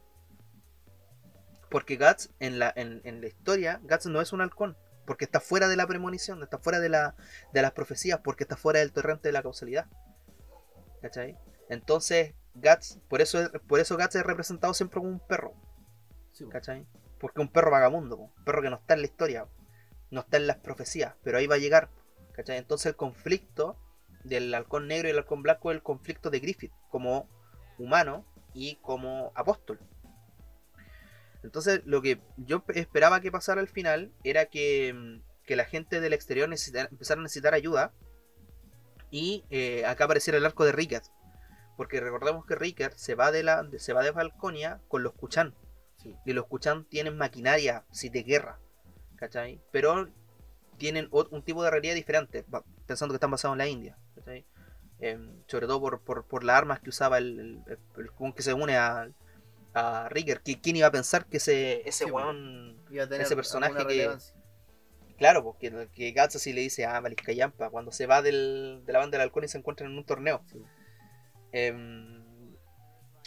Porque 1.70 1.98
Guts, 1.98 2.30
en 2.40 2.60
la, 2.60 2.72
en, 2.78 3.02
en 3.04 3.20
la 3.20 3.28
historia, 3.28 3.82
Guts 3.84 4.06
no 4.06 4.22
es 4.22 4.32
un 4.32 4.40
halcón. 4.40 4.78
Porque 5.06 5.26
está 5.26 5.42
fuera 5.42 5.68
de 5.68 5.76
la 5.76 5.86
premonición, 5.86 6.42
está 6.42 6.60
fuera 6.60 6.80
de, 6.80 6.88
la, 6.88 7.16
de 7.52 7.62
las 7.62 7.74
profecías, 7.74 8.22
porque 8.24 8.46
está 8.46 8.56
fuera 8.56 8.80
del 8.80 8.94
torrente 8.94 9.28
de 9.28 9.34
la 9.34 9.42
causalidad. 9.44 9.88
¿Cachai? 11.02 11.38
Entonces, 11.68 12.36
Guts, 12.56 13.00
por 13.10 13.20
eso, 13.20 13.42
es- 13.42 13.50
por 13.68 13.82
eso 13.82 13.98
Guts 13.98 14.16
es 14.16 14.24
representado 14.24 14.74
siempre 14.74 15.00
como 15.02 15.10
un 15.10 15.20
perro. 15.20 15.54
Sí. 16.32 16.46
¿Cachai? 16.48 16.88
Porque 17.20 17.42
un 17.42 17.52
perro 17.52 17.70
vagamundo, 17.72 18.16
po, 18.16 18.24
un 18.38 18.44
perro 18.46 18.62
que 18.62 18.70
no 18.70 18.78
está 18.78 18.94
en 18.94 19.02
la 19.02 19.08
historia, 19.08 19.48
no 20.10 20.22
está 20.22 20.38
en 20.38 20.48
las 20.48 20.58
profecías, 20.58 21.16
pero 21.22 21.38
ahí 21.38 21.48
va 21.48 21.56
a 21.56 21.60
llegar. 21.60 21.90
¿Cachai? 22.32 22.58
Entonces 22.58 22.86
el 22.86 22.96
conflicto 22.96 23.78
del 24.24 24.54
halcón 24.54 24.88
negro 24.88 25.08
y 25.08 25.12
el 25.12 25.18
halcón 25.18 25.44
blanco 25.44 25.72
el 25.72 25.84
conflicto 25.84 26.30
de 26.30 26.40
Griffith 26.40 26.74
como 26.90 27.28
humano 27.78 28.26
y 28.54 28.76
como 28.78 29.32
apóstol. 29.36 29.80
Entonces 31.44 31.82
lo 31.86 32.02
que 32.02 32.22
yo 32.38 32.64
pe- 32.64 32.80
esperaba 32.80 33.20
que 33.20 33.32
pasara 33.32 33.60
al 33.62 33.68
final 33.68 34.12
era 34.24 34.46
que, 34.46 34.94
mm, 34.94 35.22
que 35.46 35.56
la 35.56 35.66
gente 35.66 36.00
del 36.00 36.14
exterior 36.14 36.48
necesitara- 36.48 36.90
empezara 36.90 37.20
a 37.20 37.24
necesitar 37.24 37.54
ayuda 37.54 37.92
y 39.12 39.44
eh, 39.50 39.86
acá 39.86 40.06
apareciera 40.06 40.38
el 40.38 40.46
arco 40.46 40.66
de 40.66 40.72
Rickard. 40.72 41.04
Porque 41.76 42.00
recordemos 42.00 42.46
que 42.46 42.56
Rickard 42.56 42.94
se 42.94 43.16
va 43.16 43.32
de 43.32 43.44
la 43.44 43.68
se 43.78 43.94
va 43.94 44.04
de 44.04 44.14
Falconia 44.14 44.80
con 44.88 45.04
los 45.04 45.14
Kuchan. 45.14 45.56
Sí. 45.98 46.16
Y 46.26 46.34
los 46.34 46.46
Kuchan 46.48 46.86
tienen 46.86 47.18
maquinaria 47.18 47.86
sí, 47.92 48.10
de 48.10 48.24
guerra. 48.24 48.60
¿Cachai? 49.16 49.62
Pero 49.72 50.10
tienen 50.78 51.08
un 51.12 51.44
tipo 51.44 51.64
de 51.64 51.72
realidad 51.72 51.96
diferente. 51.96 52.46
Pensando 52.86 53.14
que 53.14 53.18
están 53.18 53.32
basados 53.32 53.56
en 53.56 53.60
la 53.60 53.68
India. 53.68 53.98
Em, 55.00 55.44
sobre 55.48 55.68
todo 55.68 55.82
por, 55.82 56.02
por, 56.02 56.26
por 56.28 56.44
las 56.44 56.58
armas 56.58 56.80
que 56.80 56.90
usaba 56.90 57.18
el, 57.18 57.40
el, 57.40 57.64
el- 57.68 57.80
el 58.04 58.10
weón 58.18 58.32
que 58.34 58.42
se 58.44 58.54
une 58.54 58.78
a, 58.78 59.10
a 59.74 60.08
Ricker. 60.10 60.42
que 60.42 60.62
¿Quién 60.62 60.76
iba 60.78 60.88
a 60.88 60.92
pensar 60.92 61.26
que 61.26 61.38
ese, 61.38 61.82
ese 61.88 62.06
Sí, 62.06 62.12
po. 62.12 62.18
weón 62.18 62.78
Iba 62.90 63.04
a 63.04 63.08
tener 63.08 63.22
ese 63.26 63.36
personaje 63.36 63.86
que-. 63.88 64.10
Claro, 65.18 65.44
porque 65.44 65.90
que 65.94 66.12
Guts 66.12 66.36
así 66.38 66.54
le 66.54 66.62
dice 66.62 66.86
a 66.86 67.00
Vizcayampa 67.02 67.70
cuando 67.70 67.92
se 67.92 68.06
va 68.08 68.22
del, 68.22 68.82
de 68.86 68.94
la 68.94 69.00
banda 69.00 69.18
del 69.18 69.26
halcón 69.28 69.44
y 69.44 69.48
se 69.48 69.58
encuentran 69.58 69.92
en 69.92 69.98
un 69.98 70.06
torneo. 70.06 70.42
Sí. 70.52 70.62
Em, 71.52 72.24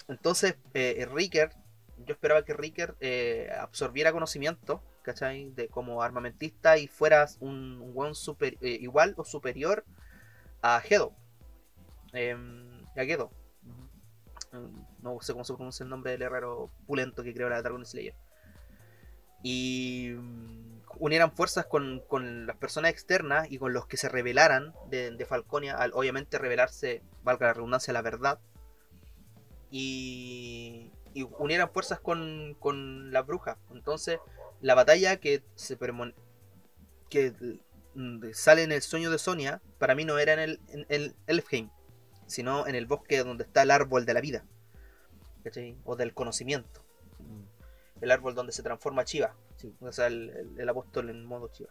entonces, 0.08 0.56
eh, 0.74 1.06
Ricker, 1.12 1.50
yo 1.98 2.12
esperaba 2.14 2.44
que 2.44 2.54
Ricker 2.54 2.96
eh, 3.00 3.50
absorbiera 3.58 4.12
conocimiento, 4.12 4.82
¿cachai? 5.06 5.50
De 5.52 5.68
como 5.68 6.02
armamentista 6.02 6.76
y 6.76 6.88
fuera 6.88 7.26
un, 7.40 7.80
un 7.80 7.92
weón 7.94 8.14
super, 8.16 8.58
eh, 8.60 8.76
igual 8.80 9.14
o 9.16 9.24
superior 9.24 9.84
a 10.62 10.82
Hedo. 10.86 11.14
Em, 12.12 12.84
Yagedo. 12.96 13.30
Mm, 14.52 15.02
No 15.02 15.18
sé 15.20 15.32
cómo 15.32 15.44
se 15.44 15.54
pronuncia 15.54 15.84
el 15.84 15.90
nombre 15.90 16.10
del 16.12 16.22
herrero 16.22 16.70
pulento 16.86 17.22
que 17.22 17.32
creó 17.32 17.48
la 17.48 17.62
Dragon 17.62 17.84
Slayer. 17.86 18.14
Y 19.42 20.14
mm, 20.16 20.80
unieran 20.98 21.30
fuerzas 21.30 21.66
con, 21.66 22.02
con 22.08 22.46
las 22.46 22.56
personas 22.56 22.90
externas 22.90 23.50
y 23.50 23.58
con 23.58 23.72
los 23.72 23.86
que 23.86 23.96
se 23.96 24.08
rebelaran 24.08 24.74
de, 24.90 25.12
de 25.12 25.24
Falconia, 25.24 25.76
al 25.76 25.92
obviamente 25.94 26.38
rebelarse, 26.38 27.02
valga 27.22 27.46
la 27.46 27.54
redundancia, 27.54 27.92
la 27.92 28.02
verdad. 28.02 28.40
Y, 29.70 30.90
y 31.14 31.22
unieran 31.38 31.70
fuerzas 31.70 32.00
con, 32.00 32.56
con 32.58 33.12
las 33.12 33.26
brujas. 33.26 33.56
Entonces, 33.70 34.18
la 34.60 34.74
batalla 34.74 35.16
que 35.18 35.42
se 35.54 35.78
que 37.08 37.32
mm, 37.94 38.24
sale 38.32 38.62
en 38.62 38.72
el 38.72 38.82
sueño 38.82 39.10
de 39.10 39.18
Sonia, 39.18 39.60
para 39.78 39.94
mí 39.94 40.04
no 40.04 40.18
era 40.18 40.32
en 40.32 40.38
el, 40.40 40.60
en 40.68 40.86
el 40.88 41.14
Elfheim, 41.26 41.70
sino 42.26 42.66
en 42.66 42.74
el 42.74 42.86
bosque 42.86 43.22
donde 43.22 43.44
está 43.44 43.62
el 43.62 43.70
árbol 43.70 44.04
de 44.06 44.14
la 44.14 44.20
vida. 44.20 44.44
¿cachai? 45.44 45.76
O 45.84 45.94
del 45.94 46.12
conocimiento. 46.12 46.82
El 48.00 48.10
árbol 48.10 48.34
donde 48.34 48.52
se 48.52 48.62
transforma 48.62 49.04
Chiva. 49.04 49.34
Sí. 49.56 49.72
O 49.80 49.92
sea, 49.92 50.08
el, 50.08 50.30
el- 50.30 50.60
el 50.60 50.68
apóstol 50.68 51.08
en 51.08 51.24
modo 51.24 51.48
Chiva. 51.48 51.70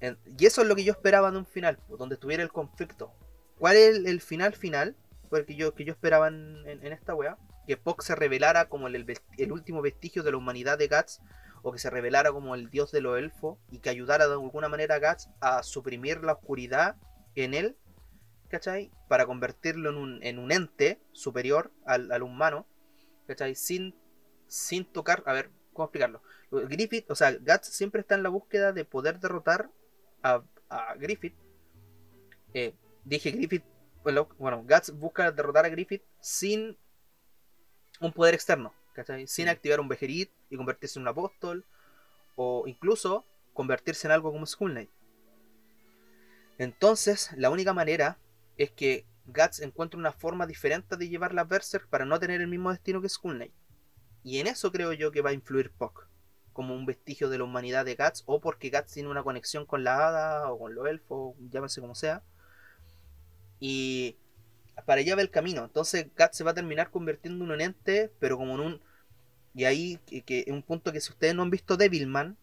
En- 0.00 0.18
y 0.38 0.46
eso 0.46 0.62
es 0.62 0.68
lo 0.68 0.74
que 0.76 0.84
yo 0.84 0.92
esperaba 0.92 1.30
de 1.30 1.38
un 1.38 1.46
final, 1.46 1.78
pues, 1.86 1.98
donde 1.98 2.14
estuviera 2.16 2.42
el 2.42 2.50
conflicto. 2.52 3.12
¿Cuál 3.58 3.76
es 3.76 3.96
el, 3.96 4.06
el 4.06 4.20
final 4.20 4.54
final? 4.54 4.96
Porque 5.28 5.54
yo, 5.54 5.74
que 5.74 5.84
yo 5.84 5.92
esperaba 5.92 6.28
en, 6.28 6.66
en- 6.66 6.84
en 6.84 6.92
esta 6.92 7.14
wea. 7.14 7.38
Que 7.66 7.76
Puck 7.76 8.02
se 8.02 8.16
revelara 8.16 8.68
como 8.68 8.88
el, 8.88 9.06
el 9.38 9.52
último 9.52 9.80
vestigio 9.80 10.22
de 10.24 10.32
la 10.32 10.36
humanidad 10.38 10.76
de 10.76 10.88
Guts. 10.88 11.20
O 11.62 11.72
que 11.72 11.78
se 11.78 11.90
revelara 11.90 12.32
como 12.32 12.54
el 12.54 12.70
dios 12.70 12.92
de 12.92 13.00
los 13.00 13.18
elfos. 13.18 13.58
Y 13.70 13.78
que 13.78 13.90
ayudara 13.90 14.26
de 14.26 14.34
alguna 14.34 14.68
manera 14.68 14.96
a 14.96 14.98
Guts 14.98 15.28
a 15.40 15.62
suprimir 15.62 16.22
la 16.22 16.32
oscuridad 16.34 16.96
en 17.34 17.54
él. 17.54 17.76
¿Cachai? 18.48 18.90
Para 19.08 19.26
convertirlo 19.26 19.90
en 19.90 19.96
un, 19.96 20.22
en 20.22 20.38
un 20.38 20.52
ente 20.52 21.00
superior 21.12 21.70
al, 21.84 22.10
al 22.12 22.22
humano. 22.22 22.66
¿Cachai? 23.26 23.54
Sin, 23.54 23.94
sin 24.46 24.84
tocar. 24.84 25.22
A 25.26 25.32
ver, 25.32 25.50
¿cómo 25.72 25.84
explicarlo? 25.86 26.22
Griffith, 26.50 27.08
o 27.10 27.14
sea, 27.14 27.32
Guts 27.32 27.68
siempre 27.68 28.00
está 28.00 28.16
en 28.16 28.24
la 28.24 28.28
búsqueda 28.28 28.72
de 28.72 28.84
poder 28.84 29.20
derrotar 29.20 29.70
a, 30.22 30.42
a 30.68 30.94
Griffith. 30.96 31.36
Eh, 32.54 32.74
dije 33.04 33.30
Griffith, 33.30 33.64
bueno, 34.02 34.64
Guts 34.68 34.90
busca 34.98 35.30
derrotar 35.30 35.64
a 35.64 35.68
Griffith 35.68 36.02
sin 36.20 36.76
un 38.00 38.12
poder 38.12 38.34
externo, 38.34 38.74
¿cachai? 39.00 39.26
Sin 39.26 39.48
activar 39.48 39.80
un 39.80 39.88
Bejerit 39.88 40.30
y 40.50 40.56
convertirse 40.56 40.98
en 40.98 41.02
un 41.02 41.08
apóstol, 41.08 41.64
o 42.36 42.64
incluso 42.66 43.24
convertirse 43.52 44.06
en 44.06 44.12
algo 44.12 44.32
como 44.32 44.46
Skull 44.46 44.72
Knight. 44.72 44.90
Entonces, 46.58 47.30
la 47.36 47.50
única 47.50 47.72
manera 47.72 48.18
es 48.56 48.70
que 48.70 49.06
Guts 49.26 49.60
encuentre 49.60 49.98
una 49.98 50.12
forma 50.12 50.46
diferente 50.46 50.96
de 50.96 51.08
llevar 51.08 51.32
la 51.32 51.44
Berserk 51.44 51.88
para 51.88 52.04
no 52.04 52.18
tener 52.20 52.40
el 52.40 52.48
mismo 52.48 52.70
destino 52.70 53.00
que 53.00 53.08
Skull 53.08 53.36
Knight. 53.36 53.52
Y 54.22 54.38
en 54.38 54.46
eso 54.46 54.70
creo 54.70 54.92
yo 54.92 55.10
que 55.10 55.22
va 55.22 55.30
a 55.30 55.34
influir 55.34 55.70
Puck. 55.70 56.06
Como 56.52 56.74
un 56.74 56.84
vestigio 56.84 57.30
de 57.30 57.38
la 57.38 57.44
humanidad 57.44 57.84
de 57.84 57.94
Guts. 57.94 58.24
O 58.26 58.40
porque 58.40 58.70
Guts 58.70 58.92
tiene 58.92 59.08
una 59.08 59.22
conexión 59.22 59.64
con 59.64 59.84
la 59.84 60.08
hada 60.08 60.52
o 60.52 60.58
con 60.58 60.74
los 60.74 60.86
elfos. 60.86 61.34
Llámese 61.50 61.80
como 61.80 61.94
sea. 61.94 62.22
Y 63.60 64.16
para 64.84 65.00
allá 65.00 65.16
va 65.16 65.22
el 65.22 65.30
camino. 65.30 65.64
Entonces 65.64 66.08
Guts 66.16 66.36
se 66.36 66.44
va 66.44 66.50
a 66.50 66.54
terminar 66.54 66.90
convirtiendo 66.90 67.44
en 67.44 67.52
un 67.52 67.60
ente. 67.60 68.12
Pero 68.18 68.36
como 68.36 68.54
en 68.54 68.60
un... 68.60 68.80
Y 69.54 69.64
ahí 69.64 69.98
que, 70.06 70.22
que 70.22 70.44
un 70.48 70.62
punto 70.62 70.92
que 70.92 71.00
si 71.00 71.10
ustedes 71.10 71.34
no 71.34 71.42
han 71.42 71.50
visto 71.50 71.76
Devilman. 71.76 72.36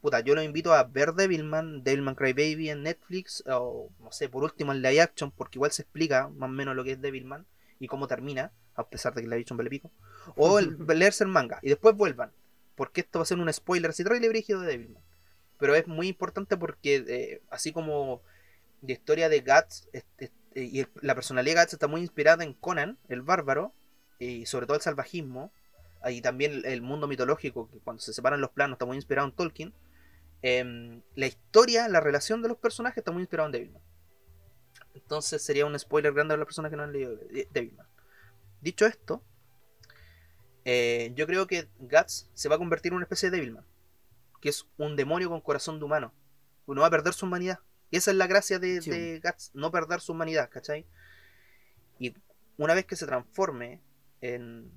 Puta, 0.00 0.20
yo 0.20 0.34
los 0.34 0.44
invito 0.44 0.72
a 0.72 0.84
ver 0.84 1.14
Devilman, 1.14 1.82
Devilman 1.82 2.14
Crybaby 2.14 2.70
en 2.70 2.82
Netflix. 2.82 3.42
O 3.46 3.90
no 4.00 4.12
sé, 4.12 4.28
por 4.28 4.44
último 4.44 4.72
en 4.72 4.82
live 4.82 5.00
action. 5.00 5.30
Porque 5.30 5.58
igual 5.58 5.72
se 5.72 5.82
explica 5.82 6.28
más 6.28 6.48
o 6.48 6.52
menos 6.52 6.76
lo 6.76 6.84
que 6.84 6.92
es 6.92 7.00
Devilman. 7.00 7.46
Y 7.78 7.88
cómo 7.88 8.06
termina. 8.06 8.52
A 8.74 8.88
pesar 8.88 9.14
de 9.14 9.22
que 9.22 9.28
live 9.28 9.40
action 9.40 9.56
vale 9.56 9.70
pico 9.70 9.90
o 10.34 10.58
el, 10.58 10.76
leerse 10.88 11.24
el 11.24 11.30
manga 11.30 11.58
y 11.62 11.68
después 11.68 11.94
vuelvan. 11.94 12.32
Porque 12.74 13.00
esto 13.00 13.18
va 13.18 13.22
a 13.22 13.26
ser 13.26 13.38
un 13.38 13.52
spoiler 13.52 13.90
así 13.90 14.02
terrible 14.02 14.28
brígido 14.28 14.60
de 14.60 14.68
Devilman. 14.68 15.02
Pero 15.58 15.74
es 15.74 15.86
muy 15.86 16.08
importante 16.08 16.56
porque, 16.56 17.04
eh, 17.08 17.42
así 17.48 17.72
como 17.72 18.20
la 18.82 18.92
historia 18.92 19.28
de 19.30 19.40
Guts 19.40 19.88
eh, 19.94 20.30
y 20.54 20.84
la 21.00 21.14
personalidad 21.14 21.54
de 21.54 21.60
Guts 21.62 21.72
está 21.72 21.86
muy 21.86 22.02
inspirada 22.02 22.44
en 22.44 22.52
Conan, 22.52 22.98
el 23.08 23.22
bárbaro, 23.22 23.72
y 24.18 24.44
sobre 24.46 24.66
todo 24.66 24.76
el 24.76 24.82
salvajismo, 24.82 25.52
y 26.10 26.20
también 26.22 26.62
el, 26.64 26.82
mundo 26.82 27.08
mitológico, 27.08 27.68
que 27.70 27.78
cuando 27.78 28.00
se 28.02 28.12
separan 28.12 28.40
los 28.40 28.50
planos 28.50 28.74
está 28.76 28.86
muy 28.86 28.96
inspirado 28.96 29.28
en 29.28 29.34
Tolkien. 29.34 29.74
em, 30.42 31.02
la 31.14 31.26
historia, 31.26 31.88
la 31.88 31.98
relación 32.00 32.42
de 32.42 32.48
los 32.48 32.58
personajes 32.58 32.98
está 32.98 33.10
muy 33.10 33.22
inspirado 33.22 33.46
en 33.48 33.52
Devilman. 33.52 33.82
Entonces 34.94 35.42
sería 35.42 35.66
un 35.66 35.76
spoiler 35.78 36.12
grande 36.12 36.34
a 36.34 36.36
las 36.36 36.46
personas 36.46 36.70
que 36.70 36.76
no 36.76 36.82
han 36.84 36.92
leído 36.92 37.16
de- 37.16 37.48
Devilman. 37.50 37.86
Dicho 38.60 38.86
esto, 38.86 39.24
eh, 40.64 41.12
yo 41.14 41.26
creo 41.26 41.46
que 41.46 41.68
Guts 41.78 42.30
se 42.34 42.48
va 42.48 42.56
a 42.56 42.58
convertir 42.58 42.92
en 42.92 42.96
una 42.96 43.04
especie 43.04 43.30
de 43.30 43.36
Devilman. 43.38 43.64
Que 44.40 44.50
es 44.50 44.66
un 44.76 44.94
demonio 44.96 45.28
con 45.30 45.40
corazón 45.40 45.78
de 45.78 45.84
humano. 45.84 46.12
No 46.66 46.80
va 46.80 46.88
a 46.88 46.90
perder 46.90 47.12
su 47.14 47.26
humanidad. 47.26 47.60
Y 47.90 47.96
esa 47.96 48.10
es 48.10 48.16
la 48.16 48.26
gracia 48.26 48.58
de, 48.58 48.82
Sí. 48.82 48.90
de 48.90 49.20
Guts, 49.24 49.52
no 49.54 49.70
perder 49.70 50.00
su 50.00 50.12
humanidad, 50.12 50.50
¿cachai? 50.50 50.86
Y 51.98 52.14
una 52.56 52.74
vez 52.74 52.84
que 52.84 52.96
se 52.96 53.06
transforme 53.06 53.80
en 54.20 54.70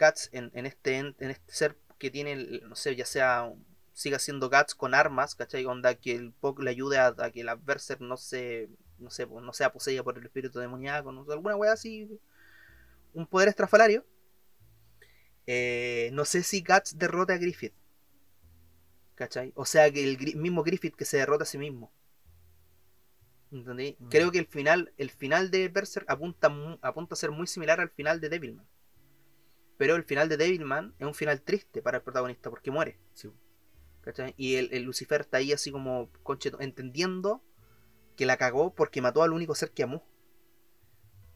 Guts, 0.00 0.30
en, 0.32 0.50
en 0.54 0.66
este, 0.66 0.96
en, 0.96 1.14
en 1.18 1.30
este 1.30 1.52
ser 1.52 1.76
que 1.98 2.10
tiene, 2.10 2.34
no 2.36 2.74
sé, 2.76 2.96
ya 2.96 3.04
sea 3.04 3.52
siga 3.92 4.18
siendo 4.18 4.48
Guts 4.48 4.74
con 4.74 4.94
armas, 4.94 5.34
¿cachai? 5.34 5.66
Onda 5.66 5.94
que 5.94 6.14
el 6.14 6.32
Pok 6.32 6.60
le 6.60 6.70
ayude 6.70 6.98
a, 6.98 7.14
a 7.18 7.30
que 7.30 7.44
la 7.44 7.56
Berserk 7.56 8.00
no 8.00 8.16
se, 8.16 8.70
no 8.98 9.10
sé, 9.10 9.26
no 9.26 9.52
sea 9.52 9.72
poseída 9.72 10.02
por 10.02 10.16
el 10.16 10.24
espíritu 10.24 10.58
demoníaco, 10.58 11.12
no 11.12 11.30
alguna 11.30 11.56
wea 11.56 11.72
así, 11.72 12.08
un 13.12 13.26
poder 13.26 13.48
estrafalario. 13.48 14.06
Eh, 15.46 16.10
no 16.12 16.24
sé 16.24 16.42
si 16.42 16.62
Guts 16.62 16.98
derrota 16.98 17.34
a 17.34 17.38
Griffith. 17.38 17.74
¿Cachai? 19.16 19.52
O 19.54 19.66
sea, 19.66 19.90
que 19.90 20.02
el 20.02 20.36
mismo 20.36 20.62
Griffith 20.62 20.96
que 20.96 21.04
se 21.04 21.18
derrota 21.18 21.42
a 21.42 21.46
sí 21.46 21.58
mismo. 21.58 21.92
¿Entendí? 23.50 23.96
Mm. 23.98 24.08
Creo 24.08 24.30
que 24.30 24.38
el 24.38 24.46
final, 24.46 24.92
el 24.96 25.10
final 25.10 25.50
de 25.50 25.68
Berserk 25.68 26.08
apunta, 26.08 26.50
apunta 26.80 27.14
a 27.14 27.18
ser 27.18 27.30
muy 27.32 27.46
similar 27.46 27.80
al 27.80 27.90
final 27.90 28.20
de 28.20 28.28
Devilman. 28.28 28.66
Pero 29.80 29.96
el 29.96 30.04
final 30.04 30.28
de 30.28 30.36
Devilman 30.36 30.94
es 30.98 31.06
un 31.06 31.14
final 31.14 31.40
triste 31.40 31.80
para 31.80 31.96
el 31.96 32.02
protagonista 32.02 32.50
porque 32.50 32.70
muere. 32.70 32.98
Y 34.36 34.56
el, 34.56 34.68
el 34.72 34.82
Lucifer 34.82 35.22
está 35.22 35.38
ahí 35.38 35.52
así 35.52 35.70
como 35.72 36.10
concheto, 36.22 36.60
entendiendo 36.60 37.42
que 38.16 38.26
la 38.26 38.36
cagó 38.36 38.74
porque 38.74 39.00
mató 39.00 39.22
al 39.22 39.32
único 39.32 39.54
ser 39.54 39.70
que 39.70 39.84
amó. 39.84 40.04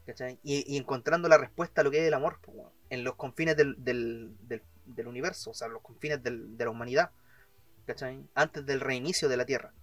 ¿cachai? 0.05 0.39
Y, 0.43 0.63
y 0.71 0.77
encontrando 0.77 1.27
la 1.27 1.37
respuesta 1.39 1.81
a 1.81 1.83
lo 1.83 1.89
que 1.91 2.01
es 2.01 2.07
el 2.07 2.13
amor, 2.13 2.39
en 2.91 3.03
los 3.03 3.15
confines 3.15 3.57
del, 3.57 3.83
del, 3.83 4.35
del- 4.47 4.61
del 4.85 5.07
universo, 5.07 5.49
o 5.49 5.53
sea, 5.55 5.67
los 5.67 5.81
confines 5.81 6.21
de 6.21 6.31
la 6.63 6.69
humanidad, 6.69 7.09
¿cachai? 7.87 8.23
Antes 8.35 8.63
del 8.67 8.79
reinicio 8.79 9.27
de 9.27 9.37
la 9.37 9.45
Tierra. 9.47 9.73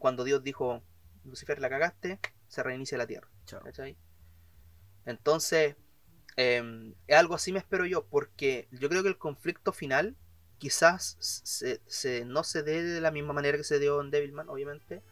Cuando 0.00 0.24
Dios 0.24 0.42
dijo, 0.42 0.82
Lucifer, 1.24 1.60
la 1.60 1.68
cagaste, 1.68 2.18
se 2.48 2.62
reinicia 2.64 2.98
la 2.98 3.06
Tierra. 3.06 3.28
Entonces, 5.06 5.76
eh, 6.38 6.94
es 7.08 7.16
algo 7.18 7.34
así 7.34 7.52
me 7.52 7.58
espero 7.58 7.84
yo, 7.84 8.04
porque 8.06 8.68
yo 8.70 8.88
creo 8.88 9.02
que 9.02 9.08
el 9.10 9.18
conflicto 9.18 9.72
final 9.72 10.14
quizás 10.58 11.16
se, 11.20 11.80
se- 11.86 12.24
no 12.24 12.44
se 12.44 12.62
dé 12.62 12.82
de 12.82 13.00
la 13.00 13.10
misma 13.10 13.32
manera 13.32 13.58
que 13.58 13.64
se 13.64 13.78
dio 13.80 14.00
en 14.00 14.10
Devilman, 14.10 14.48
obviamente, 14.48 15.02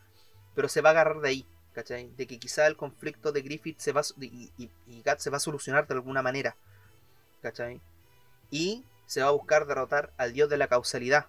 pero 0.55 0.69
se 0.69 0.81
va 0.83 0.91
a 0.91 0.93
agarrar 0.93 1.21
de 1.21 1.29
ahí, 1.29 1.47
¿cachai? 1.73 2.11
De 2.17 2.27
que 2.27 2.39
quizás 2.39 2.67
el 2.69 2.77
conflicto 2.77 3.33
de 3.33 3.43
Griffith 3.43 3.79
se 3.79 3.93
va, 3.93 4.03
y, 4.21 4.53
y, 4.57 4.71
y 4.87 5.03
Guts 5.03 5.23
se 5.25 5.31
va 5.31 5.39
a 5.39 5.41
solucionar 5.41 5.87
de 5.87 5.95
alguna 5.95 6.23
manera, 6.23 6.57
¿cachai? 7.43 7.81
Y 8.51 8.85
se 9.07 9.21
va 9.23 9.29
a 9.29 9.33
buscar 9.33 9.67
derrotar 9.67 10.13
al 10.19 10.33
dios 10.33 10.49
de 10.49 10.59
la 10.59 10.69
causalidad, 10.69 11.27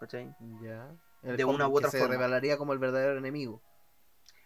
¿cachai? 0.00 0.34
Ya. 0.62 0.88
El 1.22 1.36
De 1.36 1.44
una 1.44 1.68
u 1.68 1.72
que 1.72 1.78
otra 1.78 1.90
se 1.90 1.98
forma. 1.98 2.14
revelaría 2.14 2.56
como 2.56 2.72
el 2.72 2.78
verdadero 2.78 3.18
enemigo. 3.18 3.60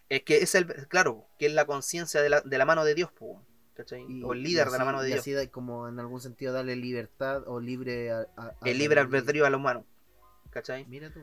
Es 0.08 0.22
que 0.22 0.38
es 0.38 0.54
el, 0.54 0.66
claro, 0.88 1.26
que 1.38 1.46
es 1.46 1.52
la 1.52 1.66
conciencia 1.66 2.20
de 2.20 2.28
la, 2.28 2.40
de 2.40 2.58
la 2.58 2.64
mano 2.64 2.84
de 2.84 2.94
Dios, 2.94 3.10
po, 3.12 3.40
¿cachai? 3.74 4.04
Y- 4.08 4.22
o 4.22 4.32
el 4.32 4.42
líder 4.42 4.66
de 4.66 4.70
la 4.72 4.76
así- 4.78 4.84
mano 4.86 5.02
de 5.02 5.08
y 5.08 5.12
Dios. 5.12 5.20
así 5.26 5.48
como 5.48 5.88
en 5.88 5.98
algún 6.00 6.20
sentido 6.20 6.52
darle 6.52 6.76
libertad 6.76 7.42
o 7.46 7.60
libre 7.60 8.10
a, 8.12 8.26
a- 8.36 8.46
a- 8.48 8.56
el 8.64 8.78
libre 8.78 9.00
albedrío 9.00 9.46
al 9.46 9.54
humano, 9.54 9.84
¿cachai? 10.50 10.84
Mira 10.86 11.10
tú. 11.10 11.20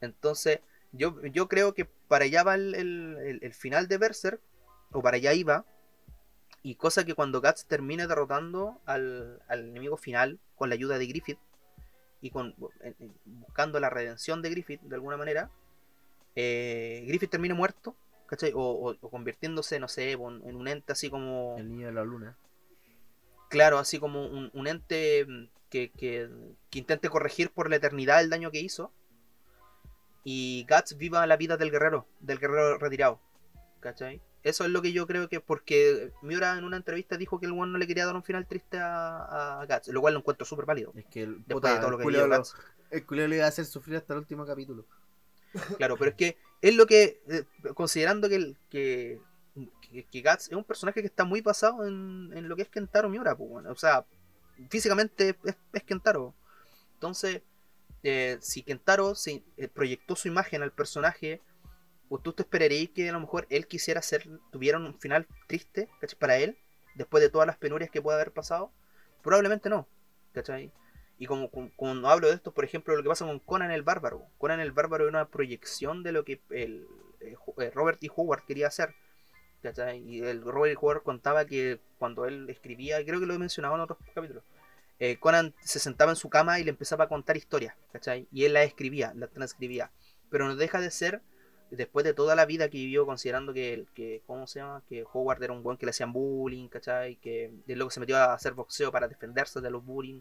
Entonces, 0.00 0.60
yo, 0.92 1.20
yo 1.26 1.48
creo 1.48 1.74
que 1.74 1.84
para 1.86 2.24
allá 2.26 2.42
va 2.42 2.54
el, 2.54 2.74
el- 2.74 3.16
el- 3.24 3.38
el 3.42 3.54
final 3.54 3.88
de 3.88 3.98
Berserk, 3.98 4.40
o 4.92 5.02
para 5.02 5.16
allá 5.16 5.32
iba, 5.32 5.64
y 6.62 6.74
cosa 6.76 7.04
que 7.04 7.14
cuando 7.14 7.40
Guts 7.40 7.66
termine 7.66 8.06
derrotando 8.06 8.80
al, 8.86 9.40
al 9.48 9.68
enemigo 9.68 9.96
final 9.96 10.38
con 10.56 10.68
la 10.68 10.74
ayuda 10.74 10.98
de 10.98 11.06
Griffith, 11.06 11.38
y 12.22 12.30
con 12.30 12.54
buscando 13.24 13.78
la 13.78 13.90
redención 13.90 14.42
de 14.42 14.50
Griffith 14.50 14.80
de 14.80 14.94
alguna 14.94 15.16
manera, 15.16 15.50
eh, 16.34 17.04
Griffith 17.06 17.30
termine 17.30 17.54
muerto, 17.54 17.94
¿cachai? 18.26 18.52
O, 18.54 18.60
o- 18.60 18.96
o 19.00 19.10
convirtiéndose, 19.10 19.78
no 19.80 19.88
sé, 19.88 20.12
en, 20.12 20.20
en 20.44 20.56
un 20.56 20.68
ente 20.68 20.92
así 20.92 21.08
como... 21.10 21.56
El 21.58 21.68
niño 21.70 21.86
de 21.86 21.92
la 21.92 22.04
luna. 22.04 22.36
Claro, 23.48 23.78
así 23.78 23.98
como 23.98 24.26
un, 24.26 24.50
un 24.52 24.66
ente 24.66 25.24
mm, 25.26 25.44
que, 25.70 25.90
que- 25.92 26.28
que 26.70 26.78
intente 26.78 27.08
corregir 27.08 27.50
por 27.50 27.70
la 27.70 27.76
eternidad 27.76 28.20
el 28.20 28.30
daño 28.30 28.50
que 28.50 28.60
hizo. 28.60 28.92
Y 30.24 30.66
Guts 30.68 30.96
viva 30.96 31.26
la 31.26 31.36
vida 31.36 31.56
del 31.56 31.70
guerrero, 31.70 32.06
del 32.20 32.38
guerrero 32.38 32.78
retirado. 32.78 33.20
¿Cachai? 33.80 34.20
Eso 34.42 34.64
es 34.64 34.70
lo 34.70 34.82
que 34.82 34.92
yo 34.92 35.06
creo 35.06 35.28
que. 35.28 35.40
Porque 35.40 36.12
Miura 36.22 36.58
en 36.58 36.64
una 36.64 36.76
entrevista 36.76 37.16
dijo 37.16 37.38
que 37.38 37.46
el 37.46 37.52
one 37.52 37.70
no 37.72 37.78
le 37.78 37.86
quería 37.86 38.06
dar 38.06 38.16
un 38.16 38.24
final 38.24 38.46
triste 38.46 38.78
a, 38.78 39.60
a 39.60 39.66
Guts, 39.66 39.88
lo 39.88 40.00
cual 40.00 40.14
lo 40.14 40.20
encuentro 40.20 40.44
súper 40.44 40.64
válido. 40.64 40.92
Es 40.96 41.04
que 41.06 41.22
el, 41.22 41.36
Después 41.38 41.54
puta, 41.54 41.74
de 41.74 41.80
todo 41.80 41.90
lo 41.90 42.00
el 42.00 42.06
que 42.06 42.18
lo- 42.28 42.36
Guts. 42.36 42.56
el 42.90 43.06
culiao 43.06 43.28
le 43.28 43.36
iba 43.36 43.44
a 43.44 43.48
hacer 43.48 43.64
sufrir 43.66 43.96
hasta 43.96 44.14
el 44.14 44.20
último 44.20 44.44
capítulo. 44.46 44.84
Claro, 45.78 45.96
pero 45.96 46.10
es 46.10 46.16
que 46.16 46.36
es 46.62 46.74
lo 46.74 46.86
que. 46.86 47.22
eh, 47.28 47.44
considerando 47.74 48.28
que, 48.28 48.36
el, 48.36 48.56
que, 48.70 49.20
que, 49.90 50.06
es 50.12 50.48
un 50.52 50.64
personaje 50.64 51.00
que 51.00 51.06
está 51.06 51.24
muy 51.24 51.40
basado 51.40 51.86
en, 51.86 52.30
en 52.34 52.48
lo 52.48 52.56
que 52.56 52.62
es 52.62 52.68
Kentaro 52.68 53.08
Miura, 53.08 53.36
pues, 53.36 53.50
bueno. 53.50 53.70
O 53.70 53.76
sea, 53.76 54.06
físicamente 54.70 55.36
es, 55.72 55.82
Kentaro. 55.84 56.34
Entonces, 56.94 57.42
eh, 58.02 58.38
si 58.40 58.62
Kentaro 58.62 59.14
se, 59.14 59.44
eh, 59.56 59.68
proyectó 59.68 60.16
su 60.16 60.28
imagen 60.28 60.62
al 60.62 60.72
personaje, 60.72 61.42
pues 62.08 62.22
tú 62.22 62.32
te 62.32 62.42
esperarías 62.42 62.90
que 62.94 63.08
a 63.08 63.12
lo 63.12 63.20
mejor 63.20 63.46
él 63.50 63.66
quisiera 63.66 64.00
hacer, 64.00 64.28
tuviera 64.52 64.78
un 64.78 64.98
final 64.98 65.26
triste. 65.46 65.88
Para 66.18 66.38
él, 66.38 66.56
después 66.94 67.22
de 67.22 67.30
todas 67.30 67.46
las 67.46 67.58
penurias 67.58 67.90
que 67.90 68.02
puede 68.02 68.16
haber 68.16 68.32
pasado. 68.32 68.72
Probablemente 69.22 69.68
no, 69.68 69.88
¿cachai? 70.32 70.72
Y 71.18 71.26
como, 71.26 71.50
como, 71.50 71.70
como 71.76 72.08
hablo 72.08 72.28
de 72.28 72.34
esto, 72.34 72.52
por 72.52 72.64
ejemplo, 72.64 72.94
lo 72.96 73.02
que 73.02 73.08
pasa 73.08 73.26
con 73.26 73.38
Conan 73.40 73.70
el 73.70 73.82
Bárbaro. 73.82 74.26
Conan 74.38 74.60
el 74.60 74.72
Bárbaro 74.72 75.04
es 75.06 75.10
una 75.10 75.28
proyección 75.28 76.02
de 76.02 76.12
lo 76.12 76.24
que 76.24 76.40
el, 76.50 76.86
eh, 77.20 77.36
eh, 77.58 77.70
Robert 77.74 78.02
E. 78.02 78.10
Howard 78.14 78.44
quería 78.46 78.66
hacer. 78.68 78.94
¿cachai? 79.62 79.98
Y 80.02 80.20
el 80.22 80.42
Robert 80.42 80.74
E. 80.74 80.78
Howard 80.80 81.02
contaba 81.02 81.44
que 81.46 81.80
cuando 81.98 82.26
él 82.26 82.48
escribía, 82.50 83.04
creo 83.04 83.20
que 83.20 83.26
lo 83.26 83.34
he 83.34 83.38
mencionado 83.38 83.74
en 83.74 83.80
otros 83.82 83.98
capítulos, 84.14 84.44
eh, 84.98 85.18
Conan 85.18 85.54
se 85.60 85.78
sentaba 85.78 86.12
en 86.12 86.16
su 86.16 86.30
cama 86.30 86.58
y 86.60 86.64
le 86.64 86.70
empezaba 86.70 87.04
a 87.04 87.08
contar 87.08 87.36
historias, 87.36 87.74
¿cachai? 87.92 88.28
Y 88.32 88.44
él 88.44 88.54
las 88.54 88.66
escribía, 88.66 89.12
las 89.14 89.30
transcribía. 89.30 89.90
Pero 90.30 90.46
no 90.46 90.56
deja 90.56 90.80
de 90.80 90.90
ser, 90.90 91.20
después 91.70 92.04
de 92.04 92.14
toda 92.14 92.34
la 92.34 92.46
vida 92.46 92.68
que 92.70 92.78
vivió, 92.78 93.06
considerando 93.06 93.52
que, 93.52 93.74
el- 93.74 93.88
que 93.94 94.22
¿cómo 94.26 94.46
se 94.46 94.60
llama? 94.60 94.82
Que 94.88 95.04
Howard 95.12 95.42
era 95.42 95.52
un 95.52 95.62
buen 95.62 95.76
que 95.76 95.86
le 95.86 95.90
hacían 95.90 96.12
bullying, 96.12 96.68
¿cachai? 96.68 97.16
Que 97.16 97.52
es 97.66 97.76
lo 97.76 97.86
que 97.88 97.94
se 97.94 98.00
metió 98.00 98.16
a 98.16 98.34
hacer 98.34 98.54
boxeo 98.54 98.90
para 98.92 99.08
defenderse 99.08 99.60
de 99.60 99.70
los 99.70 99.84
bullying. 99.84 100.20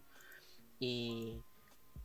Y, 0.79 1.41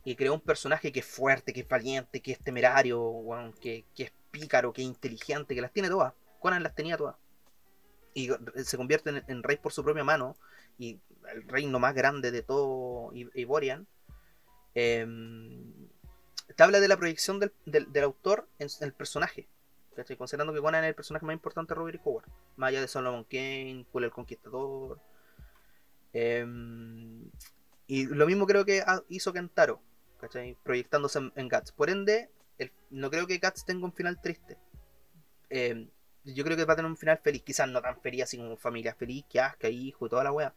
y 0.03 0.15
creó 0.15 0.33
un 0.33 0.41
personaje 0.41 0.91
que 0.91 1.01
es 1.01 1.05
fuerte, 1.05 1.53
que 1.53 1.61
es 1.61 1.67
valiente, 1.67 2.21
que 2.21 2.31
es 2.31 2.39
temerario, 2.39 3.23
que, 3.59 3.85
es 3.97 4.11
pícaro, 4.31 4.73
que 4.73 4.81
es 4.81 4.87
inteligente, 4.87 5.53
que 5.53 5.61
las 5.61 5.71
tiene 5.71 5.89
todas. 5.89 6.13
Conan 6.39 6.63
las 6.63 6.73
tenía 6.73 6.97
todas. 6.97 7.15
Y 8.13 8.29
se 8.63 8.77
convierte 8.77 9.23
en, 9.27 9.43
rey 9.43 9.57
por 9.57 9.71
su 9.71 9.83
propia 9.83 10.03
mano. 10.03 10.35
Y 10.79 10.99
el 11.31 11.47
reino 11.47 11.79
más 11.79 11.93
grande 11.93 12.31
de 12.31 12.41
todo 12.41 13.11
Iborian. 13.13 13.87
em, 14.73 15.71
te 16.55 16.63
habla 16.63 16.79
de 16.79 16.87
la 16.87 16.97
proyección 16.97 17.39
del, 17.39 18.03
autor 18.03 18.47
en, 18.57 18.69
el 18.81 18.93
personaje. 18.93 19.47
¿cachai? 19.95 20.17
Considerando 20.17 20.53
que 20.53 20.61
Conan 20.61 20.83
es 20.83 20.89
el 20.89 20.95
personaje 20.95 21.25
más 21.25 21.33
importante 21.33 21.73
de 21.73 21.75
Robert. 21.75 22.01
Howard. 22.03 22.25
Más 22.55 22.69
allá 22.69 22.81
de 22.81 22.87
Solomon 22.87 23.23
Kane, 23.25 23.85
Cool 23.91 24.05
el 24.05 24.11
Conquistador. 24.11 24.99
Em, 26.13 27.29
y 27.93 28.05
lo 28.05 28.25
mismo 28.25 28.45
creo 28.47 28.63
que 28.65 28.83
hizo 29.09 29.33
Kentaro. 29.33 29.81
¿cachai? 30.19 30.55
Proyectándose 30.63 31.17
en, 31.19 31.33
en 31.35 31.49
Guts. 31.49 31.71
Por 31.71 31.89
ende, 31.89 32.29
el- 32.59 32.71
no 32.89 33.09
creo 33.09 33.25
que 33.27 33.39
Guts 33.39 33.65
tenga 33.65 33.85
un 33.85 33.91
final 33.93 34.21
triste. 34.21 34.57
Em, 35.49 35.89
yo 36.23 36.43
creo 36.43 36.55
que 36.55 36.65
va 36.65 36.73
a 36.73 36.75
tener 36.75 36.89
un 36.89 36.95
final 36.97 37.17
feliz. 37.17 37.41
Quizás 37.43 37.67
no 37.67 37.81
tan 37.81 37.99
feliz 38.01 38.23
así 38.23 38.37
como 38.37 38.55
familia 38.55 38.93
feliz, 38.95 39.25
que 39.29 39.39
asca, 39.39 39.67
hijo 39.67 40.05
y 40.05 40.09
toda 40.09 40.23
la 40.23 40.31
wea. 40.31 40.53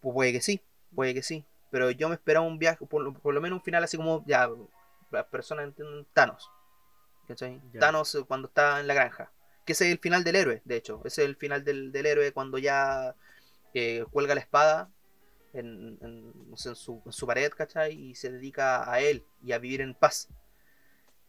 Pues 0.00 0.14
puede 0.14 0.32
que 0.32 0.40
sí, 0.40 0.62
puede 0.94 1.12
que 1.14 1.22
sí. 1.22 1.44
Pero 1.70 1.90
yo 1.90 2.08
me 2.08 2.14
esperaba 2.14 2.46
un 2.46 2.58
viaje, 2.58 2.86
por, 2.86 3.02
lo- 3.02 3.12
por 3.12 3.34
lo 3.34 3.40
menos 3.40 3.58
un 3.58 3.64
final 3.64 3.82
así 3.84 3.96
como, 3.96 4.24
ya, 4.26 4.48
las 5.10 5.24
personas 5.26 5.64
entienden 5.64 6.06
Thanos. 6.14 6.48
¿cachai? 7.26 7.60
Thanos 7.80 8.14
eh, 8.14 8.24
cuando 8.26 8.48
está 8.48 8.80
en 8.80 8.86
la 8.86 8.94
granja. 8.94 9.30
Que 9.66 9.72
ese 9.72 9.86
es 9.86 9.92
el 9.92 9.98
final 9.98 10.24
del 10.24 10.36
héroe, 10.36 10.62
de 10.64 10.76
hecho. 10.76 11.02
Ese 11.04 11.22
es 11.24 11.28
el 11.28 11.36
final 11.36 11.62
del, 11.64 11.92
del 11.92 12.06
héroe 12.06 12.32
cuando 12.32 12.56
ya 12.58 13.14
eh, 13.74 14.06
cuelga 14.10 14.34
la 14.34 14.40
espada 14.40 14.88
en, 15.52 15.98
en- 16.00 16.50
no 16.50 16.56
sé, 16.56 16.70
en 16.70 16.76
su, 16.76 17.02
en 17.04 17.12
su 17.12 17.26
pared, 17.26 17.50
¿cachai? 17.56 17.92
Y 17.94 18.14
se 18.14 18.30
dedica 18.30 18.90
a 18.90 19.00
él 19.00 19.24
y 19.42 19.52
a 19.52 19.58
vivir 19.58 19.80
en 19.80 19.94
paz. 19.94 20.28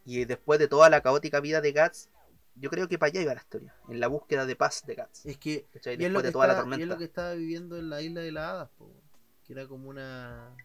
Y 0.06 0.26
después 0.26 0.60
de 0.60 0.68
toda 0.68 0.90
la 0.90 1.02
caótica 1.02 1.40
vida 1.40 1.62
de 1.62 1.72
Guts, 1.72 2.10
yo 2.56 2.70
creo 2.70 2.88
que 2.88 2.98
para 2.98 3.10
allá 3.10 3.22
iba 3.22 3.34
la 3.34 3.40
historia, 3.42 3.76
en 3.88 4.00
la 4.00 4.08
búsqueda 4.08 4.46
de 4.46 4.56
paz 4.56 4.84
de 4.86 4.96
Guts. 4.96 5.26
Es 5.26 5.38
que 5.38 5.66
¿cachai? 5.72 5.94
y 6.02 6.06
es, 6.06 6.12
lo 6.12 6.22
Después 6.22 6.24
que 6.24 6.28
de 6.28 6.32
toda 6.34 6.48
la 6.48 6.54
y 6.54 6.58
tormenta. 6.58 6.84
es 6.84 6.90
lo 6.90 6.98
que 6.98 7.04
estaba 7.06 7.34
viviendo 7.34 7.78
en 7.78 7.90
la 7.90 8.02
isla 8.02 8.22
de 8.22 8.32
las 8.32 8.44
hadas, 8.50 8.70
po, 8.78 8.92
que 9.46 9.54
era 9.54 9.68
como 9.68 9.90
una 9.90 10.56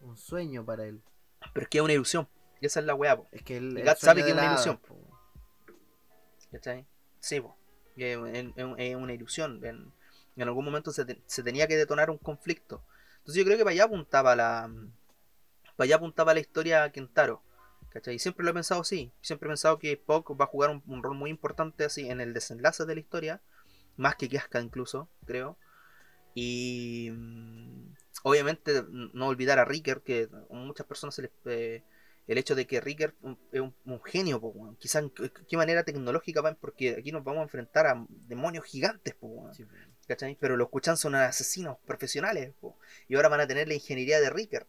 un 0.00 0.16
sueño 0.16 0.64
para 0.64 0.86
él. 0.86 1.02
Pero 1.52 1.64
es 1.64 1.68
que 1.70 1.78
es 1.78 1.84
una 1.84 1.92
ilusión. 1.92 2.28
Y 2.60 2.66
esa 2.66 2.80
es 2.80 2.86
la 2.86 2.94
weá, 2.94 3.16
po, 3.16 3.28
Es 3.32 3.42
que 3.42 3.56
el 3.58 3.82
sabe 3.96 4.22
que 4.22 4.28
es 4.28 4.34
una 4.34 4.46
ilusión. 4.46 4.78
po. 4.78 4.96
¿cachai? 6.50 6.86
Sí, 7.20 7.40
po. 7.40 7.56
Es, 7.96 8.16
una 8.96 9.12
ilusión. 9.12 9.64
En, 9.64 9.92
en 10.36 10.48
algún 10.48 10.64
momento 10.64 10.92
se, 10.92 11.04
te- 11.04 11.22
se 11.26 11.42
tenía 11.42 11.66
que 11.66 11.76
detonar 11.76 12.10
un 12.10 12.18
conflicto. 12.18 12.84
Entonces 13.18 13.36
yo 13.36 13.44
creo 13.44 13.58
que 13.58 13.64
para 13.64 13.72
allá 13.72 13.84
apuntaba 13.84 14.36
la. 14.36 14.70
Allá 15.78 15.96
apuntaba 15.96 16.34
la 16.34 16.40
historia 16.40 16.90
Kentaro. 16.92 17.42
¿Cachai? 17.90 18.14
Y 18.14 18.18
siempre 18.18 18.44
lo 18.44 18.50
he 18.50 18.54
pensado 18.54 18.82
así. 18.82 19.12
Siempre 19.20 19.48
he 19.48 19.50
pensado 19.50 19.78
que 19.78 19.96
Puck 19.96 20.38
va 20.40 20.44
a 20.44 20.48
jugar 20.48 20.70
un, 20.86 21.02
rol 21.02 21.16
muy 21.16 21.30
importante 21.30 21.84
así 21.84 22.08
en 22.08 22.20
el 22.20 22.32
desenlace 22.32 22.84
de 22.84 22.94
la 22.94 23.00
historia. 23.00 23.40
Más 23.96 24.14
que 24.16 24.28
Kiaska 24.28 24.60
incluso, 24.60 25.08
creo. 25.26 25.56
Y 26.34 27.10
mm, 27.12 27.94
obviamente 28.22 28.84
no 28.90 29.26
olvidar 29.26 29.58
a 29.58 29.64
Ricker, 29.64 30.02
que 30.02 30.28
a 30.32 30.54
muchas 30.54 30.86
personas 30.86 31.20
eh, 31.46 31.82
el 32.26 32.38
hecho 32.38 32.54
de 32.54 32.66
que 32.66 32.80
Ricker 32.80 33.14
es 33.50 33.60
un, 33.60 33.74
genio, 34.04 34.38
weón. 34.38 34.76
quizás 34.76 35.04
qué 35.48 35.56
manera 35.56 35.82
tecnológica 35.82 36.40
van, 36.40 36.56
porque 36.60 36.96
aquí 36.96 37.10
nos 37.10 37.24
vamos 37.24 37.40
a 37.40 37.44
enfrentar 37.44 37.88
a 37.88 38.06
demonios 38.08 38.64
gigantes, 38.64 39.16
weón. 39.20 39.52
Sí. 39.52 39.66
¿Cachai? 40.10 40.36
Pero 40.40 40.56
los 40.56 40.68
Kuchan 40.70 40.96
son 40.96 41.14
asesinos 41.14 41.78
profesionales, 41.86 42.52
po. 42.60 42.76
y 43.08 43.14
ahora 43.14 43.28
van 43.28 43.40
a 43.42 43.46
tener 43.46 43.68
la 43.68 43.74
ingeniería 43.74 44.18
de 44.20 44.28
Ricker, 44.28 44.66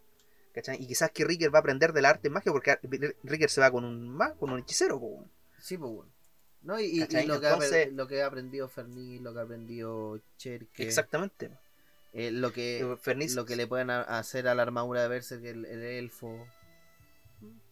¿cachai? 0.53 0.77
Y 0.80 0.85
quizás 0.85 1.09
que 1.09 1.26
Ricker 1.26 1.51
va 1.51 1.57
a 1.57 1.61
aprender 1.61 1.93
del 1.93 2.05
arte 2.05 2.30
magia 2.30 2.51
porque 2.51 2.77
Ricker 3.23 3.49
se 3.49 3.59
va 3.59 3.72
con 3.72 3.84
un 3.84 4.07
ma- 4.07 4.35
con 4.35 4.51
un 4.51 4.59
hechicero, 4.59 4.99
po. 4.99 5.26
Sí, 5.59 5.77
pues 5.80 5.91
bueno. 5.91 6.11
No, 6.61 6.80
y, 6.80 6.84
y- 6.85 6.97
y 6.97 6.99
¿Cachai? 6.99 7.26
lo, 7.26 7.41
que 7.41 7.47
ha, 7.47 7.53
Entonces- 7.53 7.91
lo 7.91 8.07
que 8.07 8.22
ha 8.22 8.27
aprendido 8.27 8.69
Ferni, 8.69 9.18
lo 9.18 9.34
que 9.34 9.39
ha 9.39 9.43
aprendido 9.43 10.22
Cherke, 10.38 10.84
Exactamente. 10.84 11.49
eh, 12.13 12.30
lo 12.30 12.53
que 12.53 12.81
Eh, 12.81 13.30
lo 13.34 13.45
que 13.47 13.55
le 13.55 13.65
pueden 13.65 13.89
hacer 13.89 14.47
a 14.47 14.53
la 14.53 14.61
armadura 14.61 15.01
de 15.01 15.07
Berserk 15.07 15.43
el, 15.43 15.65
el 15.65 15.81
elfo, 15.81 16.47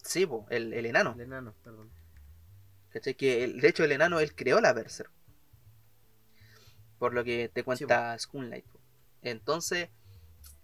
Sí, 0.01 0.25
po, 0.25 0.47
el, 0.49 0.73
el 0.73 0.87
enano. 0.87 1.13
el 1.13 1.21
enano, 1.21 1.53
perdón. 1.63 1.91
¿Cachai? 2.91 3.13
Que 3.13 3.43
el- 3.43 3.61
de 3.61 3.67
hecho 3.67 3.83
el 3.83 3.91
enano 3.91 4.19
él 4.19 4.33
creó 4.33 4.59
la 4.59 4.73
Berserk. 4.73 5.11
Por 6.99 7.13
lo 7.13 7.23
que 7.23 7.49
te 7.53 7.63
cuenta 7.63 8.17
po. 8.71 8.79
Entonces, 9.21 9.89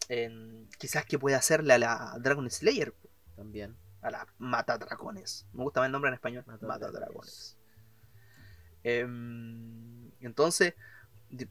en- 0.09 0.67
quizás 0.77 1.05
que 1.05 1.19
puede 1.19 1.35
hacerle 1.35 1.73
a 1.73 1.77
la 1.79 2.17
Dragon 2.19 2.49
Slayer, 2.49 2.93
También. 3.35 3.75
a 4.01 4.11
la 4.11 4.27
Mata 4.37 4.77
Dragones. 4.77 5.45
Me 5.53 5.63
gusta 5.63 5.79
más 5.81 5.87
el 5.87 5.91
nombre 5.93 6.09
en 6.09 6.15
español. 6.15 6.43
Mata 6.47 6.67
Mata, 6.67 6.91
Dragones. 6.91 6.99
Dragones. 7.01 7.57
Em, 8.83 10.11
entonces, 10.21 10.73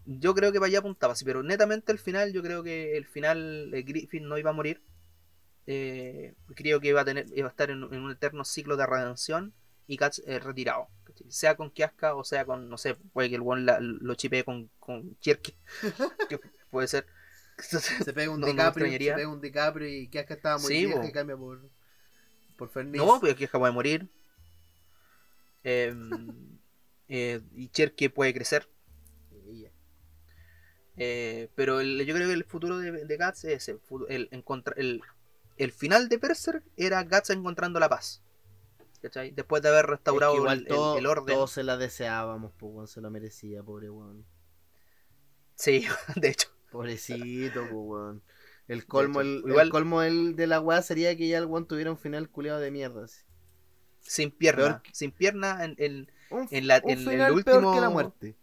yo 0.06 0.34
creo 0.34 0.52
que 0.52 0.58
para 0.60 0.68
allá 0.68 0.78
apuntaba, 0.80 1.14
sí, 1.16 1.24
pero 1.24 1.42
netamente 1.42 1.92
al 1.92 1.98
final, 1.98 2.32
yo 2.32 2.42
creo 2.42 2.62
que 2.62 2.96
el 2.96 3.06
final 3.06 3.70
eh, 3.74 3.82
Griffin 3.82 4.28
no 4.28 4.38
iba 4.38 4.50
a 4.50 4.52
morir. 4.54 4.82
Eh, 5.66 6.34
creo 6.54 6.80
que 6.80 6.88
iba 6.88 7.02
a 7.02 7.04
tener, 7.04 7.26
iba 7.34 7.48
a 7.48 7.50
estar 7.50 7.70
en, 7.70 7.82
en 7.84 8.00
un 8.02 8.12
eterno 8.12 8.44
ciclo 8.44 8.76
de 8.76 8.86
redención 8.86 9.54
y 9.86 9.96
Guts 9.96 10.22
eh, 10.26 10.38
retirado. 10.38 10.88
¿Cachai? 11.14 11.30
Sea 11.30 11.56
con 11.56 11.70
Kiaska 11.70 12.14
o 12.14 12.24
sea 12.24 12.44
con, 12.44 12.68
no 12.68 12.78
sé, 12.78 12.94
puede 13.12 13.28
que 13.30 13.36
el 13.36 13.42
one 13.44 13.62
la- 13.62 13.78
lo 13.80 14.14
chipee 14.14 14.44
con, 14.44 14.70
con 14.78 15.16
que 16.28 16.40
puede 16.70 16.88
ser. 16.88 17.06
Se 17.58 18.12
pega 18.12 18.32
un 18.32 18.40
No, 18.40 18.46
DiCaprio, 18.46 18.86
se 18.86 18.96
extrañaría. 18.96 19.14
pega 19.16 19.28
un 19.28 19.40
DiCaprio 19.40 19.88
y 19.88 20.06
acá 20.18 20.34
estaba 20.34 20.58
muy 20.58 20.68
Sí, 20.68 20.86
vieja 20.86 21.00
po. 21.00 21.06
y 21.06 21.12
cambia 21.12 21.36
por 21.36 21.60
por 22.56 22.68
Fernis. 22.70 23.00
No, 23.00 23.20
pero 23.20 23.34
Kiaska 23.36 23.58
puede 23.58 23.72
morir. 23.72 24.08
Em, 25.62 26.58
eh, 27.08 27.40
y 27.54 27.68
Cherky 27.68 28.08
puede 28.08 28.34
crecer. 28.34 28.68
Eh, 30.96 31.48
pero 31.56 31.80
el- 31.80 32.04
yo 32.06 32.14
creo 32.14 32.28
que 32.28 32.34
el 32.34 32.44
futuro 32.44 32.78
de, 32.78 32.92
de 33.04 33.16
Guts 33.16 33.44
es 33.44 33.68
El, 33.68 34.30
encontra- 34.30 34.74
el, 34.76 35.02
el 35.56 35.72
final 35.72 36.08
de 36.08 36.18
Berserk 36.18 36.64
era 36.76 37.02
Guts 37.02 37.30
encontrando 37.30 37.80
la 37.80 37.88
paz. 37.88 38.22
¿Cachai? 39.04 39.32
Después 39.32 39.60
de 39.62 39.68
haber 39.68 39.80
Es 39.80 39.86
que 39.86 39.90
restaurado 39.96 40.34
igual 40.36 40.52
el, 40.60 40.62
el- 40.62 40.68
todo- 40.68 40.96
el 40.98 41.06
orden. 41.06 41.34
Todos 41.36 41.50
se 41.50 41.62
la 41.62 41.76
deseábamos, 41.76 42.52
pues 42.56 42.90
se 42.90 43.02
lo 43.02 43.10
merecía, 43.10 43.62
pobre 43.62 43.90
weón. 43.90 44.24
Sí, 45.56 45.84
de 46.16 46.28
hecho. 46.28 46.48
Pobrecito, 46.70 47.60
pues 47.60 47.72
weón. 47.72 48.22
El 48.66 48.86
colmo, 48.86 49.20
hecho, 49.20 49.28
el, 49.30 49.42
el 49.44 49.50
igual- 49.50 49.68
colmo 49.70 50.00
del- 50.00 50.36
de 50.36 50.46
la 50.46 50.58
weá 50.60 50.80
sería 50.80 51.14
que 51.18 51.28
ya 51.28 51.36
el 51.36 51.44
weón 51.44 51.66
tuviera 51.68 51.90
un 51.90 51.98
final 51.98 52.30
culeado 52.30 52.60
de 52.60 52.70
mierda. 52.70 53.04
así. 53.04 53.22
Sin 54.00 54.30
pierna. 54.30 54.82
Sin 54.92 55.12
pierna 55.12 55.62
en, 55.64 55.74
en- 55.78 56.10
Un, 56.30 56.48
en 56.50 56.66
la, 56.66 56.80
un 56.82 56.90
en 56.90 56.98
el 57.00 57.04
final 57.04 57.32
último. 57.32 57.60
peor 57.60 57.74
que 57.74 57.80
la 57.82 57.90
muerte. 57.90 58.36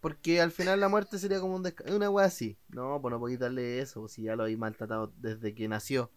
Porque 0.00 0.40
al 0.40 0.52
final 0.52 0.80
la 0.80 0.88
muerte 0.88 1.18
sería 1.18 1.38
como 1.40 1.54
un 1.56 1.64
desca- 1.64 1.94
una 1.94 2.08
weá 2.08 2.24
así. 2.26 2.56
No, 2.68 2.98
pues 3.02 3.12
no 3.12 3.18
podéis 3.20 3.38
darle 3.40 3.80
eso, 3.80 4.00
pues 4.00 4.12
si 4.12 4.22
ya 4.22 4.36
lo 4.36 4.44
habéis 4.44 4.56
maltratado 4.58 5.12
desde 5.18 5.54
que 5.54 5.68
nació. 5.68 6.10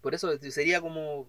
Por 0.00 0.14
eso 0.14 0.36
sería 0.50 0.80
como. 0.80 1.28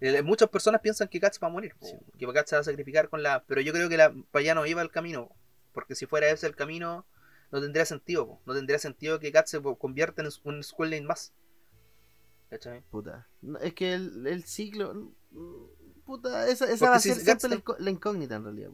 Eh, 0.00 0.22
muchas 0.22 0.48
personas 0.48 0.80
piensan 0.80 1.08
que 1.08 1.18
Guts 1.18 1.40
va 1.42 1.48
a 1.48 1.50
morir, 1.50 1.74
Sí. 1.80 1.96
que 2.18 2.26
Guts 2.26 2.50
se 2.50 2.56
va 2.56 2.60
a 2.60 2.64
sacrificar 2.64 3.08
con 3.08 3.22
la. 3.22 3.44
Pero 3.44 3.60
yo 3.60 3.72
creo 3.72 3.88
que 3.88 3.96
la 3.96 4.14
para 4.30 4.40
allá 4.42 4.54
no 4.54 4.66
iba 4.66 4.82
el 4.82 4.90
camino, 4.90 5.28
po, 5.28 5.36
porque 5.72 5.94
si 5.94 6.06
fuera 6.06 6.28
ese 6.28 6.46
el 6.46 6.54
camino, 6.54 7.06
no 7.50 7.60
tendría 7.60 7.84
sentido, 7.84 8.40
no 8.46 8.54
tendría 8.54 8.78
sentido 8.78 9.18
que 9.18 9.30
Guts 9.30 9.50
se 9.50 9.62
convierta 9.78 10.22
en 10.22 10.28
un 10.44 10.62
Lane 10.78 11.02
más. 11.02 11.32
¿Cachai? 12.50 12.82
Puta. 12.90 13.28
Es 13.60 13.74
que 13.74 13.94
el, 13.94 14.26
el 14.26 14.44
ciclo. 14.44 15.12
Puta, 16.04 16.48
esa, 16.48 16.70
esa 16.70 16.90
va 16.90 16.96
a 16.96 17.00
si 17.00 17.12
ser 17.12 17.38
siempre 17.38 17.62
la, 17.78 17.90
incógnita 17.90 18.36
en 18.36 18.44
realidad. 18.44 18.70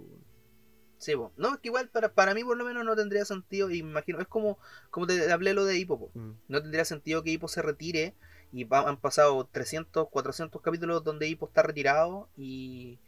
Sí, 0.99 1.17
po. 1.17 1.33
no, 1.37 1.55
es 1.55 1.61
que 1.61 1.69
igual 1.69 1.89
para, 1.89 2.15
para 2.15 2.35
mí 2.35 2.45
por 2.45 2.57
lo 2.57 2.65
menos 2.65 2.85
no 2.85 2.95
tendría 2.95 3.25
sentido, 3.25 3.71
y 3.71 3.83
me 3.83 3.91
imagino, 3.91 4.21
es 4.21 4.29
como, 4.29 4.59
como 4.91 5.07
te 5.07 5.31
hablé 5.33 5.53
lo 5.53 5.65
de 5.65 5.77
Hippo, 5.77 5.99
po. 5.99 6.11
Mm. 6.15 6.33
no 6.49 6.63
tendría 6.63 6.85
sentido 6.85 7.25
que 7.25 7.31
Hippo 7.31 7.49
se 7.49 7.63
retire 7.63 8.15
y 8.55 8.65
va- 8.65 8.89
han 8.89 8.97
pasado 8.99 9.45
300, 9.51 10.09
400 10.11 10.63
capítulos 10.63 11.03
donde 11.05 11.29
Hippo 11.29 11.47
está 11.49 11.63
retirado 11.63 12.29
y, 12.37 12.99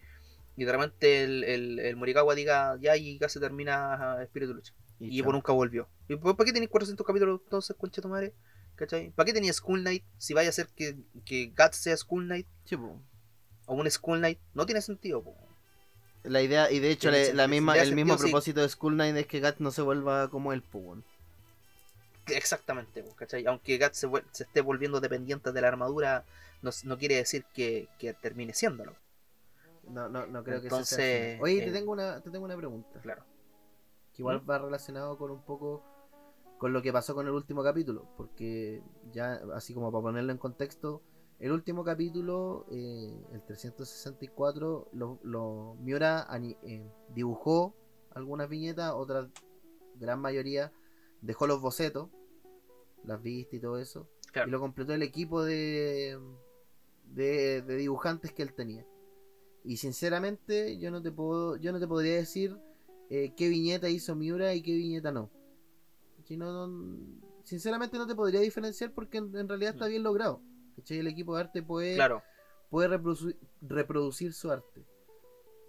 y 0.56 0.64
de 0.64 0.72
repente 0.72 1.22
el, 1.24 1.44
el, 1.44 1.78
el 1.78 1.96
Morikawa 1.96 2.34
diga 2.34 2.76
ya 2.80 2.96
y 2.96 3.18
casi 3.18 3.38
termina 3.40 4.22
Espíritu 4.22 4.54
Lucha. 4.54 4.72
Y, 4.98 5.18
Hippo 5.18 5.26
chao. 5.28 5.32
nunca 5.34 5.52
volvió. 5.52 5.88
¿Y 6.08 6.16
por, 6.16 6.36
para 6.36 6.46
qué 6.46 6.52
tenéis 6.52 6.70
400 6.70 7.06
capítulos 7.06 7.40
entonces, 7.44 7.76
concha 7.76 8.02
tu 8.02 8.08
madre? 8.08 8.34
¿Cachai? 8.74 9.10
¿Para 9.10 9.26
qué 9.26 9.32
tenía 9.32 9.52
Skull 9.52 9.80
Knight 9.80 10.04
si 10.18 10.34
vaya 10.34 10.48
a 10.50 10.52
ser 10.52 10.68
que, 10.68 10.98
que 11.24 11.46
Guts 11.56 11.76
sea 11.76 11.96
Skull 11.96 12.24
Knight 12.26 12.46
Sí, 12.64 12.76
po. 12.76 13.00
o 13.66 13.74
un 13.74 13.90
Skull 13.90 14.18
Knight? 14.18 14.38
No 14.52 14.66
tiene 14.66 14.82
sentido, 14.82 15.22
po. 15.22 15.36
La 16.24 16.42
idea, 16.42 16.70
y 16.72 16.80
de 16.80 16.90
hecho, 16.90 17.10
la, 17.10 17.46
misma, 17.46 17.76
el 17.78 17.94
mismo 17.94 18.14
sentido 18.14 18.30
propósito 18.30 18.60
de 18.60 18.68
Skull 18.68 18.94
Knight 18.94 19.16
es 19.16 19.26
que 19.28 19.38
Gat 19.40 19.58
no 19.60 19.70
se 19.70 19.80
vuelva 19.82 20.28
como 20.28 20.52
él, 20.52 20.60
po. 20.62 20.98
Exactamente, 22.28 23.04
¿cachai? 23.16 23.46
Aunque 23.46 23.78
Guts 23.78 23.98
se, 23.98 24.08
se 24.32 24.44
esté 24.44 24.60
volviendo 24.60 25.00
dependiente 25.00 25.52
de 25.52 25.60
la 25.60 25.68
armadura, 25.68 26.24
no, 26.62 26.70
no 26.84 26.98
quiere 26.98 27.16
decir 27.16 27.44
que, 27.54 27.88
que 27.98 28.14
termine 28.14 28.52
siéndolo. 28.52 28.94
No, 29.88 30.08
no, 30.08 30.26
no 30.26 30.42
creo 30.42 30.60
que 30.60 30.70
sea. 30.70 31.40
Oye, 31.40 31.60
te 31.62 31.68
eh, 31.68 31.72
tengo 31.72 31.92
una, 31.92 32.20
te 32.20 32.30
tengo 32.30 32.44
una 32.44 32.56
pregunta. 32.56 33.00
Claro. 33.00 33.22
Que 34.12 34.22
igual 34.22 34.42
¿Mm? 34.42 34.50
va 34.50 34.58
relacionado 34.58 35.16
con 35.16 35.30
un 35.30 35.42
poco 35.42 35.82
con 36.58 36.72
lo 36.72 36.82
que 36.82 36.92
pasó 36.92 37.14
con 37.14 37.26
el 37.26 37.32
último 37.32 37.62
capítulo. 37.62 38.06
Porque 38.16 38.82
ya, 39.12 39.40
así 39.54 39.74
como 39.74 39.92
para 39.92 40.02
ponerlo 40.02 40.32
en 40.32 40.38
contexto, 40.38 41.02
el 41.38 41.52
último 41.52 41.84
capítulo, 41.84 42.66
eh, 42.70 43.14
el 43.32 43.42
364, 43.42 44.88
lo, 44.92 45.18
lo- 45.22 45.76
Miura 45.80 46.26
eh, 46.64 46.90
dibujó 47.14 47.74
algunas 48.14 48.48
viñetas, 48.48 48.92
otras, 48.94 49.28
gran 50.00 50.20
mayoría, 50.20 50.72
dejó 51.20 51.46
los 51.46 51.60
bocetos, 51.60 52.08
las 53.04 53.22
vistas 53.22 53.54
y 53.54 53.60
todo 53.60 53.78
eso. 53.78 54.08
Claro. 54.32 54.48
Y 54.48 54.52
lo 54.52 54.60
completó 54.60 54.92
el 54.92 55.02
equipo 55.02 55.42
de, 55.44 56.18
de, 57.04 57.62
de 57.62 57.76
dibujantes 57.76 58.32
que 58.32 58.42
él 58.42 58.52
tenía. 58.54 58.84
Y 59.64 59.78
sinceramente, 59.78 60.78
yo 60.78 60.90
no 60.90 61.02
te 61.02 61.10
puedo, 61.10 61.56
yo 61.56 61.72
no 61.72 61.80
te 61.80 61.88
podría 61.88 62.16
decir 62.16 62.56
eh, 63.10 63.32
qué 63.36 63.48
viñeta 63.48 63.88
hizo 63.88 64.14
Miura 64.14 64.54
y 64.54 64.62
qué 64.62 64.72
viñeta 64.72 65.10
no. 65.12 65.30
Si 66.24 66.36
no, 66.36 66.66
no- 66.68 66.98
sinceramente 67.44 67.96
no 67.98 68.06
te 68.06 68.14
podría 68.14 68.40
diferenciar 68.40 68.92
porque 68.92 69.18
en, 69.18 69.36
en 69.36 69.48
realidad 69.48 69.74
está 69.74 69.86
bien 69.86 70.02
logrado. 70.02 70.40
¿Cachai? 70.76 70.98
El 70.98 71.06
equipo 71.06 71.34
de 71.34 71.40
arte 71.42 71.62
puede, 71.62 71.94
Claro. 71.94 72.22
puede 72.70 72.88
reproducir, 72.88 73.38
reproducir 73.62 74.32
su 74.34 74.50
arte. 74.50 74.84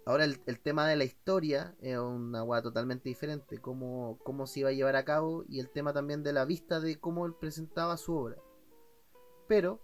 Ahora 0.08 0.24
el, 0.24 0.40
el 0.46 0.58
tema 0.58 0.88
de 0.88 0.96
la 0.96 1.04
historia 1.04 1.76
es 1.82 1.98
una 1.98 2.42
hueá 2.42 2.62
totalmente 2.62 3.10
diferente, 3.10 3.58
cómo, 3.58 4.18
cómo 4.24 4.46
se 4.46 4.60
iba 4.60 4.70
a 4.70 4.72
llevar 4.72 4.96
a 4.96 5.04
cabo 5.04 5.44
y 5.50 5.60
el 5.60 5.68
tema 5.68 5.92
también 5.92 6.22
de 6.22 6.32
la 6.32 6.46
vista 6.46 6.80
de 6.80 6.98
cómo 6.98 7.26
él 7.26 7.34
presentaba 7.38 7.98
su 7.98 8.16
obra. 8.16 8.38
Pero, 9.48 9.82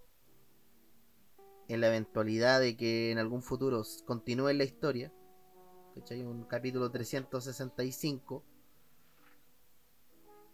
en 1.67 1.79
la 1.79 1.89
eventualidad 1.89 2.59
de 2.59 2.75
que 2.75 3.11
en 3.11 3.19
algún 3.19 3.43
futuro 3.43 3.83
continúe 4.07 4.51
la 4.53 4.63
historia, 4.63 5.13
¿cachai? 5.93 6.23
Un 6.23 6.45
capítulo 6.45 6.89
365, 6.89 8.43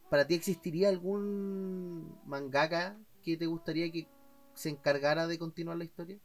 ¿para 0.10 0.27
ti 0.27 0.34
existiría 0.34 0.89
algún 0.89 2.19
mangaka 2.26 2.99
que 3.23 3.38
te 3.38 3.45
gustaría 3.45 3.89
que 3.89 4.10
se 4.53 4.68
encargara 4.68 5.27
de 5.27 5.39
continuar 5.39 5.77
la 5.77 5.85
historia? 5.85 6.19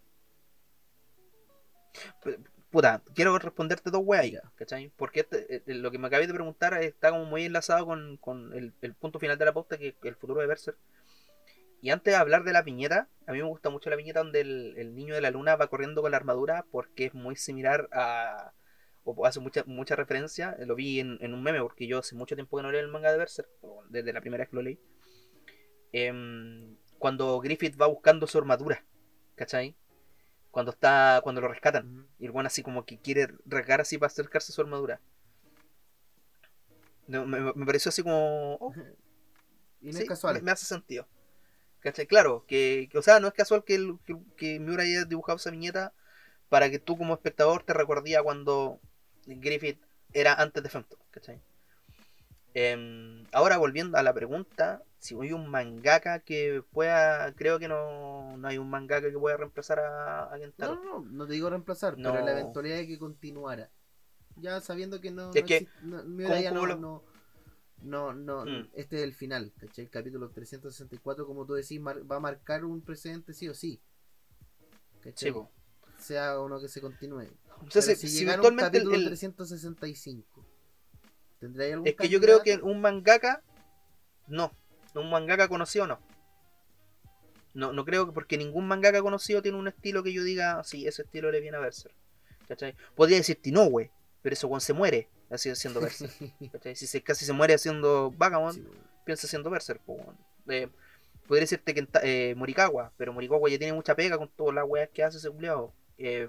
Puta, 2.77 3.01
quiero 3.15 3.39
responderte 3.39 3.91
dos 3.91 4.03
weas 4.05 4.31
Ya. 4.31 4.43
¿cachai? 4.55 4.93
Porque 4.99 5.21
este- 5.21 5.47
eh, 5.67 5.75
lo 5.77 5.91
que 5.91 5.97
me 5.97 6.09
acabé 6.09 6.27
de 6.27 6.35
preguntar 6.35 6.75
está 6.83 7.09
como 7.11 7.25
muy 7.25 7.45
enlazado 7.47 7.87
con, 7.87 8.19
con 8.19 8.53
el, 8.53 8.75
el 8.83 8.93
punto 8.93 9.19
final 9.19 9.39
de 9.39 9.47
la 9.47 9.55
pauta, 9.55 9.79
que 9.79 9.89
es 9.89 9.95
el 10.03 10.15
futuro 10.15 10.43
de 10.43 10.47
Berserk. 10.47 10.77
Y 11.81 11.89
antes 11.89 12.13
de 12.13 12.19
hablar 12.19 12.45
de 12.45 12.53
la 12.53 12.61
viñeta, 12.61 13.09
a 13.27 13.33
mí 13.33 13.39
me 13.39 13.45
gusta 13.49 13.71
mucho 13.71 13.89
la 13.89 13.97
viñeta 13.97 14.19
donde 14.19 14.43
el, 14.43 14.75
el 14.77 14.95
niño 14.95 15.15
de 15.15 15.23
la 15.23 15.31
luna 15.31 15.57
va 15.57 15.69
corriendo 15.69 16.03
con 16.03 16.11
la 16.11 16.19
armadura 16.19 16.67
porque 16.71 17.07
es 17.07 17.15
muy 17.15 17.35
similar 17.35 17.89
a... 17.93 18.53
o 19.05 19.25
hace 19.25 19.41
mucha, 19.41 19.65
mucha 19.65 19.97
referencia, 19.97 20.55
eh, 20.59 20.67
lo 20.67 20.75
vi 20.75 21.01
en, 21.01 21.17
en 21.23 21.33
un 21.33 21.43
meme 21.43 21.63
porque 21.63 21.87
yo 21.87 22.01
hace 22.01 22.15
mucho 22.15 22.35
tiempo 22.35 22.59
que 22.59 22.63
no 22.63 22.71
leo 22.73 22.83
el 22.83 22.89
manga 22.89 23.11
de 23.11 23.17
Berserk, 23.17 23.49
desde 23.89 24.13
la 24.13 24.21
primera 24.21 24.43
vez 24.43 24.51
que 24.51 24.57
lo 24.57 24.61
leí. 24.61 24.79
Em, 25.93 26.77
cuando 26.99 27.41
Griffith 27.41 27.81
va 27.81 27.87
buscando 27.87 28.27
su 28.27 28.37
armadura, 28.37 28.85
¿cachai? 29.35 29.75
Cuando 30.57 30.73
está 30.73 31.21
cuando 31.23 31.43
lo 31.43 31.49
rescatan. 31.49 32.09
Y 32.19 32.25
el 32.25 32.31
weón 32.31 32.47
así 32.47 32.63
como 32.63 32.87
que 32.87 32.97
quiere 32.97 33.29
regar 33.45 33.83
así 33.83 33.99
para 33.99 34.07
acercarse 34.07 34.53
a 34.53 34.55
su 34.55 34.63
armadura. 34.63 35.03
No, 37.07 37.27
me, 37.27 37.53
me 37.53 37.67
pareció 37.67 37.91
así 37.91 38.03
como... 38.03 38.55
oh, 38.59 38.73
Y 39.83 39.89
no 39.89 39.93
sí, 39.93 40.05
es 40.05 40.09
casual. 40.09 40.37
Me, 40.37 40.41
me 40.41 40.51
hace 40.53 40.65
sentido. 40.65 41.07
¿Cachai? 41.81 42.07
Claro, 42.07 42.47
que, 42.49 42.89
que, 42.91 42.97
o 42.97 43.03
sea, 43.03 43.21
no 43.21 43.29
es 43.29 43.35
casual 43.35 43.65
que, 43.65 43.75
el, 43.75 43.99
que, 44.07 44.17
que 44.39 44.59
Miura 44.59 44.85
haya 44.85 45.05
dibujado 45.05 45.37
esa 45.37 45.51
viñeta 45.51 45.93
para 46.49 46.71
que 46.71 46.79
tú 46.79 46.97
como 46.97 47.13
espectador 47.13 47.63
te 47.63 47.75
recuerdías 47.75 48.23
cuando 48.23 48.81
Griffith 49.27 49.79
era 50.15 50.33
antes 50.33 50.63
de 50.63 50.71
Phantom, 50.71 50.99
¿cachai? 51.11 51.39
Em, 52.55 53.27
ahora 53.31 53.59
volviendo 53.59 53.99
a 53.99 54.03
la 54.03 54.15
pregunta, 54.15 54.83
si 55.07 55.15
hay 55.21 55.33
un 55.33 55.49
mangaka 55.49 56.21
que 56.21 56.63
pueda, 56.73 57.33
creo 57.35 57.59
que 57.59 57.69
no, 57.69 58.37
no 58.37 58.49
hay 58.49 58.59
un 58.59 58.69
mangaka 58.69 59.11
que 59.11 59.19
pueda 59.19 59.37
reemplazar 59.37 59.79
a, 59.81 60.35
a 60.35 60.39
Kentaro. 60.39 60.75
No, 60.77 60.83
no, 60.85 61.01
no, 61.01 61.11
no 61.13 61.27
te 61.27 61.33
digo 61.35 61.49
reemplazar, 61.51 61.95
pero 61.97 62.13
No. 62.13 62.19
en 62.19 62.27
la 62.27 62.33
eventualidad 62.33 62.77
de 62.77 62.87
que 62.87 62.99
continuara. 62.99 63.71
Ya 64.37 64.61
sabiendo 64.61 65.01
que 65.01 65.11
no. 65.11 65.31
Es 65.31 65.41
no 65.43 65.47
que, 65.47 65.57
existe- 65.59 65.81
no- 65.83 66.05
Miura 66.05 66.35
¿cómo- 66.35 66.43
ya 66.43 66.51
cómo 66.51 66.67
no, 66.67 66.77
no, 66.77 68.13
no, 68.13 68.45
no, 68.45 68.45
Mm. 68.45 68.69
este 68.75 68.97
es 68.97 69.03
el 69.03 69.15
final, 69.15 69.53
¿cachai? 69.59 69.85
El 69.87 69.91
capítulo 69.91 70.29
364, 70.31 71.27
como 71.27 71.47
tú 71.47 71.55
decís, 71.55 71.81
mar- 71.81 72.03
va 72.11 72.17
a 72.17 72.21
marcar 72.21 72.65
un 72.65 72.81
precedente 72.83 73.33
sí 73.33 73.49
o 73.49 73.55
sí. 73.55 73.81
¿cachai? 75.03 75.33
Sí. 75.33 75.39
Sea 75.99 76.41
uno 76.41 76.61
que 76.61 76.69
se 76.69 76.81
continúe. 76.81 77.23
O 77.49 77.71
sea, 77.71 77.83
Pero 77.83 77.83
si, 77.83 78.09
si 78.09 78.19
llegara 78.19 78.41
un 78.43 78.47
eventualmente 78.47 78.79
el- 78.79 78.85
capítulo 78.85 78.97
el- 78.97 79.07
365, 79.07 80.45
¿tendría 81.39 81.73
algún 81.75 81.87
Es 81.89 81.97
que 81.97 82.09
yo 82.09 82.21
creo 82.21 82.43
que 82.43 82.57
un 82.57 82.81
mangaka, 82.81 83.43
no, 84.27 84.53
un 85.01 85.11
mangaka 85.11 85.49
conocido 85.49 85.87
no. 85.87 86.01
No, 87.55 87.73
no 87.73 87.85
creo 87.85 88.07
que 88.07 88.13
porque 88.13 88.37
ningún 88.37 88.69
mangaka 88.69 89.01
conocido 89.01 89.41
tiene 89.41 89.59
un 89.59 89.69
estilo 89.69 90.03
que 90.03 90.13
yo 90.13 90.23
diga, 90.23 90.63
sí, 90.63 90.87
ese 90.87 91.03
estilo 91.03 91.31
le 91.31 91.41
viene 91.41 91.57
a 91.57 91.61
Berserk. 91.61 91.95
¿Cachai? 92.49 92.77
Podría 92.95 93.17
decir 93.17 93.41
Tinoue, 93.41 93.91
pero 94.23 94.35
ese 94.35 94.47
one 94.47 94.61
se 94.61 94.73
muere 94.73 95.09
así 95.31 95.49
haciendo 95.51 95.81
Berserk. 95.81 96.13
¿cachai? 96.53 96.77
Si 96.77 96.87
se, 96.87 97.03
casi 97.03 97.25
se 97.25 97.33
muere 97.33 97.55
haciendo 97.55 98.13
Vagabond, 98.17 98.57
Sí, 98.57 98.69
piensa 99.05 99.27
haciendo 99.27 99.51
Berserk. 99.51 99.81
po, 99.83 99.95
weón. 99.95 100.19
Eh, 100.49 100.69
podría 101.27 101.43
decirte 101.43 101.75
que 101.75 101.89
eh, 102.03 102.35
Morikawa, 102.37 102.93
pero 102.97 103.13
Morikawa 103.13 103.49
ya 103.49 103.59
tiene 103.59 103.73
mucha 103.73 103.95
pega 103.95 104.19
con 104.19 104.29
todas 104.29 104.55
las 104.55 104.65
weas 104.67 104.91
que 104.91 105.03
hace 105.03 105.19
ese 105.19 105.31
culiao. 105.31 105.73
Eh, 105.99 106.29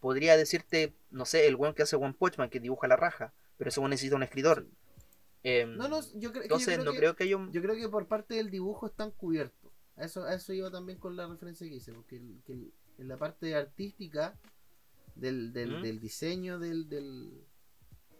podría 0.00 0.36
decirte, 0.36 0.94
no 1.10 1.24
sé, 1.24 1.46
el 1.46 1.56
weón 1.56 1.74
que 1.74 1.82
hace 1.82 1.96
One 1.96 2.14
Punch 2.16 2.38
Man, 2.38 2.48
que 2.48 2.60
dibuja 2.60 2.86
la 2.86 2.96
raja, 2.96 3.32
pero 3.58 3.68
ese 3.68 3.80
weón 3.80 3.90
necesita 3.90 4.16
un 4.16 4.22
escritor. 4.22 4.66
Em, 5.44 5.76
No, 5.76 5.88
no, 5.88 6.00
yo, 6.14 6.30
creo- 6.30 6.32
que 6.32 6.38
yo 6.38 6.42
entonces 6.42 6.74
creo 6.74 6.84
no 6.84 6.92
que- 6.92 6.98
creo 6.98 7.16
que 7.16 7.24
haya 7.24 7.36
un... 7.36 7.52
Yo 7.52 7.62
creo 7.62 7.76
que 7.76 7.88
por 7.88 8.08
parte 8.08 8.34
del 8.34 8.50
dibujo 8.50 8.86
están 8.86 9.10
cubiertos. 9.12 9.70
A 9.96 10.04
eso, 10.06 10.24
a 10.24 10.34
eso 10.34 10.52
iba 10.52 10.70
también 10.70 10.98
con 10.98 11.14
la 11.16 11.26
referencia 11.28 11.68
que 11.68 11.74
hice, 11.76 11.92
porque 11.92 12.16
el- 12.16 12.40
que 12.44 12.52
el- 12.54 12.72
en 12.98 13.08
la 13.08 13.16
parte 13.16 13.54
artística 13.54 14.36
del, 15.14 15.52
del, 15.52 15.78
¿Mm? 15.78 15.82
del 15.82 16.00
diseño 16.00 16.58
del, 16.58 16.88
del, 16.88 17.30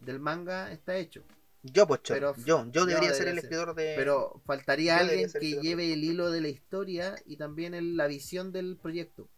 del 0.00 0.20
manga 0.20 0.70
está 0.70 0.96
hecho. 0.96 1.24
Yo, 1.62 1.86
pues, 1.86 2.02
Pero- 2.06 2.36
yo, 2.44 2.66
yo 2.70 2.84
debería 2.84 3.14
ser 3.14 3.28
el 3.28 3.36
debería 3.36 3.40
escritor 3.40 3.74
de... 3.74 3.94
Pero 3.96 4.42
faltaría 4.44 4.98
alguien 4.98 5.30
que 5.32 5.60
lleve 5.62 5.94
el 5.94 6.04
hilo 6.04 6.30
de 6.30 6.42
la 6.42 6.48
historia 6.48 7.14
y 7.24 7.36
también 7.38 7.72
el- 7.72 7.96
la 7.96 8.06
visión 8.06 8.52
del 8.52 8.76
proyecto. 8.76 9.30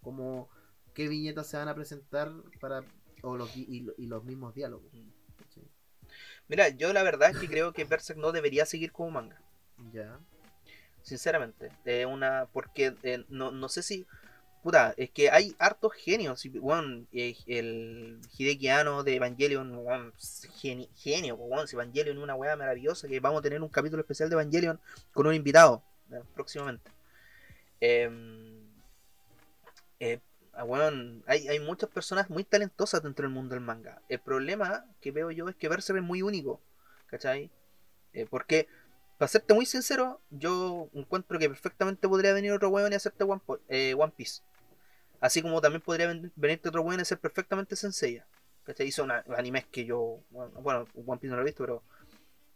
Como 0.00 0.48
qué 0.94 1.08
viñetas 1.08 1.46
se 1.48 1.58
van 1.58 1.68
a 1.68 1.74
presentar 1.74 2.32
para 2.58 2.84
o 3.22 3.36
los, 3.36 3.54
y, 3.56 3.86
y 3.98 4.06
los 4.06 4.24
mismos 4.24 4.54
diálogos. 4.54 4.90
Mira, 6.48 6.68
yo 6.68 6.92
la 6.92 7.02
verdad 7.02 7.30
es 7.30 7.38
que 7.38 7.48
creo 7.48 7.72
que 7.72 7.84
Berserk 7.84 8.18
no 8.18 8.32
debería 8.32 8.66
seguir 8.66 8.92
como 8.92 9.10
manga. 9.10 9.40
Ya. 9.92 10.18
Sinceramente. 11.02 11.70
Es 11.84 12.06
una... 12.06 12.46
Porque 12.52 12.94
eh, 13.02 13.24
no, 13.28 13.50
no 13.50 13.68
sé 13.68 13.82
si... 13.82 14.06
Puta, 14.62 14.94
es 14.96 15.10
que 15.10 15.30
hay 15.30 15.54
hartos 15.58 15.92
genios. 15.92 16.42
weón, 16.54 17.06
eh, 17.12 17.36
el 17.46 18.18
Hideki 18.38 18.68
Anno 18.68 19.04
de 19.04 19.16
Evangelion, 19.16 19.74
geni- 20.58 20.88
genio, 20.96 21.38
si 21.66 21.76
Evangelion 21.76 22.16
es 22.16 22.22
una 22.22 22.34
weá 22.34 22.56
maravillosa, 22.56 23.06
que 23.06 23.20
vamos 23.20 23.40
a 23.40 23.42
tener 23.42 23.60
un 23.60 23.68
capítulo 23.68 24.00
especial 24.00 24.30
de 24.30 24.36
Evangelion 24.36 24.80
con 25.12 25.26
un 25.26 25.34
invitado 25.34 25.82
eh, 26.10 26.22
próximamente. 26.34 26.90
Em, 27.78 28.64
eh, 30.00 30.18
ah, 30.56 30.64
weón, 30.64 31.22
hay, 31.26 31.48
hay 31.48 31.60
muchas 31.60 31.88
personas 31.90 32.30
muy 32.30 32.44
talentosas 32.44 33.02
dentro 33.02 33.24
del 33.24 33.34
mundo 33.34 33.54
del 33.54 33.64
manga. 33.64 34.00
El 34.08 34.20
problema 34.20 34.84
que 35.00 35.10
veo 35.12 35.30
yo 35.30 35.48
es 35.48 35.56
que 35.56 35.68
Berserk 35.68 35.98
es 35.98 36.04
muy 36.04 36.22
único, 36.22 36.60
¿cachai? 37.06 37.50
Eh, 38.12 38.26
porque, 38.28 38.68
para 39.18 39.28
serte 39.28 39.54
muy 39.54 39.66
sincero, 39.66 40.20
yo 40.30 40.88
encuentro 40.94 41.38
que 41.38 41.48
perfectamente 41.48 42.08
podría 42.08 42.32
venir 42.32 42.52
otro 42.52 42.68
weón 42.70 42.92
y 42.92 42.96
hacerte 42.96 43.24
One, 43.24 43.40
eh, 43.68 43.94
One 43.98 44.12
Piece. 44.16 44.42
Así 45.20 45.42
como 45.42 45.60
también 45.60 45.80
podría 45.82 46.06
ven- 46.08 46.32
venirte 46.36 46.68
otro 46.68 46.82
weón 46.82 47.00
y 47.00 47.02
hacer 47.02 47.18
perfectamente 47.18 47.76
Senseiya. 47.76 48.26
¿Cachai? 48.64 48.86
Hizo 48.86 49.04
una- 49.04 49.24
animes 49.36 49.66
que 49.66 49.84
yo, 49.84 50.20
bueno, 50.30 50.52
bueno, 50.62 50.86
One 51.06 51.18
Piece 51.20 51.30
no 51.30 51.36
lo 51.36 51.42
he 51.42 51.44
visto, 51.44 51.62
pero 51.64 51.82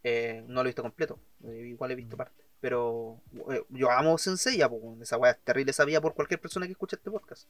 eh, 0.03 0.43
no 0.47 0.55
lo 0.55 0.61
he 0.61 0.71
visto 0.71 0.81
completo. 0.81 1.19
Eh, 1.43 1.67
igual 1.67 1.91
he 1.91 1.95
visto 1.95 2.15
parte. 2.17 2.43
Pero 2.61 3.21
yo 3.69 3.89
amo 3.89 4.17
Senseiya, 4.17 4.69
esa 5.01 5.17
weá 5.17 5.31
es 5.31 5.39
terrible 5.39 5.71
sabía 5.71 6.01
por 6.01 6.13
cualquier 6.13 6.41
persona 6.41 6.65
que 6.65 6.73
escuche 6.73 6.97
este 6.97 7.09
podcast. 7.09 7.47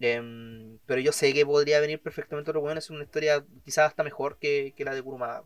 Em, 0.00 0.78
pero 0.86 1.00
yo 1.00 1.12
sé 1.12 1.32
que 1.32 1.46
podría 1.46 1.80
venir 1.80 2.00
perfectamente 2.02 2.50
otro 2.50 2.60
weón 2.60 2.78
hacer 2.78 2.94
una 2.94 3.04
historia 3.04 3.44
quizás 3.64 3.88
hasta 3.88 4.04
mejor 4.04 4.38
que, 4.38 4.74
que 4.76 4.84
la 4.84 4.94
de 4.94 5.02
Kurumada. 5.02 5.44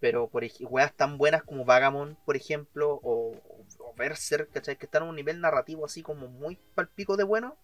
Pero 0.00 0.28
por 0.28 0.42
weas 0.60 0.94
tan 0.94 1.18
buenas 1.18 1.42
como 1.42 1.64
Vagamon, 1.64 2.16
por 2.24 2.34
ejemplo, 2.36 2.94
o, 3.02 3.32
o, 3.78 3.94
Berserk, 3.96 4.50
¿cachai? 4.50 4.76
Que 4.76 4.86
están 4.86 5.02
a 5.02 5.06
un 5.06 5.14
nivel 5.16 5.40
narrativo 5.40 5.84
así 5.84 6.02
como 6.02 6.26
muy 6.28 6.58
palpico 6.74 7.16
de 7.16 7.24
bueno. 7.24 7.56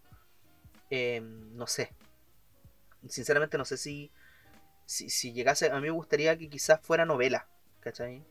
em, 0.90 1.56
no 1.56 1.66
sé. 1.66 1.92
Sinceramente 3.08 3.56
no 3.58 3.64
sé 3.64 3.76
si, 3.76 4.10
si, 4.86 5.10
si 5.10 5.32
llegase. 5.32 5.70
A 5.70 5.76
mí 5.76 5.82
me 5.82 5.90
gustaría 5.90 6.36
que 6.38 6.48
quizás 6.50 6.80
fuera 6.82 7.06
novela, 7.06 7.48
¿cachai? 7.80 8.24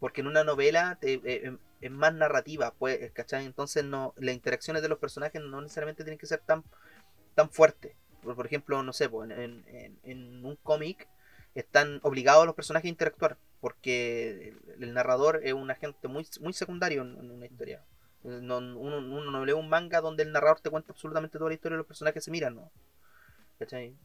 Porque 0.00 0.20
en 0.22 0.28
una 0.28 0.44
novela 0.44 0.98
te- 1.00 1.14
eh, 1.24 1.46
em- 1.46 1.58
es 1.82 1.90
más 1.90 2.14
narrativa, 2.14 2.72
pues, 2.78 3.10
¿cachai? 3.12 3.44
Entonces 3.44 3.84
no, 3.84 4.14
las 4.16 4.34
interacciones 4.34 4.82
de 4.82 4.88
los 4.88 4.98
personajes 4.98 5.42
no 5.42 5.60
necesariamente 5.60 6.04
tienen 6.04 6.18
que 6.18 6.26
ser 6.26 6.40
tan, 6.40 6.64
tan 7.34 7.50
fuertes. 7.50 7.94
Por, 8.22 8.36
por 8.36 8.46
ejemplo, 8.46 8.82
no 8.82 8.92
sé, 8.92 9.08
pues, 9.08 9.30
en, 9.30 10.44
un 10.44 10.56
cómic 10.62 11.08
están 11.54 12.00
obligados 12.02 12.46
los 12.46 12.54
personajes 12.54 12.86
a 12.86 12.90
interactuar, 12.90 13.36
porque 13.60 14.54
el, 14.78 14.94
narrador 14.94 15.40
es 15.42 15.52
un 15.52 15.70
agente 15.70 16.08
muy, 16.08 16.26
muy 16.40 16.52
secundario 16.52 17.02
en, 17.02 17.30
una 17.30 17.46
historia. 17.46 17.84
No- 18.22 18.58
uno, 18.58 19.00
no 19.00 19.44
lee 19.44 19.52
un 19.52 19.68
manga 19.68 20.00
donde 20.00 20.22
el 20.22 20.32
narrador 20.32 20.60
te 20.60 20.70
cuenta 20.70 20.92
absolutamente 20.92 21.38
toda 21.38 21.50
la 21.50 21.54
historia 21.54 21.74
y 21.74 21.78
los 21.78 21.86
personajes 21.86 22.22
se 22.24 22.30
miran, 22.30 22.54
¿no? 22.54 22.70
¿Cachai? 23.58 23.96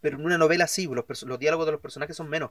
Pero 0.00 0.16
en 0.16 0.24
una 0.24 0.38
novela 0.38 0.66
sí, 0.66 0.86
los, 0.86 1.04
perso- 1.04 1.26
los 1.26 1.38
diálogos 1.38 1.66
de 1.66 1.72
los 1.72 1.80
personajes 1.80 2.16
son 2.16 2.28
menos. 2.28 2.50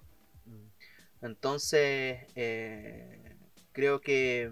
Entonces, 1.22 2.26
eh, 2.36 3.29
creo 3.74 4.02
que. 4.02 4.52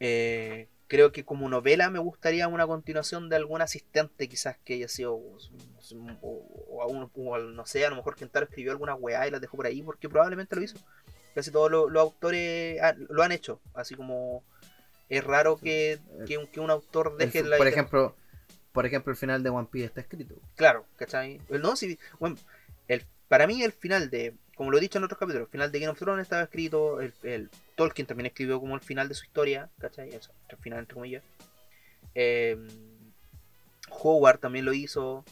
eh, 0.00 0.68
creo 0.86 1.12
que 1.12 1.24
como 1.24 1.48
novela 1.48 1.90
me 1.90 1.98
gustaría 1.98 2.48
una 2.48 2.66
continuación 2.66 3.28
de 3.28 3.36
algún 3.36 3.60
asistente, 3.60 4.28
quizás 4.28 4.56
que 4.64 4.74
haya 4.74 4.88
sido. 4.88 5.14
O, 5.14 5.36
o 6.70 6.82
a 6.82 6.86
un- 6.86 7.10
o 7.14 7.38
no 7.38 7.66
sé, 7.66 7.84
a 7.84 7.90
lo 7.90 7.96
mejor 7.96 8.14
Kentaro 8.16 8.46
escribió 8.46 8.72
alguna 8.72 8.94
weá 8.94 9.26
y 9.26 9.30
la 9.30 9.40
dejó 9.40 9.56
por 9.56 9.66
ahí, 9.66 9.82
porque 9.82 10.08
probablemente 10.08 10.54
lo 10.56 10.62
hizo. 10.62 10.76
Casi 11.34 11.50
todos 11.50 11.70
los, 11.70 11.90
los 11.90 12.02
autores 12.02 12.80
ha- 12.82 12.94
lo 13.08 13.22
han 13.22 13.32
hecho. 13.32 13.60
Así 13.74 13.94
como. 13.94 14.42
Es 15.08 15.24
raro 15.24 15.56
que, 15.56 15.98
que 16.26 16.36
un, 16.36 16.46
que 16.48 16.60
un 16.60 16.70
autor 16.70 17.16
deje 17.16 17.42
la. 17.42 17.56
por 17.56 17.66
ejemplo, 17.66 18.14
por 18.72 18.84
ejemplo, 18.84 19.10
el 19.10 19.16
final 19.16 19.42
de 19.42 19.48
One 19.48 19.68
Piece 19.70 19.86
está 19.86 20.02
escrito. 20.02 20.34
Claro, 20.54 20.84
¿cachai? 20.96 21.40
No, 21.48 21.76
si, 21.76 21.98
bueno, 22.20 22.36
el, 22.88 23.04
para 23.26 23.46
mí 23.46 23.62
el 23.62 23.72
final 23.72 24.10
de, 24.10 24.34
como 24.58 24.70
lo 24.70 24.76
he 24.76 24.80
dicho 24.82 24.98
en 24.98 25.04
otros 25.04 25.18
capítulos, 25.18 25.46
el 25.46 25.50
final 25.52 25.72
de 25.72 25.78
Game 25.80 25.90
of 25.92 25.98
Thrones 25.98 26.22
estaba 26.24 26.42
escrito, 26.42 27.00
el, 27.00 27.14
el 27.22 27.48
Tolkien 27.76 28.06
también 28.06 28.26
escribió 28.26 28.60
como 28.60 28.74
el 28.74 28.82
final 28.82 29.08
de 29.08 29.14
su 29.14 29.24
historia, 29.24 29.70
¿cachai? 29.78 30.10
Eso, 30.10 30.32
el 30.50 30.58
final 30.58 30.80
entre 30.80 30.94
comillas. 30.94 31.22
Eh, 32.14 32.58
Howard 33.90 34.38
también 34.40 34.64
lo 34.64 34.72
hizo. 34.72 35.24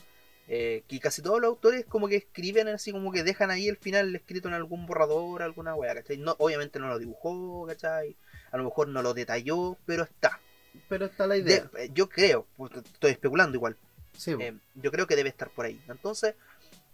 eh, 0.48 0.85
que 0.89 1.01
casi 1.01 1.23
todos 1.23 1.40
los 1.40 1.48
autores 1.48 1.85
como 1.86 2.07
que 2.09 2.15
escriben 2.16 2.69
así 2.69 2.93
como 2.93 3.11
que 3.11 3.24
dejan 3.24 3.51
ahí 3.51 3.66
el 3.69 3.77
final 3.77 4.15
escrito 4.15 4.47
en 4.48 4.55
algún 4.55 4.86
borrador, 4.86 5.43
alguna 5.43 5.74
weá, 5.74 5.93
¿cachai? 5.94 6.19
No, 6.19 6.36
obviamente 6.39 6.78
no 6.78 6.86
lo 6.89 6.98
dibujó, 7.01 7.66
¿cachai? 7.66 8.16
A 8.53 8.57
lo 8.57 8.62
mejor 8.65 8.86
no 8.89 9.03
lo 9.03 9.12
detalló, 9.12 9.77
pero 9.86 10.05
está. 10.05 10.39
Pero 10.89 11.07
está 11.07 11.27
la 11.27 11.36
idea. 11.36 11.69
De- 11.73 11.90
yo 11.93 12.09
creo, 12.09 12.47
estoy 12.94 13.11
especulando 13.11 13.57
igual, 13.57 13.77
sí, 14.16 14.35
eh, 14.39 14.55
yo 14.77 14.93
creo 14.93 15.07
que 15.09 15.16
debe 15.16 15.31
estar 15.31 15.51
por 15.51 15.65
ahí. 15.66 15.81
Entonces, 15.89 16.36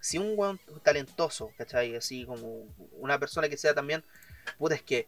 si 0.03 0.19
un 0.19 0.35
weón 0.37 0.59
talentoso, 0.83 1.53
¿cachai? 1.57 1.95
Así 1.97 2.27
como 2.27 2.67
una 2.99 3.19
persona 3.19 3.49
que 3.49 3.57
sea 3.57 3.73
también, 3.73 4.05
puta, 4.59 4.75
es 4.75 4.83
que 4.83 5.07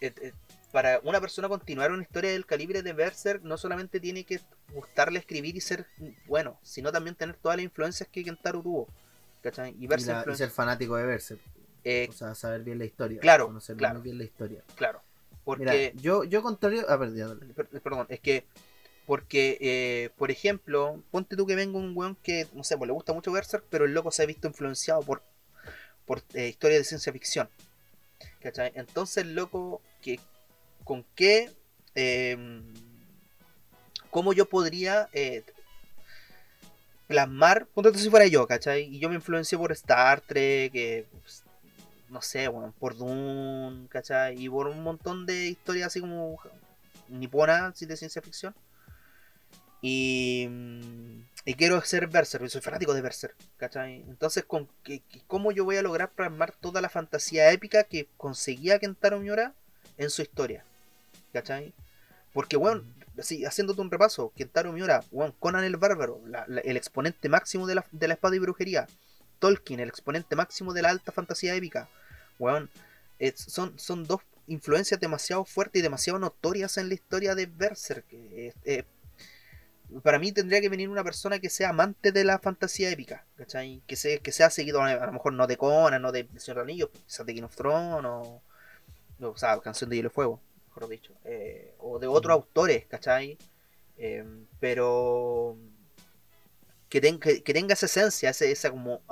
eh, 0.00 0.12
eh, 0.20 0.32
para 0.70 1.00
una 1.02 1.20
persona 1.20 1.48
continuar 1.48 1.90
una 1.90 2.02
historia 2.02 2.30
del 2.30 2.44
calibre 2.46 2.82
de 2.82 2.92
Berserk, 2.92 3.42
no 3.42 3.56
solamente 3.56 3.98
tiene 4.00 4.24
que 4.24 4.38
gustarle 4.72 5.18
escribir 5.18 5.56
y 5.56 5.60
ser 5.62 5.86
bueno, 6.26 6.58
sino 6.62 6.92
también 6.92 7.16
tener 7.16 7.36
todas 7.36 7.56
las 7.56 7.64
influencias 7.64 8.08
que 8.12 8.22
Kentaro 8.22 8.62
tuvo, 8.62 8.86
¿cachai? 9.42 9.74
Y 9.78 9.84
y, 9.84 9.86
Berserk, 9.86 10.26
la- 10.26 10.32
y 10.32 10.34
influen- 10.34 10.36
ser 10.36 10.50
fanático 10.50 10.96
de 10.96 11.04
Berserk. 11.06 11.40
eh, 11.84 12.06
O 12.10 12.12
sea, 12.12 12.34
saber 12.34 12.62
bien 12.62 12.78
la 12.78 12.84
historia. 12.84 13.18
Claro, 13.20 13.46
Conocer 13.46 13.76
claro. 13.76 14.02
bien 14.02 14.18
la 14.18 14.24
historia. 14.24 14.62
claro, 14.76 15.00
porque... 15.44 15.64
Mira, 15.64 16.02
yo, 16.02 16.24
yo 16.24 16.42
contrario. 16.42 16.84
Ah, 16.88 16.98
perdí, 16.98 17.20
dale. 17.20 17.46
Per- 17.54 17.66
Perdón, 17.80 18.06
es 18.10 18.20
que, 18.20 18.44
porque, 19.08 19.56
eh, 19.62 20.10
por 20.18 20.30
ejemplo, 20.30 21.02
ponte 21.10 21.34
tú 21.34 21.46
que 21.46 21.54
venga 21.54 21.78
un 21.78 21.96
weón 21.96 22.14
que, 22.22 22.46
no 22.52 22.62
sé, 22.62 22.76
pues 22.76 22.88
le 22.88 22.92
gusta 22.92 23.14
mucho 23.14 23.32
Berserk, 23.32 23.64
pero 23.70 23.86
el 23.86 23.94
loco 23.94 24.10
se 24.10 24.22
ha 24.22 24.26
visto 24.26 24.48
influenciado 24.48 25.00
por, 25.00 25.22
por 26.04 26.22
eh, 26.34 26.48
historias 26.48 26.80
de 26.80 26.84
ciencia 26.84 27.10
ficción. 27.10 27.48
¿Cachai? 28.42 28.70
Entonces 28.74 29.24
el 29.24 29.34
loco, 29.34 29.80
que, 30.02 30.20
¿con 30.84 31.06
qué, 31.14 31.50
eh, 31.94 32.36
cómo 34.10 34.34
yo 34.34 34.46
podría 34.46 35.08
eh, 35.14 35.42
plasmar, 37.06 37.66
ponte 37.68 37.90
tú 37.90 37.98
si 37.98 38.10
fuera 38.10 38.26
yo, 38.26 38.46
¿cachai? 38.46 38.94
Y 38.94 38.98
yo 38.98 39.08
me 39.08 39.14
influencié 39.14 39.56
por 39.56 39.72
Star 39.72 40.20
Trek, 40.20 41.06
pues, 41.22 41.44
no 42.10 42.20
sé, 42.20 42.46
bueno, 42.48 42.74
por 42.78 42.94
Dune, 42.94 43.88
¿cachai? 43.88 44.38
Y 44.38 44.50
por 44.50 44.66
un 44.66 44.82
montón 44.82 45.24
de 45.24 45.46
historias 45.46 45.86
así 45.86 46.00
como 46.00 46.38
nipona, 47.08 47.68
así 47.68 47.86
de 47.86 47.96
ciencia 47.96 48.20
ficción. 48.20 48.54
Y, 49.80 50.46
mm, 50.50 51.20
y 51.44 51.54
quiero 51.54 51.80
ser 51.82 52.08
Berserk, 52.08 52.46
soy 52.48 52.60
fanático 52.60 52.94
de 52.94 53.00
Berserk, 53.00 53.36
¿cachai? 53.56 54.02
Entonces, 54.08 54.44
¿con 54.44 54.68
qué- 54.82 55.02
¿cómo 55.26 55.52
yo 55.52 55.64
voy 55.64 55.76
a 55.76 55.82
lograr 55.82 56.10
plasmar 56.10 56.52
toda 56.52 56.80
la 56.80 56.88
fantasía 56.88 57.50
épica 57.52 57.84
que 57.84 58.08
conseguía 58.16 58.78
Kentaro 58.78 59.20
Miura 59.20 59.54
en 59.96 60.10
su 60.10 60.22
historia? 60.22 60.64
¿cachai? 61.32 61.72
Porque, 62.32 62.56
bueno, 62.56 62.84
así, 63.18 63.44
haciéndote 63.44 63.80
un 63.80 63.90
repaso, 63.90 64.32
Kentaro 64.36 64.72
Miura, 64.72 65.04
bueno, 65.10 65.34
Conan 65.38 65.64
el 65.64 65.76
Bárbaro, 65.76 66.20
la- 66.26 66.44
el 66.64 66.76
exponente 66.76 67.28
máximo 67.28 67.66
de 67.66 67.76
la, 67.76 67.84
de 67.92 68.08
la 68.08 68.14
espada 68.14 68.34
y 68.36 68.38
brujería, 68.38 68.86
Tolkien, 69.38 69.80
el 69.80 69.88
exponente 69.88 70.34
máximo 70.36 70.72
de 70.72 70.82
la 70.82 70.90
alta 70.90 71.12
fantasía 71.12 71.54
épica, 71.54 71.88
weón, 72.38 72.70
es- 73.18 73.34
son, 73.40 73.78
son 73.78 74.04
dos 74.04 74.20
influencias 74.46 74.98
demasiado 75.00 75.44
fuertes 75.44 75.80
y 75.80 75.82
demasiado 75.82 76.18
notorias 76.18 76.76
en 76.78 76.88
la 76.88 76.94
historia 76.94 77.34
de 77.34 77.46
Berserk. 77.46 78.06
Eh, 78.12 78.52
eh, 78.64 78.84
para 80.02 80.18
mí 80.18 80.32
tendría 80.32 80.60
que 80.60 80.68
venir 80.68 80.88
una 80.88 81.04
persona 81.04 81.38
que 81.38 81.50
sea 81.50 81.70
amante 81.70 82.12
de 82.12 82.24
la 82.24 82.38
fantasía 82.38 82.90
épica, 82.90 83.26
¿cachai? 83.36 83.82
Que, 83.86 83.96
sea, 83.96 84.18
que 84.18 84.32
sea 84.32 84.50
seguido, 84.50 84.82
a 84.82 85.06
lo 85.06 85.12
mejor 85.12 85.32
no 85.32 85.46
de 85.46 85.56
Conan, 85.56 86.02
no 86.02 86.12
de 86.12 86.24
Señor 86.36 86.46
de 86.46 86.54
los 86.56 86.62
Anillos, 86.64 86.90
quizás 87.06 87.26
de 87.26 87.34
King 87.34 87.42
of 87.44 87.56
Thrones, 87.56 88.04
o, 88.06 88.42
o 89.20 89.36
sea, 89.36 89.58
Canción 89.60 89.90
de 89.90 89.96
Hielo 89.96 90.08
y 90.08 90.12
Fuego, 90.12 90.40
mejor 90.68 90.88
dicho, 90.88 91.14
eh, 91.24 91.74
o 91.78 91.98
de 91.98 92.06
otros 92.08 92.32
autores, 92.34 92.86
¿cachai? 92.86 93.38
Eh, 93.98 94.24
pero 94.60 95.58
que, 96.88 97.00
ten- 97.00 97.18
que, 97.20 97.42
que 97.42 97.52
tenga 97.54 97.74
esa 97.74 97.86
esencia, 97.86 98.30
ese, 98.30 98.50
esa 98.50 98.70
como, 98.70 99.02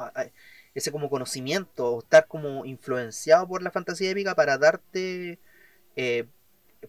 ese 0.75 0.93
como 0.93 1.11
conocimiento, 1.11 1.95
o 1.95 1.99
estar 2.01 2.27
como 2.27 2.65
influenciado 2.65 3.47
por 3.49 3.63
la 3.63 3.71
fantasía 3.71 4.11
épica 4.11 4.35
para 4.35 4.59
darte 4.59 5.39
eh, 5.97 6.27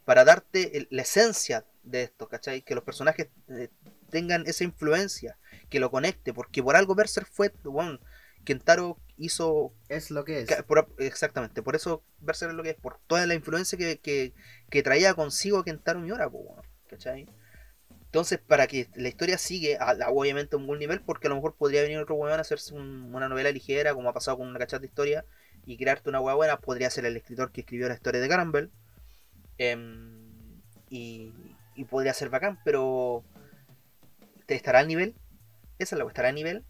para 0.06 0.26
darte 0.26 0.88
la 0.92 1.04
esencia 1.04 1.66
de 1.90 2.04
esto, 2.04 2.28
¿cachai? 2.28 2.62
Que 2.62 2.76
los 2.76 2.84
personajes 2.84 3.30
eh, 3.50 3.70
tengan 4.10 4.46
esa 4.48 4.64
influencia, 4.64 5.38
que 5.70 5.80
lo 5.80 5.92
conecte, 5.92 6.34
porque 6.34 6.62
por 6.64 6.76
algo 6.76 6.96
Berserk 6.96 7.28
fue, 7.32 7.52
bueno, 7.64 8.00
Kentaro 8.46 8.98
hizo 9.18 9.74
Es 9.90 10.12
lo 10.12 10.24
que 10.24 10.40
es. 10.42 10.64
Por- 10.64 10.94
exactamente, 11.00 11.62
por 11.62 11.76
eso 11.76 12.04
Berserk 12.20 12.52
es 12.52 12.58
lo 12.58 12.64
que 12.64 12.70
es, 12.72 12.76
por 12.76 13.00
toda 13.08 13.26
la 13.26 13.34
influencia 13.34 13.78
que, 13.78 14.00
que, 14.00 14.34
que 14.70 14.84
traía 14.84 15.14
consigo 15.14 15.64
Kentaro 15.64 16.00
Miura, 16.00 16.28
weón, 16.28 16.62
¿cachai? 16.88 17.26
Entonces, 18.06 18.40
para 18.40 18.68
que 18.68 18.88
la 18.96 19.10
historia 19.10 19.38
sigue, 19.38 19.78
a- 19.78 19.92
a- 19.92 20.10
obviamente 20.12 20.56
a 20.56 20.60
un 20.60 20.66
buen 20.68 20.80
nivel, 20.80 21.02
porque 21.02 21.28
a 21.28 21.30
lo 21.30 21.36
mejor 21.36 21.56
podría 21.56 21.82
venir 21.82 21.98
otro 22.00 22.16
weón 22.16 22.38
a 22.38 22.42
hacerse 22.42 22.74
un- 22.74 23.14
una 23.14 23.28
novela 23.28 23.52
ligera, 23.52 23.94
como 23.94 24.10
ha 24.10 24.14
pasado 24.14 24.38
con 24.38 24.48
una 24.48 24.60
cachata 24.60 24.80
de 24.82 24.88
historia, 24.88 25.26
y 25.66 25.78
crearte 25.78 26.10
una 26.10 26.22
weá 26.22 26.34
buena, 26.36 26.58
podría 26.60 26.90
ser 26.90 27.06
el 27.06 27.18
escritor 27.18 27.52
que 27.52 27.62
escribió 27.62 27.88
la 27.90 27.96
historia 27.96 28.22
de 28.22 28.30
Caramel, 28.30 28.72
em, 29.58 30.62
y, 30.90 31.34
y 31.78 31.86
podría 31.86 32.14
ser 32.14 32.30
bacán, 32.30 32.60
pero 32.66 33.24
¿te 34.46 34.56
estará 34.56 34.80
al 34.80 34.88
nivel? 34.88 35.16
Esa 35.80 35.96
es 35.96 36.00
la 36.00 36.08
estará 36.08 36.30
a 36.30 36.34
nivel. 36.34 36.66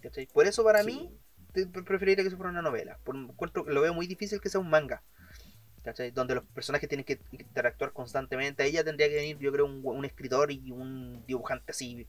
¿Cachai? 0.00 0.26
Por 0.26 0.46
eso 0.46 0.64
para 0.64 0.82
Sí. 0.82 0.86
mí 0.86 1.18
preferiría 1.84 2.22
que 2.24 2.28
eso 2.28 2.36
fuera 2.36 2.50
una 2.50 2.62
novela. 2.62 2.98
Por, 3.04 3.16
encuentro, 3.16 3.64
lo 3.64 3.80
veo 3.80 3.94
muy 3.94 4.06
difícil 4.06 4.40
que 4.40 4.48
sea 4.48 4.60
un 4.60 4.70
manga. 4.70 5.02
¿cachai? 5.82 6.10
Donde 6.10 6.34
los 6.34 6.44
personajes 6.44 6.88
tienen 6.88 7.04
que 7.04 7.20
interactuar 7.32 7.92
constantemente. 7.92 8.62
Ahí 8.62 8.72
ya 8.72 8.82
tendría 8.84 9.08
que 9.08 9.16
venir, 9.16 9.38
yo 9.38 9.52
creo, 9.52 9.66
un, 9.66 9.82
un 9.84 10.04
escritor 10.04 10.50
y 10.50 10.70
un 10.70 11.24
dibujante 11.26 11.72
así. 11.72 12.06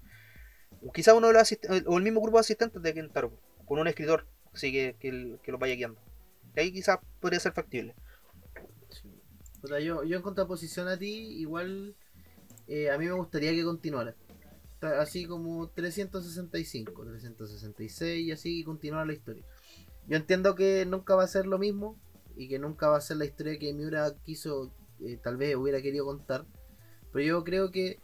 O 0.82 0.92
quizá 0.92 1.14
uno 1.14 1.28
de 1.28 1.34
los 1.34 1.58
o 1.86 1.98
el 1.98 2.04
mismo 2.04 2.22
grupo 2.22 2.38
de 2.38 2.42
asistentes 2.42 2.82
de 2.82 2.94
Kentaro, 2.94 3.38
con 3.66 3.80
un 3.80 3.88
escritor 3.88 4.28
así 4.54 4.72
que, 4.72 4.96
que, 5.00 5.38
que 5.44 5.52
lo 5.52 5.58
vaya 5.58 5.76
guiando. 5.76 6.00
Ahí 6.56 6.72
quizás 6.72 7.00
podría 7.20 7.40
ser 7.40 7.52
factible. 7.52 7.96
Yo, 9.68 10.04
yo 10.04 10.18
en 10.18 10.22
contraposición 10.22 10.88
a 10.88 10.98
ti, 10.98 11.40
igual 11.40 11.96
eh, 12.68 12.90
a 12.90 12.98
mí 12.98 13.06
me 13.06 13.14
gustaría 13.14 13.52
que 13.52 13.64
continuara. 13.64 14.16
Así 14.82 15.26
como 15.26 15.70
365, 15.70 17.04
366 17.04 18.28
y 18.28 18.32
así 18.32 18.64
continuara 18.64 19.06
la 19.06 19.14
historia. 19.14 19.44
Yo 20.08 20.18
entiendo 20.18 20.56
que 20.56 20.86
nunca 20.86 21.16
va 21.16 21.24
a 21.24 21.28
ser 21.28 21.48
lo 21.48 21.58
mismo 21.58 22.00
y 22.36 22.48
que 22.48 22.60
nunca 22.60 22.90
va 22.90 22.98
a 22.98 23.02
ser 23.02 23.18
la 23.18 23.26
historia 23.26 23.58
que 23.58 23.74
Miura 23.74 24.14
quiso, 24.24 24.72
eh, 25.00 25.18
tal 25.22 25.38
vez 25.38 25.56
hubiera 25.56 25.82
querido 25.82 26.06
contar. 26.06 26.46
Pero 27.12 27.26
yo 27.26 27.44
creo 27.44 27.72
que 27.72 28.00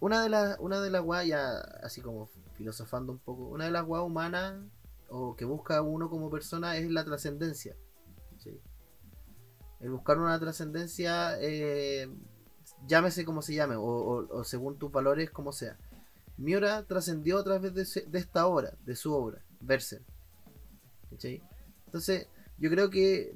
una 0.00 0.22
de 0.22 0.30
las 0.30 0.58
una 0.58 0.80
de 0.80 0.90
las 0.90 1.04
así 1.82 2.00
como 2.00 2.30
filosofando 2.54 3.12
un 3.12 3.18
poco, 3.18 3.48
una 3.48 3.66
de 3.66 3.70
las 3.70 3.86
weas 3.86 4.04
humanas 4.04 4.56
o 5.08 5.36
que 5.36 5.44
busca 5.44 5.82
uno 5.82 6.08
como 6.08 6.30
persona 6.30 6.76
es 6.76 6.90
la 6.90 7.04
trascendencia. 7.04 7.76
El 9.80 9.90
buscar 9.90 10.18
una 10.18 10.38
trascendencia, 10.38 11.38
eh, 11.40 12.08
llámese 12.86 13.24
como 13.24 13.40
se 13.42 13.54
llame, 13.54 13.76
o, 13.76 13.82
o- 13.82 14.38
o 14.38 14.44
según 14.44 14.78
tus 14.78 14.92
valores, 14.92 15.30
como 15.30 15.52
sea. 15.52 15.76
Miura 16.36 16.82
trascendió 16.84 17.38
a 17.38 17.44
través 17.44 17.74
de, 17.74 18.02
de 18.06 18.18
esta 18.18 18.46
obra, 18.46 18.74
de 18.84 18.96
su 18.96 19.12
obra. 19.14 19.42
¿Cachai? 21.10 21.42
Entonces, 21.86 22.28
yo 22.58 22.70
creo 22.70 22.90
que 22.90 23.34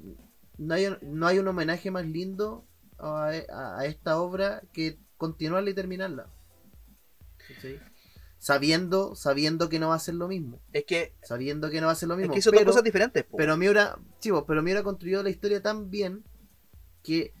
no 0.57 0.73
hay, 0.75 0.95
no 1.01 1.27
hay 1.27 1.39
un 1.39 1.47
homenaje 1.47 1.91
más 1.91 2.05
lindo 2.05 2.65
a, 2.97 3.31
a- 3.49 3.79
a 3.79 3.85
esta 3.85 4.19
obra 4.21 4.61
que 4.73 4.97
continuarla 5.17 5.69
y 5.69 5.73
terminarla. 5.73 6.27
Sabiendo, 8.37 9.15
sabiendo 9.15 9.69
que 9.69 9.79
no 9.79 9.89
va 9.89 9.95
a 9.95 9.99
ser 9.99 10.15
lo 10.15 10.27
mismo. 10.27 10.59
Es 10.71 10.85
que, 10.85 11.15
Sabiendo 11.23 11.69
que 11.71 11.81
no 11.81 11.87
va 11.87 11.93
a 11.93 11.95
ser 11.95 12.09
lo 12.09 12.15
es 12.15 12.19
mismo. 12.19 12.33
que 12.33 12.39
hizo 12.39 12.51
dos 12.51 12.63
cosas 12.63 12.83
diferentes. 12.83 13.23
po. 13.23 13.37
pero 13.37 13.57
Miura, 13.57 13.97
vos, 14.29 14.43
pero 14.47 14.61
Miura 14.61 14.83
construyó 14.83 15.23
la 15.23 15.29
historia 15.29 15.61
tan 15.61 15.89
bien 15.89 16.23
que, 17.05 17.33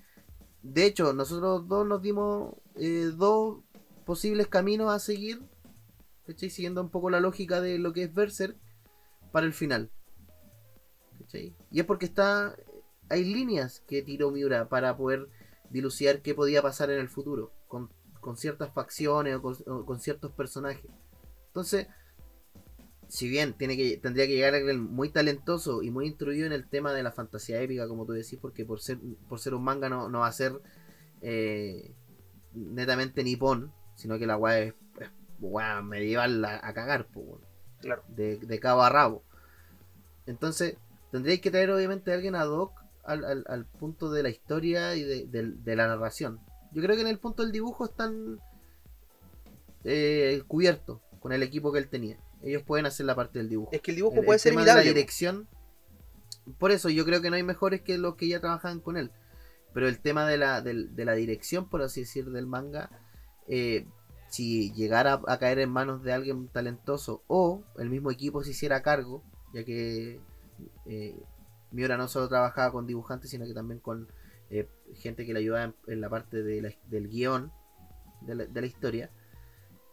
de 0.61 0.85
hecho, 0.85 1.13
nosotros 1.13 1.67
dos 1.67 1.85
nos 1.85 2.01
dimos 2.01 2.53
eh, 2.75 3.11
dos 3.15 3.63
posibles 4.05 4.47
caminos 4.47 4.93
a 4.93 4.99
seguir, 4.99 5.41
¿cachai? 6.25 6.49
Siguiendo 6.49 6.81
un 6.81 6.89
poco 6.89 7.09
la 7.09 7.19
lógica 7.19 7.59
de 7.59 7.79
lo 7.79 7.91
que 7.91 8.03
es 8.03 8.13
Berserk 8.13 8.57
para 9.31 9.45
el 9.45 9.53
final. 9.53 9.91
¿cachai? 11.19 11.55
Y 11.71 11.79
es 11.79 11.85
porque 11.85 12.05
está, 12.05 12.55
hay 13.09 13.25
líneas 13.25 13.81
que 13.87 14.01
tiró 14.01 14.31
Miura 14.31 14.69
para 14.69 14.95
poder 14.95 15.27
dilucidar 15.69 16.21
qué 16.21 16.35
podía 16.35 16.61
pasar 16.61 16.91
en 16.91 16.99
el 16.99 17.09
futuro 17.09 17.51
con, 17.67 17.91
con 18.21 18.37
ciertas 18.37 18.73
facciones 18.73 19.35
o 19.35 19.41
con, 19.41 19.55
o 19.67 19.85
con 19.85 19.99
ciertos 19.99 20.31
personajes. 20.31 20.91
Entonces, 21.47 21.87
si 23.07 23.29
bien 23.29 23.53
tiene 23.53 23.77
que 23.77 23.97
tendría 23.97 24.27
que 24.27 24.33
llegar 24.33 24.55
alguien 24.55 24.81
muy 24.83 25.09
talentoso 25.09 25.81
y 25.83 25.91
muy 25.91 26.07
instruido 26.07 26.45
en 26.45 26.53
el 26.53 26.67
tema 26.67 26.93
de 26.93 27.03
la 27.03 27.11
fantasía 27.11 27.61
épica, 27.61 27.87
como 27.87 28.05
tú 28.05 28.13
decís, 28.13 28.37
porque 28.41 28.65
por 28.65 28.79
ser, 28.81 28.99
por 29.29 29.39
ser 29.39 29.53
un 29.53 29.63
manga 29.63 29.89
no, 29.89 30.09
no 30.09 30.19
va 30.19 30.27
a 30.27 30.31
ser 30.31 30.59
eh, 31.21 31.93
netamente 32.53 33.23
nipón, 33.23 33.71
sino 33.95 34.17
que 34.17 34.25
la 34.27 34.37
weá 34.37 34.59
es, 34.59 34.73
es 34.99 35.09
medieval 35.83 36.43
a, 36.45 36.67
a 36.67 36.73
cagar, 36.73 37.07
Claro. 37.81 38.03
de, 38.07 38.37
de 38.37 38.59
cabo 38.59 38.81
a 38.83 38.89
rabo. 38.89 39.23
Entonces, 40.25 40.77
tendríais 41.11 41.41
que 41.41 41.51
traer 41.51 41.69
obviamente 41.71 42.11
a 42.11 42.15
alguien 42.15 42.35
ad 42.35 42.49
hoc 42.49 42.81
al, 43.03 43.23
al- 43.23 43.45
al 43.47 43.65
punto 43.65 44.11
de 44.11 44.23
la 44.23 44.29
historia 44.29 44.95
y 44.95 45.03
de, 45.03 45.25
de 45.27 45.75
la 45.75 45.87
narración. 45.87 46.39
Yo 46.71 46.81
creo 46.81 46.95
que 46.95 47.01
en 47.03 47.07
el 47.07 47.19
punto 47.19 47.43
del 47.43 47.51
dibujo 47.51 47.85
están 47.85 48.39
eh, 49.83 50.41
cubiertos 50.47 50.99
con 51.19 51.31
el 51.31 51.43
equipo 51.43 51.71
que 51.71 51.79
él 51.79 51.87
tenía. 51.89 52.17
Ellos 52.45 52.63
pueden 52.63 52.85
hacer 52.85 53.05
la 53.05 53.15
parte 53.15 53.39
del 53.39 53.49
dibujo. 53.49 53.71
Es 53.73 53.81
que 53.81 53.91
el 53.91 53.97
dibujo 53.97 54.13
El- 54.13 54.19
el 54.19 54.25
puede 54.25 54.39
ser 54.39 54.51
tema 54.53 54.61
de 54.61 54.67
la 54.67 54.73
dirección. 54.93 55.47
Por 56.59 56.71
eso 56.71 56.89
yo 56.89 57.03
creo 57.05 57.21
que 57.21 57.29
no 57.29 57.35
hay 57.35 57.43
mejores 57.43 57.81
que 57.81 57.97
los 57.97 58.15
que 58.15 58.27
ya 58.27 58.39
trabajan 58.39 58.79
con 58.79 58.95
él. 58.97 59.11
Pero 59.73 59.87
el 59.89 59.99
tema 59.99 60.25
de 60.27 60.37
la, 60.37 60.61
del- 60.61 60.95
de 60.95 61.03
la 61.05 61.13
dirección, 61.13 61.67
por 61.67 61.81
así 61.81 62.01
decir, 62.01 62.29
del 62.29 62.45
manga, 62.47 62.89
eh, 63.47 63.85
si 64.29 64.71
llegara 64.73 65.21
a 65.27 65.37
caer 65.39 65.59
en 65.59 65.69
manos 65.71 66.03
de 66.03 66.13
alguien 66.13 66.47
talentoso 66.47 67.23
o 67.27 67.63
el 67.77 67.89
mismo 67.89 68.11
equipo 68.11 68.43
se 68.43 68.51
hiciera 68.51 68.81
cargo, 68.83 69.23
ya 69.53 69.63
que 69.65 70.19
eh, 70.85 71.15
Miura 71.71 71.97
no 71.97 72.07
solo 72.07 72.29
trabajaba 72.29 72.71
con 72.71 72.85
dibujantes, 72.87 73.29
sino 73.31 73.45
que 73.45 73.53
también 73.53 73.79
con 73.79 74.07
eh, 74.49 74.69
gente 74.93 75.25
que 75.25 75.33
le 75.33 75.39
ayudaba 75.39 75.63
en, 75.65 75.75
en 75.87 75.99
la 76.01 76.09
parte 76.09 76.43
de 76.43 76.61
la- 76.61 76.71
del 76.89 77.09
guion 77.09 77.51
de 78.21 78.35
la, 78.35 78.45
de 78.45 78.61
la 78.61 78.67
historia, 78.67 79.09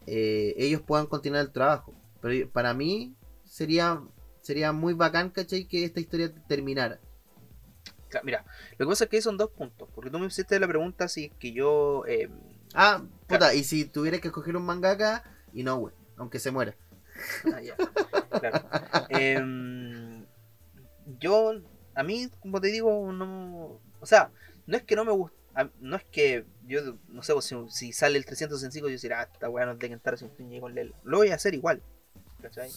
eh, 0.07 0.53
ellos 0.57 0.81
puedan 0.81 1.07
continuar 1.07 1.41
el 1.43 1.51
trabajo. 1.51 1.93
Pero 2.23 2.49
para 2.49 2.73
mí 2.73 3.15
sería 3.45 4.01
sería 4.41 4.71
muy 4.71 4.93
bacán, 4.95 5.29
¿cachai? 5.29 5.65
Que 5.65 5.85
esta 5.85 5.99
historia 5.99 6.33
terminara. 6.47 6.99
Claro, 8.09 8.25
Mira, 8.25 8.45
lo 8.77 8.85
que 8.85 8.89
pasa 8.91 9.03
es 9.05 9.09
que 9.09 9.21
son 9.21 9.37
dos 9.37 9.51
puntos. 9.51 9.89
Porque 9.93 10.09
tú 10.09 10.19
me 10.19 10.27
hiciste 10.27 10.59
la 10.59 10.67
pregunta 10.67 11.07
si 11.07 11.25
es 11.25 11.31
que 11.39 11.53
yo. 11.53 12.05
eh, 12.07 12.29
Ah, 12.75 13.03
puta, 13.27 13.53
y 13.53 13.63
si 13.63 13.85
tuvieras 13.85 14.19
que 14.21 14.29
escoger 14.29 14.57
un 14.57 14.65
mangaka, 14.65 15.23
y 15.53 15.63
no, 15.63 15.77
güey, 15.77 15.93
aunque 16.17 16.39
se 16.39 16.49
muera. 16.51 16.75
ah, 17.53 17.61
ya, 17.61 17.75
claro. 18.39 18.67
Em, 19.09 20.25
yo, 21.19 21.53
a 21.95 22.03
mí, 22.03 22.29
como 22.41 22.59
te 22.61 22.69
digo, 22.69 23.11
no. 23.11 23.79
O 23.99 24.05
sea, 24.07 24.31
no 24.65 24.77
es 24.77 24.83
que 24.83 24.95
no 24.95 25.05
me 25.05 25.11
guste. 25.11 25.37
No 25.79 25.95
es 25.97 26.03
que 26.05 26.45
yo, 26.65 26.97
no 27.09 27.21
sé, 27.21 27.33
pues, 27.33 27.45
si, 27.45 27.55
si 27.69 27.93
sale 27.93 28.17
el 28.17 28.25
365, 28.25 28.87
yo 28.87 28.93
decir, 28.93 29.13
ah, 29.13 29.29
esta 29.31 29.49
weá 29.49 29.67
no 29.67 29.73
es 29.73 29.79
de 29.79 29.89
Kentaro 29.89 30.17
sin 30.17 30.31
fin 30.31 30.59
con 30.59 30.73
Lelo. 30.73 30.95
Lo 31.03 31.17
voy 31.17 31.29
a 31.29 31.35
hacer 31.35 31.53
igual. 31.53 31.83
¿Cachai? 32.43 32.69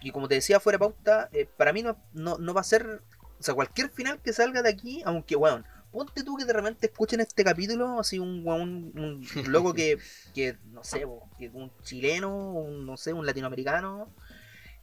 Y 0.00 0.10
como 0.12 0.28
te 0.28 0.36
decía 0.36 0.60
fuera 0.60 0.76
de 0.76 0.80
pauta, 0.80 1.28
eh, 1.32 1.46
para 1.56 1.72
mí 1.72 1.82
no, 1.82 1.98
no, 2.14 2.38
no 2.38 2.54
va 2.54 2.62
a 2.62 2.64
ser. 2.64 3.02
O 3.38 3.42
sea, 3.42 3.54
cualquier 3.54 3.90
final 3.90 4.20
que 4.22 4.32
salga 4.32 4.62
de 4.62 4.70
aquí, 4.70 5.02
aunque, 5.04 5.36
weón, 5.36 5.64
ponte 5.90 6.22
tú 6.22 6.36
que 6.36 6.44
de 6.44 6.52
repente 6.52 6.86
escuchen 6.86 7.20
este 7.20 7.44
capítulo, 7.44 8.00
así 8.00 8.18
un 8.18 8.46
weón, 8.46 8.92
un, 8.94 9.26
un 9.34 9.52
loco 9.52 9.74
que, 9.74 9.98
que, 10.34 10.56
no 10.72 10.84
sé, 10.84 11.04
que 11.38 11.48
un 11.50 11.70
chileno, 11.82 12.52
un, 12.52 12.86
no 12.86 12.96
sé, 12.96 13.12
un 13.12 13.26
latinoamericano, 13.26 14.08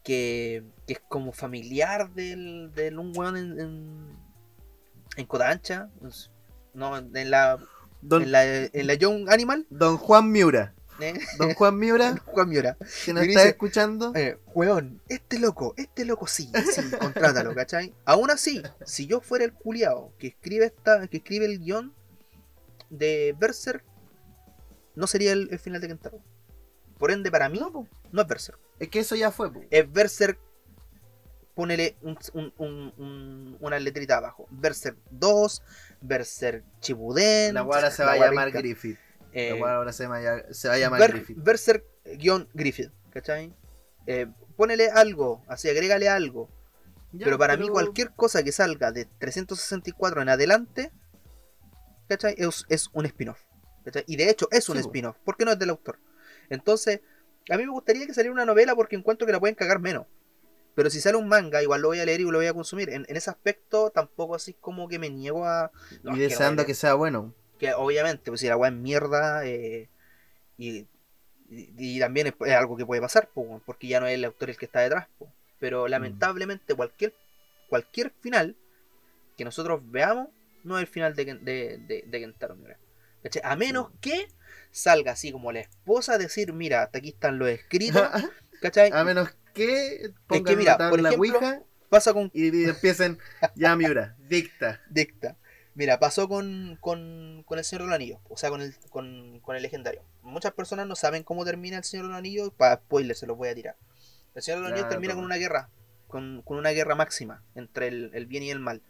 que, 0.03 0.63
que 0.85 0.93
es 0.93 1.01
como 1.07 1.31
familiar 1.31 2.13
del, 2.13 2.71
del 2.73 2.99
un 2.99 3.15
weón 3.15 3.37
en, 3.37 3.59
en, 3.59 4.17
en 5.17 5.25
Cotancha, 5.25 5.89
no, 6.73 6.97
en 6.97 7.31
la, 7.31 7.59
Don, 8.01 8.23
en 8.23 8.31
la, 8.31 8.45
en 8.45 8.87
la 8.87 8.93
Young 8.93 9.29
Animal, 9.29 9.65
don 9.69 9.97
Juan 9.97 10.31
Miura. 10.31 10.73
¿Eh? 10.99 11.14
Don 11.38 11.53
Juan 11.53 11.78
Miura, 11.78 12.15
Juan 12.26 12.49
Miura. 12.49 12.78
que 13.06 13.14
nos 13.14 13.24
Y 13.26 13.30
está 13.30 13.40
dice- 13.41 13.49
escuchando. 13.49 14.11
Eh, 14.15 14.38
weón, 14.53 15.02
este 15.10 15.40
loco, 15.40 15.74
este 15.78 16.06
loco 16.06 16.28
sí, 16.28 16.52
sí, 16.74 16.82
contrátalo, 16.99 17.53
¿cachai? 17.56 17.94
Aún 18.06 18.32
así, 18.32 18.61
si 18.86 19.06
yo 19.07 19.22
fuera 19.22 19.45
el 19.45 19.53
culiao 19.53 20.14
que 20.18 20.28
escribe 20.28 20.65
esta, 20.65 21.07
que 21.07 21.18
escribe 21.18 21.45
el 21.45 21.60
guion 21.60 21.94
de 22.90 23.36
Berserk, 23.40 23.84
no 24.95 25.07
sería 25.07 25.32
el, 25.34 25.49
el 25.52 25.60
final 25.60 25.82
de 25.82 25.88
Kentaro. 25.90 26.19
Por 26.98 27.11
ende, 27.11 27.30
para 27.30 27.49
mí, 27.49 27.60
no, 27.60 28.22
es 28.22 28.28
Berserk. 28.28 28.57
Es 28.80 28.90
que 28.90 28.99
eso 28.99 29.15
ya 29.15 29.30
fue, 29.32 29.52
po. 29.53 29.61
Es 29.69 29.91
Berserk, 29.91 30.40
ponele 31.53 31.95
un, 32.02 32.18
un- 32.34 32.53
un- 32.57 32.94
un- 32.98 33.57
una 33.60 33.80
letrita 33.80 34.18
abajo. 34.18 34.48
Berserk 34.49 34.98
2, 35.11 35.61
Berserk 36.02 36.64
Chibuden. 36.80 37.53
La 37.53 37.61
guara 37.61 37.91
se 37.91 38.03
va 38.03 38.14
a 38.14 38.15
la 38.18 38.26
llamar 38.28 38.52
Griffith. 38.52 38.98
Eh, 39.33 39.49
La 39.51 39.55
guara 39.57 39.75
ahora 39.77 39.93
se 39.93 40.07
va 40.07 40.17
a, 40.17 40.53
se 40.53 40.67
va 40.67 40.75
a 40.75 40.77
llamar 40.77 40.99
Ber- 40.99 41.11
Griffith. 41.11 41.37
Berserk 41.37 41.85
guion 42.17 42.47
Griffith, 42.53 42.91
¿cachai? 43.11 43.53
Eh, 44.05 44.27
ponele 44.55 44.89
algo, 44.89 45.43
así 45.47 45.69
agrégale 45.69 46.09
algo. 46.09 46.49
Ya, 47.13 47.25
pero 47.25 47.37
para 47.37 47.55
mí 47.57 47.67
cualquier 47.69 48.11
cosa 48.11 48.43
que 48.43 48.51
salga 48.51 48.91
de 48.91 49.05
364 49.05 50.21
en 50.21 50.29
adelante, 50.29 50.91
¿cachai? 52.07 52.35
Es, 52.37 52.65
es 52.69 52.89
un 52.93 53.05
spin-off. 53.05 53.39
¿cachai? 53.83 54.03
Y 54.07 54.15
de 54.17 54.29
hecho 54.29 54.47
es 54.51 54.67
un 54.69 54.75
Sí, 54.75 54.81
spin-off, 54.81 55.17
porque 55.23 55.45
no 55.45 55.51
es 55.51 55.59
del 55.59 55.69
autor. 55.69 55.99
Entonces, 56.49 57.01
a 57.49 57.57
mí 57.57 57.63
me 57.63 57.71
gustaría 57.71 58.05
que 58.05 58.13
saliera 58.13 58.33
una 58.33 58.45
novela 58.45 58.75
porque 58.75 58.95
encuentro 58.95 59.25
que 59.25 59.33
la 59.33 59.39
pueden 59.39 59.55
cagar 59.55 59.79
menos. 59.79 60.05
Pero 60.75 60.89
si 60.89 61.01
sale 61.01 61.17
un 61.17 61.27
manga, 61.27 61.63
igual 61.63 61.81
lo 61.81 61.87
voy 61.87 61.99
a 61.99 62.05
leer 62.05 62.21
y 62.21 62.23
lo 62.23 62.37
voy 62.37 62.45
a 62.47 62.53
consumir. 62.53 62.89
En, 62.89 63.05
en 63.07 63.15
ese 63.17 63.29
aspecto, 63.29 63.89
tampoco 63.89 64.35
así 64.35 64.53
como 64.53 64.87
que 64.87 64.99
me 64.99 65.09
niego 65.09 65.45
a. 65.45 65.71
no, 66.03 66.11
y 66.11 66.15
que 66.17 66.21
deseando 66.23 66.61
no, 66.63 66.67
que 66.67 66.75
sea 66.75 66.93
bueno. 66.93 67.33
Que 67.57 67.73
obviamente, 67.73 68.31
pues 68.31 68.41
si 68.41 68.47
la 68.47 68.57
weá 68.57 68.69
es 68.69 68.75
mierda, 68.77 69.45
eh, 69.45 69.89
y, 70.57 70.88
y- 71.49 71.69
y 71.77 71.99
también 71.99 72.27
es, 72.27 72.34
es 72.45 72.53
algo 72.53 72.77
que 72.77 72.85
puede 72.85 73.01
pasar, 73.01 73.29
po, 73.29 73.61
porque 73.65 73.88
ya 73.88 73.99
no 73.99 74.07
es 74.07 74.15
el 74.15 74.25
autor 74.25 74.49
el 74.49 74.57
que 74.57 74.65
está 74.65 74.81
detrás. 74.81 75.07
po. 75.17 75.25
Mm. 75.25 75.31
Pero 75.59 75.88
lamentablemente 75.88 76.75
cualquier, 76.75 77.13
cualquier 77.69 78.11
final 78.21 78.55
que 79.38 79.43
nosotros 79.45 79.81
veamos 79.91 80.29
no 80.63 80.77
es 80.77 80.81
el 80.81 80.88
final 80.88 81.15
de, 81.15 81.25
de, 81.25 81.77
de, 81.79 82.03
de 82.07 82.19
Kentaro 82.19 82.55
Miura. 82.55 82.77
A 83.43 83.55
menos 83.55 83.89
que 84.01 84.27
salga 84.71 85.11
así 85.13 85.31
como 85.31 85.51
la 85.51 85.59
esposa 85.59 86.13
a 86.13 86.17
decir, 86.17 86.53
mira, 86.53 86.84
hasta 86.84 86.99
aquí 86.99 87.09
están 87.09 87.39
los 87.39 87.49
escritos, 87.49 88.01
¿cachai? 88.61 88.89
a 88.93 89.03
menos 89.03 89.35
que 89.53 90.11
pongan 90.27 90.45
que 90.45 90.55
mira, 90.55 90.77
por 90.77 90.99
ejemplo, 90.99 91.17
Ouija 91.19 91.61
Pasa 91.89 92.13
con 92.13 92.29
Y, 92.34 92.55
y 92.55 92.63
empiecen, 92.65 93.17
ya 93.55 93.75
Miura, 93.75 94.15
dicta. 94.27 94.81
Dicta. 94.89 95.38
Mira, 95.77 95.99
pasó 95.99 96.27
con, 96.27 96.75
con, 96.81 97.43
con 97.45 97.59
el 97.59 97.63
Señor 97.63 97.83
de 97.83 97.87
los 97.89 97.95
Anillos, 97.95 98.19
o 98.29 98.35
sea, 98.35 98.49
con 98.49 98.63
el, 98.63 98.75
con, 98.89 99.39
con 99.41 99.55
el 99.55 99.61
legendario. 99.61 100.01
Muchas 100.23 100.51
personas 100.53 100.87
no 100.87 100.95
saben 100.95 101.21
cómo 101.21 101.45
termina 101.45 101.77
el 101.77 101.83
Señor 101.83 102.07
de 102.07 102.09
los 102.09 102.17
Anillos, 102.17 102.51
para 102.57 102.77
spoiler 102.77 103.15
se 103.15 103.27
los 103.27 103.37
voy 103.37 103.49
a 103.49 103.53
tirar. 103.53 103.75
El 104.33 104.41
Señor 104.41 104.57
de 104.57 104.63
los 104.63 104.71
Anillos 104.71 104.89
termina 104.89 105.13
con 105.13 105.23
una 105.23 105.35
guerra, 105.35 105.69
con, 106.07 106.41
con 106.41 106.57
una 106.57 106.71
guerra 106.71 106.95
máxima 106.95 107.43
entre 107.53 107.89
el, 107.89 108.09
el 108.15 108.25
bien 108.25 108.41
y 108.41 108.49
el 108.49 108.59
mal. 108.59 108.81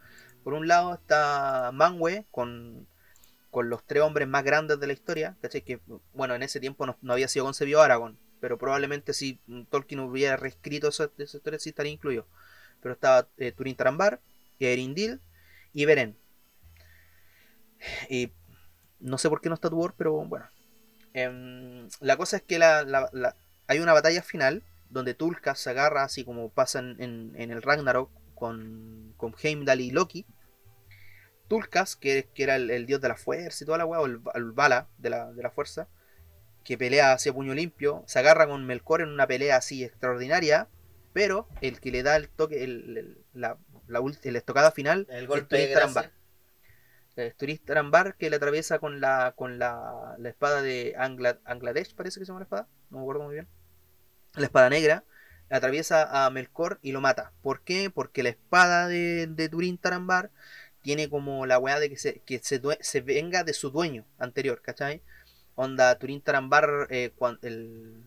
Por 0.45 0.53
un 0.53 0.69
lado 0.69 0.93
está 0.93 1.71
Manwë 1.73 2.25
con, 2.31 2.87
con 3.51 3.69
los 3.69 3.85
tres 3.85 4.01
hombres 4.01 4.25
más 4.25 4.45
grandes 4.45 4.79
de 4.79 4.87
la 4.87 4.93
historia, 4.93 5.35
¿cachai? 5.41 5.63
Que, 5.63 5.81
bueno, 6.13 6.35
en 6.35 6.43
ese 6.43 6.61
tiempo 6.61 6.85
no, 6.85 6.97
no 7.01 7.11
había 7.11 7.27
sido 7.27 7.43
concebido 7.43 7.81
Aragorn, 7.81 8.17
pero 8.39 8.57
probablemente 8.57 9.11
si 9.11 9.41
Tolkien 9.69 9.99
hubiera 9.99 10.37
reescrito 10.37 10.87
esa, 10.87 11.11
esa 11.17 11.35
historia 11.35 11.59
sí 11.59 11.67
estaría 11.67 11.91
incluido. 11.91 12.27
Pero 12.81 12.93
estaba 12.93 13.27
eh, 13.35 13.51
Turin 13.51 13.75
Tarambar, 13.75 14.21
Erindil 14.57 15.19
y 15.73 15.83
Beren. 15.83 16.15
Y 18.09 18.31
no 18.99 19.17
sé 19.17 19.29
por 19.29 19.41
qué 19.41 19.49
no 19.49 19.55
está 19.55 19.69
Tuor, 19.69 19.93
pero 19.97 20.13
bueno. 20.25 20.45
Em, 21.13 21.87
la 21.99 22.17
cosa 22.17 22.37
es 22.37 22.43
que 22.43 22.59
la, 22.59 22.83
la- 22.83 23.09
la- 23.13 23.35
hay 23.67 23.79
una 23.79 23.93
batalla 23.93 24.21
final 24.21 24.63
donde 24.89 25.13
Tulkas 25.13 25.59
se 25.59 25.69
agarra, 25.69 26.03
así 26.03 26.23
como 26.23 26.49
pasa 26.49 26.79
en, 26.79 27.01
en- 27.01 27.33
en 27.37 27.51
el 27.51 27.61
Ragnarok 27.61 28.09
con, 28.35 29.13
con 29.17 29.35
Heimdall 29.41 29.81
y 29.81 29.91
Loki. 29.91 30.25
Tulkas, 31.47 31.95
que, 31.95 32.27
que 32.33 32.43
era 32.43 32.55
el, 32.57 32.69
el 32.69 32.85
dios 32.85 32.99
de 32.99 33.07
la 33.07 33.15
fuerza 33.15 33.63
y 33.63 33.65
toda 33.65 33.77
la 33.77 33.85
weá, 33.85 34.01
o 34.01 34.05
el, 34.05 34.19
el 34.35 34.51
Vala 34.51 34.87
de 34.97 35.09
la, 35.09 35.31
de 35.31 35.43
la 35.43 35.49
fuerza, 35.51 35.87
que 36.65 36.77
pelea 36.77 37.13
hacia 37.13 37.33
puño 37.33 37.53
limpio, 37.53 38.03
se 38.05 38.19
agarra 38.19 38.47
con 38.47 38.65
Melkor 38.65 39.01
en 39.01 39.09
una 39.09 39.27
pelea 39.27 39.55
así 39.57 39.83
extraordinaria, 39.83 40.67
pero 41.13 41.47
el 41.61 41.79
que 41.79 41.91
le 41.91 42.03
da 42.03 42.17
el 42.17 42.27
toque, 42.27 42.63
el, 42.63 43.17
la, 43.33 43.57
la, 43.87 44.01
estocada 44.23 44.71
final, 44.71 45.07
El 45.09 45.23
es 45.23 45.27
golpe 45.27 45.67
Turin 45.67 46.03
gracia. 47.17 47.31
Eh, 47.31 47.33
Turin 47.37 47.57
Tarambar 47.59 48.15
que 48.17 48.29
le 48.29 48.35
atraviesa 48.37 48.79
con 48.79 49.01
la 49.01 49.33
con 49.35 49.59
la, 49.59 50.15
la 50.19 50.29
espada 50.29 50.61
de 50.61 50.95
Angla- 50.97 51.39
Angladesh, 51.45 51.95
parece 51.95 52.19
que 52.19 52.25
se 52.25 52.29
llama 52.29 52.39
la 52.41 52.45
espada, 52.45 52.67
no 52.89 52.97
me 52.97 53.03
acuerdo 53.03 53.23
muy 53.23 53.33
bien. 53.35 53.47
La 54.35 54.45
espada 54.45 54.69
negra 54.69 55.03
atraviesa 55.49 56.25
a 56.25 56.29
Melkor 56.29 56.79
y 56.81 56.91
lo 56.91 57.01
mata. 57.01 57.33
¿Por 57.41 57.61
qué? 57.63 57.89
Porque 57.89 58.23
la 58.23 58.29
espada 58.29 58.87
de, 58.87 59.27
de 59.27 59.49
Turin 59.49 59.77
Tarambar 59.77 60.31
tiene 60.81 61.09
como 61.09 61.45
la 61.45 61.59
weá 61.59 61.79
de 61.79 61.89
que 61.89 61.97
se, 61.97 62.21
que 62.21 62.39
se, 62.39 63.01
venga 63.01 63.43
de 63.43 63.53
su 63.53 63.71
dueño 63.71 64.05
anterior, 64.19 64.61
¿cachai? 64.61 65.03
Onda, 65.55 65.97
Turin 65.97 66.21
Tarambar, 66.21 66.87
eh, 66.91 67.11
cuan- 67.17 67.39
el- 67.41 68.03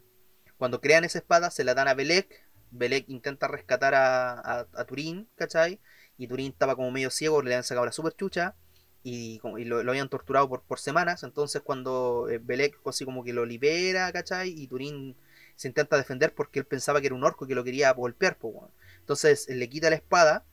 cuando 0.59 0.81
crean 0.81 1.05
esa 1.05 1.19
espada, 1.19 1.51
se 1.51 1.65
la 1.65 1.75
dan 1.75 1.89
a 1.89 1.95
Belek. 1.95 2.45
Belek 2.71 3.09
intenta 3.09 3.49
rescatar 3.49 3.95
a, 3.95 4.33
a, 4.35 4.67
a 4.75 4.85
Turin, 4.85 5.29
¿cachai? 5.37 5.81
Y 6.19 6.29
Turin 6.29 6.53
estaba 6.53 6.77
como 6.77 6.91
medio 6.91 7.11
ciego, 7.11 7.43
le 7.43 7.55
han 7.57 7.65
sacado 7.65 7.87
la 7.87 7.93
super 7.93 8.15
chucha 8.15 8.55
y, 9.03 9.41
y 9.59 9.65
lo, 9.65 9.83
lo 9.83 9.91
habían 9.93 10.09
torturado 10.09 10.49
por, 10.49 10.63
por 10.63 10.79
semanas. 10.79 11.23
Entonces, 11.23 11.63
cuando 11.63 12.29
eh, 12.31 12.39
Belek 12.39 12.79
así 12.87 13.05
como 13.05 13.25
que 13.25 13.33
lo 13.33 13.47
libera, 13.47 14.13
¿cachai? 14.13 14.51
Y 14.51 14.67
Turin 14.67 15.17
se 15.57 15.69
intenta 15.69 15.97
defender 15.97 16.35
porque 16.35 16.61
él 16.61 16.67
pensaba 16.67 17.01
que 17.01 17.07
era 17.07 17.17
un 17.17 17.25
orco 17.25 17.47
que 17.47 17.55
lo 17.55 17.65
quería 17.65 17.93
golpear, 17.93 18.37
pues. 18.39 18.55
Entonces, 18.99 19.49
le 19.49 19.69
quita 19.69 19.91
la 19.91 19.97
espada 19.97 20.45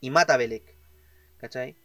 y 0.00 0.10
mata 0.10 0.34
a 0.34 0.36
Belek, 0.36 0.64
¿cachai? 1.38 1.76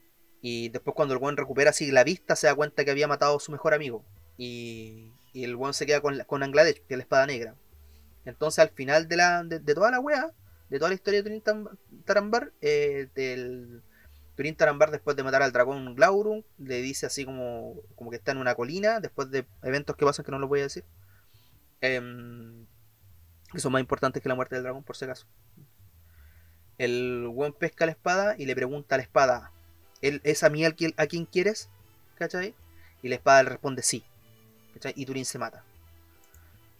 Y 0.41 0.69
después, 0.69 0.95
cuando 0.95 1.13
el 1.13 1.21
weón 1.21 1.37
recupera 1.37 1.71
así 1.71 1.91
la 1.91 2.03
vista, 2.03 2.35
se 2.35 2.47
da 2.47 2.55
cuenta 2.55 2.85
que 2.85 2.91
había 2.91 3.07
matado 3.07 3.37
a 3.37 3.39
su 3.39 3.51
mejor 3.51 3.73
amigo. 3.73 4.05
Y, 4.37 5.11
y 5.33 5.43
el 5.43 5.55
weón 5.55 5.73
se 5.73 5.85
queda 5.85 6.01
con, 6.01 6.17
con 6.25 6.43
Angladesh, 6.43 6.81
que 6.87 6.93
es 6.93 6.97
la 6.97 7.03
espada 7.03 7.25
negra. 7.27 7.55
Entonces, 8.25 8.59
al 8.59 8.69
final 8.69 9.07
de, 9.07 9.17
la, 9.17 9.43
de, 9.43 9.59
toda 9.73 9.91
la 9.91 9.99
wea, 9.99 10.31
de 10.69 10.77
toda 10.77 10.89
la 10.89 10.95
historia 10.95 11.21
de 11.21 11.29
Turin 11.29 11.43
Tam- 11.43 11.77
Tarambar, 12.05 12.53
eh, 12.61 13.07
del 13.15 13.81
Turin 14.39 14.55
Tarambar, 14.55 14.89
después 14.89 15.17
de 15.17 15.23
matar 15.23 15.41
al 15.43 15.51
dragón 15.51 15.95
Glaurung, 15.95 16.45
le 16.59 16.81
dice 16.81 17.05
así 17.05 17.25
como, 17.25 17.75
como 17.95 18.09
que 18.09 18.15
está 18.15 18.31
en 18.31 18.37
una 18.37 18.55
colina, 18.55 19.01
después 19.01 19.29
de 19.29 19.45
eventos 19.63 19.97
que 19.97 20.05
pasan 20.05 20.23
que 20.23 20.31
no 20.31 20.39
lo 20.39 20.47
voy 20.47 20.61
a 20.61 20.63
decir. 20.63 20.85
Em, 21.81 22.65
que 23.51 23.59
son 23.59 23.73
más 23.73 23.81
importantes 23.81 24.23
que 24.23 24.29
la 24.29 24.35
muerte 24.35 24.55
del 24.55 24.63
dragón, 24.63 24.83
por 24.85 24.95
si 24.95 25.03
acaso. 25.03 25.27
El 26.77 27.27
buen 27.27 27.51
pesca 27.51 27.85
la 27.85 27.91
espada 27.91 28.35
y 28.37 28.45
le 28.45 28.55
pregunta 28.55 28.95
a 28.95 28.99
la 28.99 29.03
espada: 29.03 29.51
¿él, 30.01 30.21
¿Es 30.23 30.41
a 30.43 30.49
mí 30.49 30.63
al 30.63 30.73
quien- 30.73 30.93
a 30.95 31.05
quien 31.07 31.25
quieres? 31.25 31.69
¿Cachai? 32.17 32.55
Y 33.03 33.09
la 33.09 33.15
espada 33.15 33.43
le 33.43 33.49
responde 33.49 33.81
sí. 33.83 34.05
¿cachai? 34.73 34.93
Y 34.95 35.05
Turin 35.05 35.25
se 35.25 35.37
mata. 35.37 35.65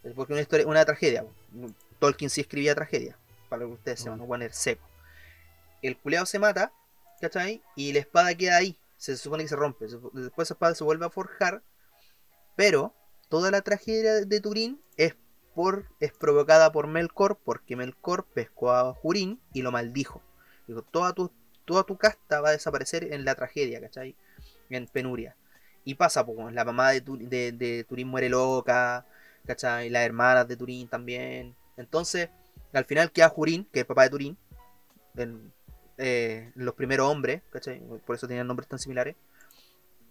Es 0.05 0.13
porque 0.13 0.31
una 0.31 0.41
historia, 0.41 0.65
una 0.65 0.85
tragedia. 0.85 1.25
Tolkien 1.99 2.29
sí 2.29 2.39
escribía 2.39 2.73
tragedia. 2.73 3.17
Para 3.49 3.65
que 3.65 3.71
ustedes 3.73 3.99
sepan, 3.99 4.17
no 4.19 4.27
poner 4.27 4.53
seco. 4.53 4.87
El 5.81 5.97
culeado 5.97 6.25
se 6.25 6.39
mata, 6.39 6.71
Y 7.75 7.93
la 7.93 7.99
espada 7.99 8.33
queda 8.35 8.57
ahí. 8.57 8.77
Se 8.97 9.15
supone 9.17 9.43
que 9.43 9.49
se 9.49 9.55
rompe. 9.55 9.85
Después 9.87 10.47
esa 10.47 10.53
espada 10.53 10.75
se 10.75 10.83
vuelve 10.83 11.05
a 11.05 11.09
forjar. 11.09 11.61
Pero 12.55 12.93
toda 13.29 13.51
la 13.51 13.61
tragedia 13.61 14.25
de 14.25 14.41
Turín 14.41 14.81
es 14.97 15.15
por 15.55 15.85
es 15.99 16.11
provocada 16.13 16.71
por 16.71 16.87
Melkor 16.87 17.37
porque 17.43 17.75
Melkor 17.75 18.25
pescó 18.25 18.71
a 18.71 18.95
Hurin 19.01 19.39
y 19.53 19.61
lo 19.61 19.71
maldijo. 19.71 20.21
Dijo, 20.67 20.81
toda 20.83 21.13
tu, 21.13 21.31
toda 21.65 21.83
tu 21.83 21.97
casta 21.97 22.41
va 22.41 22.49
a 22.49 22.53
desaparecer 22.53 23.13
en 23.13 23.25
la 23.25 23.35
tragedia, 23.35 23.81
¿cachai? 23.81 24.15
En 24.69 24.87
penuria. 24.87 25.35
Y 25.85 25.95
pasa, 25.95 26.25
pues, 26.25 26.53
la 26.53 26.65
mamá 26.65 26.91
de, 26.91 27.03
Tur- 27.03 27.27
de, 27.27 27.51
de 27.51 27.83
Turín 27.85 28.07
muere 28.07 28.29
loca, 28.29 29.05
¿cachai? 29.45 29.89
Las 29.89 30.05
hermanas 30.05 30.47
de 30.47 30.57
Turín 30.57 30.87
también. 30.87 31.55
Entonces, 31.77 32.29
al 32.73 32.85
final 32.85 33.11
queda 33.11 33.33
Hurin, 33.35 33.65
que 33.65 33.79
es 33.79 33.83
el 33.83 33.87
papá 33.87 34.03
de 34.03 34.09
Turín, 34.09 34.37
eh, 35.99 36.51
los 36.55 36.73
primeros 36.73 37.07
hombres, 37.09 37.41
¿cachai? 37.51 37.79
Por 38.05 38.15
eso 38.15 38.27
tenían 38.27 38.47
nombres 38.47 38.67
tan 38.67 38.79
similares. 38.79 39.15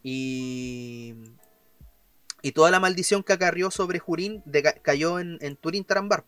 Y, 0.03 1.15
y 2.43 2.53
toda 2.53 2.71
la 2.71 2.79
maldición 2.81 3.23
que 3.23 3.33
acarrió 3.33 3.71
sobre 3.71 3.99
deca- 4.47 4.81
cayó 4.81 5.19
en, 5.19 5.39
en 5.41 5.57
Turín 5.57 5.85
Tarambar, 5.85 6.25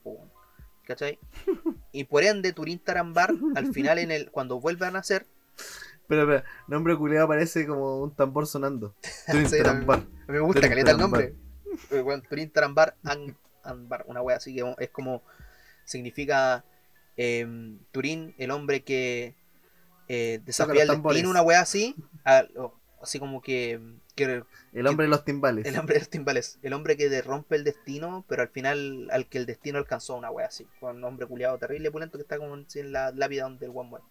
¿cachai? 0.84 1.18
Y 1.92 2.04
por 2.04 2.22
ende, 2.22 2.52
Turín 2.52 2.78
Tarambar, 2.78 3.34
al 3.56 3.72
final, 3.72 3.98
en 3.98 4.12
el, 4.12 4.30
cuando 4.30 4.60
vuelve 4.60 4.86
a 4.86 4.92
nacer, 4.92 5.26
Pero, 6.06 6.22
espera, 6.22 6.44
nombre 6.68 6.96
culiado 6.96 7.26
parece 7.26 7.66
como 7.66 8.00
un 8.00 8.14
tambor 8.14 8.46
sonando. 8.46 8.94
Turin 9.30 9.48
Sí, 9.48 9.58
Tarambar. 9.58 10.02
me 10.28 10.38
gusta 10.38 10.60
Turín 10.60 10.70
caleta 10.70 10.90
el 10.92 10.96
Tarambar. 10.96 11.20
nombre. 11.20 11.34
Eh, 11.90 12.00
weón, 12.02 12.22
Turín 12.22 12.50
Tarambar 12.50 12.96
An- 13.04 13.36
Anbar, 13.64 14.04
una 14.06 14.22
wea 14.22 14.36
así 14.36 14.54
que 14.54 14.74
es 14.78 14.90
como 14.90 15.22
significa 15.84 16.64
em, 17.16 17.78
Turín, 17.92 18.34
el 18.38 18.50
hombre 18.52 18.82
que 18.82 19.34
eh, 20.12 20.40
desafía 20.44 20.86
tambores. 20.86 21.16
destino, 21.16 21.30
una 21.30 21.42
wea 21.42 21.60
así, 21.60 21.94
a- 22.24 22.44
o- 22.56 22.74
así 23.02 23.18
como 23.18 23.40
que, 23.40 23.80
que 24.16 24.42
El 24.72 24.86
hombre 24.86 25.04
de 25.06 25.10
los 25.10 25.24
timbales. 25.24 25.64
el 25.66 25.78
hombre 25.78 25.94
de 25.94 26.00
los 26.00 26.10
timbales, 26.10 26.58
el 26.62 26.72
hombre 26.72 26.96
que 26.96 27.08
derrompe 27.08 27.56
el 27.56 27.64
destino, 27.64 28.24
pero 28.28 28.42
al 28.42 28.48
final 28.48 29.08
al 29.10 29.26
que 29.28 29.38
el 29.38 29.46
destino 29.46 29.78
alcanzó 29.78 30.16
una 30.16 30.30
wea 30.30 30.46
así, 30.48 30.66
con 30.80 30.96
un 30.96 31.04
hombre 31.04 31.26
culiado 31.26 31.56
terrible, 31.58 31.90
pulento 31.90 32.18
que 32.18 32.22
está 32.22 32.38
como 32.38 32.54
en 32.56 32.92
la 32.92 33.12
lápida 33.12 33.44
donde 33.44 33.66
el 33.66 33.72
one 33.74 33.88
muere. 33.90 34.04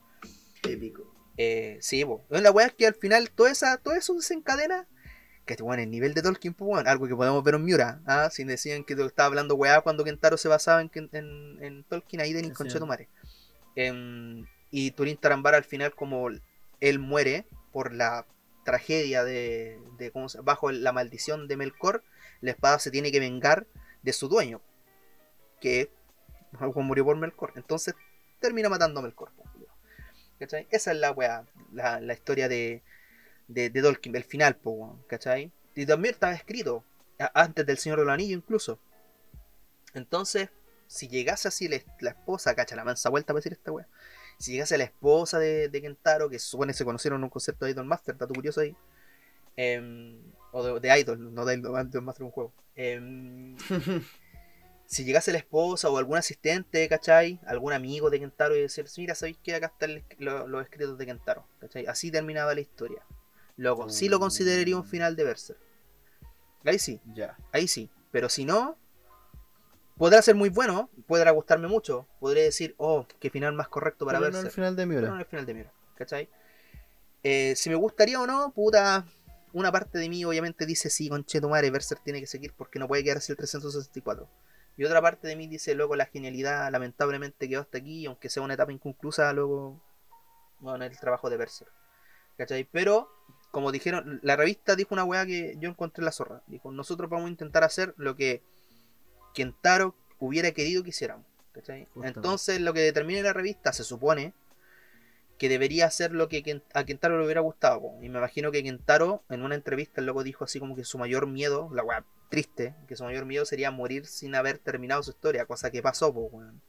Épico. 0.63 1.03
Eh, 1.37 1.77
sí, 1.81 2.03
po. 2.03 2.25
La 2.29 2.51
weá 2.51 2.67
es 2.67 2.73
que 2.73 2.85
al 2.87 2.95
final 2.95 3.29
todo, 3.31 3.47
esa, 3.47 3.77
todo 3.77 3.93
eso 3.93 4.13
desencadena. 4.13 4.87
Que 5.45 5.53
este 5.53 5.63
weón, 5.63 5.79
el 5.79 5.89
nivel 5.89 6.13
de 6.13 6.21
Tolkien, 6.21 6.53
pues 6.53 6.69
weón, 6.69 6.87
algo 6.87 7.07
que 7.07 7.15
podemos 7.15 7.43
ver 7.43 7.55
en 7.55 7.63
Miura. 7.63 8.01
¿ah? 8.05 8.29
Si 8.29 8.43
decían 8.43 8.83
que 8.83 8.93
estaba 8.93 9.27
hablando 9.27 9.55
weá 9.55 9.79
cuando 9.81 10.03
Kentaro 10.03 10.35
se 10.37 10.47
basaba 10.49 10.81
en, 10.81 10.91
en, 10.93 11.57
en 11.63 11.83
Tolkien, 11.85 12.21
ahí 12.21 12.33
de 12.33 12.43
Sí. 12.43 12.51
Conchetumare. 12.51 13.07
Em, 13.75 14.45
y 14.71 14.91
Turin 14.91 15.17
Tarambar 15.17 15.55
al 15.55 15.63
final, 15.63 15.93
como 15.95 16.29
él 16.79 16.99
muere 16.99 17.45
por 17.71 17.93
la 17.93 18.25
tragedia 18.65 19.23
de, 19.23 19.79
de 19.97 20.11
¿cómo 20.11 20.29
se- 20.29 20.41
bajo 20.41 20.71
la 20.71 20.91
maldición 20.91 21.47
de 21.47 21.57
Melkor, 21.57 22.03
la 22.41 22.51
espada 22.51 22.79
se 22.79 22.91
tiene 22.91 23.11
que 23.11 23.19
vengar 23.19 23.65
de 24.03 24.13
su 24.13 24.27
dueño, 24.29 24.61
que 25.59 25.91
murió 26.75 27.05
por 27.05 27.17
Melkor. 27.17 27.53
Entonces 27.55 27.95
termina 28.39 28.69
matando 28.69 28.99
a 28.99 29.03
Melkor. 29.03 29.31
culiao. 29.33 29.73
¿Cachai? 30.39 30.67
Esa 30.71 30.91
es 30.91 30.97
la 30.97 31.11
weá, 31.11 31.45
la, 31.73 32.13
historia 32.13 32.47
de, 32.47 32.81
de, 33.47 33.69
de 33.69 33.81
Tolkien, 33.81 34.15
el 34.15 34.23
final, 34.23 34.57
weón, 34.63 35.03
¿cachai? 35.07 35.51
Y 35.75 35.85
también 35.85 36.13
estaba 36.13 36.33
escrito, 36.33 36.83
antes 37.33 37.65
del 37.65 37.77
Señor 37.77 37.99
del 37.99 38.09
Anillo 38.09 38.37
incluso. 38.37 38.79
Entonces, 39.93 40.49
si 40.87 41.07
llegase 41.07 41.47
así 41.47 41.67
la, 41.67 41.77
la 41.99 42.11
esposa, 42.11 42.55
cacha, 42.55 42.75
la 42.75 42.83
mansa 42.85 43.09
vuelta 43.09 43.33
para 43.33 43.39
decir 43.39 43.53
esta 43.53 43.71
weá. 43.71 43.87
Si 44.39 44.53
llegase 44.53 44.77
la 44.77 44.85
esposa 44.85 45.37
de, 45.37 45.67
de 45.69 45.81
Kentaro, 45.81 46.29
que 46.29 46.39
supone 46.39 46.73
se 46.73 46.85
conocieron 46.85 47.19
en 47.19 47.25
un 47.25 47.29
concepto 47.29 47.65
de 47.65 47.71
Idol 47.71 47.85
Master, 47.85 48.17
dato 48.17 48.33
curioso 48.33 48.61
ahí. 48.61 48.75
em, 49.57 50.17
o 50.51 50.63
de, 50.63 50.79
de 50.79 50.99
Idol, 50.99 51.33
no 51.33 51.45
de 51.45 51.55
Idol, 51.55 52.01
Master 52.01 52.23
un 52.23 52.31
juego. 52.31 52.53
Em, 52.75 53.55
si 54.85 55.03
llegase 55.03 55.31
la 55.31 55.37
esposa 55.39 55.89
o 55.89 55.97
algún 55.97 56.17
asistente, 56.17 56.87
¿cachai? 56.87 57.39
Algún 57.45 57.73
amigo 57.73 58.09
de 58.09 58.19
Kentaro 58.19 58.55
y 58.55 58.61
decir, 58.61 58.85
mira, 58.97 59.13
¿sabéis 59.13 59.37
que 59.43 59.53
acá 59.53 59.67
están 59.67 59.91
el- 59.91 60.03
lo- 60.17 60.47
los 60.47 60.63
escritos 60.63 60.97
de 60.97 61.05
Kentaro? 61.05 61.45
¿cachai? 61.59 61.85
Así 61.85 62.09
terminaba 62.09 62.55
la 62.55 62.61
historia. 62.61 63.03
Loco, 63.57 63.89
sí 63.89 64.07
lo 64.07 64.19
consideraría 64.19 64.77
un 64.77 64.85
final 64.85 65.15
de 65.17 65.23
Berserk. 65.25 65.59
Ahí 66.63 66.79
sí, 66.79 67.01
Ya. 67.13 67.37
ahí 67.51 67.67
sí. 67.67 67.89
Pero 68.11 68.29
si 68.29 68.45
no, 68.45 68.77
podrá 69.99 70.21
ser 70.21 70.33
muy 70.33 70.49
bueno, 70.49 70.89
podrá 71.05 71.29
gustarme 71.31 71.67
mucho, 71.67 72.07
podré 72.19 72.41
decir, 72.41 72.73
oh, 72.77 73.05
qué 73.19 73.29
final 73.29 73.53
más 73.53 73.67
correcto 73.67 74.05
para 74.05 74.19
verse. 74.19 74.39
no 74.39 74.45
al 74.47 74.51
final 74.51 74.75
de 74.75 74.87
pero 74.87 75.01
no 75.01 75.07
Miura. 75.07 75.19
al 75.19 75.25
final 75.25 75.45
de 75.45 75.53
Miura, 75.53 75.73
¿cachai? 75.95 76.29
Eh, 77.21 77.53
si 77.57 77.69
me 77.69 77.75
gustaría 77.75 78.19
o 78.19 78.25
no, 78.25 78.53
puta, 78.53 79.05
una 79.51 79.71
parte 79.73 79.99
de 79.99 80.07
mí 80.07 80.23
obviamente 80.23 80.65
dice, 80.65 80.89
sí, 80.89 81.09
conche 81.09 81.41
tu 81.41 81.49
madre, 81.49 81.69
Berserk 81.69 82.01
tiene 82.01 82.21
que 82.21 82.27
seguir 82.27 82.53
porque 82.55 82.79
no 82.79 82.87
puede 82.87 83.03
quedar 83.03 83.17
así 83.17 83.33
el 83.33 83.37
364. 83.37 84.27
Y 84.77 84.85
otra 84.85 85.01
parte 85.01 85.27
de 85.27 85.35
mí 85.35 85.47
dice, 85.47 85.75
luego 85.75 85.97
la 85.97 86.05
genialidad 86.05 86.71
lamentablemente 86.71 87.49
quedó 87.49 87.59
hasta 87.59 87.79
aquí, 87.79 88.05
aunque 88.05 88.29
sea 88.29 88.41
una 88.41 88.53
etapa 88.53 88.71
inconclusa, 88.71 89.33
luego, 89.33 89.83
bueno, 90.61 90.85
el 90.85 90.97
trabajo 90.97 91.29
de 91.29 91.35
Berserk. 91.35 91.71
¿Cachai? 92.37 92.63
Pero, 92.71 93.11
como 93.51 93.73
dijeron, 93.73 94.21
la 94.23 94.37
revista 94.37 94.77
dijo 94.77 94.93
una 94.95 95.03
weá 95.03 95.25
que 95.25 95.57
yo 95.59 95.69
encontré 95.69 96.01
en 96.01 96.05
la 96.05 96.13
zorra. 96.13 96.41
Dijo, 96.47 96.71
nosotros 96.71 97.09
vamos 97.09 97.27
a 97.27 97.31
intentar 97.31 97.65
hacer 97.65 97.93
lo 97.97 98.15
que 98.15 98.41
Kentaro 99.43 99.95
hubiera 100.19 100.51
querido 100.51 100.83
que 100.83 100.89
hiciéramos. 100.89 101.25
Entonces, 102.03 102.59
lo 102.61 102.73
que 102.73 102.81
determine 102.81 103.21
la 103.23 103.33
revista 103.33 103.71
se 103.73 103.83
supone 103.83 104.33
que 105.37 105.47
debería 105.47 105.89
ser 105.89 106.11
lo 106.11 106.27
que 106.27 106.61
a 106.73 106.83
Kentaro 106.83 107.17
le 107.17 107.23
hubiera 107.23 107.39
gustado. 107.41 107.79
po. 107.81 107.97
Y 108.01 108.09
me 108.09 108.17
imagino 108.19 108.51
que 108.51 108.61
Kentaro, 108.61 109.23
en 109.29 109.41
una 109.43 109.55
entrevista, 109.55 110.01
el 110.01 110.07
loco 110.07 110.23
dijo 110.23 110.43
así 110.43 110.59
como 110.59 110.75
que 110.75 110.83
su 110.83 110.97
mayor 110.97 111.27
miedo, 111.27 111.69
la 111.73 111.83
weá 111.83 112.03
triste, 112.29 112.75
que 112.87 112.95
su 112.97 113.03
mayor 113.05 113.25
miedo 113.25 113.45
sería 113.45 113.71
morir 113.71 114.05
sin 114.05 114.35
haber 114.35 114.57
terminado 114.59 115.01
su 115.01 115.11
historia, 115.11 115.45
cosa 115.45 115.71
que 115.71 115.81
pasó, 115.81 116.13
po, 116.13 116.21
weón. 116.31 116.61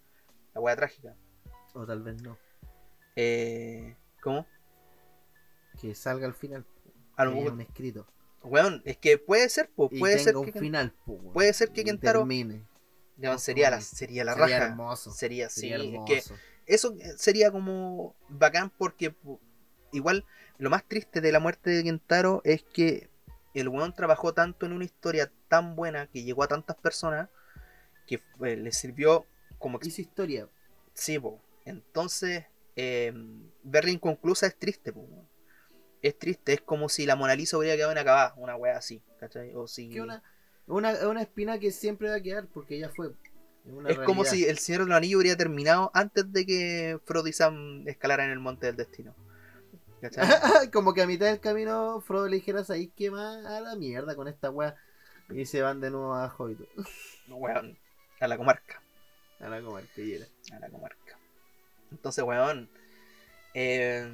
La 0.55 0.60
weá 0.60 0.76
trágica. 0.76 1.16
O 1.74 1.84
tal 1.84 2.02
vez 2.02 2.22
no. 2.22 2.38
Eh, 3.16 3.97
¿Cómo? 4.22 4.47
Que 5.80 5.94
salga 5.94 6.26
al 6.26 6.34
final. 6.34 6.64
A 7.16 7.24
lo 7.24 7.32
mejor- 7.32 7.60
escrito. 7.60 8.06
Weón, 8.43 8.83
es 8.87 8.97
que 8.97 9.19
puede 9.19 9.49
ser, 9.49 9.69
po, 9.71 9.89
puede 9.91 10.19
ser 10.19 10.35
que, 10.45 10.53
final. 10.59 10.95
po, 11.05 11.12
weón. 11.12 11.33
puede 11.33 11.53
ser 11.53 11.71
que 11.73 11.85
Kentaro- 11.85 12.21
termine. 12.21 12.65
Ojo, 13.23 13.39
sería 13.39 13.69
la, 13.71 13.81
sería 13.83 14.25
la 14.25 14.33
Sería 14.35 14.59
raja. 14.59 14.71
hermoso. 14.71 15.11
Sería, 15.12 15.51
sí, 15.51 15.61
Sería 15.61 15.77
es 15.77 15.85
hermoso. 15.85 16.05
que 16.07 16.23
eso 16.75 16.95
sería 17.19 17.51
como 17.51 18.15
bacán 18.29 18.71
porque 18.71 19.15
igual 19.93 20.25
lo 20.59 20.71
más 20.71 20.85
triste 20.89 21.21
de 21.21 21.31
la 21.33 21.39
muerte 21.41 21.69
de 21.71 21.85
Kentaro 21.85 22.41
es 22.45 22.62
que 22.62 23.11
el 23.53 23.69
weón 23.69 23.95
trabajó 23.95 24.33
tanto 24.33 24.65
en 24.65 24.73
una 24.73 24.85
historia 24.85 25.31
tan 25.49 25.77
buena 25.77 26.07
que 26.07 26.23
llegó 26.23 26.45
a 26.45 26.49
tantas 26.49 26.77
personas 26.77 27.29
que 28.07 28.23
eh, 28.45 28.57
le 28.57 28.73
sirvió 28.73 29.27
como 29.59 29.79
Hizo 29.83 30.01
historia. 30.01 30.49
sí, 30.95 31.19
po. 31.19 31.43
entonces 31.67 32.45
eh, 32.77 33.12
verla 33.65 33.91
inconclusa 33.91 34.47
es 34.47 34.57
triste 34.57 34.93
po, 34.95 35.01
weón. 35.01 35.29
Es 36.02 36.18
triste 36.18 36.52
es 36.52 36.60
como 36.60 36.89
si 36.89 37.06
la 37.06 37.16
Mona 37.16 37.35
Lisa 37.35 37.59
hubiera 37.59 37.77
quedado 37.77 37.93
inacabada 37.93 38.35
una 38.36 38.56
wea 38.56 38.77
así 38.77 39.02
¿cachai? 39.18 39.52
o 39.55 39.66
si 39.66 39.90
Que 39.90 40.01
una, 40.01 40.22
una, 40.66 40.93
una 41.09 41.22
espina 41.22 41.59
que 41.59 41.70
siempre 41.70 42.09
va 42.09 42.16
a 42.16 42.20
quedar 42.20 42.47
porque 42.47 42.78
ya 42.78 42.89
fue. 42.89 43.12
una 43.66 43.90
es 43.90 43.98
como 44.01 44.24
si 44.24 44.44
el 44.44 44.59
Señor 44.59 44.82
de 44.82 44.89
los 44.89 44.97
Anillos 44.97 45.20
hubiera 45.20 45.36
terminado 45.36 45.90
antes 45.94 46.32
de 46.32 46.47
que 46.47 46.98
Frodo 47.05 47.28
y 47.28 47.32
Sam 47.32 47.86
escalaran 47.86 48.31
el 48.31 48.39
monte 48.39 48.66
del 48.66 48.77
destino 48.77 49.14
¿cachai? 50.01 50.27
como 50.72 50.94
que 50.94 51.02
a 51.02 51.06
mitad 51.06 51.27
del 51.27 51.40
camino 51.40 52.01
Frodo 52.01 52.28
le 52.28 52.36
dijera, 52.36 52.64
¿sabéis 52.64 52.90
qué 52.97 53.10
más? 53.10 53.44
A 53.44 53.60
la 53.60 53.77
mierda 53.77 54.14
con 54.14 54.28
esta 54.28 54.51
weá. 54.51 54.77
Y 55.28 55.47
se 55.47 55.62
van 55.62 55.81
de 55.81 55.90
nuevo 55.90 56.14
a 56.14 56.35
Hobbit. 56.36 56.60
Weón, 57.28 57.78
a 58.18 58.27
la 58.27 58.36
comarca. 58.36 58.82
A 59.39 59.48
la 59.48 59.62
comarquillera. 59.62 60.27
A 60.52 60.59
la 60.59 60.68
comarca. 60.68 61.18
Entonces, 61.93 62.24
weón. 62.24 62.68
Eh, 63.55 64.09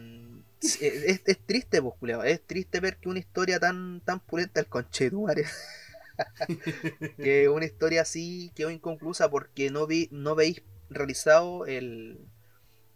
es, 0.60 0.80
es- 0.82 1.22
es 1.26 1.38
triste, 1.46 1.82
pues, 1.82 1.94
culiao, 1.98 2.22
Es 2.24 2.42
triste 2.46 2.80
ver 2.80 2.98
que 2.98 3.08
una 3.08 3.18
historia 3.20 3.60
tan, 3.60 4.00
tan 4.04 4.20
pulenta, 4.20 4.60
el 4.60 4.66
conchetumare. 4.68 5.44
que 7.20 7.48
una 7.48 7.64
historia 7.64 8.02
así 8.02 8.52
quedó 8.54 8.70
inconclusa 8.70 9.30
porque 9.30 9.70
no 9.70 9.86
vi, 9.86 10.08
no 10.12 10.34
veis 10.34 10.62
realizado 10.90 11.66
el, 11.66 12.18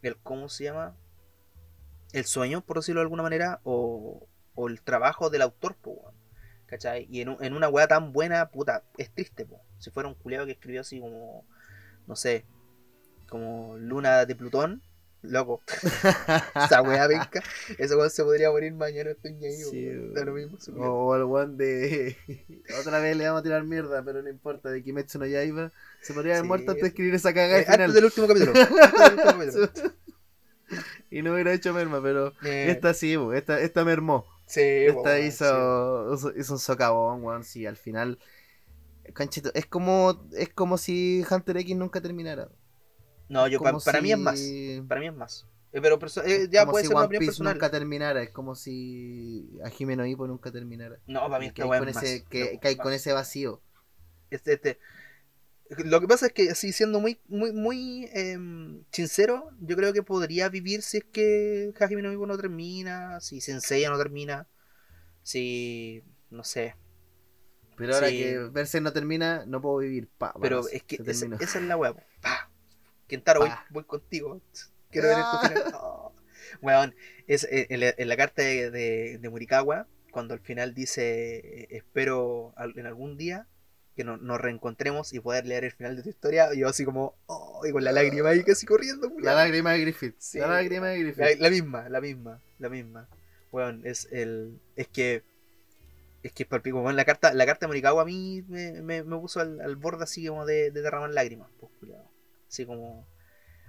el. 0.02 0.16
¿Cómo 0.18 0.48
se 0.48 0.64
llama? 0.64 0.96
El 2.12 2.24
sueño, 2.24 2.60
por 2.64 2.76
decirlo 2.78 3.00
de 3.00 3.04
alguna 3.04 3.22
manera, 3.22 3.60
o, 3.64 4.26
o 4.54 4.68
el 4.68 4.82
trabajo 4.82 5.30
del 5.30 5.42
autor, 5.42 5.76
pues. 5.80 5.98
¿Cachai? 6.66 7.06
Y 7.10 7.20
en, 7.20 7.36
en 7.40 7.52
una 7.54 7.68
weá 7.68 7.88
tan 7.88 8.12
buena, 8.12 8.50
puta, 8.50 8.84
es 8.96 9.10
triste, 9.12 9.44
po. 9.44 9.60
Si 9.78 9.90
fuera 9.90 10.08
un 10.08 10.14
culeado 10.14 10.46
que 10.46 10.52
escribió 10.52 10.82
así 10.82 11.00
como, 11.00 11.44
no 12.06 12.16
sé, 12.16 12.44
como 13.28 13.76
Luna 13.78 14.26
de 14.26 14.36
Plutón, 14.36 14.82
loco. 15.22 15.62
Esa 16.54 16.82
weá 16.82 17.06
venga, 17.06 17.30
ese 17.78 17.94
weón 17.96 18.10
se 18.10 18.24
podría 18.24 18.50
morir 18.50 18.72
mañana, 18.74 19.10
estoy 19.10 19.32
ahí, 19.44 19.52
Sí, 19.52 19.86
weón. 19.88 20.14
Da 20.14 20.24
lo 20.24 20.32
mismo. 20.32 20.58
O 20.78 21.14
el 21.16 21.22
one 21.22 21.56
de. 21.56 22.16
Otra 22.80 23.00
vez 23.00 23.16
le 23.16 23.26
vamos 23.26 23.40
a 23.40 23.42
tirar 23.42 23.64
mierda, 23.64 24.02
pero 24.04 24.22
no 24.22 24.28
importa. 24.30 24.70
De 24.70 24.82
Kimetsu 24.82 25.18
no 25.18 25.26
Yaiba. 25.26 25.72
Se 26.00 26.14
podría 26.14 26.34
haber 26.34 26.44
Sí, 26.44 26.48
muerto 26.48 26.70
antes 26.72 26.82
de 26.82 26.88
escribir 26.88 27.14
esa 27.14 27.32
cagada 27.34 27.60
Eh, 27.60 27.66
antes 27.68 27.94
del 27.94 28.04
último 28.06 28.26
capítulo. 28.26 28.52
Antes 28.54 28.70
del 28.70 29.12
último 29.12 29.24
capítulo. 29.70 29.92
y 31.10 31.22
no 31.22 31.34
hubiera 31.34 31.52
hecho 31.52 31.72
merma, 31.74 32.02
pero. 32.02 32.34
Eh, 32.44 32.70
Esta 32.70 32.94
sí, 32.94 33.16
esta, 33.34 33.60
esta 33.60 33.84
mermó. 33.84 34.24
sí, 34.46 34.60
Esta 34.60 35.00
weón, 35.00 35.26
hizo, 35.26 36.14
hizo, 36.14 36.32
hizo 36.36 36.52
un 36.54 36.58
socavón, 36.58 37.22
weón. 37.24 37.44
Sí, 37.44 37.66
al 37.66 37.76
final. 37.76 38.18
Conchito, 39.14 39.50
es 39.54 39.66
como, 39.66 40.28
es 40.36 40.50
como 40.50 40.78
si 40.78 41.24
Hunter 41.28 41.56
X 41.58 41.76
nunca 41.76 42.00
terminara. 42.00 42.48
No, 43.30 43.46
yo, 43.48 43.60
pa- 43.60 43.78
para 43.78 44.00
mí 44.02 44.12
es 44.12 44.18
más. 44.18 44.40
Para 44.88 45.00
mí 45.00 45.06
es 45.06 45.14
más. 45.14 45.46
Eh, 45.72 45.80
pero 45.80 45.98
eh, 46.24 46.48
ya 46.50 46.62
como 46.62 46.72
puede 46.72 46.84
si 46.84 46.88
ser 46.88 46.96
una 46.96 47.04
One 47.04 47.06
opinión 47.06 47.20
Piece 47.20 47.30
personal. 47.30 47.54
nunca 47.54 47.70
terminara. 47.70 48.22
Es 48.22 48.30
como 48.30 48.54
si 48.56 49.58
a 49.64 49.70
Jimeno 49.70 50.04
Hippo 50.04 50.26
nunca 50.26 50.50
terminara. 50.50 50.98
No, 51.06 51.20
para 51.28 51.38
mí 51.38 51.46
esta 51.46 51.54
que 51.54 51.62
hay 51.62 51.68
con 51.78 51.88
es 51.88 51.96
ese, 51.96 52.20
más. 52.20 52.28
que, 52.28 52.40
No, 52.54 52.60
que 52.60 52.68
hay 52.68 52.76
más. 52.76 52.84
con 52.84 52.92
ese 52.92 53.12
vacío. 53.12 53.62
Este, 54.30 54.54
este, 54.54 54.78
Lo 55.84 56.00
que 56.00 56.08
pasa 56.08 56.26
es 56.26 56.32
que, 56.32 56.50
así 56.50 56.72
siendo 56.72 56.98
muy, 57.00 57.20
muy, 57.28 57.52
muy 57.52 58.08
em, 58.12 58.82
sincero, 58.90 59.50
yo 59.60 59.76
creo 59.76 59.92
que 59.92 60.02
podría 60.02 60.48
vivir 60.48 60.82
si 60.82 60.98
es 60.98 61.04
que 61.04 61.72
Hajime 61.78 62.02
no 62.02 62.12
no 62.26 62.36
termina, 62.36 63.20
si 63.20 63.40
Sensei 63.40 63.84
no 63.86 63.96
termina, 63.98 64.48
si. 65.22 66.02
no 66.30 66.42
sé. 66.44 66.74
Pero 67.76 67.94
ahora 67.94 68.08
Sí. 68.08 68.18
que 68.18 68.38
Berserk 68.52 68.84
no 68.84 68.92
termina, 68.92 69.44
no 69.46 69.60
puedo 69.62 69.78
vivir. 69.78 70.08
Pa, 70.18 70.34
Pero 70.40 70.66
es 70.68 70.82
que 70.82 71.00
esa, 71.06 71.26
es 71.40 71.62
la 71.62 71.76
po. 71.78 71.96
Pa. 72.20 72.50
Kentaro, 73.10 73.40
voy, 73.40 73.48
Pa. 73.50 73.66
voy 73.70 73.84
contigo. 73.84 74.40
Quiero 74.90 75.08
ver 75.08 75.16
tu 75.18 75.48
final. 75.48 75.64
Oh. 75.74 76.12
Weón, 76.62 76.94
es, 77.26 77.44
eh, 77.44 77.66
en, 77.70 77.80
la, 77.80 77.94
en 77.96 78.08
la 78.08 78.16
carta 78.16 78.42
de, 78.42 78.70
de, 78.70 79.18
de 79.18 79.28
Murikawa, 79.28 79.86
cuando 80.10 80.34
al 80.34 80.40
final 80.40 80.74
dice: 80.74 81.36
eh, 81.38 81.68
Espero 81.70 82.54
en 82.74 82.86
algún 82.86 83.16
día 83.16 83.46
que 83.96 84.04
no- 84.04 84.16
nos 84.16 84.40
reencontremos 84.40 85.12
y 85.12 85.20
poder 85.20 85.46
leer 85.46 85.64
el 85.64 85.72
final 85.72 85.94
de 85.96 86.02
tu 86.02 86.08
historia. 86.08 86.52
Y 86.54 86.60
yo, 86.60 86.68
así 86.68 86.84
como, 86.84 87.14
oh, 87.26 87.62
y 87.66 87.72
con 87.72 87.84
la 87.84 87.92
lágrima 87.92 88.30
ahí 88.30 88.42
casi 88.42 88.66
corriendo. 88.66 89.12
La 89.20 89.34
lágrima 89.34 89.72
de 89.72 89.80
Griffith. 89.80 90.14
Sí. 90.18 90.38
La 90.38 90.46
lágrima 90.48 90.88
de 90.88 90.98
Griffith. 91.00 91.18
La, 91.18 91.34
la 91.38 91.50
misma, 91.50 91.88
la 91.88 92.00
misma, 92.00 92.40
la 92.58 92.68
misma. 92.68 93.08
Weón, 93.52 93.82
es 93.84 94.08
el. 94.10 94.58
Es 94.76 94.88
que. 94.88 95.22
Es 96.22 96.32
que 96.32 96.44
palpico, 96.44 96.80
weón, 96.82 96.96
la 96.96 97.04
carta, 97.06 97.32
la 97.32 97.46
carta 97.46 97.64
de 97.64 97.68
Morikawa 97.68 98.02
a 98.02 98.04
mí 98.04 98.44
me, 98.48 98.72
me, 98.82 99.02
me 99.04 99.16
puso 99.18 99.40
al, 99.40 99.58
al 99.60 99.76
borde 99.76 100.04
así 100.04 100.26
como 100.26 100.44
de, 100.44 100.70
de 100.70 100.82
derramar 100.82 101.08
lágrimas, 101.10 101.48
pues 101.58 101.72
culiao. 101.80 102.09
Así 102.50 102.66
como. 102.66 103.06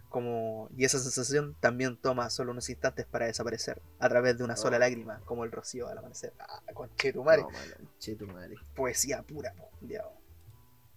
como. 0.09 0.69
Y 0.75 0.85
esa 0.85 0.97
sensación 0.97 1.55
también 1.59 1.97
toma 1.97 2.29
solo 2.31 2.51
unos 2.51 2.67
instantes 2.69 3.05
para 3.05 3.27
desaparecer. 3.27 3.79
A 3.99 4.09
través 4.09 4.37
de 4.39 4.43
una 4.43 4.55
sola 4.55 4.77
Oh. 4.77 4.79
lágrima, 4.79 5.21
como 5.25 5.43
el 5.45 5.51
rocío 5.51 5.87
al 5.87 5.97
amanecer. 5.99 6.33
Ah, 6.39 6.61
conchetumare. 6.73 7.43
No, 7.43 8.17
tu 8.17 8.27
madre. 8.27 8.55
Poesía 8.75 9.21
pura, 9.21 9.53
culiao. 9.79 10.19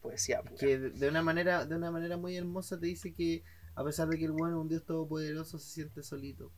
Poesía 0.01 0.43
pura. 0.43 0.56
Que 0.56 0.78
de 0.78 1.09
una 1.09 1.23
manera, 1.23 1.66
de 1.66 1.77
una 1.77 1.90
manera 1.90 2.16
muy 2.16 2.36
hermosa 2.36 2.81
te 2.81 2.86
dice 2.86 3.12
que 3.12 3.44
a 3.77 3.85
pesar 3.85 4.09
de 4.09 4.16
que 4.16 4.24
el 4.24 4.32
bueno 4.32 4.61
un 4.61 4.69
dios 4.69 4.85
todopoderoso, 4.85 5.59
se 5.59 5.70
siente 5.74 6.02
solito. 6.02 6.51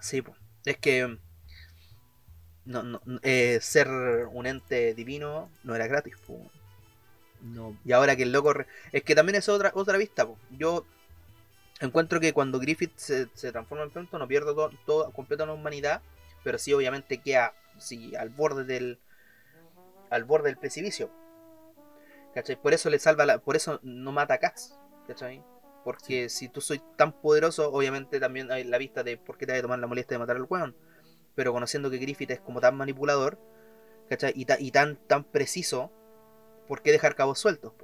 Sí, 0.00 0.20
po. 0.20 0.34
es 0.64 0.76
que 0.76 1.18
no, 2.64 2.82
no, 2.82 3.00
eh, 3.22 3.58
ser 3.60 3.88
un 4.32 4.46
ente 4.46 4.94
divino 4.94 5.50
no 5.64 5.74
era 5.74 5.86
gratis. 5.86 6.16
po. 6.26 6.50
No. 7.42 7.76
Y 7.84 7.92
ahora 7.92 8.16
que 8.16 8.22
el 8.22 8.32
loco... 8.32 8.52
re- 8.52 8.66
Es 8.92 9.02
que 9.02 9.14
también 9.14 9.36
es 9.36 9.48
otra, 9.48 9.72
otra 9.74 9.98
vista. 9.98 10.26
po. 10.26 10.38
Yo 10.50 10.84
encuentro 11.80 12.20
que 12.20 12.32
cuando 12.32 12.58
Griffith 12.60 12.92
se, 12.96 13.28
se 13.34 13.52
transforma 13.52 13.84
en 13.84 13.90
pronto 13.90 14.18
no 14.18 14.28
pierde 14.28 14.54
todo, 14.54 14.70
todo, 14.86 15.12
completa 15.12 15.46
la 15.46 15.52
humanidad, 15.54 16.02
pero 16.44 16.58
sí 16.58 16.72
obviamente 16.72 17.18
queda 17.18 17.54
sí, 17.78 18.14
al 18.16 18.30
borde 18.30 18.64
del 18.64 19.00
al 20.10 20.24
borde 20.24 20.48
del 20.50 20.58
precipicio. 20.58 21.10
¿Cachai? 22.34 22.56
Por 22.60 22.72
eso 22.72 22.88
le 22.90 22.98
salva 22.98 23.26
la, 23.26 23.38
por 23.38 23.56
eso 23.56 23.78
no 23.82 24.12
mata 24.12 24.34
a 24.34 24.38
Cass. 24.38 24.78
¿Cachai? 25.06 25.42
Porque 25.84 26.28
si 26.28 26.48
tú 26.48 26.60
soy 26.60 26.80
tan 26.96 27.12
poderoso, 27.12 27.70
obviamente 27.72 28.20
también 28.20 28.50
hay 28.50 28.64
la 28.64 28.78
vista 28.78 29.02
de 29.02 29.16
por 29.16 29.36
qué 29.36 29.46
te 29.46 29.52
vas 29.52 29.58
a 29.58 29.62
tomar 29.62 29.78
la 29.78 29.86
molestia 29.86 30.14
de 30.14 30.20
matar 30.20 30.36
al 30.36 30.46
weón. 30.48 30.76
Pero 31.34 31.52
conociendo 31.52 31.90
que 31.90 31.98
Griffith 31.98 32.30
es 32.30 32.40
como 32.40 32.60
tan 32.60 32.76
manipulador, 32.76 33.38
¿cachai? 34.08 34.32
Y, 34.36 34.44
ta- 34.44 34.60
y 34.60 34.70
tan, 34.70 34.96
tan 35.08 35.24
preciso, 35.24 35.92
¿por 36.72 36.80
qué 36.80 36.90
dejar 36.90 37.14
cabos 37.14 37.38
sueltos? 37.38 37.74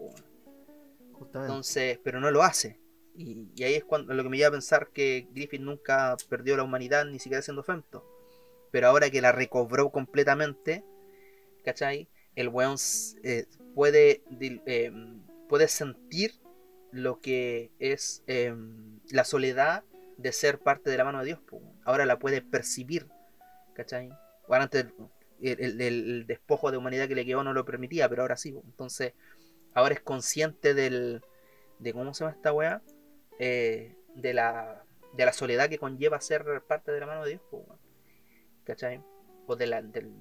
Justamente. 1.12 1.52
Entonces, 1.52 2.00
pero 2.02 2.20
no 2.20 2.30
lo 2.30 2.42
hace. 2.42 2.80
Y, 3.14 3.50
y 3.54 3.64
ahí 3.64 3.74
es 3.74 3.84
cuando 3.84 4.14
lo 4.14 4.22
que 4.22 4.30
me 4.30 4.38
lleva 4.38 4.48
a 4.48 4.52
pensar 4.52 4.88
que 4.94 5.28
Griffith 5.32 5.60
nunca 5.60 6.16
perdió 6.30 6.56
la 6.56 6.62
humanidad, 6.62 7.04
ni 7.04 7.18
siquiera 7.18 7.42
siendo 7.42 7.62
Femto. 7.62 8.02
Pero 8.70 8.86
ahora 8.86 9.10
que 9.10 9.20
la 9.20 9.30
recobró 9.30 9.90
completamente, 9.90 10.86
¿cachai? 11.66 12.08
El 12.34 12.48
weón 12.48 12.76
eh, 13.24 13.44
puede 13.74 14.22
eh, 14.40 14.90
puedes 15.50 15.70
sentir 15.70 16.40
lo 16.90 17.20
que 17.20 17.70
es 17.78 18.24
em, 18.26 19.00
la 19.10 19.24
soledad 19.24 19.84
de 20.16 20.32
ser 20.32 20.60
parte 20.60 20.88
de 20.88 20.96
la 20.96 21.04
mano 21.04 21.18
de 21.18 21.26
Dios. 21.26 21.40
po. 21.40 21.60
Ahora 21.84 22.06
la 22.06 22.18
puedes 22.18 22.40
percibir, 22.40 23.06
¿cachai? 23.74 24.08
Bueno, 24.48 24.64
antes 24.64 24.86
el, 25.40 26.26
despojo 26.26 26.70
de 26.70 26.76
humanidad 26.78 27.08
que 27.08 27.14
le 27.14 27.24
quedó 27.24 27.42
no 27.44 27.52
lo 27.52 27.64
permitía, 27.64 28.08
pero 28.08 28.22
ahora 28.22 28.36
sí. 28.36 28.50
Entonces, 28.64 29.14
ahora 29.74 29.94
es 29.94 30.00
consciente 30.00 30.74
del, 30.74 31.22
de 31.78 31.92
cómo 31.92 32.14
se 32.14 32.24
llama 32.24 32.36
esta 32.36 32.52
weá, 32.52 32.82
Eh, 33.38 33.94
de 34.16 34.34
la 34.34 34.84
de 35.14 35.24
la 35.24 35.32
soledad 35.32 35.68
que 35.68 35.78
conlleva 35.78 36.20
ser 36.20 36.62
parte 36.66 36.92
de 36.92 37.00
la 37.00 37.06
mano 37.06 37.24
de 37.24 37.30
Dios, 37.30 37.42
weón. 37.50 37.78
¿cachai? 38.64 39.02
O 39.46 39.56
de 39.56 39.66
la, 39.66 39.82
del, 39.82 40.12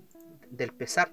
del 0.49 0.73
pesar. 0.73 1.11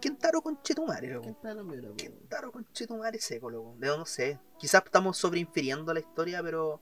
Kentaro 0.00 0.40
con 0.40 0.62
Chetumare, 0.62 1.08
loco. 1.08 1.26
¿Qué 1.26 1.34
tal, 1.42 1.64
mira? 1.64 1.90
Kentaro 1.96 2.50
con 2.50 2.66
Chetumare 2.72 3.18
seco, 3.18 3.50
loco. 3.50 3.74
De 3.78 3.88
no 3.88 4.06
sé. 4.06 4.38
Quizás 4.58 4.82
estamos 4.84 5.18
sobreinfiriendo 5.18 5.92
la 5.92 6.00
historia, 6.00 6.42
pero. 6.42 6.80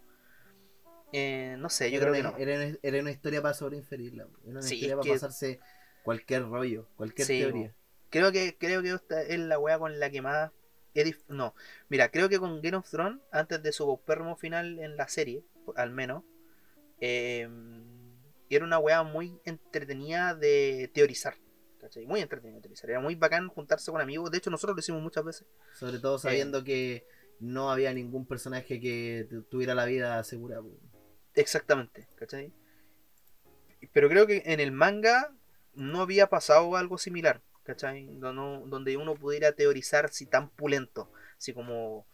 Eh, 1.13 1.57
no 1.59 1.69
sé, 1.71 1.91
yo 1.91 2.01
creo 2.01 2.13
que 2.13 2.23
no. 2.23 2.37
Era, 2.37 2.57
una- 2.57 2.79
era 2.83 3.01
una 3.01 3.11
historia 3.11 3.41
para 3.43 3.55
sobreinferirla. 3.55 4.29
Era 4.43 4.51
una 4.53 4.63
Sí, 4.63 4.75
historia 4.77 4.97
para 4.97 5.05
que- 5.05 5.13
pasarse 5.13 5.61
cualquier 6.03 6.43
rollo, 6.49 6.89
cualquier 6.97 7.27
Sí, 7.27 7.39
teoría. 7.41 7.75
Creo 8.11 8.33
que, 8.33 8.57
creo 8.59 8.83
que 8.83 8.91
esta 8.93 9.23
es 9.23 9.39
la 9.39 9.59
wea 9.59 9.79
con 9.79 9.99
la 9.99 10.11
que 10.11 10.23
más. 10.23 10.51
No, 11.29 11.55
mira, 11.89 12.11
creo 12.11 12.29
que 12.29 12.41
con 12.41 12.61
Game 12.61 12.77
of 12.77 12.91
Thrones, 12.91 13.21
antes 13.31 13.63
de 13.63 13.71
su 13.71 13.87
paupérrimo 13.87 14.35
final 14.37 14.81
en 14.81 14.97
la 14.97 15.07
serie, 15.07 15.45
al 15.77 15.93
menos, 15.93 16.25
eh, 17.01 17.49
era 18.51 18.65
una 18.65 18.79
wea 18.79 19.03
muy 19.03 19.39
entretenida 19.45 20.35
de 20.35 20.91
teorizar. 20.93 21.37
¿cachai? 21.81 22.07
Muy 22.07 22.21
entretenida 22.21 22.57
de 22.57 22.63
teorizar. 22.63 22.91
Era 22.91 22.99
muy 23.01 23.15
bacán 23.15 23.47
juntarse 23.49 23.93
con 23.93 24.01
amigos. 24.01 24.31
De 24.33 24.39
hecho, 24.39 24.51
nosotros 24.51 24.75
lo 24.77 24.81
hicimos 24.81 25.01
muchas 25.03 25.25
veces. 25.25 25.47
Sobre 25.75 26.01
todo 26.01 26.19
sabiendo 26.19 26.65
que 26.65 27.07
no 27.39 27.71
había 27.71 27.95
ningún 27.95 28.27
personaje 28.27 28.81
que 28.81 29.27
tu- 29.31 29.43
tuviera 29.45 29.77
la 29.77 29.85
vida 29.85 30.19
asegurada. 30.19 30.63
Exactamente, 31.39 32.09
¿cachai? 32.17 32.53
Pero 33.93 34.09
creo 34.09 34.27
que 34.27 34.43
en 34.47 34.61
el 34.61 34.73
manga 34.73 35.33
no 35.75 36.01
había 36.01 36.29
pasado 36.29 36.77
algo 36.77 36.99
similar, 36.99 37.41
¿cachai? 37.63 38.05
No- 38.07 38.67
donde 38.67 38.97
uno 38.97 39.15
pudiera 39.15 39.53
teorizar 39.53 40.11
si 40.11 40.27
tan 40.27 40.51
pulento, 40.51 41.11
si 41.39 41.53
como 41.53 42.07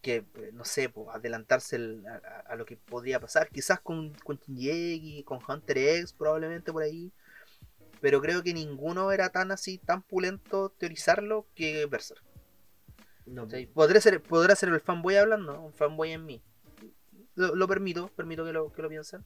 que, 0.00 0.16
eh, 0.34 0.50
no 0.52 0.64
sé, 0.64 0.88
pues, 0.88 1.08
adelantarse 1.14 1.76
el- 1.76 2.04
a, 2.46 2.56
lo 2.56 2.66
que 2.66 2.76
podría 2.76 3.20
pasar, 3.20 3.48
quizás 3.50 3.78
con, 3.80 4.12
con 4.24 4.36
Shinji, 4.48 5.22
con 5.22 5.38
Hunter 5.46 5.78
X, 5.78 6.12
probablemente 6.12 6.72
por 6.72 6.82
ahí, 6.82 7.12
pero 8.00 8.20
creo 8.20 8.42
que 8.42 8.52
ninguno 8.52 9.12
era 9.12 9.30
tan 9.30 9.52
así, 9.52 9.78
tan 9.78 10.02
pulento 10.02 10.70
teorizarlo 10.70 11.46
que 11.54 11.86
Berserk. 11.86 12.22
No, 13.26 13.48
ser, 13.48 14.20
podrá 14.20 14.56
ser 14.56 14.68
el 14.70 14.80
fanboy 14.80 15.14
hablando, 15.14 15.60
un 15.60 15.72
fanboy 15.72 16.10
en 16.10 16.26
mí. 16.26 16.42
Lo, 17.34 17.54
lo 17.54 17.68
permito, 17.68 18.08
permito 18.08 18.44
que 18.44 18.52
lo, 18.52 18.72
que 18.72 18.82
lo 18.82 18.88
piensen. 18.88 19.24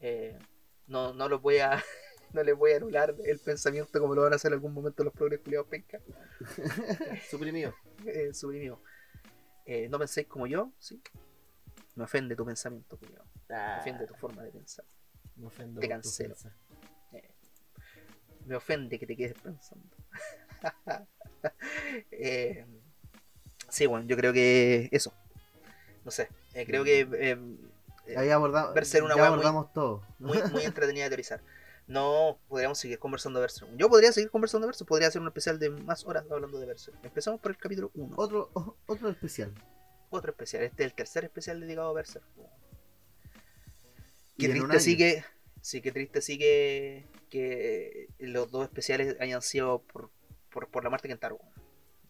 Eh, 0.00 0.38
no, 0.86 1.12
no 1.14 1.28
lo 1.28 1.40
voy 1.40 1.58
a. 1.58 1.82
No 2.32 2.42
les 2.42 2.56
voy 2.56 2.72
a 2.72 2.76
anular 2.78 3.14
el 3.24 3.38
pensamiento 3.38 4.00
como 4.00 4.14
lo 4.14 4.22
van 4.22 4.32
a 4.32 4.36
hacer 4.36 4.48
en 4.50 4.54
algún 4.54 4.74
momento 4.74 5.04
los 5.04 5.12
progres 5.12 5.40
culiados 5.40 5.68
penca. 5.68 6.00
Suprimido. 7.30 7.72
Eh, 8.04 8.34
suprimido. 8.34 8.82
Eh, 9.64 9.88
no 9.88 9.98
penséis 9.98 10.26
como 10.26 10.46
yo, 10.48 10.72
¿sí? 10.76 11.00
Me 11.94 12.02
ofende 12.04 12.34
tu 12.34 12.44
pensamiento, 12.44 12.98
culiao. 12.98 13.24
Me 13.48 13.78
ofende 13.78 14.06
tu 14.08 14.14
forma 14.14 14.42
de 14.42 14.50
pensar. 14.50 14.84
Me 15.36 15.46
ofendo 15.46 15.80
Te 15.80 15.88
cancelo. 15.88 16.34
ofensa. 16.34 16.56
Me 18.44 18.56
ofende 18.56 18.98
que 18.98 19.06
te 19.06 19.16
quedes 19.16 19.40
pensando. 19.40 19.96
Eh, 22.10 22.66
sí, 23.68 23.86
bueno, 23.86 24.04
yo 24.06 24.16
creo 24.16 24.32
que 24.32 24.88
eso. 24.90 25.14
No 26.04 26.10
sé. 26.10 26.28
Eh, 26.60 26.66
creo 26.66 26.84
que 26.84 27.00
eh, 27.00 27.38
eh, 28.06 28.16
Ahí 28.16 28.30
abordamos, 28.30 28.74
Berserk 28.74 29.04
una 29.04 29.14
ya 29.16 29.22
wea 29.22 29.30
muy- 29.30 29.34
abordamos 29.40 29.72
todo. 29.72 30.02
muy, 30.18 30.38
muy 30.52 30.62
entretenida 30.64 31.04
de 31.04 31.10
teorizar. 31.10 31.40
No, 31.88 32.38
podríamos 32.48 32.78
seguir 32.78 32.98
conversando 32.98 33.38
de 33.38 33.44
Berserk. 33.44 33.70
Yo 33.76 33.88
podría 33.88 34.10
seguir 34.12 34.30
conversando 34.30 34.66
de 34.66 34.70
Berserk, 34.70 34.88
podría 34.88 35.06
hacer 35.08 35.20
un 35.22 35.28
especial 35.28 35.58
de 35.60 35.70
más 35.70 36.04
horas 36.04 36.24
hablando 36.30 36.58
de 36.58 36.66
Berserk. 36.66 36.98
Empezamos 37.04 37.40
por 37.40 37.52
el 37.52 37.58
capítulo 37.58 37.90
1. 37.94 38.14
Otro, 38.16 38.50
otro 38.86 39.08
especial. 39.08 39.52
Otro 40.10 40.30
especial, 40.32 40.62
este 40.64 40.82
es 40.84 40.90
el 40.90 40.94
tercer 40.94 41.24
especial 41.24 41.60
dedicado 41.60 41.96
a. 41.96 42.02
Y 42.02 42.04
Qué 44.46 44.48
triste 44.48 44.80
sí 44.80 44.96
que. 44.96 45.24
Sí, 45.60 45.80
qué 45.80 45.92
triste 45.92 46.20
sí 46.20 46.38
que. 46.38 47.06
que 47.30 48.08
los 48.18 48.50
dos 48.50 48.64
especiales 48.64 49.16
hayan 49.20 49.42
sido 49.42 49.82
por, 49.82 50.10
por, 50.50 50.68
por 50.68 50.84
la 50.84 50.90
muerte 50.90 51.08
de 51.08 51.14
Kentaro. 51.14 51.38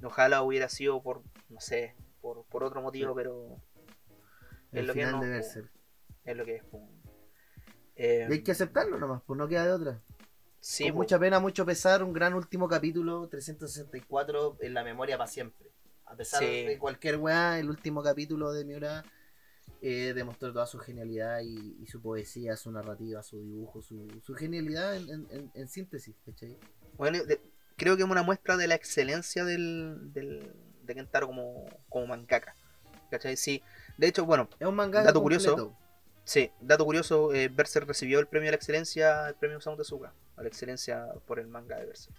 Ojalá 0.02 0.42
hubiera 0.42 0.68
sido 0.68 1.02
por. 1.02 1.22
no 1.48 1.60
sé, 1.60 1.94
por, 2.20 2.44
por 2.44 2.64
otro 2.64 2.82
motivo, 2.82 3.14
pero. 3.14 3.58
Es 4.76 4.80
El 4.82 4.86
lo 4.88 4.94
que 4.94 5.06
no- 5.06 5.20
de 5.20 5.28
Berserk. 5.28 5.70
es 6.24 6.36
lo 6.36 6.44
que 6.44 6.56
es. 6.56 6.64
po. 6.64 6.88
Eh, 7.96 8.26
Y 8.28 8.32
hay 8.34 8.42
que 8.42 8.52
aceptarlo 8.52 8.98
nomás, 8.98 9.22
pues 9.26 9.38
no 9.38 9.48
queda 9.48 9.64
de 9.66 9.72
otra. 9.72 10.02
sí, 10.60 10.84
Con 10.84 10.92
po. 10.92 10.98
mucha 10.98 11.18
pena, 11.18 11.40
mucho 11.40 11.64
pesar, 11.64 12.02
un 12.02 12.12
gran 12.12 12.34
último 12.34 12.68
capítulo, 12.68 13.28
364 13.28 14.58
en 14.60 14.74
la 14.74 14.84
memoria 14.84 15.16
para 15.16 15.28
siempre. 15.28 15.70
A 16.04 16.14
pesar 16.16 16.40
Sí. 16.40 16.64
de 16.64 16.78
cualquier 16.78 17.16
weá, 17.16 17.58
el 17.58 17.68
último 17.68 18.02
capítulo 18.02 18.52
de 18.52 18.64
Miura 18.64 19.04
eh, 19.82 20.12
demostró 20.14 20.52
toda 20.52 20.66
su 20.66 20.78
genialidad 20.78 21.40
y, 21.40 21.76
y 21.82 21.86
su 21.86 22.00
poesía, 22.00 22.56
su 22.56 22.70
narrativa, 22.70 23.22
su 23.22 23.38
dibujo, 23.40 23.82
su, 23.82 24.08
su 24.24 24.34
genialidad 24.34 24.96
en, 24.96 25.08
en- 25.10 25.26
en- 25.30 25.50
en 25.54 25.68
síntesis, 25.68 26.14
¿cachai? 26.24 26.56
Bueno, 26.96 27.22
de- 27.24 27.40
creo 27.76 27.96
que 27.96 28.02
es 28.04 28.08
una 28.08 28.22
muestra 28.22 28.56
de 28.56 28.68
la 28.68 28.74
excelencia 28.74 29.44
del, 29.44 30.12
del, 30.12 30.52
de 30.82 30.94
Kentaro 30.94 31.26
como, 31.26 31.66
como 31.88 32.06
mangaka. 32.06 32.54
¿Cachai? 33.10 33.36
Sí. 33.36 33.62
De 33.96 34.06
hecho, 34.08 34.24
bueno, 34.26 34.48
Es 34.58 34.66
un 34.66 34.74
manga 34.74 35.02
Dato 35.02 35.20
completo. 35.20 35.52
curioso. 35.52 35.76
sí, 36.24 36.50
dato 36.60 36.84
curioso, 36.84 37.32
eh, 37.34 37.48
Berserk 37.48 37.86
recibió 37.86 38.18
el 38.20 38.26
premio 38.26 38.48
a 38.48 38.52
la 38.52 38.56
excelencia, 38.56 39.28
el 39.28 39.34
premio 39.36 39.58
Osamu 39.58 39.76
Tezuka, 39.76 40.12
a 40.36 40.42
la 40.42 40.48
excelencia 40.48 41.06
por 41.26 41.38
el 41.38 41.46
manga 41.46 41.76
de 41.78 41.86
Berserk. 41.86 42.16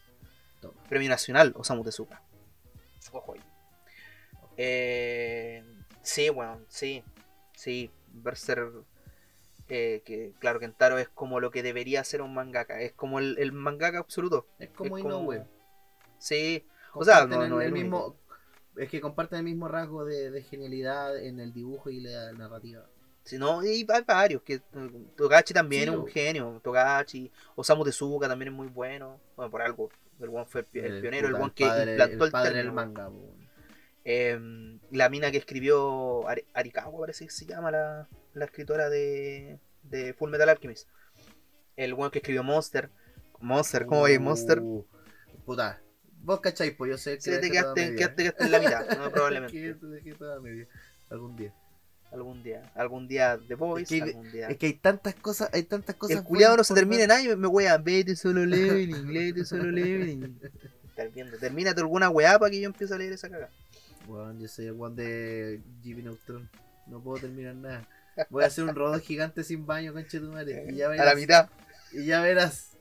Toma. 0.62 0.82
Premio 0.90 1.10
nacional 1.10 1.54
Osamu 1.56 1.84
Tezuka. 1.84 2.22
Ojo 3.12 3.34
ahí. 3.34 3.42
Eh, 4.58 5.64
sí, 6.02 6.30
bueno, 6.30 6.60
sí, 6.68 7.04
sí, 7.54 7.92
Berserk, 8.14 8.74
eh, 9.70 10.02
que 10.06 10.34
claro, 10.40 10.60
Kentaro 10.60 10.98
es 10.98 11.10
como 11.10 11.40
lo 11.40 11.52
que 11.52 11.62
debería 11.62 12.04
ser 12.04 12.22
un 12.22 12.34
mangaka, 12.34 12.82
es 12.82 12.94
como 12.94 13.20
el, 13.20 13.38
el 13.40 13.52
mangaka 13.52 14.00
absoluto. 14.00 14.48
Es 14.60 14.70
como 14.70 14.98
Inoue. 14.98 15.46
Sí, 16.18 16.66
O 16.94 17.04
sea, 17.04 17.26
no- 17.28 17.62
el 17.62 17.72
mismo, 17.72 18.16
es 18.78 18.90
que 18.90 19.02
comparten 19.02 19.40
el 19.40 19.46
mismo 19.46 19.68
rasgo 19.68 20.06
de, 20.06 20.32
de 20.32 20.42
genialidad 20.44 21.18
en 21.18 21.40
el 21.40 21.54
dibujo 21.54 21.90
y 21.90 22.02
la 22.02 22.32
narrativa. 22.34 22.86
Si 23.24 23.38
no, 23.38 23.64
y 23.64 23.68
hay 23.70 23.84
varios, 24.06 24.42
que 24.42 24.62
Togachi 25.18 25.54
también 25.54 25.84
Sí, 25.84 25.90
es 25.90 25.96
un 25.96 26.02
bo. 26.04 26.08
genio, 26.08 26.62
Togachi, 26.64 27.30
Osamu 27.56 27.84
Tezuka 27.84 28.28
también 28.28 28.50
es 28.54 28.56
muy 28.56 28.68
bueno, 28.68 29.20
bueno, 29.36 29.52
por 29.52 29.62
algo, 29.62 29.90
el 30.20 30.30
one 30.30 30.46
fue 30.46 30.62
el, 30.62 30.68
pi- 30.68 30.80
el 30.80 31.02
pionero, 31.02 31.28
el 31.28 31.36
one 31.36 31.52
que 31.54 31.66
padre, 31.66 31.92
implantó 31.92 32.26
el, 32.26 32.32
padre 32.32 32.50
término. 32.54 32.66
del 32.66 32.74
manga. 32.74 33.10
po. 33.10 33.36
Eh, 34.06 34.40
la 34.92 35.10
mina 35.10 35.30
que 35.32 35.38
escribió 35.38 36.22
Ari- 36.30 36.46
Arikawa, 36.54 37.00
parece 37.02 37.26
que 37.26 37.32
se 37.32 37.46
llama 37.46 37.70
la, 37.72 38.08
la 38.34 38.46
escritora 38.46 38.90
de, 38.90 39.60
de 39.84 40.14
Full 40.14 40.30
Metal 40.32 40.48
Alchemist. 40.48 40.88
El 41.76 41.94
one 41.94 42.10
que 42.12 42.20
escribió 42.20 42.44
Monster. 42.44 42.90
Monster, 43.42 43.86
¿cómo 43.86 44.04
veis 44.04 44.20
Monster? 44.22 44.62
Uh, 44.62 44.86
Puta, 45.46 45.82
vos 46.28 46.42
cacháis, 46.42 46.74
pues 46.74 46.92
yo 46.92 46.98
sé 46.98 47.16
que 47.16 47.22
Sí, 47.22 47.32
te 47.40 47.50
quedaste, 47.50 47.96
quedaste, 47.96 48.24
quedaste 48.24 48.44
en 48.44 48.52
la 48.52 48.60
mitad, 48.60 48.86
¿no? 48.98 49.04
Que 49.06 49.10
probablemente. 49.12 49.76
media. 50.44 50.68
Algún 51.10 51.36
día. 51.38 51.54
Algún 52.12 52.44
día, 52.44 52.72
algún 52.76 53.08
día 53.08 53.40
The 53.48 53.56
Voice, 53.56 53.84
Es 53.98 54.04
que- 54.04 54.10
algún 54.10 54.32
día. 54.32 54.48
Es 54.50 54.58
que 54.58 54.66
hay 54.68 54.74
tantas 54.74 55.16
cosas, 55.16 55.50
hay 55.54 55.64
tantas 55.64 55.96
cosas. 55.96 56.18
el 56.18 56.24
culiado 56.24 56.58
no 56.58 56.64
se 56.66 56.74
termina 56.74 57.04
en 57.04 57.12
año 57.12 57.32
y 57.32 57.36
me 57.38 57.48
wea, 57.48 57.78
vete 57.78 58.16
solo 58.16 58.46
leveling, 58.46 59.08
vete 59.08 59.46
solo 59.46 59.72
leveling. 59.72 60.38
Viendo, 61.14 61.38
termínate 61.38 61.80
alguna 61.80 62.10
weá 62.10 62.38
para 62.40 62.50
que 62.52 62.60
yo 62.60 62.66
empiece 62.68 62.94
a 62.94 62.98
leer 62.98 63.14
esa 63.14 63.30
caga. 63.30 63.50
Weón, 64.08 64.40
yo 64.40 64.48
soy 64.48 64.66
el 64.66 64.76
one 64.80 64.96
de 65.02 65.62
Jimmy 65.84 66.02
Neutron. 66.02 66.50
No 66.88 67.02
puedo 67.02 67.22
terminar 67.22 67.56
nada. 67.56 67.88
Voy 68.30 68.44
a 68.44 68.48
hacer 68.48 68.64
un 68.64 68.74
rodón 68.76 69.00
gigante 69.00 69.44
sin 69.44 69.66
baño, 69.66 69.94
conche 69.94 70.20
tu 70.20 70.32
madre. 70.32 70.66
Y 70.70 70.76
ya 70.76 70.90
A 70.90 70.96
la 71.06 71.14
mitad. 71.16 71.50
Y 71.94 72.06
ya 72.06 72.22
verás. 72.22 72.72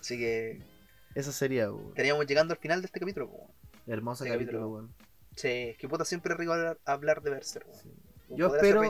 Así 0.00 0.18
que 0.18 0.60
Eso 1.14 1.32
sería, 1.32 1.70
weón. 1.72 1.88
estaríamos 1.88 2.26
llegando 2.26 2.54
al 2.54 2.58
final 2.60 2.80
de 2.82 2.86
este 2.86 3.00
capítulo. 3.00 3.30
po. 3.30 3.50
Hermoso 3.86 4.24
Este 4.24 4.34
capítulo, 4.34 4.58
capítulo. 4.58 4.74
weón. 4.74 4.94
Sí, 5.36 5.48
es 5.48 5.78
que 5.78 5.88
puta 5.88 6.04
siempre 6.04 6.34
rico 6.34 6.52
hablar, 6.52 6.78
hablar 6.84 7.22
de 7.22 7.30
Berserk. 7.30 7.66
weón. 7.68 7.80
Sí. 7.82 7.90
Yo 8.36 8.46
espero- 8.54 8.82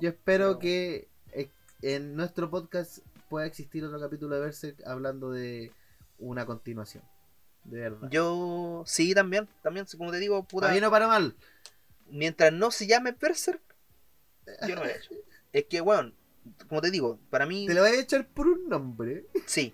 Yo 0.00 0.08
espero 0.08 0.46
pero- 0.46 0.58
que 0.58 1.08
eh, 1.32 1.48
en 1.82 2.14
nuestro 2.16 2.50
podcast 2.50 2.98
pueda 3.28 3.46
existir 3.46 3.84
otro 3.84 3.98
capítulo 4.00 4.34
de 4.34 4.40
Berserk 4.42 4.86
hablando 4.86 5.30
de 5.30 5.72
una 6.18 6.44
continuación. 6.46 7.02
De 7.64 7.80
verdad. 7.80 8.08
Yo 8.10 8.82
sí 8.86 9.14
también, 9.14 9.48
también, 9.62 9.86
como 9.96 10.10
te 10.10 10.18
digo, 10.18 10.42
puta, 10.44 10.62
Para 10.66 10.72
bien 10.72 10.84
o 10.84 10.90
para 10.90 11.06
mal. 11.06 11.36
mientras 12.10 12.52
no 12.52 12.70
se 12.72 12.86
llame 12.88 13.12
Berserk, 13.12 13.62
yo 14.68 14.74
no 14.74 14.82
lo 14.84 14.88
he 14.90 14.96
hecho. 14.96 15.10
Es 15.52 15.66
que, 15.66 15.80
weón, 15.82 16.14
como 16.68 16.80
te 16.80 16.90
digo, 16.90 17.18
para 17.30 17.44
mí, 17.46 17.66
Te 17.66 17.74
lo 17.74 17.82
voy 17.82 17.90
a 17.90 18.00
echar 18.00 18.26
por 18.26 18.48
un 18.48 18.68
nombre. 18.68 19.26
sí, 19.46 19.72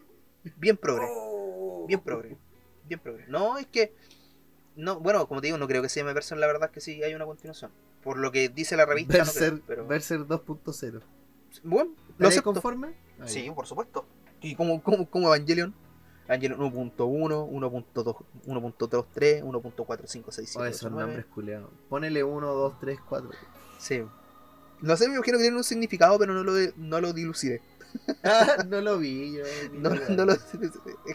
bien 0.56 0.76
progre, 0.76 1.06
Oh. 1.08 1.37
Bien 1.88 2.00
progre. 2.00 2.36
bien 2.84 3.00
progre. 3.00 3.26
No, 3.28 3.58
es 3.58 3.66
que. 3.66 3.92
No, 4.76 5.00
bueno, 5.00 5.26
como 5.26 5.40
te 5.40 5.48
digo, 5.48 5.58
no 5.58 5.66
creo 5.66 5.82
que 5.82 5.88
se 5.88 5.98
llame 6.00 6.12
Berserk, 6.12 6.40
la 6.40 6.46
verdad 6.46 6.68
es 6.68 6.70
que 6.72 6.80
sí 6.80 7.02
hay 7.02 7.14
una 7.14 7.26
continuación. 7.26 7.72
Por 8.02 8.16
lo 8.18 8.30
que 8.30 8.48
dice 8.48 8.76
la 8.76 8.86
revista, 8.86 9.18
no 9.18 9.24
Berserk, 9.24 9.54
creo, 9.54 9.66
pero. 9.66 9.86
Berserk 9.86 10.28
2.0. 10.28 11.02
Bueno, 11.64 11.90
lo 11.90 12.12
¿Estás 12.12 12.28
acepto. 12.28 12.52
conforme? 12.52 12.94
Ahí. 13.18 13.28
Sí, 13.28 13.50
por 13.50 13.66
supuesto. 13.66 14.06
¿Y 14.40 14.54
como, 14.54 14.80
como, 14.82 15.10
como 15.10 15.26
Evangelion? 15.34 15.74
Evangelion 16.26 16.60
1.1, 16.60 16.96
1.2, 16.96 18.24
1.23, 18.46 19.42
1.4567. 19.42 20.56
Oh, 20.60 20.64
esos 20.66 20.92
nombres 20.92 21.24
culeados. 21.26 21.70
Ponele 21.88 22.22
1, 22.22 22.46
2, 22.46 22.80
3, 22.80 22.98
4. 23.08 23.30
Sí. 23.78 24.02
No 24.80 24.96
sé, 24.96 25.08
me 25.08 25.14
imagino 25.16 25.38
que 25.38 25.42
tienen 25.42 25.56
un 25.56 25.64
significado, 25.64 26.18
pero 26.18 26.34
no 26.34 26.44
lo, 26.44 26.52
no 26.76 27.00
lo 27.00 27.12
dilucidé. 27.12 27.60
Ah, 28.24 28.64
no 28.68 28.80
lo 28.80 28.98
vi 28.98 29.36
yo. 29.36 29.44
No, 29.72 29.90
no 29.90 30.24
lo, 30.24 30.32
es 30.32 30.42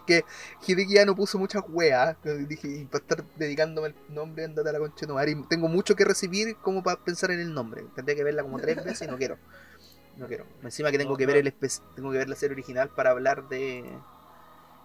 que 0.05 0.23
Hideki 0.67 0.93
ya 0.95 1.05
no 1.05 1.15
puso 1.15 1.37
muchas 1.39 1.63
weas. 1.69 2.17
Dije, 2.47 2.87
para 2.91 3.01
estar 3.03 3.23
dedicándome 3.35 3.89
el 3.89 3.95
nombre, 4.09 4.45
andate 4.45 4.69
a 4.69 4.73
la 4.73 4.79
concha 4.79 5.07
madre. 5.07 5.31
Y 5.31 5.43
tengo 5.47 5.67
mucho 5.67 5.95
que 5.95 6.05
recibir 6.05 6.55
como 6.57 6.83
para 6.83 6.99
pensar 7.03 7.31
en 7.31 7.39
el 7.39 7.53
nombre. 7.53 7.83
Tendré 7.95 8.15
que 8.15 8.23
verla 8.23 8.43
como 8.43 8.59
tres 8.59 8.75
veces 8.85 9.07
y 9.07 9.11
no 9.11 9.17
quiero. 9.17 9.37
No 10.17 10.27
quiero. 10.27 10.45
Encima 10.61 10.91
que 10.91 10.97
tengo 10.97 11.11
No, 11.11 11.17
que 11.17 11.25
no. 11.25 11.33
ver 11.33 11.45
el 11.47 11.53
tengo 11.95 12.11
que 12.11 12.17
ver 12.19 12.29
la 12.29 12.35
serie 12.35 12.53
original 12.53 12.89
para 12.89 13.11
hablar 13.11 13.47
de. 13.49 13.79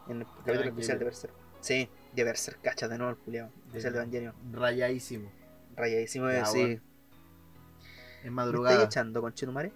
En 0.09 0.21
el 0.23 0.27
capítulo 0.45 0.69
especial 0.71 0.99
de 0.99 1.05
Berserk. 1.05 1.33
Sí, 1.61 1.89
de 2.15 2.25
Berserk, 2.25 2.63
cacha 2.63 2.89
de 2.89 2.97
nuevo 2.97 3.11
el 3.13 3.19
culiao. 3.19 3.51
Especial 3.67 3.93
de 3.93 3.99
Ya. 3.99 4.03
Evangelion. 4.03 4.35
Rayadísimo. 4.53 5.31
Rayadísimo, 5.77 6.31
Ya, 6.31 6.47
sí. 6.47 6.61
Es 6.61 6.69
¿Me 6.71 6.79
estáis 8.21 8.33
madrugada. 8.33 8.85
echando, 8.85 9.21
conchetumare? 9.21 9.71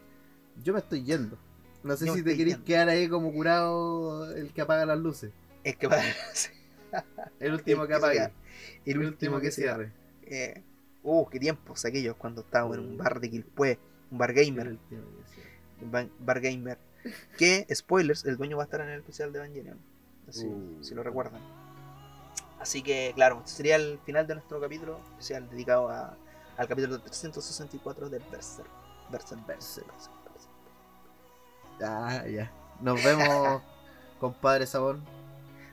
Yo 0.63 0.73
me 0.73 0.79
estoy 0.81 1.03
yendo. 1.05 1.37
No 1.83 1.97
sé 1.97 2.07
si 2.13 2.23
te 2.23 2.37
querés 2.37 2.59
quedar 2.59 2.89
ahí 2.89 3.09
como 3.09 3.33
curado 3.33 4.33
el 4.35 4.53
que 4.53 4.61
apaga 4.63 4.87
las 4.87 4.99
luces. 4.99 5.33
Es 5.65 5.77
que 5.77 5.89
para. 5.89 6.03
El 7.41 7.55
último 7.55 7.85
El 7.85 7.89
que 7.89 7.95
queda. 8.01 8.31
el 8.85 8.99
último 8.99 9.41
que 9.41 9.51
cierre. 9.51 9.93
Eh, 10.25 10.63
uh, 11.03 11.27
qué 11.29 11.41
tiempos 11.41 11.85
aquellos 11.87 12.17
cuando 12.17 12.43
estábamos 12.43 12.77
en 12.77 12.85
un 12.85 12.99
bar 12.99 13.19
de 13.19 13.31
Quilpué, 13.31 13.79
un 14.11 14.19
bar 14.19 14.31
El 14.31 14.45
gamer, 14.45 14.69
último 14.69 15.03
que 15.17 15.35
cierre. 15.35 15.51
un 15.81 15.91
ba- 15.91 16.09
bar 16.19 16.41
gamer. 16.41 16.79
Que, 17.39 17.67
spoilers, 17.75 18.25
el 18.27 18.37
dueño 18.37 18.59
va 18.59 18.65
a 18.65 18.67
estar 18.67 18.81
en 18.83 18.89
el 18.91 19.01
especial 19.01 19.33
de 19.33 19.39
Evangelion. 19.39 19.79
Así, 20.29 20.47
Uh. 20.47 20.85
si 20.85 20.95
lo 20.95 21.03
recuerdan. 21.03 21.41
Así 22.61 22.83
que, 22.83 23.13
claro, 23.15 23.39
este 23.39 23.51
sería 23.53 23.77
el 23.77 23.99
final 24.05 24.27
de 24.27 24.35
nuestro 24.35 24.61
capítulo 24.61 25.01
especial 25.13 25.49
dedicado 25.51 25.89
a- 25.89 26.17
al 26.59 26.69
capítulo 26.69 27.01
364 27.01 28.09
de 28.11 28.19
Berserk, 28.31 28.69
Berserk, 29.11 29.47
Berserk. 29.47 29.89
Ah, 31.81 32.25
ya. 32.27 32.51
Nos 32.81 33.03
vemos, 33.03 33.63
compadre 34.21 34.67
Sabón. 34.67 35.05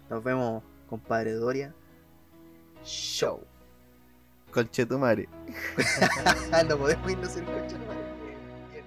Nos 0.09 0.23
vemos, 0.23 0.63
compadre 0.89 1.33
Doria. 1.33 1.73
Show. 2.83 3.43
Conchetumare. 4.51 5.27
Ah, 6.51 6.63
no 6.67 6.77
podemos 6.77 7.11
irnos 7.11 7.31
sin. 7.31 7.45
Bien. 7.45 8.85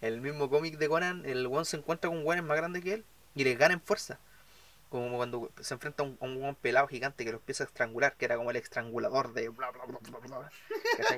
El 0.00 0.20
mismo 0.20 0.50
cómic 0.50 0.78
de 0.78 0.88
Conan, 0.88 1.24
el 1.24 1.46
one 1.46 1.64
se 1.64 1.76
encuentra 1.76 2.10
con 2.10 2.26
weones 2.26 2.44
más 2.44 2.56
grandes 2.56 2.82
que 2.82 2.94
él 2.94 3.04
y 3.34 3.44
les 3.44 3.56
gana 3.56 3.74
en 3.74 3.80
fuerza. 3.80 4.18
Como 4.92 5.16
cuando 5.16 5.50
se 5.58 5.72
enfrenta 5.72 6.02
a 6.02 6.06
un, 6.06 6.18
a 6.20 6.26
un 6.26 6.54
pelado 6.54 6.86
gigante 6.86 7.24
que 7.24 7.32
lo 7.32 7.38
empieza 7.38 7.64
a 7.64 7.66
estrangular, 7.66 8.14
que 8.18 8.26
era 8.26 8.36
como 8.36 8.50
el 8.50 8.56
estrangulador 8.56 9.32
de 9.32 9.48
bla 9.48 9.70
bla 9.70 9.86
bla 9.86 9.98
bla 10.02 10.18
bla. 10.18 10.52
Empieza 10.90 11.14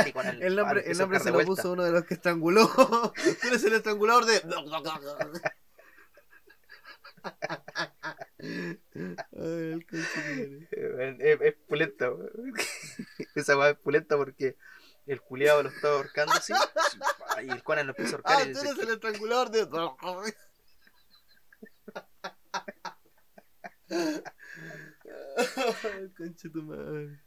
a 0.00 0.08
y 0.08 0.12
con 0.14 0.26
el, 0.26 0.42
El 0.42 0.56
nombre, 0.56 0.90
el 0.90 0.96
nombre 0.96 1.20
se 1.20 1.30
lo 1.30 1.44
puso 1.44 1.72
uno 1.72 1.84
de 1.84 1.90
los 1.90 2.06
que 2.06 2.14
estranguló. 2.14 2.66
Tú 3.42 3.48
eres 3.48 3.62
el 3.62 3.74
estrangulador 3.74 4.24
de. 4.24 4.40
Ay, 8.40 9.72
el 9.72 9.86
conchetumare. 9.86 11.16
Es, 11.18 11.40
es 11.42 11.54
pulenta. 11.68 12.10
Esa 13.34 13.58
weá 13.58 13.68
es 13.68 13.76
pulenta 13.76 14.16
porque 14.16 14.56
el 15.06 15.20
culiado 15.20 15.62
lo 15.62 15.68
está 15.68 15.88
ahorcando 15.88 16.32
así. 16.32 16.54
Y 17.42 17.50
el 17.50 17.62
Conan 17.62 17.86
lo 17.86 17.90
empieza 17.90 18.12
a 18.12 18.14
ahorcar 18.14 18.36
Ah, 18.38 18.44
y 18.44 18.52
tú 18.54 18.60
eres 18.60 18.78
el 18.78 18.88
estrangulador 18.94 19.50
de. 19.50 19.68
Conchetumare. 26.16 27.23